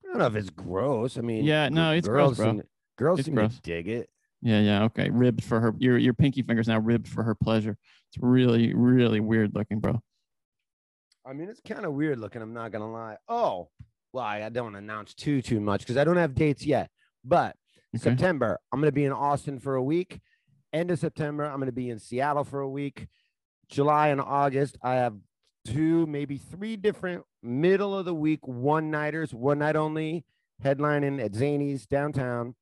I 0.04 0.08
don't 0.10 0.18
know 0.20 0.28
if 0.28 0.36
it's 0.36 0.50
gross. 0.50 1.18
I 1.18 1.22
mean, 1.22 1.44
Yeah, 1.46 1.70
no, 1.70 1.92
it's 1.92 2.08
gross, 2.08 2.38
bro. 2.38 2.46
Seem, 2.52 2.64
girls 2.98 3.20
It's 3.20 3.26
seem 3.28 3.36
gross. 3.36 3.56
to 3.56 3.62
dig 3.62 3.88
it. 3.88 4.10
Yeah, 4.42 4.60
yeah, 4.60 4.84
okay. 4.86 5.10
Ribbed 5.10 5.44
for 5.44 5.60
her. 5.60 5.74
Your 5.80 5.98
your 5.98 6.14
pinky 6.14 6.42
finger's 6.44 6.68
now 6.68 6.80
ribbed 6.80 7.08
for 7.08 7.24
her 7.24 7.34
pleasure. 7.34 7.78
It's 8.10 8.18
really, 8.22 8.74
really 8.74 9.20
weird 9.20 9.56
looking, 9.56 9.80
bro. 9.80 10.02
I 11.26 11.34
mean, 11.34 11.50
it's 11.50 11.62
kind 11.62 11.86
of 11.86 11.94
weird 11.94 12.20
looking. 12.20 12.42
I'm 12.42 12.54
not 12.54 12.72
gonna 12.72 12.92
lie. 12.92 13.18
Oh, 13.28 13.70
well, 14.14 14.24
I, 14.24 14.44
I 14.44 14.50
don't 14.50 14.76
announce 14.76 15.14
too 15.16 15.42
too 15.42 15.60
much 15.60 15.82
because 15.82 15.98
I 15.98 16.04
don't 16.04 16.18
have 16.18 16.36
dates 16.36 16.66
yet. 16.66 16.92
But 17.26 17.56
Okay. 17.96 18.04
September, 18.04 18.60
I'm 18.72 18.82
gonna 18.82 18.92
be 18.92 19.06
in 19.06 19.14
Austin 19.14 19.60
for 19.60 19.76
a 19.76 19.84
week. 19.84 20.20
End 20.74 20.92
of 20.92 21.00
September, 21.00 21.46
I'm 21.46 21.60
gonna 21.60 21.72
be 21.72 21.90
in 21.90 21.98
Seattle 22.00 22.44
for 22.44 22.60
a 22.60 22.70
week. 22.70 23.08
July 23.70 24.10
and 24.10 24.20
August, 24.22 24.78
I 24.82 24.96
have 24.96 25.16
two, 25.66 26.06
maybe 26.06 26.38
three 26.38 26.76
different 26.76 27.24
middle 27.42 27.98
of 27.98 28.06
the 28.06 28.14
week 28.14 28.46
one 28.46 28.92
nighters, 28.92 29.34
one 29.34 29.60
night 29.60 29.76
only, 29.76 30.26
headlining 30.64 31.24
at 31.24 31.32
Zanies 31.32 31.88
downtown, 31.88 32.54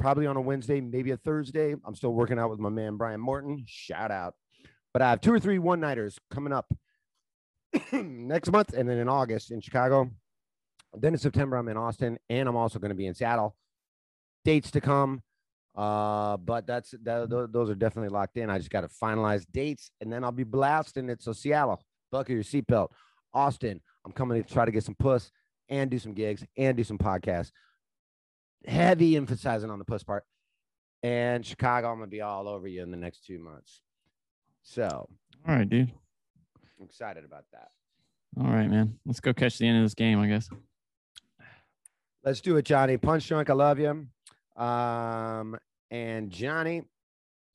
probably 0.00 0.26
on 0.26 0.36
a 0.36 0.40
Wednesday, 0.40 0.80
maybe 0.80 1.12
a 1.12 1.16
Thursday. 1.16 1.74
I'm 1.84 1.94
still 1.94 2.12
working 2.12 2.38
out 2.38 2.50
with 2.50 2.58
my 2.58 2.68
man 2.68 2.96
Brian 2.96 3.20
Morton. 3.20 3.64
Shout 3.66 4.10
out. 4.10 4.34
But 4.92 5.00
I 5.00 5.10
have 5.10 5.20
two 5.20 5.32
or 5.32 5.38
three 5.40 5.58
one 5.58 5.80
nighters 5.80 6.18
coming 6.30 6.52
up 6.52 6.70
next 7.92 8.50
month, 8.50 8.74
and 8.74 8.88
then 8.88 8.98
in 8.98 9.08
August 9.08 9.50
in 9.52 9.60
Chicago. 9.60 10.10
Then 10.94 11.14
in 11.14 11.18
September, 11.18 11.56
I'm 11.56 11.68
in 11.68 11.78
Austin, 11.78 12.18
and 12.28 12.46
I'm 12.48 12.56
also 12.56 12.78
going 12.78 12.90
to 12.90 12.94
be 12.94 13.06
in 13.06 13.14
Seattle. 13.14 13.56
Dates 14.44 14.70
to 14.72 14.80
come. 14.80 15.22
Uh, 15.74 16.36
but 16.36 16.66
that's 16.66 16.90
that, 17.02 17.48
those 17.50 17.70
are 17.70 17.74
definitely 17.74 18.10
locked 18.10 18.36
in. 18.36 18.50
I 18.50 18.58
just 18.58 18.70
got 18.70 18.82
to 18.82 18.88
finalize 18.88 19.46
dates, 19.50 19.90
and 20.00 20.12
then 20.12 20.22
I'll 20.22 20.32
be 20.32 20.44
blasting 20.44 21.08
it. 21.08 21.22
So 21.22 21.32
Seattle, 21.32 21.82
buckle 22.10 22.34
your 22.34 22.44
seatbelt. 22.44 22.88
Austin, 23.32 23.80
I'm 24.04 24.12
coming 24.12 24.42
to 24.42 24.48
try 24.48 24.66
to 24.66 24.70
get 24.70 24.84
some 24.84 24.94
puss 24.94 25.30
and 25.68 25.90
do 25.90 25.98
some 25.98 26.12
gigs 26.12 26.44
and 26.58 26.76
do 26.76 26.84
some 26.84 26.98
podcasts. 26.98 27.52
Heavy 28.66 29.16
emphasizing 29.16 29.70
on 29.70 29.78
the 29.78 29.84
puss 29.84 30.02
part. 30.02 30.24
And 31.02 31.44
Chicago, 31.44 31.90
I'm 31.90 31.98
gonna 31.98 32.08
be 32.08 32.20
all 32.20 32.46
over 32.46 32.68
you 32.68 32.82
in 32.82 32.90
the 32.90 32.96
next 32.96 33.24
two 33.24 33.38
months. 33.38 33.80
So 34.62 35.08
All 35.48 35.54
right, 35.54 35.68
dude. 35.68 35.90
I'm 36.78 36.84
excited 36.84 37.24
about 37.24 37.44
that. 37.52 37.68
All 38.38 38.50
right, 38.50 38.68
man. 38.68 38.98
Let's 39.06 39.20
go 39.20 39.32
catch 39.32 39.58
the 39.58 39.66
end 39.66 39.78
of 39.78 39.84
this 39.84 39.94
game, 39.94 40.20
I 40.20 40.26
guess. 40.26 40.48
Let's 42.24 42.40
do 42.40 42.56
it, 42.56 42.64
Johnny. 42.64 42.96
Punch 42.98 43.26
drunk, 43.26 43.50
I 43.50 43.54
love 43.54 43.78
you. 43.78 44.06
Um, 44.56 45.58
and 45.90 46.30
Johnny, 46.30 46.82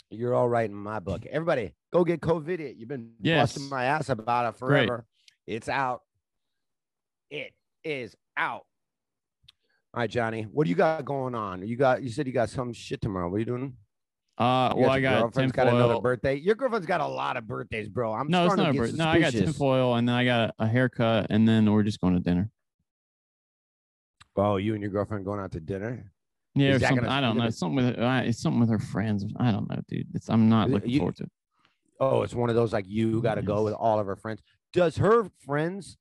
you're 0.10 0.34
all 0.34 0.50
right 0.50 0.70
in 0.70 0.76
my 0.76 1.00
book. 1.00 1.26
Everybody, 1.26 1.74
go 1.92 2.04
get 2.04 2.22
COVID. 2.22 2.78
You've 2.78 2.90
been 2.90 3.14
Yes. 3.20 3.54
busting 3.56 3.70
my 3.70 3.86
ass 3.86 4.10
about 4.10 4.46
it 4.54 4.60
Great. 4.60 4.88
forever. 4.88 5.06
It's 5.46 5.70
out. 5.70 6.02
It 7.30 7.54
is 7.84 8.16
out. 8.36 8.66
All 9.94 10.02
right, 10.02 10.10
Johnny. 10.10 10.44
What 10.44 10.66
do 10.66 10.70
you 10.70 10.76
got 10.76 11.04
going 11.06 11.36
on? 11.36 11.68
You 11.68 11.76
got 11.76 12.04
you 12.04 12.10
said 12.10 12.28
you 12.28 12.34
got 12.34 12.50
some 12.50 12.74
shit 12.74 13.02
tomorrow. 13.02 13.30
What 13.30 13.38
are 13.38 13.40
you 13.40 13.46
doing? 13.46 13.78
Uh, 14.38 14.72
You 14.76 14.82
well, 14.82 14.92
I 14.92 15.00
got 15.00 15.22
girlfriend's 15.22 15.52
got 15.54 15.68
another 15.68 16.00
birthday. 16.00 16.36
Your 16.36 16.54
girlfriend's 16.56 16.86
got 16.86 17.02
a 17.02 17.08
lot 17.08 17.38
of 17.38 17.48
birthdays, 17.48 17.90
bro. 17.90 18.14
I'm 18.14 18.30
No, 18.30 18.46
it's 18.46 18.56
not 18.56 18.70
a 18.70 18.74
birthday. 18.74 18.98
No, 18.98 19.08
I 19.08 19.20
got 19.20 19.32
tinfoil, 19.34 19.96
and 19.96 20.08
then 20.08 20.16
I 20.16 20.26
got 20.26 20.54
a 20.60 20.68
haircut, 20.68 21.28
and 21.32 21.48
then 21.48 21.72
we're 21.72 21.82
just 21.84 22.00
going 22.00 22.14
to 22.14 22.20
dinner. 22.20 22.52
Oh, 24.36 24.58
you 24.58 24.74
and 24.74 24.82
your 24.84 24.92
girlfriend 24.92 25.26
going 25.26 25.40
out 25.40 25.52
to 25.54 25.60
dinner? 25.60 26.12
Yeah, 26.60 26.76
or 26.76 26.80
something. 26.80 26.98
gonna- 26.98 27.10
I 27.10 27.22
don't 27.22 27.36
know. 27.36 27.40
gonna- 27.42 27.48
It's 27.50 27.58
something 27.60 27.86
with 27.86 28.00
uh, 28.00 28.22
it's 28.26 28.42
something 28.42 28.60
with 28.60 28.70
her 28.70 28.80
friends. 28.80 29.26
I 29.38 29.52
don't 29.52 29.70
know, 29.70 29.80
dude. 29.88 30.08
It's 30.14 30.30
I'm 30.30 30.50
not 30.50 30.70
looking 30.70 30.90
you- 30.92 31.00
forward 31.00 31.16
to. 31.18 31.24
it. 31.24 31.32
Oh, 32.00 32.22
it's 32.22 32.36
one 32.36 32.50
of 32.50 32.56
those 32.56 32.74
like 32.74 32.86
you 32.88 33.22
got 33.22 33.36
to 33.36 33.42
go 33.42 33.64
with 33.64 33.74
all 33.74 34.00
of 34.00 34.06
her 34.08 34.16
friends. 34.16 34.42
Does 34.72 34.98
her 34.98 35.30
friends 35.46 35.98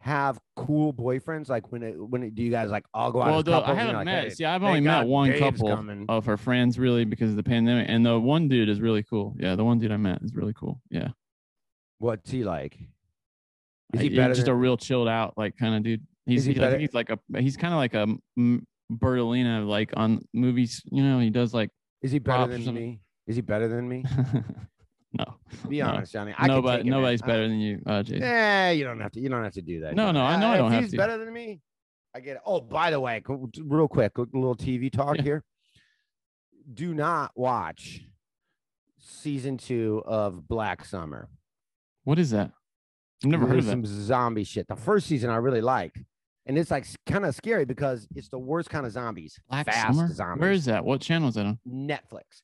have 0.00 0.40
cool 0.56 0.92
boyfriends? 0.92 1.48
Like 1.48 1.70
when 1.70 1.82
it 1.84 1.94
when 1.96 2.22
it, 2.24 2.34
do 2.34 2.42
you 2.42 2.50
guys 2.50 2.70
like 2.70 2.84
all 2.92 3.12
go 3.12 3.22
out? 3.22 3.26
Well, 3.30 3.42
couples 3.44 3.70
I 3.70 3.74
haven't 3.74 3.94
like, 3.96 4.04
met. 4.06 4.24
"Hey, 4.24 4.30
See, 4.30 4.44
I've 4.44 4.62
only 4.64 4.80
met 4.80 5.06
one 5.06 5.28
Dave's 5.28 5.40
couple 5.40 5.68
coming." 5.76 6.06
of 6.08 6.24
her 6.26 6.36
friends, 6.36 6.78
really, 6.78 7.04
because 7.04 7.30
of 7.30 7.36
the 7.36 7.42
pandemic. 7.44 7.86
And 7.88 8.04
the 8.04 8.18
one 8.18 8.48
dude 8.48 8.68
is 8.68 8.80
really 8.80 9.02
cool. 9.04 9.36
Yeah, 9.38 9.54
the 9.54 9.64
one 9.64 9.78
dude 9.78 9.92
I 9.92 9.98
met 9.98 10.20
is 10.22 10.34
really 10.34 10.54
cool. 10.54 10.80
Yeah, 10.90 11.08
What's 11.98 12.30
he 12.30 12.42
like? 12.42 12.74
Is 13.92 14.00
Uh, 14.00 14.02
he 14.02 14.08
he's 14.08 14.16
better 14.16 14.34
just 14.34 14.46
than- 14.46 14.54
a 14.54 14.56
real 14.58 14.76
chilled 14.76 15.06
out 15.08 15.34
like 15.36 15.56
kind 15.56 15.74
of 15.76 15.82
dude. 15.84 16.04
He's 16.26 16.40
Is 16.42 16.46
he 16.46 16.52
he, 16.54 16.64
I 16.64 16.70
think 16.70 16.80
he's 16.80 16.94
like 16.94 17.10
a 17.10 17.18
he's 17.40 17.56
kind 17.56 17.72
of 17.74 17.78
like 17.78 17.94
a 17.94 18.06
Bertolina 18.90 19.66
like 19.66 19.92
on 19.96 20.20
movies. 20.34 20.82
You 20.90 21.02
know, 21.04 21.18
he 21.20 21.30
does 21.30 21.54
like 21.54 21.70
Is 22.02 22.12
he 22.12 22.18
better 22.18 22.46
than 22.58 22.74
me? 22.74 23.00
Is 23.26 23.36
he 23.36 23.42
better 23.42 23.68
than 23.68 23.88
me? 23.88 24.04
no. 25.12 25.24
Be 25.68 25.78
no. 25.80 25.86
honest, 25.88 26.12
Johnny. 26.12 26.34
I 26.36 26.46
Nobody, 26.46 26.88
nobody's 26.88 27.22
I- 27.22 27.26
better 27.26 27.48
than 27.48 27.60
you, 27.60 27.80
uh, 27.86 28.02
Jason. 28.02 28.22
Eh, 28.22 28.70
you 28.72 28.84
don't 28.84 29.00
have 29.00 29.12
to. 29.12 29.20
You 29.20 29.28
don't 29.28 29.44
have 29.44 29.52
to 29.54 29.62
do 29.62 29.80
that. 29.82 29.94
No, 29.94 30.06
Johnny. 30.06 30.18
no, 30.18 30.24
I 30.24 30.36
know 30.40 30.48
I 30.48 30.52
if 30.54 30.58
don't 30.58 30.72
have 30.72 30.80
to. 30.82 30.86
he's 30.86 30.96
better 30.96 31.18
than 31.18 31.32
me. 31.32 31.60
I 32.14 32.20
get 32.20 32.36
it. 32.36 32.42
Oh, 32.44 32.60
by 32.60 32.90
the 32.90 32.98
way, 32.98 33.22
real 33.64 33.86
quick, 33.86 34.18
a 34.18 34.22
little 34.22 34.56
TV 34.56 34.90
talk 34.90 35.16
Yeah. 35.18 35.22
here. 35.22 35.44
Do 36.72 36.92
not 36.94 37.30
watch 37.36 38.00
season 38.98 39.56
two 39.58 40.02
of 40.06 40.46
Black 40.48 40.84
Summer. 40.84 41.28
What 42.04 42.18
is 42.18 42.30
that? 42.30 42.50
I've 43.24 43.30
never 43.30 43.46
heard 43.46 43.58
of 43.58 43.66
There's 43.66 43.80
that. 43.82 43.86
some 43.88 44.06
zombie 44.06 44.44
shit. 44.44 44.66
The 44.68 44.76
first 44.76 45.06
season 45.06 45.30
I 45.30 45.36
really 45.36 45.60
like, 45.60 45.94
and 46.50 46.58
it's 46.58 46.70
like 46.72 46.84
kind 47.06 47.24
of 47.24 47.32
scary 47.36 47.64
because 47.64 48.08
it's 48.16 48.28
the 48.28 48.38
worst 48.38 48.68
kind 48.70 48.84
of 48.84 48.90
zombies. 48.90 49.38
Black 49.48 49.66
fast 49.66 49.96
Summer. 49.96 50.12
zombies. 50.12 50.40
Where 50.40 50.50
is 50.52 50.64
that? 50.64 50.84
What 50.84 51.00
channel 51.00 51.28
is 51.28 51.36
that 51.36 51.46
on? 51.46 51.60
Netflix? 51.66 52.42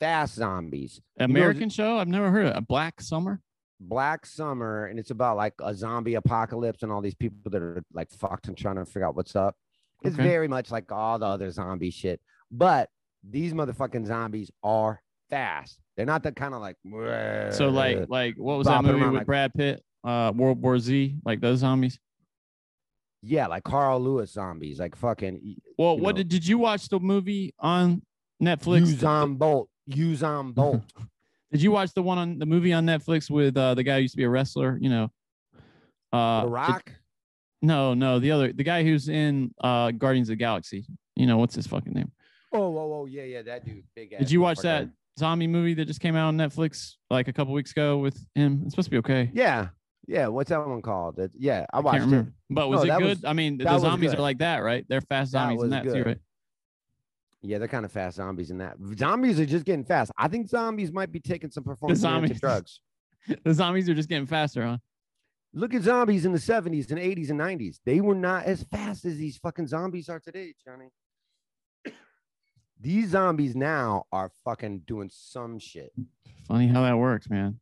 Fast 0.00 0.34
zombies. 0.34 1.00
You 1.20 1.26
know, 1.28 1.32
American 1.32 1.70
show? 1.70 1.98
I've 1.98 2.08
never 2.08 2.30
heard 2.32 2.46
of 2.46 2.56
it. 2.56 2.66
Black 2.66 3.00
Summer. 3.00 3.40
Black 3.80 4.26
Summer, 4.26 4.86
and 4.86 4.98
it's 4.98 5.12
about 5.12 5.36
like 5.36 5.54
a 5.62 5.72
zombie 5.72 6.14
apocalypse 6.16 6.82
and 6.82 6.90
all 6.90 7.00
these 7.00 7.14
people 7.14 7.50
that 7.52 7.62
are 7.62 7.82
like 7.92 8.10
fucked 8.10 8.48
and 8.48 8.56
trying 8.58 8.74
to 8.74 8.84
figure 8.84 9.06
out 9.06 9.14
what's 9.14 9.36
up. 9.36 9.54
It's 10.02 10.14
Okay. 10.16 10.24
very 10.28 10.48
much 10.48 10.72
like 10.72 10.90
all 10.90 11.18
the 11.20 11.26
other 11.26 11.48
zombie 11.52 11.90
shit, 11.90 12.20
but 12.50 12.88
these 13.28 13.52
motherfucking 13.52 14.06
zombies 14.06 14.50
are 14.64 15.00
fast. 15.30 15.78
They're 15.96 16.06
not 16.06 16.24
the 16.24 16.32
kind 16.32 16.54
of 16.54 16.60
like. 16.60 16.76
So 17.54 17.68
like 17.68 18.08
like 18.08 18.34
what 18.36 18.58
was 18.58 18.66
that 18.66 18.82
movie 18.82 19.04
with 19.04 19.14
like- 19.14 19.26
Brad 19.26 19.54
Pitt? 19.54 19.82
Uh, 20.04 20.32
World 20.34 20.62
War 20.62 20.78
Z, 20.78 21.16
like 21.24 21.40
those 21.40 21.58
zombies. 21.58 21.98
Yeah, 23.22 23.46
like 23.46 23.64
Carl 23.64 24.00
Lewis 24.00 24.32
zombies, 24.32 24.78
like 24.78 24.96
fucking. 24.96 25.56
Well, 25.76 25.98
what 25.98 26.14
know, 26.14 26.22
did 26.22 26.28
did 26.28 26.46
you 26.46 26.58
watch 26.58 26.88
the 26.88 27.00
movie 27.00 27.54
on 27.58 28.02
Netflix? 28.42 28.94
Usain 28.94 29.36
Bolt? 29.36 29.68
Usain 29.90 30.54
Bolt. 30.54 30.82
Did 31.50 31.62
you 31.62 31.72
watch 31.72 31.94
the 31.94 32.02
one 32.02 32.18
on 32.18 32.38
the 32.38 32.46
movie 32.46 32.72
on 32.72 32.84
Netflix 32.84 33.30
with 33.30 33.56
uh, 33.56 33.74
the 33.74 33.82
guy 33.82 33.96
who 33.96 34.02
used 34.02 34.12
to 34.14 34.18
be 34.18 34.24
a 34.24 34.28
wrestler? 34.28 34.78
You 34.80 34.90
know, 34.90 35.10
uh, 36.12 36.42
the 36.42 36.48
Rock. 36.48 36.92
no, 37.62 37.94
no, 37.94 38.18
the 38.18 38.30
other, 38.30 38.52
the 38.52 38.64
guy 38.64 38.84
who's 38.84 39.08
in 39.08 39.52
uh, 39.62 39.90
Guardians 39.90 40.28
of 40.28 40.32
the 40.32 40.36
Galaxy. 40.36 40.86
You 41.16 41.26
know, 41.26 41.38
what's 41.38 41.54
his 41.54 41.66
fucking 41.66 41.92
name? 41.92 42.12
Oh, 42.52 42.60
oh, 42.60 43.00
oh, 43.00 43.06
yeah, 43.06 43.24
yeah, 43.24 43.42
that 43.42 43.64
dude, 43.64 43.84
big 43.94 44.12
ass. 44.12 44.20
Did 44.20 44.30
you 44.30 44.40
watch 44.40 44.58
that 44.58 44.84
motherfucker. 44.84 45.18
zombie 45.18 45.46
movie 45.46 45.74
that 45.74 45.86
just 45.86 46.00
came 46.00 46.16
out 46.16 46.28
on 46.28 46.36
Netflix 46.36 46.94
like 47.10 47.28
a 47.28 47.32
couple 47.32 47.52
weeks 47.52 47.72
ago 47.72 47.98
with 47.98 48.24
him? 48.34 48.62
It's 48.64 48.72
supposed 48.72 48.86
to 48.86 48.90
be 48.90 48.98
okay. 48.98 49.30
Yeah, 49.34 49.68
yeah. 50.08 50.26
What's 50.26 50.48
that 50.50 50.66
one 50.66 50.82
called? 50.82 51.18
It, 51.20 51.30
yeah, 51.38 51.66
I 51.72 51.78
watched 51.80 52.10
it. 52.12 52.26
But 52.50 52.68
was 52.68 52.78
No, 52.78 52.82
it 52.82 52.86
that 52.88 52.98
good? 52.98 53.08
was- 53.18 53.24
I 53.24 53.32
mean, 53.34 53.58
the 53.58 53.78
zombies 53.78 54.12
are 54.14 54.20
like 54.20 54.38
that, 54.38 54.58
right? 54.58 54.84
They're 54.88 55.00
fast 55.02 55.30
That 55.32 55.38
zombies 55.38 55.62
in 55.62 55.70
was 55.70 55.70
that 55.70 55.84
too, 55.94 56.02
right? 56.02 56.18
Yeah, 57.42 57.58
they're 57.58 57.68
kind 57.68 57.84
of 57.84 57.92
fast 57.92 58.16
zombies 58.16 58.50
in 58.50 58.58
that. 58.58 58.76
Zombies 58.98 59.38
are 59.38 59.46
just 59.46 59.64
getting 59.64 59.84
fast. 59.84 60.10
I 60.18 60.26
think 60.26 60.48
zombies 60.48 60.90
might 60.90 61.12
be 61.12 61.20
taking 61.20 61.52
some 61.52 61.62
performance 61.62 62.00
zombies. 62.00 62.40
drugs. 62.40 62.80
the 63.44 63.54
zombies 63.54 63.88
are 63.88 63.94
just 63.94 64.08
getting 64.08 64.26
faster, 64.26 64.66
huh? 64.66 64.78
Look 65.54 65.72
at 65.72 65.82
zombies 65.82 66.24
in 66.26 66.32
the 66.32 66.38
70s 66.38 66.90
and 66.90 66.98
80s 66.98 67.30
and 67.30 67.38
90s. 67.40 67.78
They 67.86 68.00
were 68.00 68.14
not 68.16 68.44
as 68.44 68.64
fast 68.64 69.04
as 69.04 69.16
these 69.16 69.36
fucking 69.38 69.68
zombies 69.68 70.08
are 70.08 70.18
today, 70.20 70.52
Johnny. 70.64 70.88
These 72.80 73.10
zombies 73.10 73.56
now 73.56 74.04
are 74.12 74.30
fucking 74.44 74.82
doing 74.86 75.10
some 75.12 75.58
shit. 75.58 75.92
Funny 76.46 76.68
how 76.68 76.82
that 76.82 76.96
works, 76.96 77.28
man. 77.28 77.58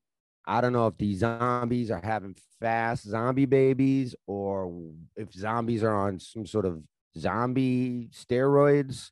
I 0.47 0.60
don't 0.60 0.73
know 0.73 0.86
if 0.86 0.97
these 0.97 1.18
zombies 1.18 1.90
are 1.90 2.01
having 2.02 2.36
fast 2.60 3.05
zombie 3.05 3.47
babies 3.47 4.14
or 4.27 4.73
if 5.16 5.32
zombies 5.32 5.82
are 5.82 5.94
on 5.94 6.20
some 6.20 6.47
sort 6.47 6.64
of 6.64 6.82
zombie 7.18 8.09
steroids, 8.12 9.10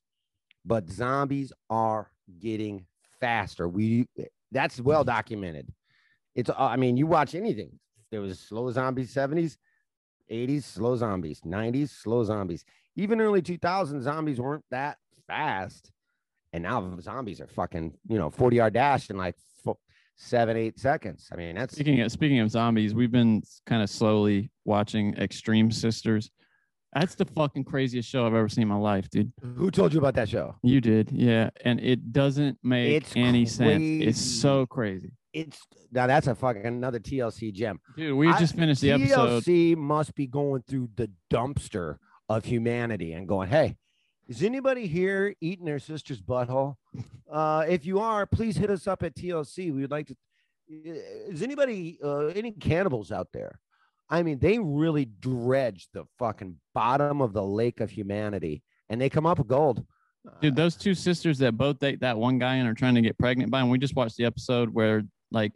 but 0.64 0.88
zombies 0.88 1.52
are 1.68 2.10
getting 2.38 2.86
faster. 3.20 3.68
We 3.68 4.06
that's 4.52 4.80
well 4.80 5.02
documented. 5.02 5.72
It's 6.34 6.50
uh, 6.50 6.54
I 6.56 6.76
mean, 6.76 6.96
you 6.96 7.06
watch 7.06 7.34
anything. 7.34 7.78
There 8.10 8.20
was 8.20 8.38
slow 8.38 8.70
zombies 8.70 9.12
70s, 9.12 9.56
80s, 10.30 10.62
slow 10.62 10.94
zombies, 10.96 11.40
90s, 11.40 11.88
slow 11.88 12.22
zombies. 12.22 12.64
Even 12.96 13.20
early 13.20 13.42
2000s 13.42 14.02
zombies 14.02 14.40
weren't 14.40 14.64
that 14.70 14.98
fast. 15.26 15.90
And 16.52 16.62
now 16.62 16.96
zombies 17.00 17.40
are 17.40 17.48
fucking, 17.48 17.94
you 18.08 18.18
know, 18.18 18.30
40 18.30 18.56
yard 18.56 18.74
dash 18.74 19.10
in 19.10 19.16
like 19.16 19.34
seven, 20.16 20.56
eight 20.56 20.78
seconds. 20.78 21.28
I 21.32 21.36
mean, 21.36 21.56
that's 21.56 21.74
Speaking 21.74 22.00
of 22.00 22.10
speaking 22.12 22.40
of 22.40 22.50
zombies, 22.50 22.94
we've 22.94 23.10
been 23.12 23.42
kind 23.66 23.82
of 23.82 23.90
slowly 23.90 24.50
watching 24.64 25.14
Extreme 25.14 25.70
Sisters. 25.72 26.30
That's 26.94 27.16
the 27.16 27.24
fucking 27.24 27.64
craziest 27.64 28.08
show 28.08 28.24
I've 28.24 28.34
ever 28.34 28.48
seen 28.48 28.62
in 28.62 28.68
my 28.68 28.76
life, 28.76 29.10
dude. 29.10 29.32
who 29.56 29.70
told 29.72 29.92
you 29.92 29.98
about 29.98 30.14
that 30.14 30.28
show? 30.28 30.54
You 30.62 30.80
did, 30.80 31.10
yeah. 31.10 31.50
And 31.64 31.80
it 31.80 32.12
doesn't 32.12 32.56
make 32.62 33.02
It's 33.02 33.12
any 33.16 33.46
sense. 33.46 33.82
It's 34.04 34.20
so 34.20 34.64
crazy. 34.66 35.10
It's 35.32 35.58
now 35.90 36.06
that's 36.06 36.28
a 36.28 36.36
fucking 36.36 36.64
another 36.64 37.00
TLC 37.00 37.52
gem. 37.52 37.80
Dude, 37.96 38.16
we 38.16 38.28
I- 38.28 38.38
just 38.38 38.54
finished 38.54 38.80
the 38.80 38.92
episode. 38.92 39.42
TLC 39.42 39.76
must 39.76 40.14
be 40.14 40.28
going 40.28 40.62
through 40.68 40.90
the 40.94 41.10
dumpster 41.32 41.96
of 42.28 42.44
humanity 42.44 43.12
and 43.12 43.26
going, 43.26 43.48
hey, 43.48 43.76
is 44.28 44.42
anybody 44.42 44.86
here 44.86 45.34
eating 45.40 45.64
their 45.66 45.78
sister's 45.78 46.20
butthole? 46.20 46.76
Uh, 47.32 47.64
if 47.68 47.84
you 47.84 47.98
are, 47.98 48.26
please 48.26 48.56
hit 48.56 48.70
us 48.70 48.86
up 48.86 49.02
at 49.02 49.12
TLC. 49.16 49.74
We 49.74 49.80
would 49.80 49.90
like 49.90 50.06
to. 50.06 50.14
Is 50.68 51.42
anybody, 51.42 51.98
uh, 52.04 52.26
any 52.26 52.52
cannibals 52.52 53.10
out 53.10 53.26
there? 53.32 53.58
I 54.08 54.22
mean, 54.22 54.38
they 54.38 54.60
really 54.60 55.06
dredge 55.06 55.88
the 55.92 56.04
fucking 56.20 56.56
bottom 56.74 57.20
of 57.20 57.32
the 57.32 57.42
lake 57.42 57.80
of 57.80 57.90
humanity 57.90 58.62
and 58.88 59.00
they 59.00 59.08
come 59.10 59.26
up 59.26 59.38
with 59.38 59.48
gold. 59.48 59.84
Dude, 60.40 60.54
those 60.54 60.76
two 60.76 60.94
sisters 60.94 61.38
that 61.38 61.56
both 61.56 61.80
date 61.80 62.00
that 62.00 62.16
one 62.16 62.38
guy 62.38 62.56
and 62.56 62.68
are 62.68 62.74
trying 62.74 62.94
to 62.94 63.02
get 63.02 63.18
pregnant 63.18 63.50
by 63.50 63.60
him. 63.62 63.68
We 63.68 63.78
just 63.78 63.96
watched 63.96 64.16
the 64.16 64.26
episode 64.26 64.68
where 64.72 65.02
like 65.32 65.52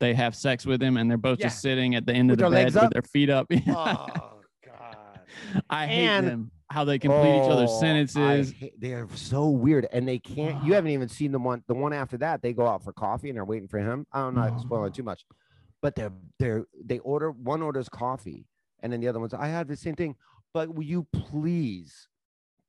they 0.00 0.12
have 0.12 0.34
sex 0.36 0.66
with 0.66 0.82
him 0.82 0.98
and 0.98 1.08
they're 1.10 1.16
both 1.16 1.38
Yeah. 1.38 1.46
just 1.46 1.62
sitting 1.62 1.94
at 1.94 2.04
the 2.04 2.12
end 2.12 2.28
With 2.28 2.42
of 2.42 2.50
the 2.50 2.56
bed 2.56 2.74
with 2.74 2.90
their 2.92 3.02
feet 3.02 3.30
up. 3.30 3.46
Oh 3.68 4.40
God. 4.66 5.20
I 5.70 5.86
hate 5.86 6.06
And- 6.08 6.26
them. 6.26 6.50
How 6.72 6.84
they 6.84 6.98
complete 6.98 7.36
each 7.44 7.50
other's 7.50 7.70
Oh, 7.70 7.76
I 7.76 7.80
sentences. 7.80 8.54
they 8.78 8.94
are 8.94 9.06
so 9.14 9.48
weird, 9.50 9.86
and 9.92 10.08
they 10.08 10.18
can't. 10.18 10.64
You 10.64 10.72
haven't 10.72 10.90
even 10.90 11.08
seen 11.08 11.30
the 11.32 11.38
one. 11.38 11.62
The 11.66 11.74
one 11.74 11.92
after 11.92 12.16
that, 12.18 12.40
they 12.40 12.52
go 12.54 12.66
out 12.66 12.82
for 12.82 12.92
coffee 12.92 13.28
and 13.28 13.36
they're 13.36 13.44
waiting 13.44 13.68
for 13.68 13.78
him. 13.78 14.06
I'm 14.12 14.34
not 14.34 14.58
spoiling 14.60 14.92
too 14.92 15.02
much, 15.02 15.24
but 15.82 15.94
they're 15.94 16.12
they're 16.38 16.64
they 16.84 16.98
order 17.00 17.30
one 17.30 17.60
orders 17.62 17.88
coffee, 17.90 18.46
and 18.80 18.90
then 18.92 19.00
the 19.00 19.08
other 19.08 19.20
one's 19.20 19.34
I 19.34 19.48
have 19.48 19.68
the 19.68 19.76
same 19.76 19.94
thing. 19.96 20.16
But 20.54 20.74
will 20.74 20.84
you 20.84 21.06
please, 21.12 22.08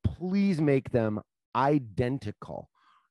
please 0.03 0.59
make 0.61 0.89
them 0.91 1.21
identical? 1.55 2.69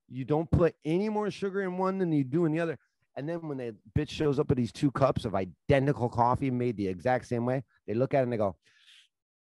You 0.09 0.25
don't 0.27 0.51
put 0.51 0.75
any 0.85 1.09
more 1.09 1.31
sugar 1.31 1.63
in 1.63 1.79
one 1.79 1.99
than 1.99 2.13
you 2.13 2.23
do 2.25 2.45
in 2.45 2.53
the 2.53 2.61
other. 2.61 2.79
And 3.17 3.29
then 3.29 3.47
when 3.49 3.59
the 3.59 3.75
bitch 3.97 4.09
shows 4.11 4.39
up 4.39 4.49
with 4.49 4.57
these 4.59 4.73
two 4.73 4.91
cups 4.91 5.25
of 5.25 5.35
identical 5.35 6.09
coffee 6.09 6.51
made 6.51 6.77
the 6.77 6.89
exact 6.89 7.27
same 7.27 7.45
way, 7.45 7.63
they 7.87 7.95
look 7.95 8.15
at 8.15 8.21
it 8.21 8.23
and 8.25 8.33
they 8.33 8.39
go, 8.39 8.57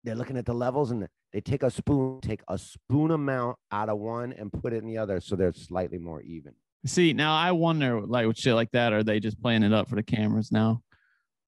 they're 0.04 0.14
looking 0.14 0.38
at 0.38 0.46
the 0.46 0.54
levels 0.54 0.90
and 0.90 1.06
they 1.32 1.40
take 1.40 1.62
a 1.62 1.70
spoon, 1.70 2.20
take 2.20 2.40
a 2.48 2.56
spoon 2.59 3.10
amount 3.10 3.59
out 3.70 3.88
of 3.88 3.98
one 3.98 4.32
and 4.32 4.52
put 4.52 4.72
it 4.72 4.78
in 4.82 4.86
the 4.86 4.98
other 4.98 5.20
so 5.20 5.36
they're 5.36 5.52
slightly 5.52 5.98
more 5.98 6.22
even. 6.22 6.55
See, 6.86 7.12
now 7.12 7.34
I 7.36 7.52
wonder, 7.52 8.00
like 8.00 8.26
with 8.26 8.38
shit 8.38 8.55
like 8.55 8.70
that, 8.72 8.92
are 8.92 9.02
they 9.02 9.20
just 9.20 9.40
playing 9.40 9.62
it 9.62 9.72
up 9.72 9.88
for 9.88 9.96
the 9.96 10.02
cameras 10.02 10.50
now? 10.52 10.82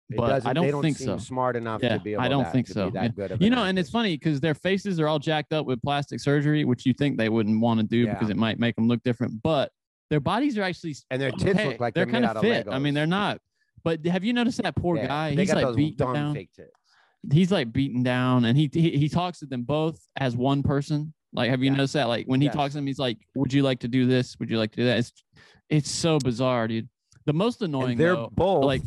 It 0.10 0.18
But 0.18 0.46
I 0.48 0.54
don't 0.54 0.68
don't 0.70 0.82
think 0.82 0.98
so. 0.98 1.18
smart 1.18 1.56
enough 1.56 1.84
Yeah, 1.84 1.98
to 1.98 2.04
be 2.04 2.14
able 2.14 2.24
I 2.24 2.30
don't 2.30 2.44
that- 2.46 2.52
think 2.54 2.66
to 2.68 2.74
so. 2.74 2.92
Yeah. 2.94 3.10
You 3.40 3.52
know, 3.52 3.64
and 3.66 3.78
it's 3.78 3.92
funny 3.92 4.16
because 4.18 4.40
their 4.40 4.56
faces 4.56 5.00
are 5.00 5.08
all 5.08 5.20
jacked 5.20 5.54
up 5.54 5.68
with 5.68 5.80
plastic 5.84 6.20
surgery, 6.20 6.66
which 6.66 6.86
you 6.86 6.94
think 6.94 7.18
they 7.18 7.30
wouldn't 7.30 7.60
want 7.62 7.80
to 7.80 7.86
do 7.86 7.98
Yeah. 7.98 8.14
because 8.14 8.30
it 8.32 8.38
might 8.38 8.58
make 8.60 8.76
them 8.76 8.88
look 8.88 9.04
different. 9.04 9.42
But 9.44 9.72
their 10.10 10.20
bodies 10.20 10.58
are 10.58 10.64
actually 10.64 10.96
and 11.12 11.22
their 11.22 11.30
tits 11.32 11.60
okay. 11.60 11.68
look 11.68 11.80
like 11.80 11.94
they're, 11.94 12.06
they're, 12.06 12.12
kind 12.12 12.24
made 12.24 12.32
of 12.32 12.38
out 12.38 12.42
fit. 12.42 12.68
of 12.68 12.74
I 12.74 12.80
mean, 12.80 12.96
they're 12.96 13.06
not. 13.06 13.40
But 13.84 14.04
have 14.08 14.24
you 14.24 14.34
noticed 14.34 14.62
that 14.64 14.76
poor 14.76 14.96
guy? 14.98 15.36
they 15.36 15.44
He's 15.44 15.54
got 15.54 15.76
like 15.76 15.96
dumb 15.98 16.14
down. 16.14 16.34
fake 16.34 16.50
tits. 16.56 16.72
He's 17.32 17.52
like 17.52 17.74
beaten 17.74 18.02
down, 18.04 18.46
and 18.46 18.58
he, 18.58 18.70
he 18.72 18.92
he 18.98 19.10
talks 19.10 19.40
to 19.40 19.46
them 19.46 19.64
both 19.64 20.00
as 20.18 20.36
one 20.36 20.64
person. 20.64 21.14
Like, 21.34 21.50
have 21.50 21.62
you 21.62 21.70
Yeah. 21.70 21.78
noticed 21.78 21.94
that? 21.94 22.08
Like 22.08 22.26
when 22.26 22.40
he 22.42 22.48
Yes. 22.48 22.56
talks 22.56 22.74
to 22.74 22.78
them, 22.78 22.88
he's 22.88 23.00
like, 23.00 23.18
"Would 23.36 23.52
you 23.54 23.62
like 23.62 23.80
to 23.82 23.88
do 23.88 24.06
this? 24.08 24.38
Would 24.40 24.50
you 24.50 24.58
like 24.58 24.72
to 24.72 24.78
do 24.78 24.86
that?" 24.86 25.00
It's 25.00 25.14
it's 25.70 25.92
so 25.92 26.18
bizarre, 26.20 26.68
dude. 26.68 26.90
The 27.26 27.34
most 27.34 27.62
annoying, 27.62 27.92
And 27.92 28.00
they're 28.00 28.16
though, 28.16 28.30
both 28.32 28.64
like 28.66 28.82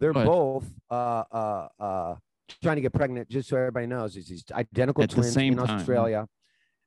they're 0.00 0.12
both 0.14 0.66
uh 0.90 1.24
uh 1.30 1.68
uh 1.78 2.14
trying 2.62 2.76
to 2.76 2.82
get 2.82 2.92
pregnant 2.92 3.28
just 3.28 3.48
so 3.48 3.56
everybody 3.56 3.86
knows 3.86 4.16
is 4.16 4.28
these 4.28 4.44
identical 4.52 5.02
At 5.04 5.10
the 5.10 5.16
twins 5.16 5.34
same 5.34 5.52
in 5.52 5.58
time, 5.58 5.68
australia 5.78 6.26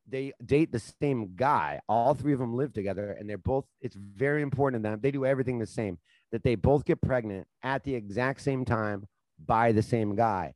they 0.10 0.32
date 0.45 0.72
the 0.72 0.80
same 1.02 1.32
guy 1.36 1.80
all 1.90 2.14
three 2.14 2.34
of 2.34 2.40
them 2.40 2.56
live 2.56 2.74
together 2.74 3.11
and 3.19 3.30
they're 3.30 3.38
both 3.38 3.65
it's 3.82 3.95
very 3.95 4.41
important 4.41 4.84
to 4.84 4.90
them 4.90 4.99
they 5.02 5.11
do 5.11 5.26
everything 5.26 5.57
the 5.60 5.65
same 5.65 5.98
that 6.32 6.44
they 6.44 6.56
both 6.56 6.86
get 6.86 7.02
pregnant 7.02 7.48
at 7.64 7.84
the 7.84 7.94
exact 7.94 8.41
same 8.41 8.64
time 8.65 9.06
by 9.45 9.72
the 9.72 9.82
same 9.82 10.15
guy 10.15 10.53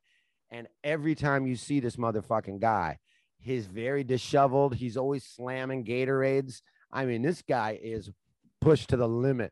and 0.52 0.68
every 0.84 1.16
time 1.16 1.48
you 1.48 1.56
see 1.56 1.80
this 1.80 1.96
motherfucking 1.96 2.60
guy 2.60 2.98
he's 3.42 3.66
very 3.66 4.04
disheveled. 4.04 4.76
He's 4.76 4.98
always 4.98 5.26
slamming 5.26 5.84
gatorades. 5.84 6.62
I 6.92 7.06
mean 7.06 7.22
this 7.22 7.42
guy 7.42 7.80
is 7.82 8.10
pushed 8.62 8.90
to 8.90 8.98
the 8.98 9.08
limit 9.08 9.52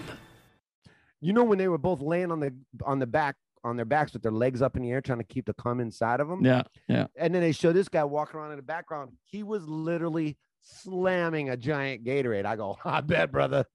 You 1.21 1.33
know 1.33 1.43
when 1.43 1.57
they 1.57 1.67
were 1.67 1.77
both 1.77 2.01
laying 2.01 2.31
on 2.31 2.39
the 2.39 2.53
on 2.83 2.99
the 2.99 3.07
back 3.07 3.35
on 3.63 3.75
their 3.75 3.85
backs 3.85 4.13
with 4.13 4.23
their 4.23 4.31
legs 4.31 4.61
up 4.61 4.75
in 4.75 4.81
the 4.81 4.91
air 4.91 5.01
trying 5.01 5.19
to 5.19 5.23
keep 5.23 5.45
the 5.45 5.53
cum 5.53 5.79
inside 5.79 6.19
of 6.19 6.27
them. 6.27 6.43
yeah, 6.43 6.63
yeah. 6.87 7.07
And 7.15 7.33
then 7.33 7.41
they 7.41 7.51
show 7.51 7.71
this 7.71 7.87
guy 7.87 8.03
walking 8.03 8.39
around 8.39 8.51
in 8.51 8.57
the 8.57 8.63
background. 8.63 9.11
He 9.25 9.43
was 9.43 9.67
literally 9.67 10.37
slamming 10.61 11.49
a 11.49 11.57
giant 11.57 12.03
Gatorade. 12.03 12.45
I 12.45 12.55
go, 12.55 12.77
I 12.85 13.01
bet, 13.01 13.31
brother. 13.31 13.65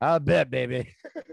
I 0.00 0.18
bet, 0.18 0.50
baby. 0.50 0.88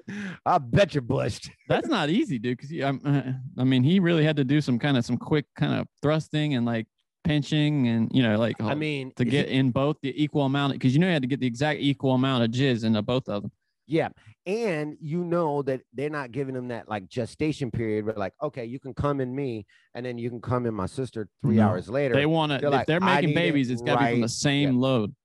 I 0.45 0.57
bet 0.57 0.93
you're 0.93 1.01
bushed. 1.01 1.49
That's 1.67 1.87
not 1.87 2.09
easy, 2.09 2.39
dude. 2.39 2.57
Because 2.57 2.71
uh, 3.05 3.33
I 3.57 3.63
mean, 3.63 3.83
he 3.83 3.99
really 3.99 4.23
had 4.23 4.37
to 4.37 4.43
do 4.43 4.61
some 4.61 4.79
kind 4.79 4.97
of 4.97 5.05
some 5.05 5.17
quick 5.17 5.45
kind 5.57 5.73
of 5.73 5.87
thrusting 6.01 6.55
and 6.55 6.65
like 6.65 6.87
pinching 7.23 7.87
and 7.87 8.11
you 8.13 8.21
know 8.21 8.37
like 8.37 8.61
I 8.61 8.73
uh, 8.73 8.75
mean, 8.75 9.13
to 9.15 9.23
get 9.23 9.47
in 9.47 9.71
both 9.71 9.95
the 10.03 10.13
equal 10.21 10.43
amount 10.43 10.73
because 10.73 10.93
you 10.93 10.99
know 10.99 11.07
you 11.07 11.13
had 11.13 11.21
to 11.21 11.27
get 11.27 11.39
the 11.39 11.47
exact 11.47 11.79
equal 11.79 12.13
amount 12.13 12.43
of 12.43 12.51
jizz 12.51 12.83
into 12.83 13.01
both 13.01 13.29
of 13.29 13.43
them. 13.43 13.51
Yeah. 13.87 14.09
And 14.45 14.97
you 14.99 15.23
know 15.23 15.61
that 15.63 15.81
they're 15.93 16.09
not 16.09 16.31
giving 16.33 16.53
them 16.53 16.67
that 16.67 16.89
like 16.89 17.07
gestation 17.07 17.71
period 17.71 18.05
where 18.05 18.15
like, 18.15 18.33
okay, 18.41 18.65
you 18.65 18.79
can 18.79 18.93
come 18.93 19.21
in 19.21 19.33
me 19.33 19.65
and 19.95 20.05
then 20.05 20.17
you 20.17 20.29
can 20.29 20.41
come 20.41 20.65
in 20.65 20.73
my 20.73 20.85
sister 20.85 21.29
three 21.41 21.55
No. 21.55 21.69
hours 21.69 21.87
later. 21.89 22.13
They 22.13 22.25
want 22.25 22.51
to 22.51 22.57
if 22.57 22.63
like, 22.73 22.87
they're 22.87 22.99
making 22.99 23.29
need 23.29 23.31
it 23.33 23.35
babies, 23.35 23.69
it's 23.69 23.81
got 23.81 23.99
to 23.99 24.05
be 24.05 24.11
from 24.11 24.19
the 24.19 24.23
right 24.23 24.29
same 24.29 24.77
load. 24.79 25.15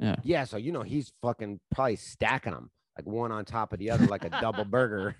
Yeah. 0.00 0.16
Yeah, 0.24 0.42
so 0.44 0.56
you 0.56 0.72
know 0.72 0.82
he's 0.82 1.12
fucking 1.22 1.60
probably 1.72 1.94
stacking 1.96 2.52
them 2.52 2.68
like 2.98 3.06
one 3.06 3.30
on 3.30 3.44
top 3.44 3.72
of 3.72 3.78
the 3.78 3.90
other, 3.90 4.06
like 4.06 4.24
a 4.24 4.30
double 4.40 4.64
burger, 4.64 5.14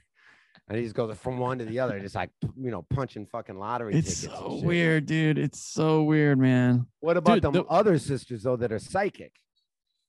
and 0.69 0.77
he 0.77 0.83
just 0.83 0.97
goes 0.97 1.17
from 1.17 1.39
one 1.39 1.59
to 1.59 1.65
the 1.65 1.79
other, 1.79 2.01
just 2.01 2.17
like 2.17 2.31
you 2.43 2.73
know 2.73 2.85
punching 2.91 3.27
fucking 3.27 3.57
lottery 3.57 3.95
It's 3.95 4.23
tickets. 4.23 4.37
so 4.41 4.61
weird, 4.65 5.07
dude. 5.07 5.39
It's 5.39 5.61
so 5.65 6.03
weird, 6.03 6.39
man. 6.41 6.87
What 6.99 7.17
about 7.17 7.35
Dude, 7.35 7.43
them 7.45 7.53
the- 7.53 7.65
other 7.67 7.99
sisters 7.99 8.43
though 8.43 8.57
that 8.57 8.73
are 8.73 8.81
psychic? 8.81 9.33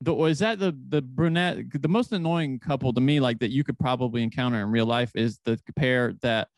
The, 0.02 0.14
is 0.26 0.40
that 0.40 0.60
the 0.60 0.78
the 0.90 1.02
brunette? 1.02 1.82
The 1.82 1.88
most 1.88 2.12
annoying 2.12 2.60
couple 2.60 2.92
to 2.94 3.02
me, 3.02 3.20
like 3.20 3.40
that 3.40 3.52
you 3.52 3.64
could 3.64 3.80
probably 3.80 4.24
encounter 4.24 4.60
in 4.62 4.70
real 4.70 4.86
life, 4.86 5.12
is 5.16 5.40
the 5.46 5.60
pair 5.76 6.14
that 6.22 6.50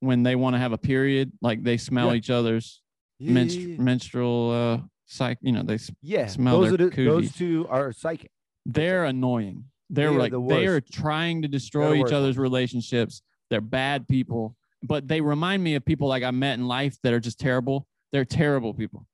when 0.00 0.22
they 0.22 0.36
want 0.36 0.54
to 0.54 0.58
have 0.60 0.72
a 0.72 0.78
period, 0.78 1.32
like 1.42 1.62
they 1.62 1.76
smell 1.76 2.10
Yeah. 2.10 2.14
each 2.14 2.30
other's 2.30 2.82
Yeah, 3.18 3.32
menstru- 3.34 3.76
yeah, 3.78 3.82
menstrual 3.82 4.50
uh 4.50 4.80
psych. 5.06 5.38
You 5.40 5.52
know, 5.52 5.62
they 5.62 5.78
Yeah, 6.02 6.26
smell 6.26 6.60
those 6.60 6.76
their 6.76 6.88
are 6.88 6.90
the, 6.90 7.04
those 7.04 7.32
two 7.32 7.66
are 7.68 7.92
psychic. 7.92 8.30
they're 8.64 9.04
annoying. 9.04 9.64
They're 9.90 10.12
They 10.12 10.18
like 10.18 10.32
the 10.32 10.40
they 10.40 10.66
are 10.66 10.80
trying 10.80 11.42
to 11.42 11.48
They're 11.48 11.58
destroy 11.58 11.94
each 11.96 12.00
worst 12.02 12.12
other's 12.14 12.38
relationships. 12.38 13.22
They're 13.50 13.60
bad 13.60 14.06
people, 14.08 14.56
but 14.82 15.08
they 15.08 15.20
remind 15.20 15.62
me 15.62 15.74
of 15.74 15.84
people 15.84 16.08
like 16.08 16.22
I 16.22 16.30
met 16.30 16.58
in 16.58 16.66
life 16.68 16.96
that 17.02 17.12
are 17.12 17.20
just 17.20 17.38
terrible. 17.38 17.86
They're 18.12 18.24
terrible 18.24 18.72
people. 18.72 19.06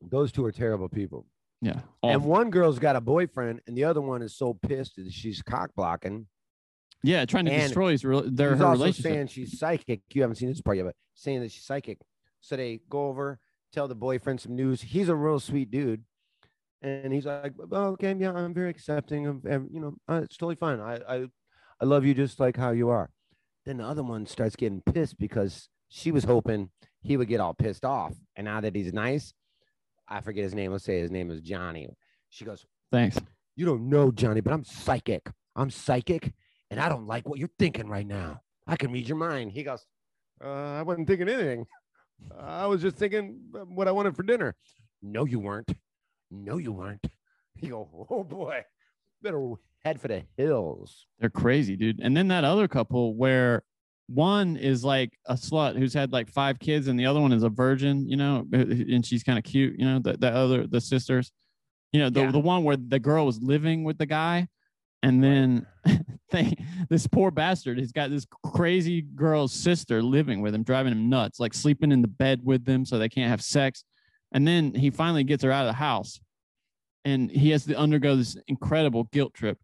Those 0.00 0.32
two 0.32 0.44
are 0.44 0.52
terrible 0.52 0.88
people. 0.88 1.26
Yeah. 1.62 1.78
And 2.02 2.24
one 2.24 2.50
girl's 2.50 2.80
got 2.80 2.96
a 2.96 3.00
boyfriend, 3.00 3.60
and 3.66 3.76
the 3.76 3.84
other 3.84 4.00
one 4.00 4.20
is 4.20 4.36
so 4.36 4.52
pissed 4.52 4.96
that 4.96 5.12
she's 5.12 5.40
cock 5.42 5.70
blocking. 5.76 6.26
yeah, 7.04 7.24
trying 7.24 7.44
to 7.46 7.52
and 7.52 7.62
destroy 7.62 7.92
his, 7.92 8.02
their 8.02 8.56
her 8.56 8.66
also 8.66 8.80
relationship. 8.82 9.12
saying 9.12 9.26
she's 9.28 9.58
psychic. 9.58 10.02
You 10.12 10.22
haven't 10.22 10.36
seen 10.36 10.48
this 10.48 10.60
part 10.60 10.76
yet, 10.76 10.86
but 10.86 10.96
saying 11.14 11.40
that 11.40 11.52
she's 11.52 11.64
psychic. 11.64 11.98
So 12.40 12.56
they 12.56 12.80
go 12.90 13.06
over, 13.06 13.38
tell 13.72 13.86
the 13.86 13.94
boyfriend 13.94 14.40
some 14.40 14.56
news. 14.56 14.82
He's 14.82 15.08
a 15.08 15.14
real 15.14 15.38
sweet 15.38 15.70
dude, 15.70 16.02
and 16.82 17.12
he's 17.12 17.26
like, 17.26 17.54
"Oh, 17.70 17.90
okay, 17.92 18.12
yeah, 18.18 18.32
I'm 18.32 18.52
very 18.52 18.70
accepting 18.70 19.28
of, 19.28 19.44
you 19.44 19.80
know, 19.80 19.94
uh, 20.08 20.22
it's 20.24 20.36
totally 20.36 20.56
fine. 20.56 20.80
I, 20.80 20.96
I, 21.08 21.26
I 21.80 21.84
love 21.84 22.04
you 22.04 22.12
just 22.12 22.40
like 22.40 22.56
how 22.56 22.72
you 22.72 22.88
are." 22.88 23.10
Then 23.64 23.76
the 23.76 23.84
other 23.84 24.02
one 24.02 24.26
starts 24.26 24.56
getting 24.56 24.80
pissed 24.80 25.16
because 25.16 25.68
she 25.88 26.10
was 26.10 26.24
hoping 26.24 26.70
he 27.02 27.16
would 27.16 27.28
get 27.28 27.38
all 27.38 27.54
pissed 27.54 27.84
off, 27.84 28.14
and 28.34 28.46
now 28.46 28.60
that 28.60 28.74
he's 28.74 28.92
nice, 28.92 29.32
I 30.12 30.20
forget 30.20 30.44
his 30.44 30.54
name. 30.54 30.72
Let's 30.72 30.84
say 30.84 31.00
his 31.00 31.10
name 31.10 31.30
is 31.30 31.40
Johnny. 31.40 31.88
She 32.28 32.44
goes, 32.44 32.66
Thanks. 32.90 33.16
you 33.56 33.64
don't 33.64 33.88
know 33.88 34.10
Johnny, 34.10 34.40
but 34.42 34.52
I'm 34.52 34.64
psychic. 34.64 35.30
I'm 35.56 35.70
psychic, 35.70 36.32
and 36.70 36.78
I 36.78 36.88
don't 36.88 37.06
like 37.06 37.26
what 37.28 37.38
you're 37.38 37.50
thinking 37.58 37.88
right 37.88 38.06
now. 38.06 38.42
I 38.66 38.76
can 38.76 38.92
read 38.92 39.08
your 39.08 39.16
mind. 39.16 39.52
He 39.52 39.62
goes, 39.62 39.86
uh, 40.44 40.48
I 40.48 40.82
wasn't 40.82 41.08
thinking 41.08 41.28
anything. 41.28 41.66
I 42.38 42.66
was 42.66 42.82
just 42.82 42.96
thinking 42.96 43.40
what 43.68 43.88
I 43.88 43.92
wanted 43.92 44.14
for 44.14 44.22
dinner. 44.22 44.54
No, 45.02 45.24
you 45.24 45.40
weren't. 45.40 45.74
No, 46.30 46.58
you 46.58 46.72
weren't. 46.72 47.06
You 47.60 47.68
go, 47.70 48.06
oh 48.10 48.24
boy, 48.24 48.64
better 49.22 49.54
head 49.84 50.00
for 50.00 50.08
the 50.08 50.24
hills. 50.36 51.06
They're 51.20 51.30
crazy, 51.30 51.76
dude. 51.76 52.00
And 52.00 52.16
then 52.16 52.28
that 52.28 52.44
other 52.44 52.68
couple 52.68 53.14
where 53.14 53.62
one 54.14 54.56
is 54.56 54.84
like 54.84 55.10
a 55.26 55.34
slut 55.34 55.76
who's 55.76 55.94
had 55.94 56.12
like 56.12 56.28
five 56.30 56.58
kids, 56.58 56.88
and 56.88 56.98
the 56.98 57.06
other 57.06 57.20
one 57.20 57.32
is 57.32 57.42
a 57.42 57.48
virgin, 57.48 58.08
you 58.08 58.16
know, 58.16 58.46
and 58.52 59.04
she's 59.04 59.22
kind 59.22 59.38
of 59.38 59.44
cute, 59.44 59.78
you 59.78 59.84
know, 59.84 59.98
the, 59.98 60.16
the 60.16 60.30
other 60.30 60.66
the 60.66 60.80
sisters. 60.80 61.32
You 61.92 62.00
know, 62.00 62.10
the, 62.10 62.20
Yeah. 62.22 62.30
the 62.30 62.38
one 62.38 62.64
where 62.64 62.76
the 62.76 62.98
girl 62.98 63.26
was 63.26 63.42
living 63.42 63.84
with 63.84 63.98
the 63.98 64.06
guy, 64.06 64.48
and 65.02 65.22
then 65.22 65.66
they 66.30 66.54
this 66.88 67.06
poor 67.06 67.30
bastard, 67.30 67.78
he's 67.78 67.92
got 67.92 68.10
this 68.10 68.26
crazy 68.54 69.02
girl's 69.02 69.52
sister 69.52 70.02
living 70.02 70.40
with 70.40 70.54
him, 70.54 70.62
driving 70.62 70.92
him 70.92 71.08
nuts, 71.08 71.38
like 71.38 71.52
sleeping 71.54 71.92
in 71.92 72.00
the 72.02 72.08
bed 72.08 72.40
with 72.42 72.64
them 72.64 72.84
so 72.84 72.98
they 72.98 73.08
can't 73.08 73.30
have 73.30 73.42
sex. 73.42 73.84
And 74.32 74.48
then 74.48 74.74
he 74.74 74.90
finally 74.90 75.24
gets 75.24 75.42
her 75.44 75.52
out 75.52 75.66
of 75.66 75.68
the 75.68 75.78
house 75.78 76.18
and 77.04 77.30
he 77.30 77.50
has 77.50 77.66
to 77.66 77.74
undergo 77.76 78.16
this 78.16 78.36
incredible 78.48 79.04
guilt 79.12 79.34
trip 79.34 79.58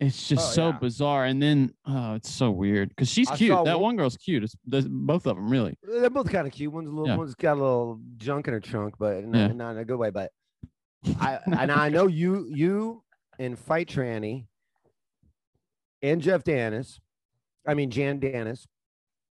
It's 0.00 0.28
just 0.28 0.50
Oh, 0.50 0.54
so 0.54 0.68
yeah. 0.70 0.78
bizarre. 0.78 1.24
And 1.26 1.42
then 1.42 1.74
oh, 1.86 2.14
it's 2.14 2.30
so 2.30 2.50
weird 2.50 2.88
because 2.88 3.08
she's 3.10 3.30
I 3.30 3.36
cute. 3.36 3.50
That 3.64 3.74
one- 3.78 3.82
one 3.82 3.96
girl's 3.96 4.16
cute. 4.16 4.42
It's 4.44 4.56
both 4.66 5.26
of 5.26 5.36
them 5.36 5.50
really. 5.50 5.76
They're 5.82 6.08
both 6.10 6.30
kind 6.30 6.46
of 6.46 6.52
cute. 6.54 6.72
One's 6.72 6.88
a 6.88 6.90
little, 6.90 7.06
Yeah. 7.08 7.16
one's 7.16 7.34
got 7.34 7.52
a 7.58 7.60
little 7.60 8.00
junk 8.16 8.48
in 8.48 8.54
her 8.54 8.60
trunk, 8.60 8.94
but 8.98 9.24
not, 9.26 9.38
Yeah. 9.38 9.46
not 9.48 9.70
in 9.72 9.78
a 9.78 9.84
good 9.84 9.98
way. 9.98 10.08
But 10.10 10.32
I 11.20 11.38
and 11.46 11.70
I 11.70 11.90
know 11.90 12.06
you, 12.06 12.46
you 12.50 13.02
and 13.38 13.58
Fight 13.58 13.88
Tranny 13.88 14.46
and 16.02 16.20
Jeff 16.22 16.44
Danis, 16.44 16.98
I 17.66 17.74
mean 17.74 17.90
Jan 17.90 18.20
Danis 18.20 18.66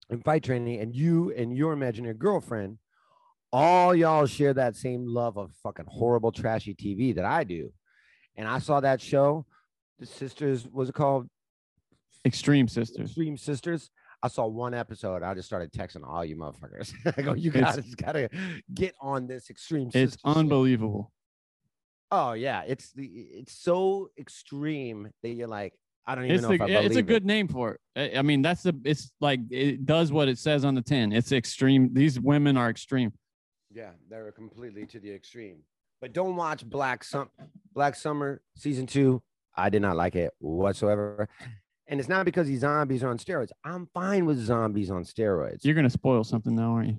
and 0.09 0.23
Fight 0.23 0.43
Tranny, 0.43 0.81
and 0.81 0.95
you 0.95 1.33
and 1.35 1.55
your 1.55 1.73
imaginary 1.73 2.13
girlfriend, 2.15 2.77
all 3.51 3.95
y'all 3.95 4.27
share 4.27 4.53
that 4.53 4.75
same 4.75 5.05
love 5.07 5.37
of 5.37 5.51
fucking 5.63 5.85
horrible, 5.87 6.31
trashy 6.31 6.75
TV 6.75 7.15
that 7.15 7.25
I 7.25 7.43
do. 7.43 7.71
And 8.35 8.47
I 8.47 8.59
saw 8.59 8.79
that 8.79 9.01
show, 9.01 9.45
the 9.99 10.05
sisters, 10.05 10.67
was 10.67 10.89
it 10.89 10.95
called? 10.95 11.27
Extreme 12.25 12.67
Sisters. 12.67 13.07
Extreme 13.09 13.37
Sisters. 13.37 13.89
I 14.21 14.27
saw 14.27 14.45
one 14.47 14.73
episode. 14.73 15.23
I 15.23 15.33
just 15.33 15.47
started 15.47 15.71
texting 15.71 16.05
all 16.05 16.25
you 16.25 16.35
motherfuckers. 16.35 16.93
I 17.17 17.21
go, 17.21 17.33
you 17.33 17.49
It's- 17.51 17.75
guys 17.77 17.95
gotta 17.95 18.29
get 18.73 18.93
on 18.99 19.27
this 19.27 19.49
Extreme 19.49 19.87
It's 19.87 19.93
Sisters. 20.13 20.21
shit." 20.25 20.37
unbelievable. 20.37 21.11
Oh 22.11 22.33
yeah, 22.33 22.63
it's 22.67 22.91
the 22.93 23.05
it's 23.05 23.53
so 23.53 24.09
extreme 24.17 25.11
that 25.21 25.29
you're 25.29 25.47
like, 25.47 25.73
I 26.07 26.15
don't 26.15 26.25
even 26.25 26.35
It's 26.35 26.41
know 26.41 26.49
the, 26.49 26.55
if 26.55 26.61
I 26.61 26.65
believe 26.67 26.85
it's 26.87 26.95
a 26.95 26.99
it. 26.99 27.05
good 27.07 27.25
name 27.25 27.47
for 27.47 27.73
it. 27.73 27.79
I- 28.15 28.19
I 28.19 28.21
mean, 28.23 28.41
that's 28.41 28.63
the 28.63 28.73
it's 28.83 29.11
like 29.21 29.39
it 29.51 29.85
does 29.85 30.11
what 30.11 30.27
it 30.27 30.37
says 30.39 30.65
on 30.65 30.75
the 30.75 30.81
tin. 30.81 31.13
It's 31.13 31.31
extreme. 31.31 31.93
These 31.93 32.19
women 32.19 32.57
are 32.57 32.69
extreme. 32.69 33.13
Yeah, 33.71 33.91
they're 34.09 34.31
completely 34.31 34.85
to 34.87 34.99
the 34.99 35.13
extreme. 35.13 35.59
But 36.01 36.11
don't 36.13 36.35
watch 36.35 36.65
Black 36.65 37.03
Sum 37.03 37.29
Black 37.73 37.95
Summer 37.95 38.41
season 38.57 38.87
two. 38.87 39.21
I 39.55 39.69
did 39.69 39.81
not 39.81 39.95
like 39.95 40.15
it 40.15 40.31
whatsoever. 40.39 41.27
And 41.87 41.99
it's 41.99 42.09
not 42.09 42.25
because 42.25 42.47
these 42.47 42.61
zombies 42.61 43.03
are 43.03 43.09
on 43.09 43.17
steroids. 43.17 43.49
I'm 43.63 43.87
fine 43.93 44.25
with 44.25 44.37
zombies 44.37 44.91
on 44.91 45.03
steroids. 45.03 45.65
You're 45.65 45.75
gonna 45.75 45.89
spoil 45.89 46.23
something 46.23 46.55
now, 46.55 46.73
aren't 46.73 46.89
you? 46.89 46.97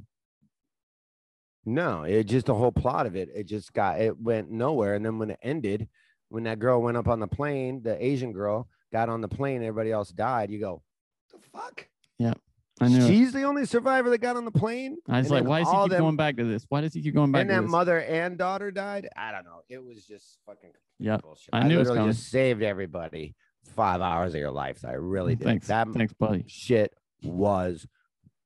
No, 1.64 2.02
it 2.02 2.24
just 2.24 2.46
the 2.46 2.54
whole 2.54 2.72
plot 2.72 3.06
of 3.06 3.14
it. 3.14 3.28
It 3.34 3.44
just 3.44 3.72
got 3.72 4.00
it 4.00 4.18
went 4.20 4.50
nowhere. 4.50 4.94
And 4.94 5.04
then 5.04 5.18
when 5.18 5.30
it 5.30 5.38
ended, 5.42 5.88
when 6.28 6.44
that 6.44 6.58
girl 6.58 6.82
went 6.82 6.96
up 6.96 7.08
on 7.08 7.20
the 7.20 7.28
plane, 7.28 7.82
the 7.82 8.02
Asian 8.04 8.32
girl 8.32 8.68
got 8.92 9.08
on 9.08 9.20
the 9.20 9.28
plane, 9.28 9.62
everybody 9.62 9.92
else 9.92 10.10
died. 10.10 10.50
You 10.50 10.58
go, 10.58 10.82
the 11.30 11.38
fuck? 11.52 11.86
Yeah, 12.18 12.34
I 12.80 12.88
knew. 12.88 12.98
it. 13.04 13.08
She's 13.08 13.32
the 13.32 13.42
only 13.42 13.66
survivor 13.66 14.08
that 14.10 14.18
got 14.18 14.36
on 14.36 14.44
the 14.44 14.50
plane. 14.50 14.96
I 15.08 15.18
was 15.18 15.26
And 15.30 15.34
like, 15.34 15.44
why 15.44 15.60
does 15.60 15.68
he 15.70 15.76
keep 15.82 15.90
them- 15.90 16.00
going 16.00 16.16
back 16.16 16.36
to 16.38 16.44
this? 16.44 16.64
Why 16.68 16.80
does 16.80 16.94
he 16.94 17.02
keep 17.02 17.14
going 17.14 17.30
back 17.32 17.42
And 17.42 17.50
that 17.50 17.62
this? 17.62 17.70
mother 17.70 18.00
and 18.00 18.38
daughter 18.38 18.70
died. 18.70 19.08
I 19.16 19.32
don't 19.32 19.44
know. 19.44 19.60
It 19.68 19.84
was 19.84 20.04
just 20.06 20.38
fucking 20.46 20.70
Yep, 20.98 21.22
bullshit. 21.22 21.48
I 21.52 21.66
knew 21.68 21.76
it 21.76 21.78
was 21.80 21.88
literally 21.88 22.10
just 22.10 22.28
saved 22.30 22.62
everybody 22.62 23.34
five 23.76 24.00
hours 24.00 24.34
of 24.34 24.40
your 24.40 24.50
life. 24.50 24.84
I 24.84 24.92
really 24.92 25.34
did. 25.36 25.44
Thanks, 25.44 25.66
That 25.68 25.88
thanks, 25.92 26.12
buddy. 26.14 26.44
shit 26.46 26.94
was 27.22 27.86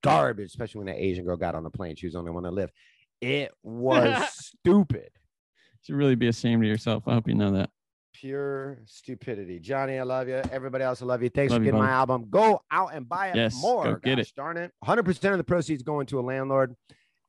garbage, 0.02 0.47
especially 0.48 0.78
when 0.81 0.86
that 0.89 1.02
Asian 1.02 1.24
girl 1.24 1.36
got 1.36 1.55
on 1.55 1.62
the 1.65 1.70
plane. 1.70 1.97
She 1.97 2.06
was 2.06 2.15
the 2.15 2.19
only 2.19 2.31
one 2.32 2.43
that 2.43 2.52
lived. 2.52 2.73
It 3.20 3.52
was 3.62 4.28
stupid. 4.32 5.11
You 5.12 5.81
should 5.86 5.94
really 5.97 6.15
be 6.16 6.27
ashamed 6.28 6.62
of 6.62 6.69
yourself. 6.69 7.05
I 7.06 7.15
hope 7.15 7.28
you 7.28 7.35
know 7.35 7.52
that. 7.52 7.70
Pure 8.15 8.78
stupidity. 8.86 9.59
Johnny, 9.59 9.99
I 9.99 10.05
love 10.05 10.28
you. 10.28 10.41
Everybody 10.53 10.85
else, 10.85 11.03
I 11.03 11.05
love 11.05 11.23
you. 11.23 11.28
Thanks 11.28 11.51
Love 11.51 11.59
for 11.59 11.65
you, 11.65 11.73
getting 11.73 11.85
my 11.85 11.91
album. 11.91 12.27
Go 12.31 12.62
out 12.70 12.95
and 12.95 13.09
buy 13.09 13.28
it 13.28 13.36
Yes, 13.36 13.61
more. 13.61 13.85
go 13.85 13.95
get 13.97 14.16
Gosh 14.16 14.28
it. 14.28 14.32
Darn 14.36 14.57
it. 14.57 14.70
100% 14.85 15.32
of 15.32 15.39
the 15.39 15.45
proceeds 15.45 15.82
going 15.82 16.07
to 16.07 16.20
a 16.20 16.23
landlord. 16.23 16.74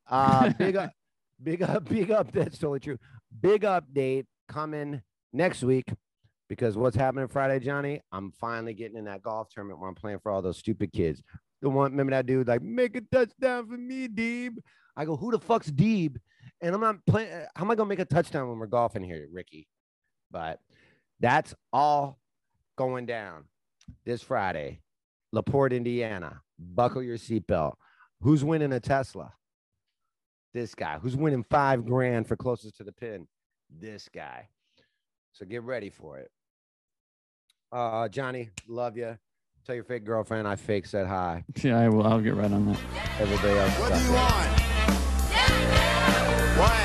Uh, 0.08 0.54
big 0.60 0.76
up, 0.76 0.92
big 1.42 1.64
up, 1.64 1.90
big 1.90 2.12
up. 2.12 2.32
That's 2.34 2.58
totally 2.60 2.80
true. 2.80 2.98
Big 3.42 3.64
update 3.64 4.26
coming 4.48 5.02
next 5.34 5.64
week 5.64 5.92
because 6.50 6.78
what's 6.78 6.96
happening 6.96 7.28
Friday, 7.28 7.60
Johnny? 7.60 8.02
I'm 8.12 8.32
finally 8.40 8.76
getting 8.76 8.98
in 8.98 9.06
that 9.06 9.24
golf 9.24 9.50
tournament 9.50 9.80
where 9.80 9.90
I'm 9.90 9.96
playing 9.96 10.20
for 10.20 10.32
all 10.32 10.44
those 10.44 10.58
stupid 10.60 10.94
kids. 10.94 11.22
The 11.64 11.70
one, 11.70 11.92
remember 11.92 12.12
that 12.12 12.28
dude, 12.28 12.48
like, 12.48 12.62
make 12.62 12.96
a 12.96 13.02
touchdown 13.02 13.68
for 13.68 13.78
me, 13.78 14.08
Deeb. 14.08 14.58
I 14.96 15.06
go, 15.06 15.16
who 15.18 15.32
the 15.32 15.40
fuck's 15.40 15.72
Deeb? 15.72 16.18
And 16.62 16.76
I'm 16.76 16.82
not 16.82 16.98
playing. 17.08 17.30
How 17.56 17.64
am 17.66 17.72
I 17.72 17.76
going 17.76 17.88
to 17.88 17.90
make 17.90 18.00
a 18.00 18.06
touchdown 18.06 18.48
when 18.50 18.60
we're 18.60 18.68
golfing 18.68 19.04
here, 19.04 19.28
Ricky? 19.34 19.68
But 20.36 20.60
that's 21.22 21.56
all 21.72 22.20
going 22.78 23.06
down 23.06 23.46
this 24.04 24.22
Friday. 24.22 24.82
LaPorte, 25.32 25.72
Indiana. 25.72 26.42
Buckle 26.60 27.02
your 27.02 27.18
seatbelt. 27.18 27.76
Who's 28.20 28.44
winning 28.44 28.74
a 28.74 28.82
Tesla? 28.82 29.32
This 30.54 30.76
guy. 30.76 31.00
Who's 31.02 31.16
winning 31.16 31.46
five 31.50 31.86
grand 31.86 32.28
for 32.28 32.36
closest 32.36 32.76
to 32.78 32.84
the 32.84 32.92
pin? 32.92 33.28
This 33.70 34.10
guy. 34.14 34.50
So 35.32 35.46
get 35.46 35.64
ready 35.64 35.90
for 35.90 36.18
it. 36.18 36.30
Uh, 37.72 38.10
Johnny, 38.10 38.50
love 38.68 38.98
you. 38.98 39.18
Tell 39.66 39.76
your 39.76 39.86
fake 39.86 40.04
girlfriend 40.04 40.50
I 40.50 40.58
fake 40.58 40.86
said 40.86 41.08
hi. 41.08 41.46
Yeah, 41.64 41.80
I 41.80 41.88
will. 41.88 42.06
I'll 42.06 42.20
get 42.20 42.36
right 42.36 42.52
on 42.52 42.66
that. 42.66 42.80
Everybody 43.20 43.58
else. 43.58 43.80
What 43.80 43.94
do 43.94 44.00
you 44.04 44.12
want? 46.60 46.85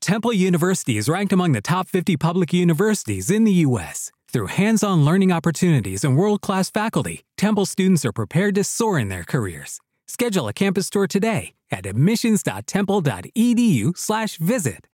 Temple 0.00 0.32
University 0.32 0.96
is 0.96 1.08
ranked 1.08 1.32
among 1.32 1.50
the 1.52 1.60
top 1.60 1.88
50 1.88 2.16
public 2.16 2.52
universities 2.52 3.30
in 3.30 3.44
the 3.44 3.52
U.S. 3.66 4.10
Through 4.32 4.46
hands 4.46 4.84
on 4.84 5.04
learning 5.04 5.32
opportunities 5.32 6.04
and 6.04 6.16
world 6.16 6.40
class 6.40 6.70
faculty, 6.70 7.22
Temple 7.36 7.66
students 7.66 8.04
are 8.04 8.12
prepared 8.12 8.54
to 8.54 8.62
soar 8.64 8.96
in 8.98 9.08
their 9.08 9.24
careers. 9.24 9.80
Schedule 10.06 10.46
a 10.48 10.52
campus 10.52 10.88
tour 10.88 11.08
today 11.08 11.54
at 11.70 11.84
admissions.temple.edu/slash 11.84 14.38
visit. 14.38 14.86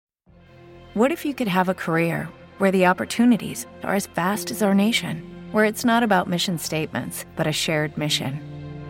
What 0.94 1.12
if 1.12 1.24
you 1.24 1.34
could 1.34 1.48
have 1.48 1.68
a 1.68 1.74
career 1.74 2.28
where 2.58 2.70
the 2.70 2.86
opportunities 2.86 3.66
are 3.82 3.94
as 3.94 4.06
vast 4.06 4.50
as 4.50 4.62
our 4.62 4.74
nation, 4.74 5.18
where 5.52 5.66
it's 5.66 5.84
not 5.84 6.02
about 6.02 6.28
mission 6.28 6.58
statements, 6.58 7.26
but 7.36 7.46
a 7.46 7.52
shared 7.52 7.98
mission? 7.98 8.53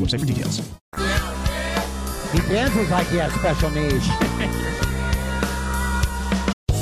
Website 0.00 0.20
for 0.20 0.26
details. 0.26 0.58
He 2.32 2.38
dances 2.48 2.90
like 2.90 3.06
he 3.08 3.18
has 3.18 3.32
special 3.34 3.70
needs. 3.70 4.68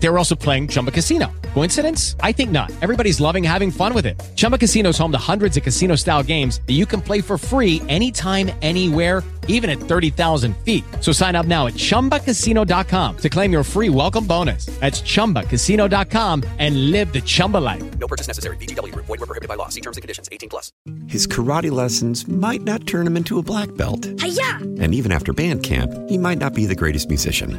They 0.00 0.08
were 0.08 0.18
also 0.18 0.34
playing 0.36 0.68
Chumba 0.68 0.90
Casino. 0.90 1.32
Coincidence? 1.54 2.14
I 2.20 2.32
think 2.32 2.50
not. 2.50 2.70
Everybody's 2.82 3.20
loving 3.20 3.42
having 3.42 3.70
fun 3.70 3.94
with 3.94 4.06
it. 4.06 4.20
Chumba 4.36 4.58
Casino 4.58 4.90
is 4.90 4.98
home 4.98 5.12
to 5.12 5.18
hundreds 5.18 5.56
of 5.56 5.62
casino 5.62 5.96
style 5.96 6.22
games 6.22 6.60
that 6.66 6.74
you 6.74 6.86
can 6.86 7.00
play 7.00 7.20
for 7.20 7.36
free 7.38 7.80
anytime, 7.88 8.50
anywhere, 8.62 9.22
even 9.48 9.70
at 9.70 9.78
30,000 9.78 10.56
feet. 10.58 10.84
So 11.00 11.10
sign 11.10 11.34
up 11.34 11.46
now 11.46 11.66
at 11.66 11.74
chumbacasino.com 11.74 13.16
to 13.18 13.28
claim 13.28 13.52
your 13.52 13.64
free 13.64 13.88
welcome 13.88 14.26
bonus. 14.26 14.66
That's 14.66 15.00
chumbacasino.com 15.02 16.44
and 16.58 16.90
live 16.90 17.12
the 17.12 17.20
Chumba 17.22 17.58
life. 17.58 17.98
No 17.98 18.06
purchase 18.06 18.28
necessary. 18.28 18.56
VGW 18.58 18.92
Group. 18.92 19.06
Void 19.06 19.20
were 19.20 19.26
prohibited 19.26 19.48
by 19.48 19.54
law. 19.56 19.68
See 19.68 19.80
terms 19.80 19.96
and 19.96 20.02
conditions. 20.02 20.28
18 20.32 20.48
plus. 20.48 20.72
His 21.06 21.26
karate 21.26 21.70
lessons 21.70 22.26
might 22.28 22.62
not 22.62 22.86
turn 22.86 23.06
him 23.06 23.16
into 23.16 23.38
a 23.38 23.42
black 23.42 23.74
belt. 23.76 24.06
Hiya! 24.20 24.58
And 24.80 24.94
even 24.94 25.12
after 25.12 25.32
band 25.32 25.62
camp, 25.62 25.92
he 26.08 26.18
might 26.18 26.38
not 26.38 26.54
be 26.54 26.66
the 26.66 26.74
greatest 26.74 27.08
musician. 27.08 27.58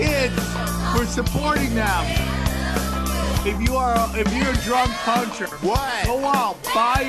Kids. 0.00 0.34
We're 0.94 1.06
supporting 1.06 1.74
them. 1.74 2.04
If 3.46 3.60
you 3.60 3.76
are, 3.76 3.94
if 4.18 4.32
you're 4.34 4.50
a 4.50 4.56
drunk 4.64 4.90
puncher, 5.04 5.46
what? 5.46 6.06
Go 6.06 6.24
out, 6.24 6.62
buy, 6.74 7.04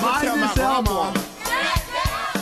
buy 0.00 0.20
tell 0.22 0.36
this 0.36 0.58
album. 0.58 1.20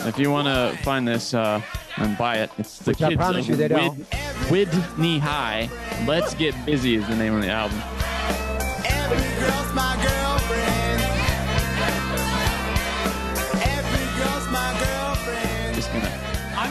If 0.07 0.17
you 0.19 0.31
want 0.31 0.47
to 0.47 0.77
find 0.83 1.07
this 1.07 1.33
uh, 1.33 1.61
and 1.97 2.17
buy 2.17 2.37
it, 2.37 2.51
it's 2.57 2.79
the 2.79 2.91
Which 2.91 3.01
I 3.01 3.09
kids 3.09 3.17
promise 3.17 3.45
of 3.45 3.49
you 3.49 3.55
they 3.55 3.67
don't. 3.67 3.97
Wid, 4.49 4.69
Whitney 4.69 5.19
High. 5.19 5.69
Let's 6.05 6.33
get 6.35 6.53
busy 6.65 6.95
is 6.95 7.07
the 7.07 7.15
name 7.15 7.33
of 7.33 7.41
the 7.41 7.49
album. 7.49 7.81
Every 8.85 9.17
girl's 9.39 9.73
my 9.73 9.95
girlfriend. 10.01 10.30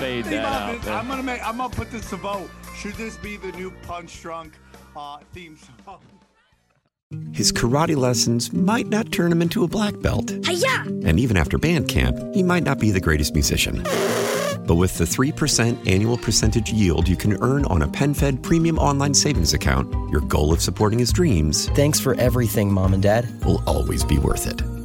Fade 0.00 0.24
that 0.26 0.44
out 0.44 0.80
this. 0.80 0.88
I'm 0.88 1.08
gonna 1.08 1.22
make. 1.22 1.46
I'm 1.46 1.58
gonna 1.58 1.74
put 1.74 1.90
this 1.90 2.08
to 2.10 2.16
vote. 2.16 2.50
Should 2.76 2.94
this 2.94 3.16
be 3.16 3.36
the 3.36 3.52
new 3.52 3.70
Punch 3.82 4.20
Drunk 4.22 4.54
uh, 4.96 5.18
theme 5.32 5.56
song? 5.84 5.98
His 7.32 7.50
karate 7.50 7.96
lessons 7.96 8.52
might 8.52 8.86
not 8.86 9.10
turn 9.10 9.32
him 9.32 9.42
into 9.42 9.64
a 9.64 9.68
black 9.68 9.98
belt. 10.00 10.30
Hiya! 10.46 10.84
And 11.04 11.18
even 11.18 11.36
after 11.36 11.58
band 11.58 11.88
camp, 11.88 12.16
he 12.32 12.42
might 12.42 12.62
not 12.62 12.78
be 12.78 12.92
the 12.92 13.00
greatest 13.00 13.34
musician. 13.34 13.82
But 14.64 14.76
with 14.76 14.96
the 14.96 15.04
3% 15.04 15.90
annual 15.90 16.16
percentage 16.16 16.70
yield 16.72 17.08
you 17.08 17.16
can 17.16 17.42
earn 17.42 17.64
on 17.64 17.82
a 17.82 17.88
PenFed 17.88 18.42
premium 18.42 18.78
online 18.78 19.14
savings 19.14 19.54
account, 19.54 19.92
your 20.12 20.20
goal 20.20 20.52
of 20.52 20.62
supporting 20.62 21.00
his 21.00 21.12
dreams 21.12 21.68
Thanks 21.70 21.98
for 21.98 22.14
everything, 22.14 22.72
Mom 22.72 22.94
and 22.94 23.02
Dad. 23.02 23.44
will 23.44 23.60
always 23.66 24.04
be 24.04 24.18
worth 24.18 24.46
it. 24.46 24.79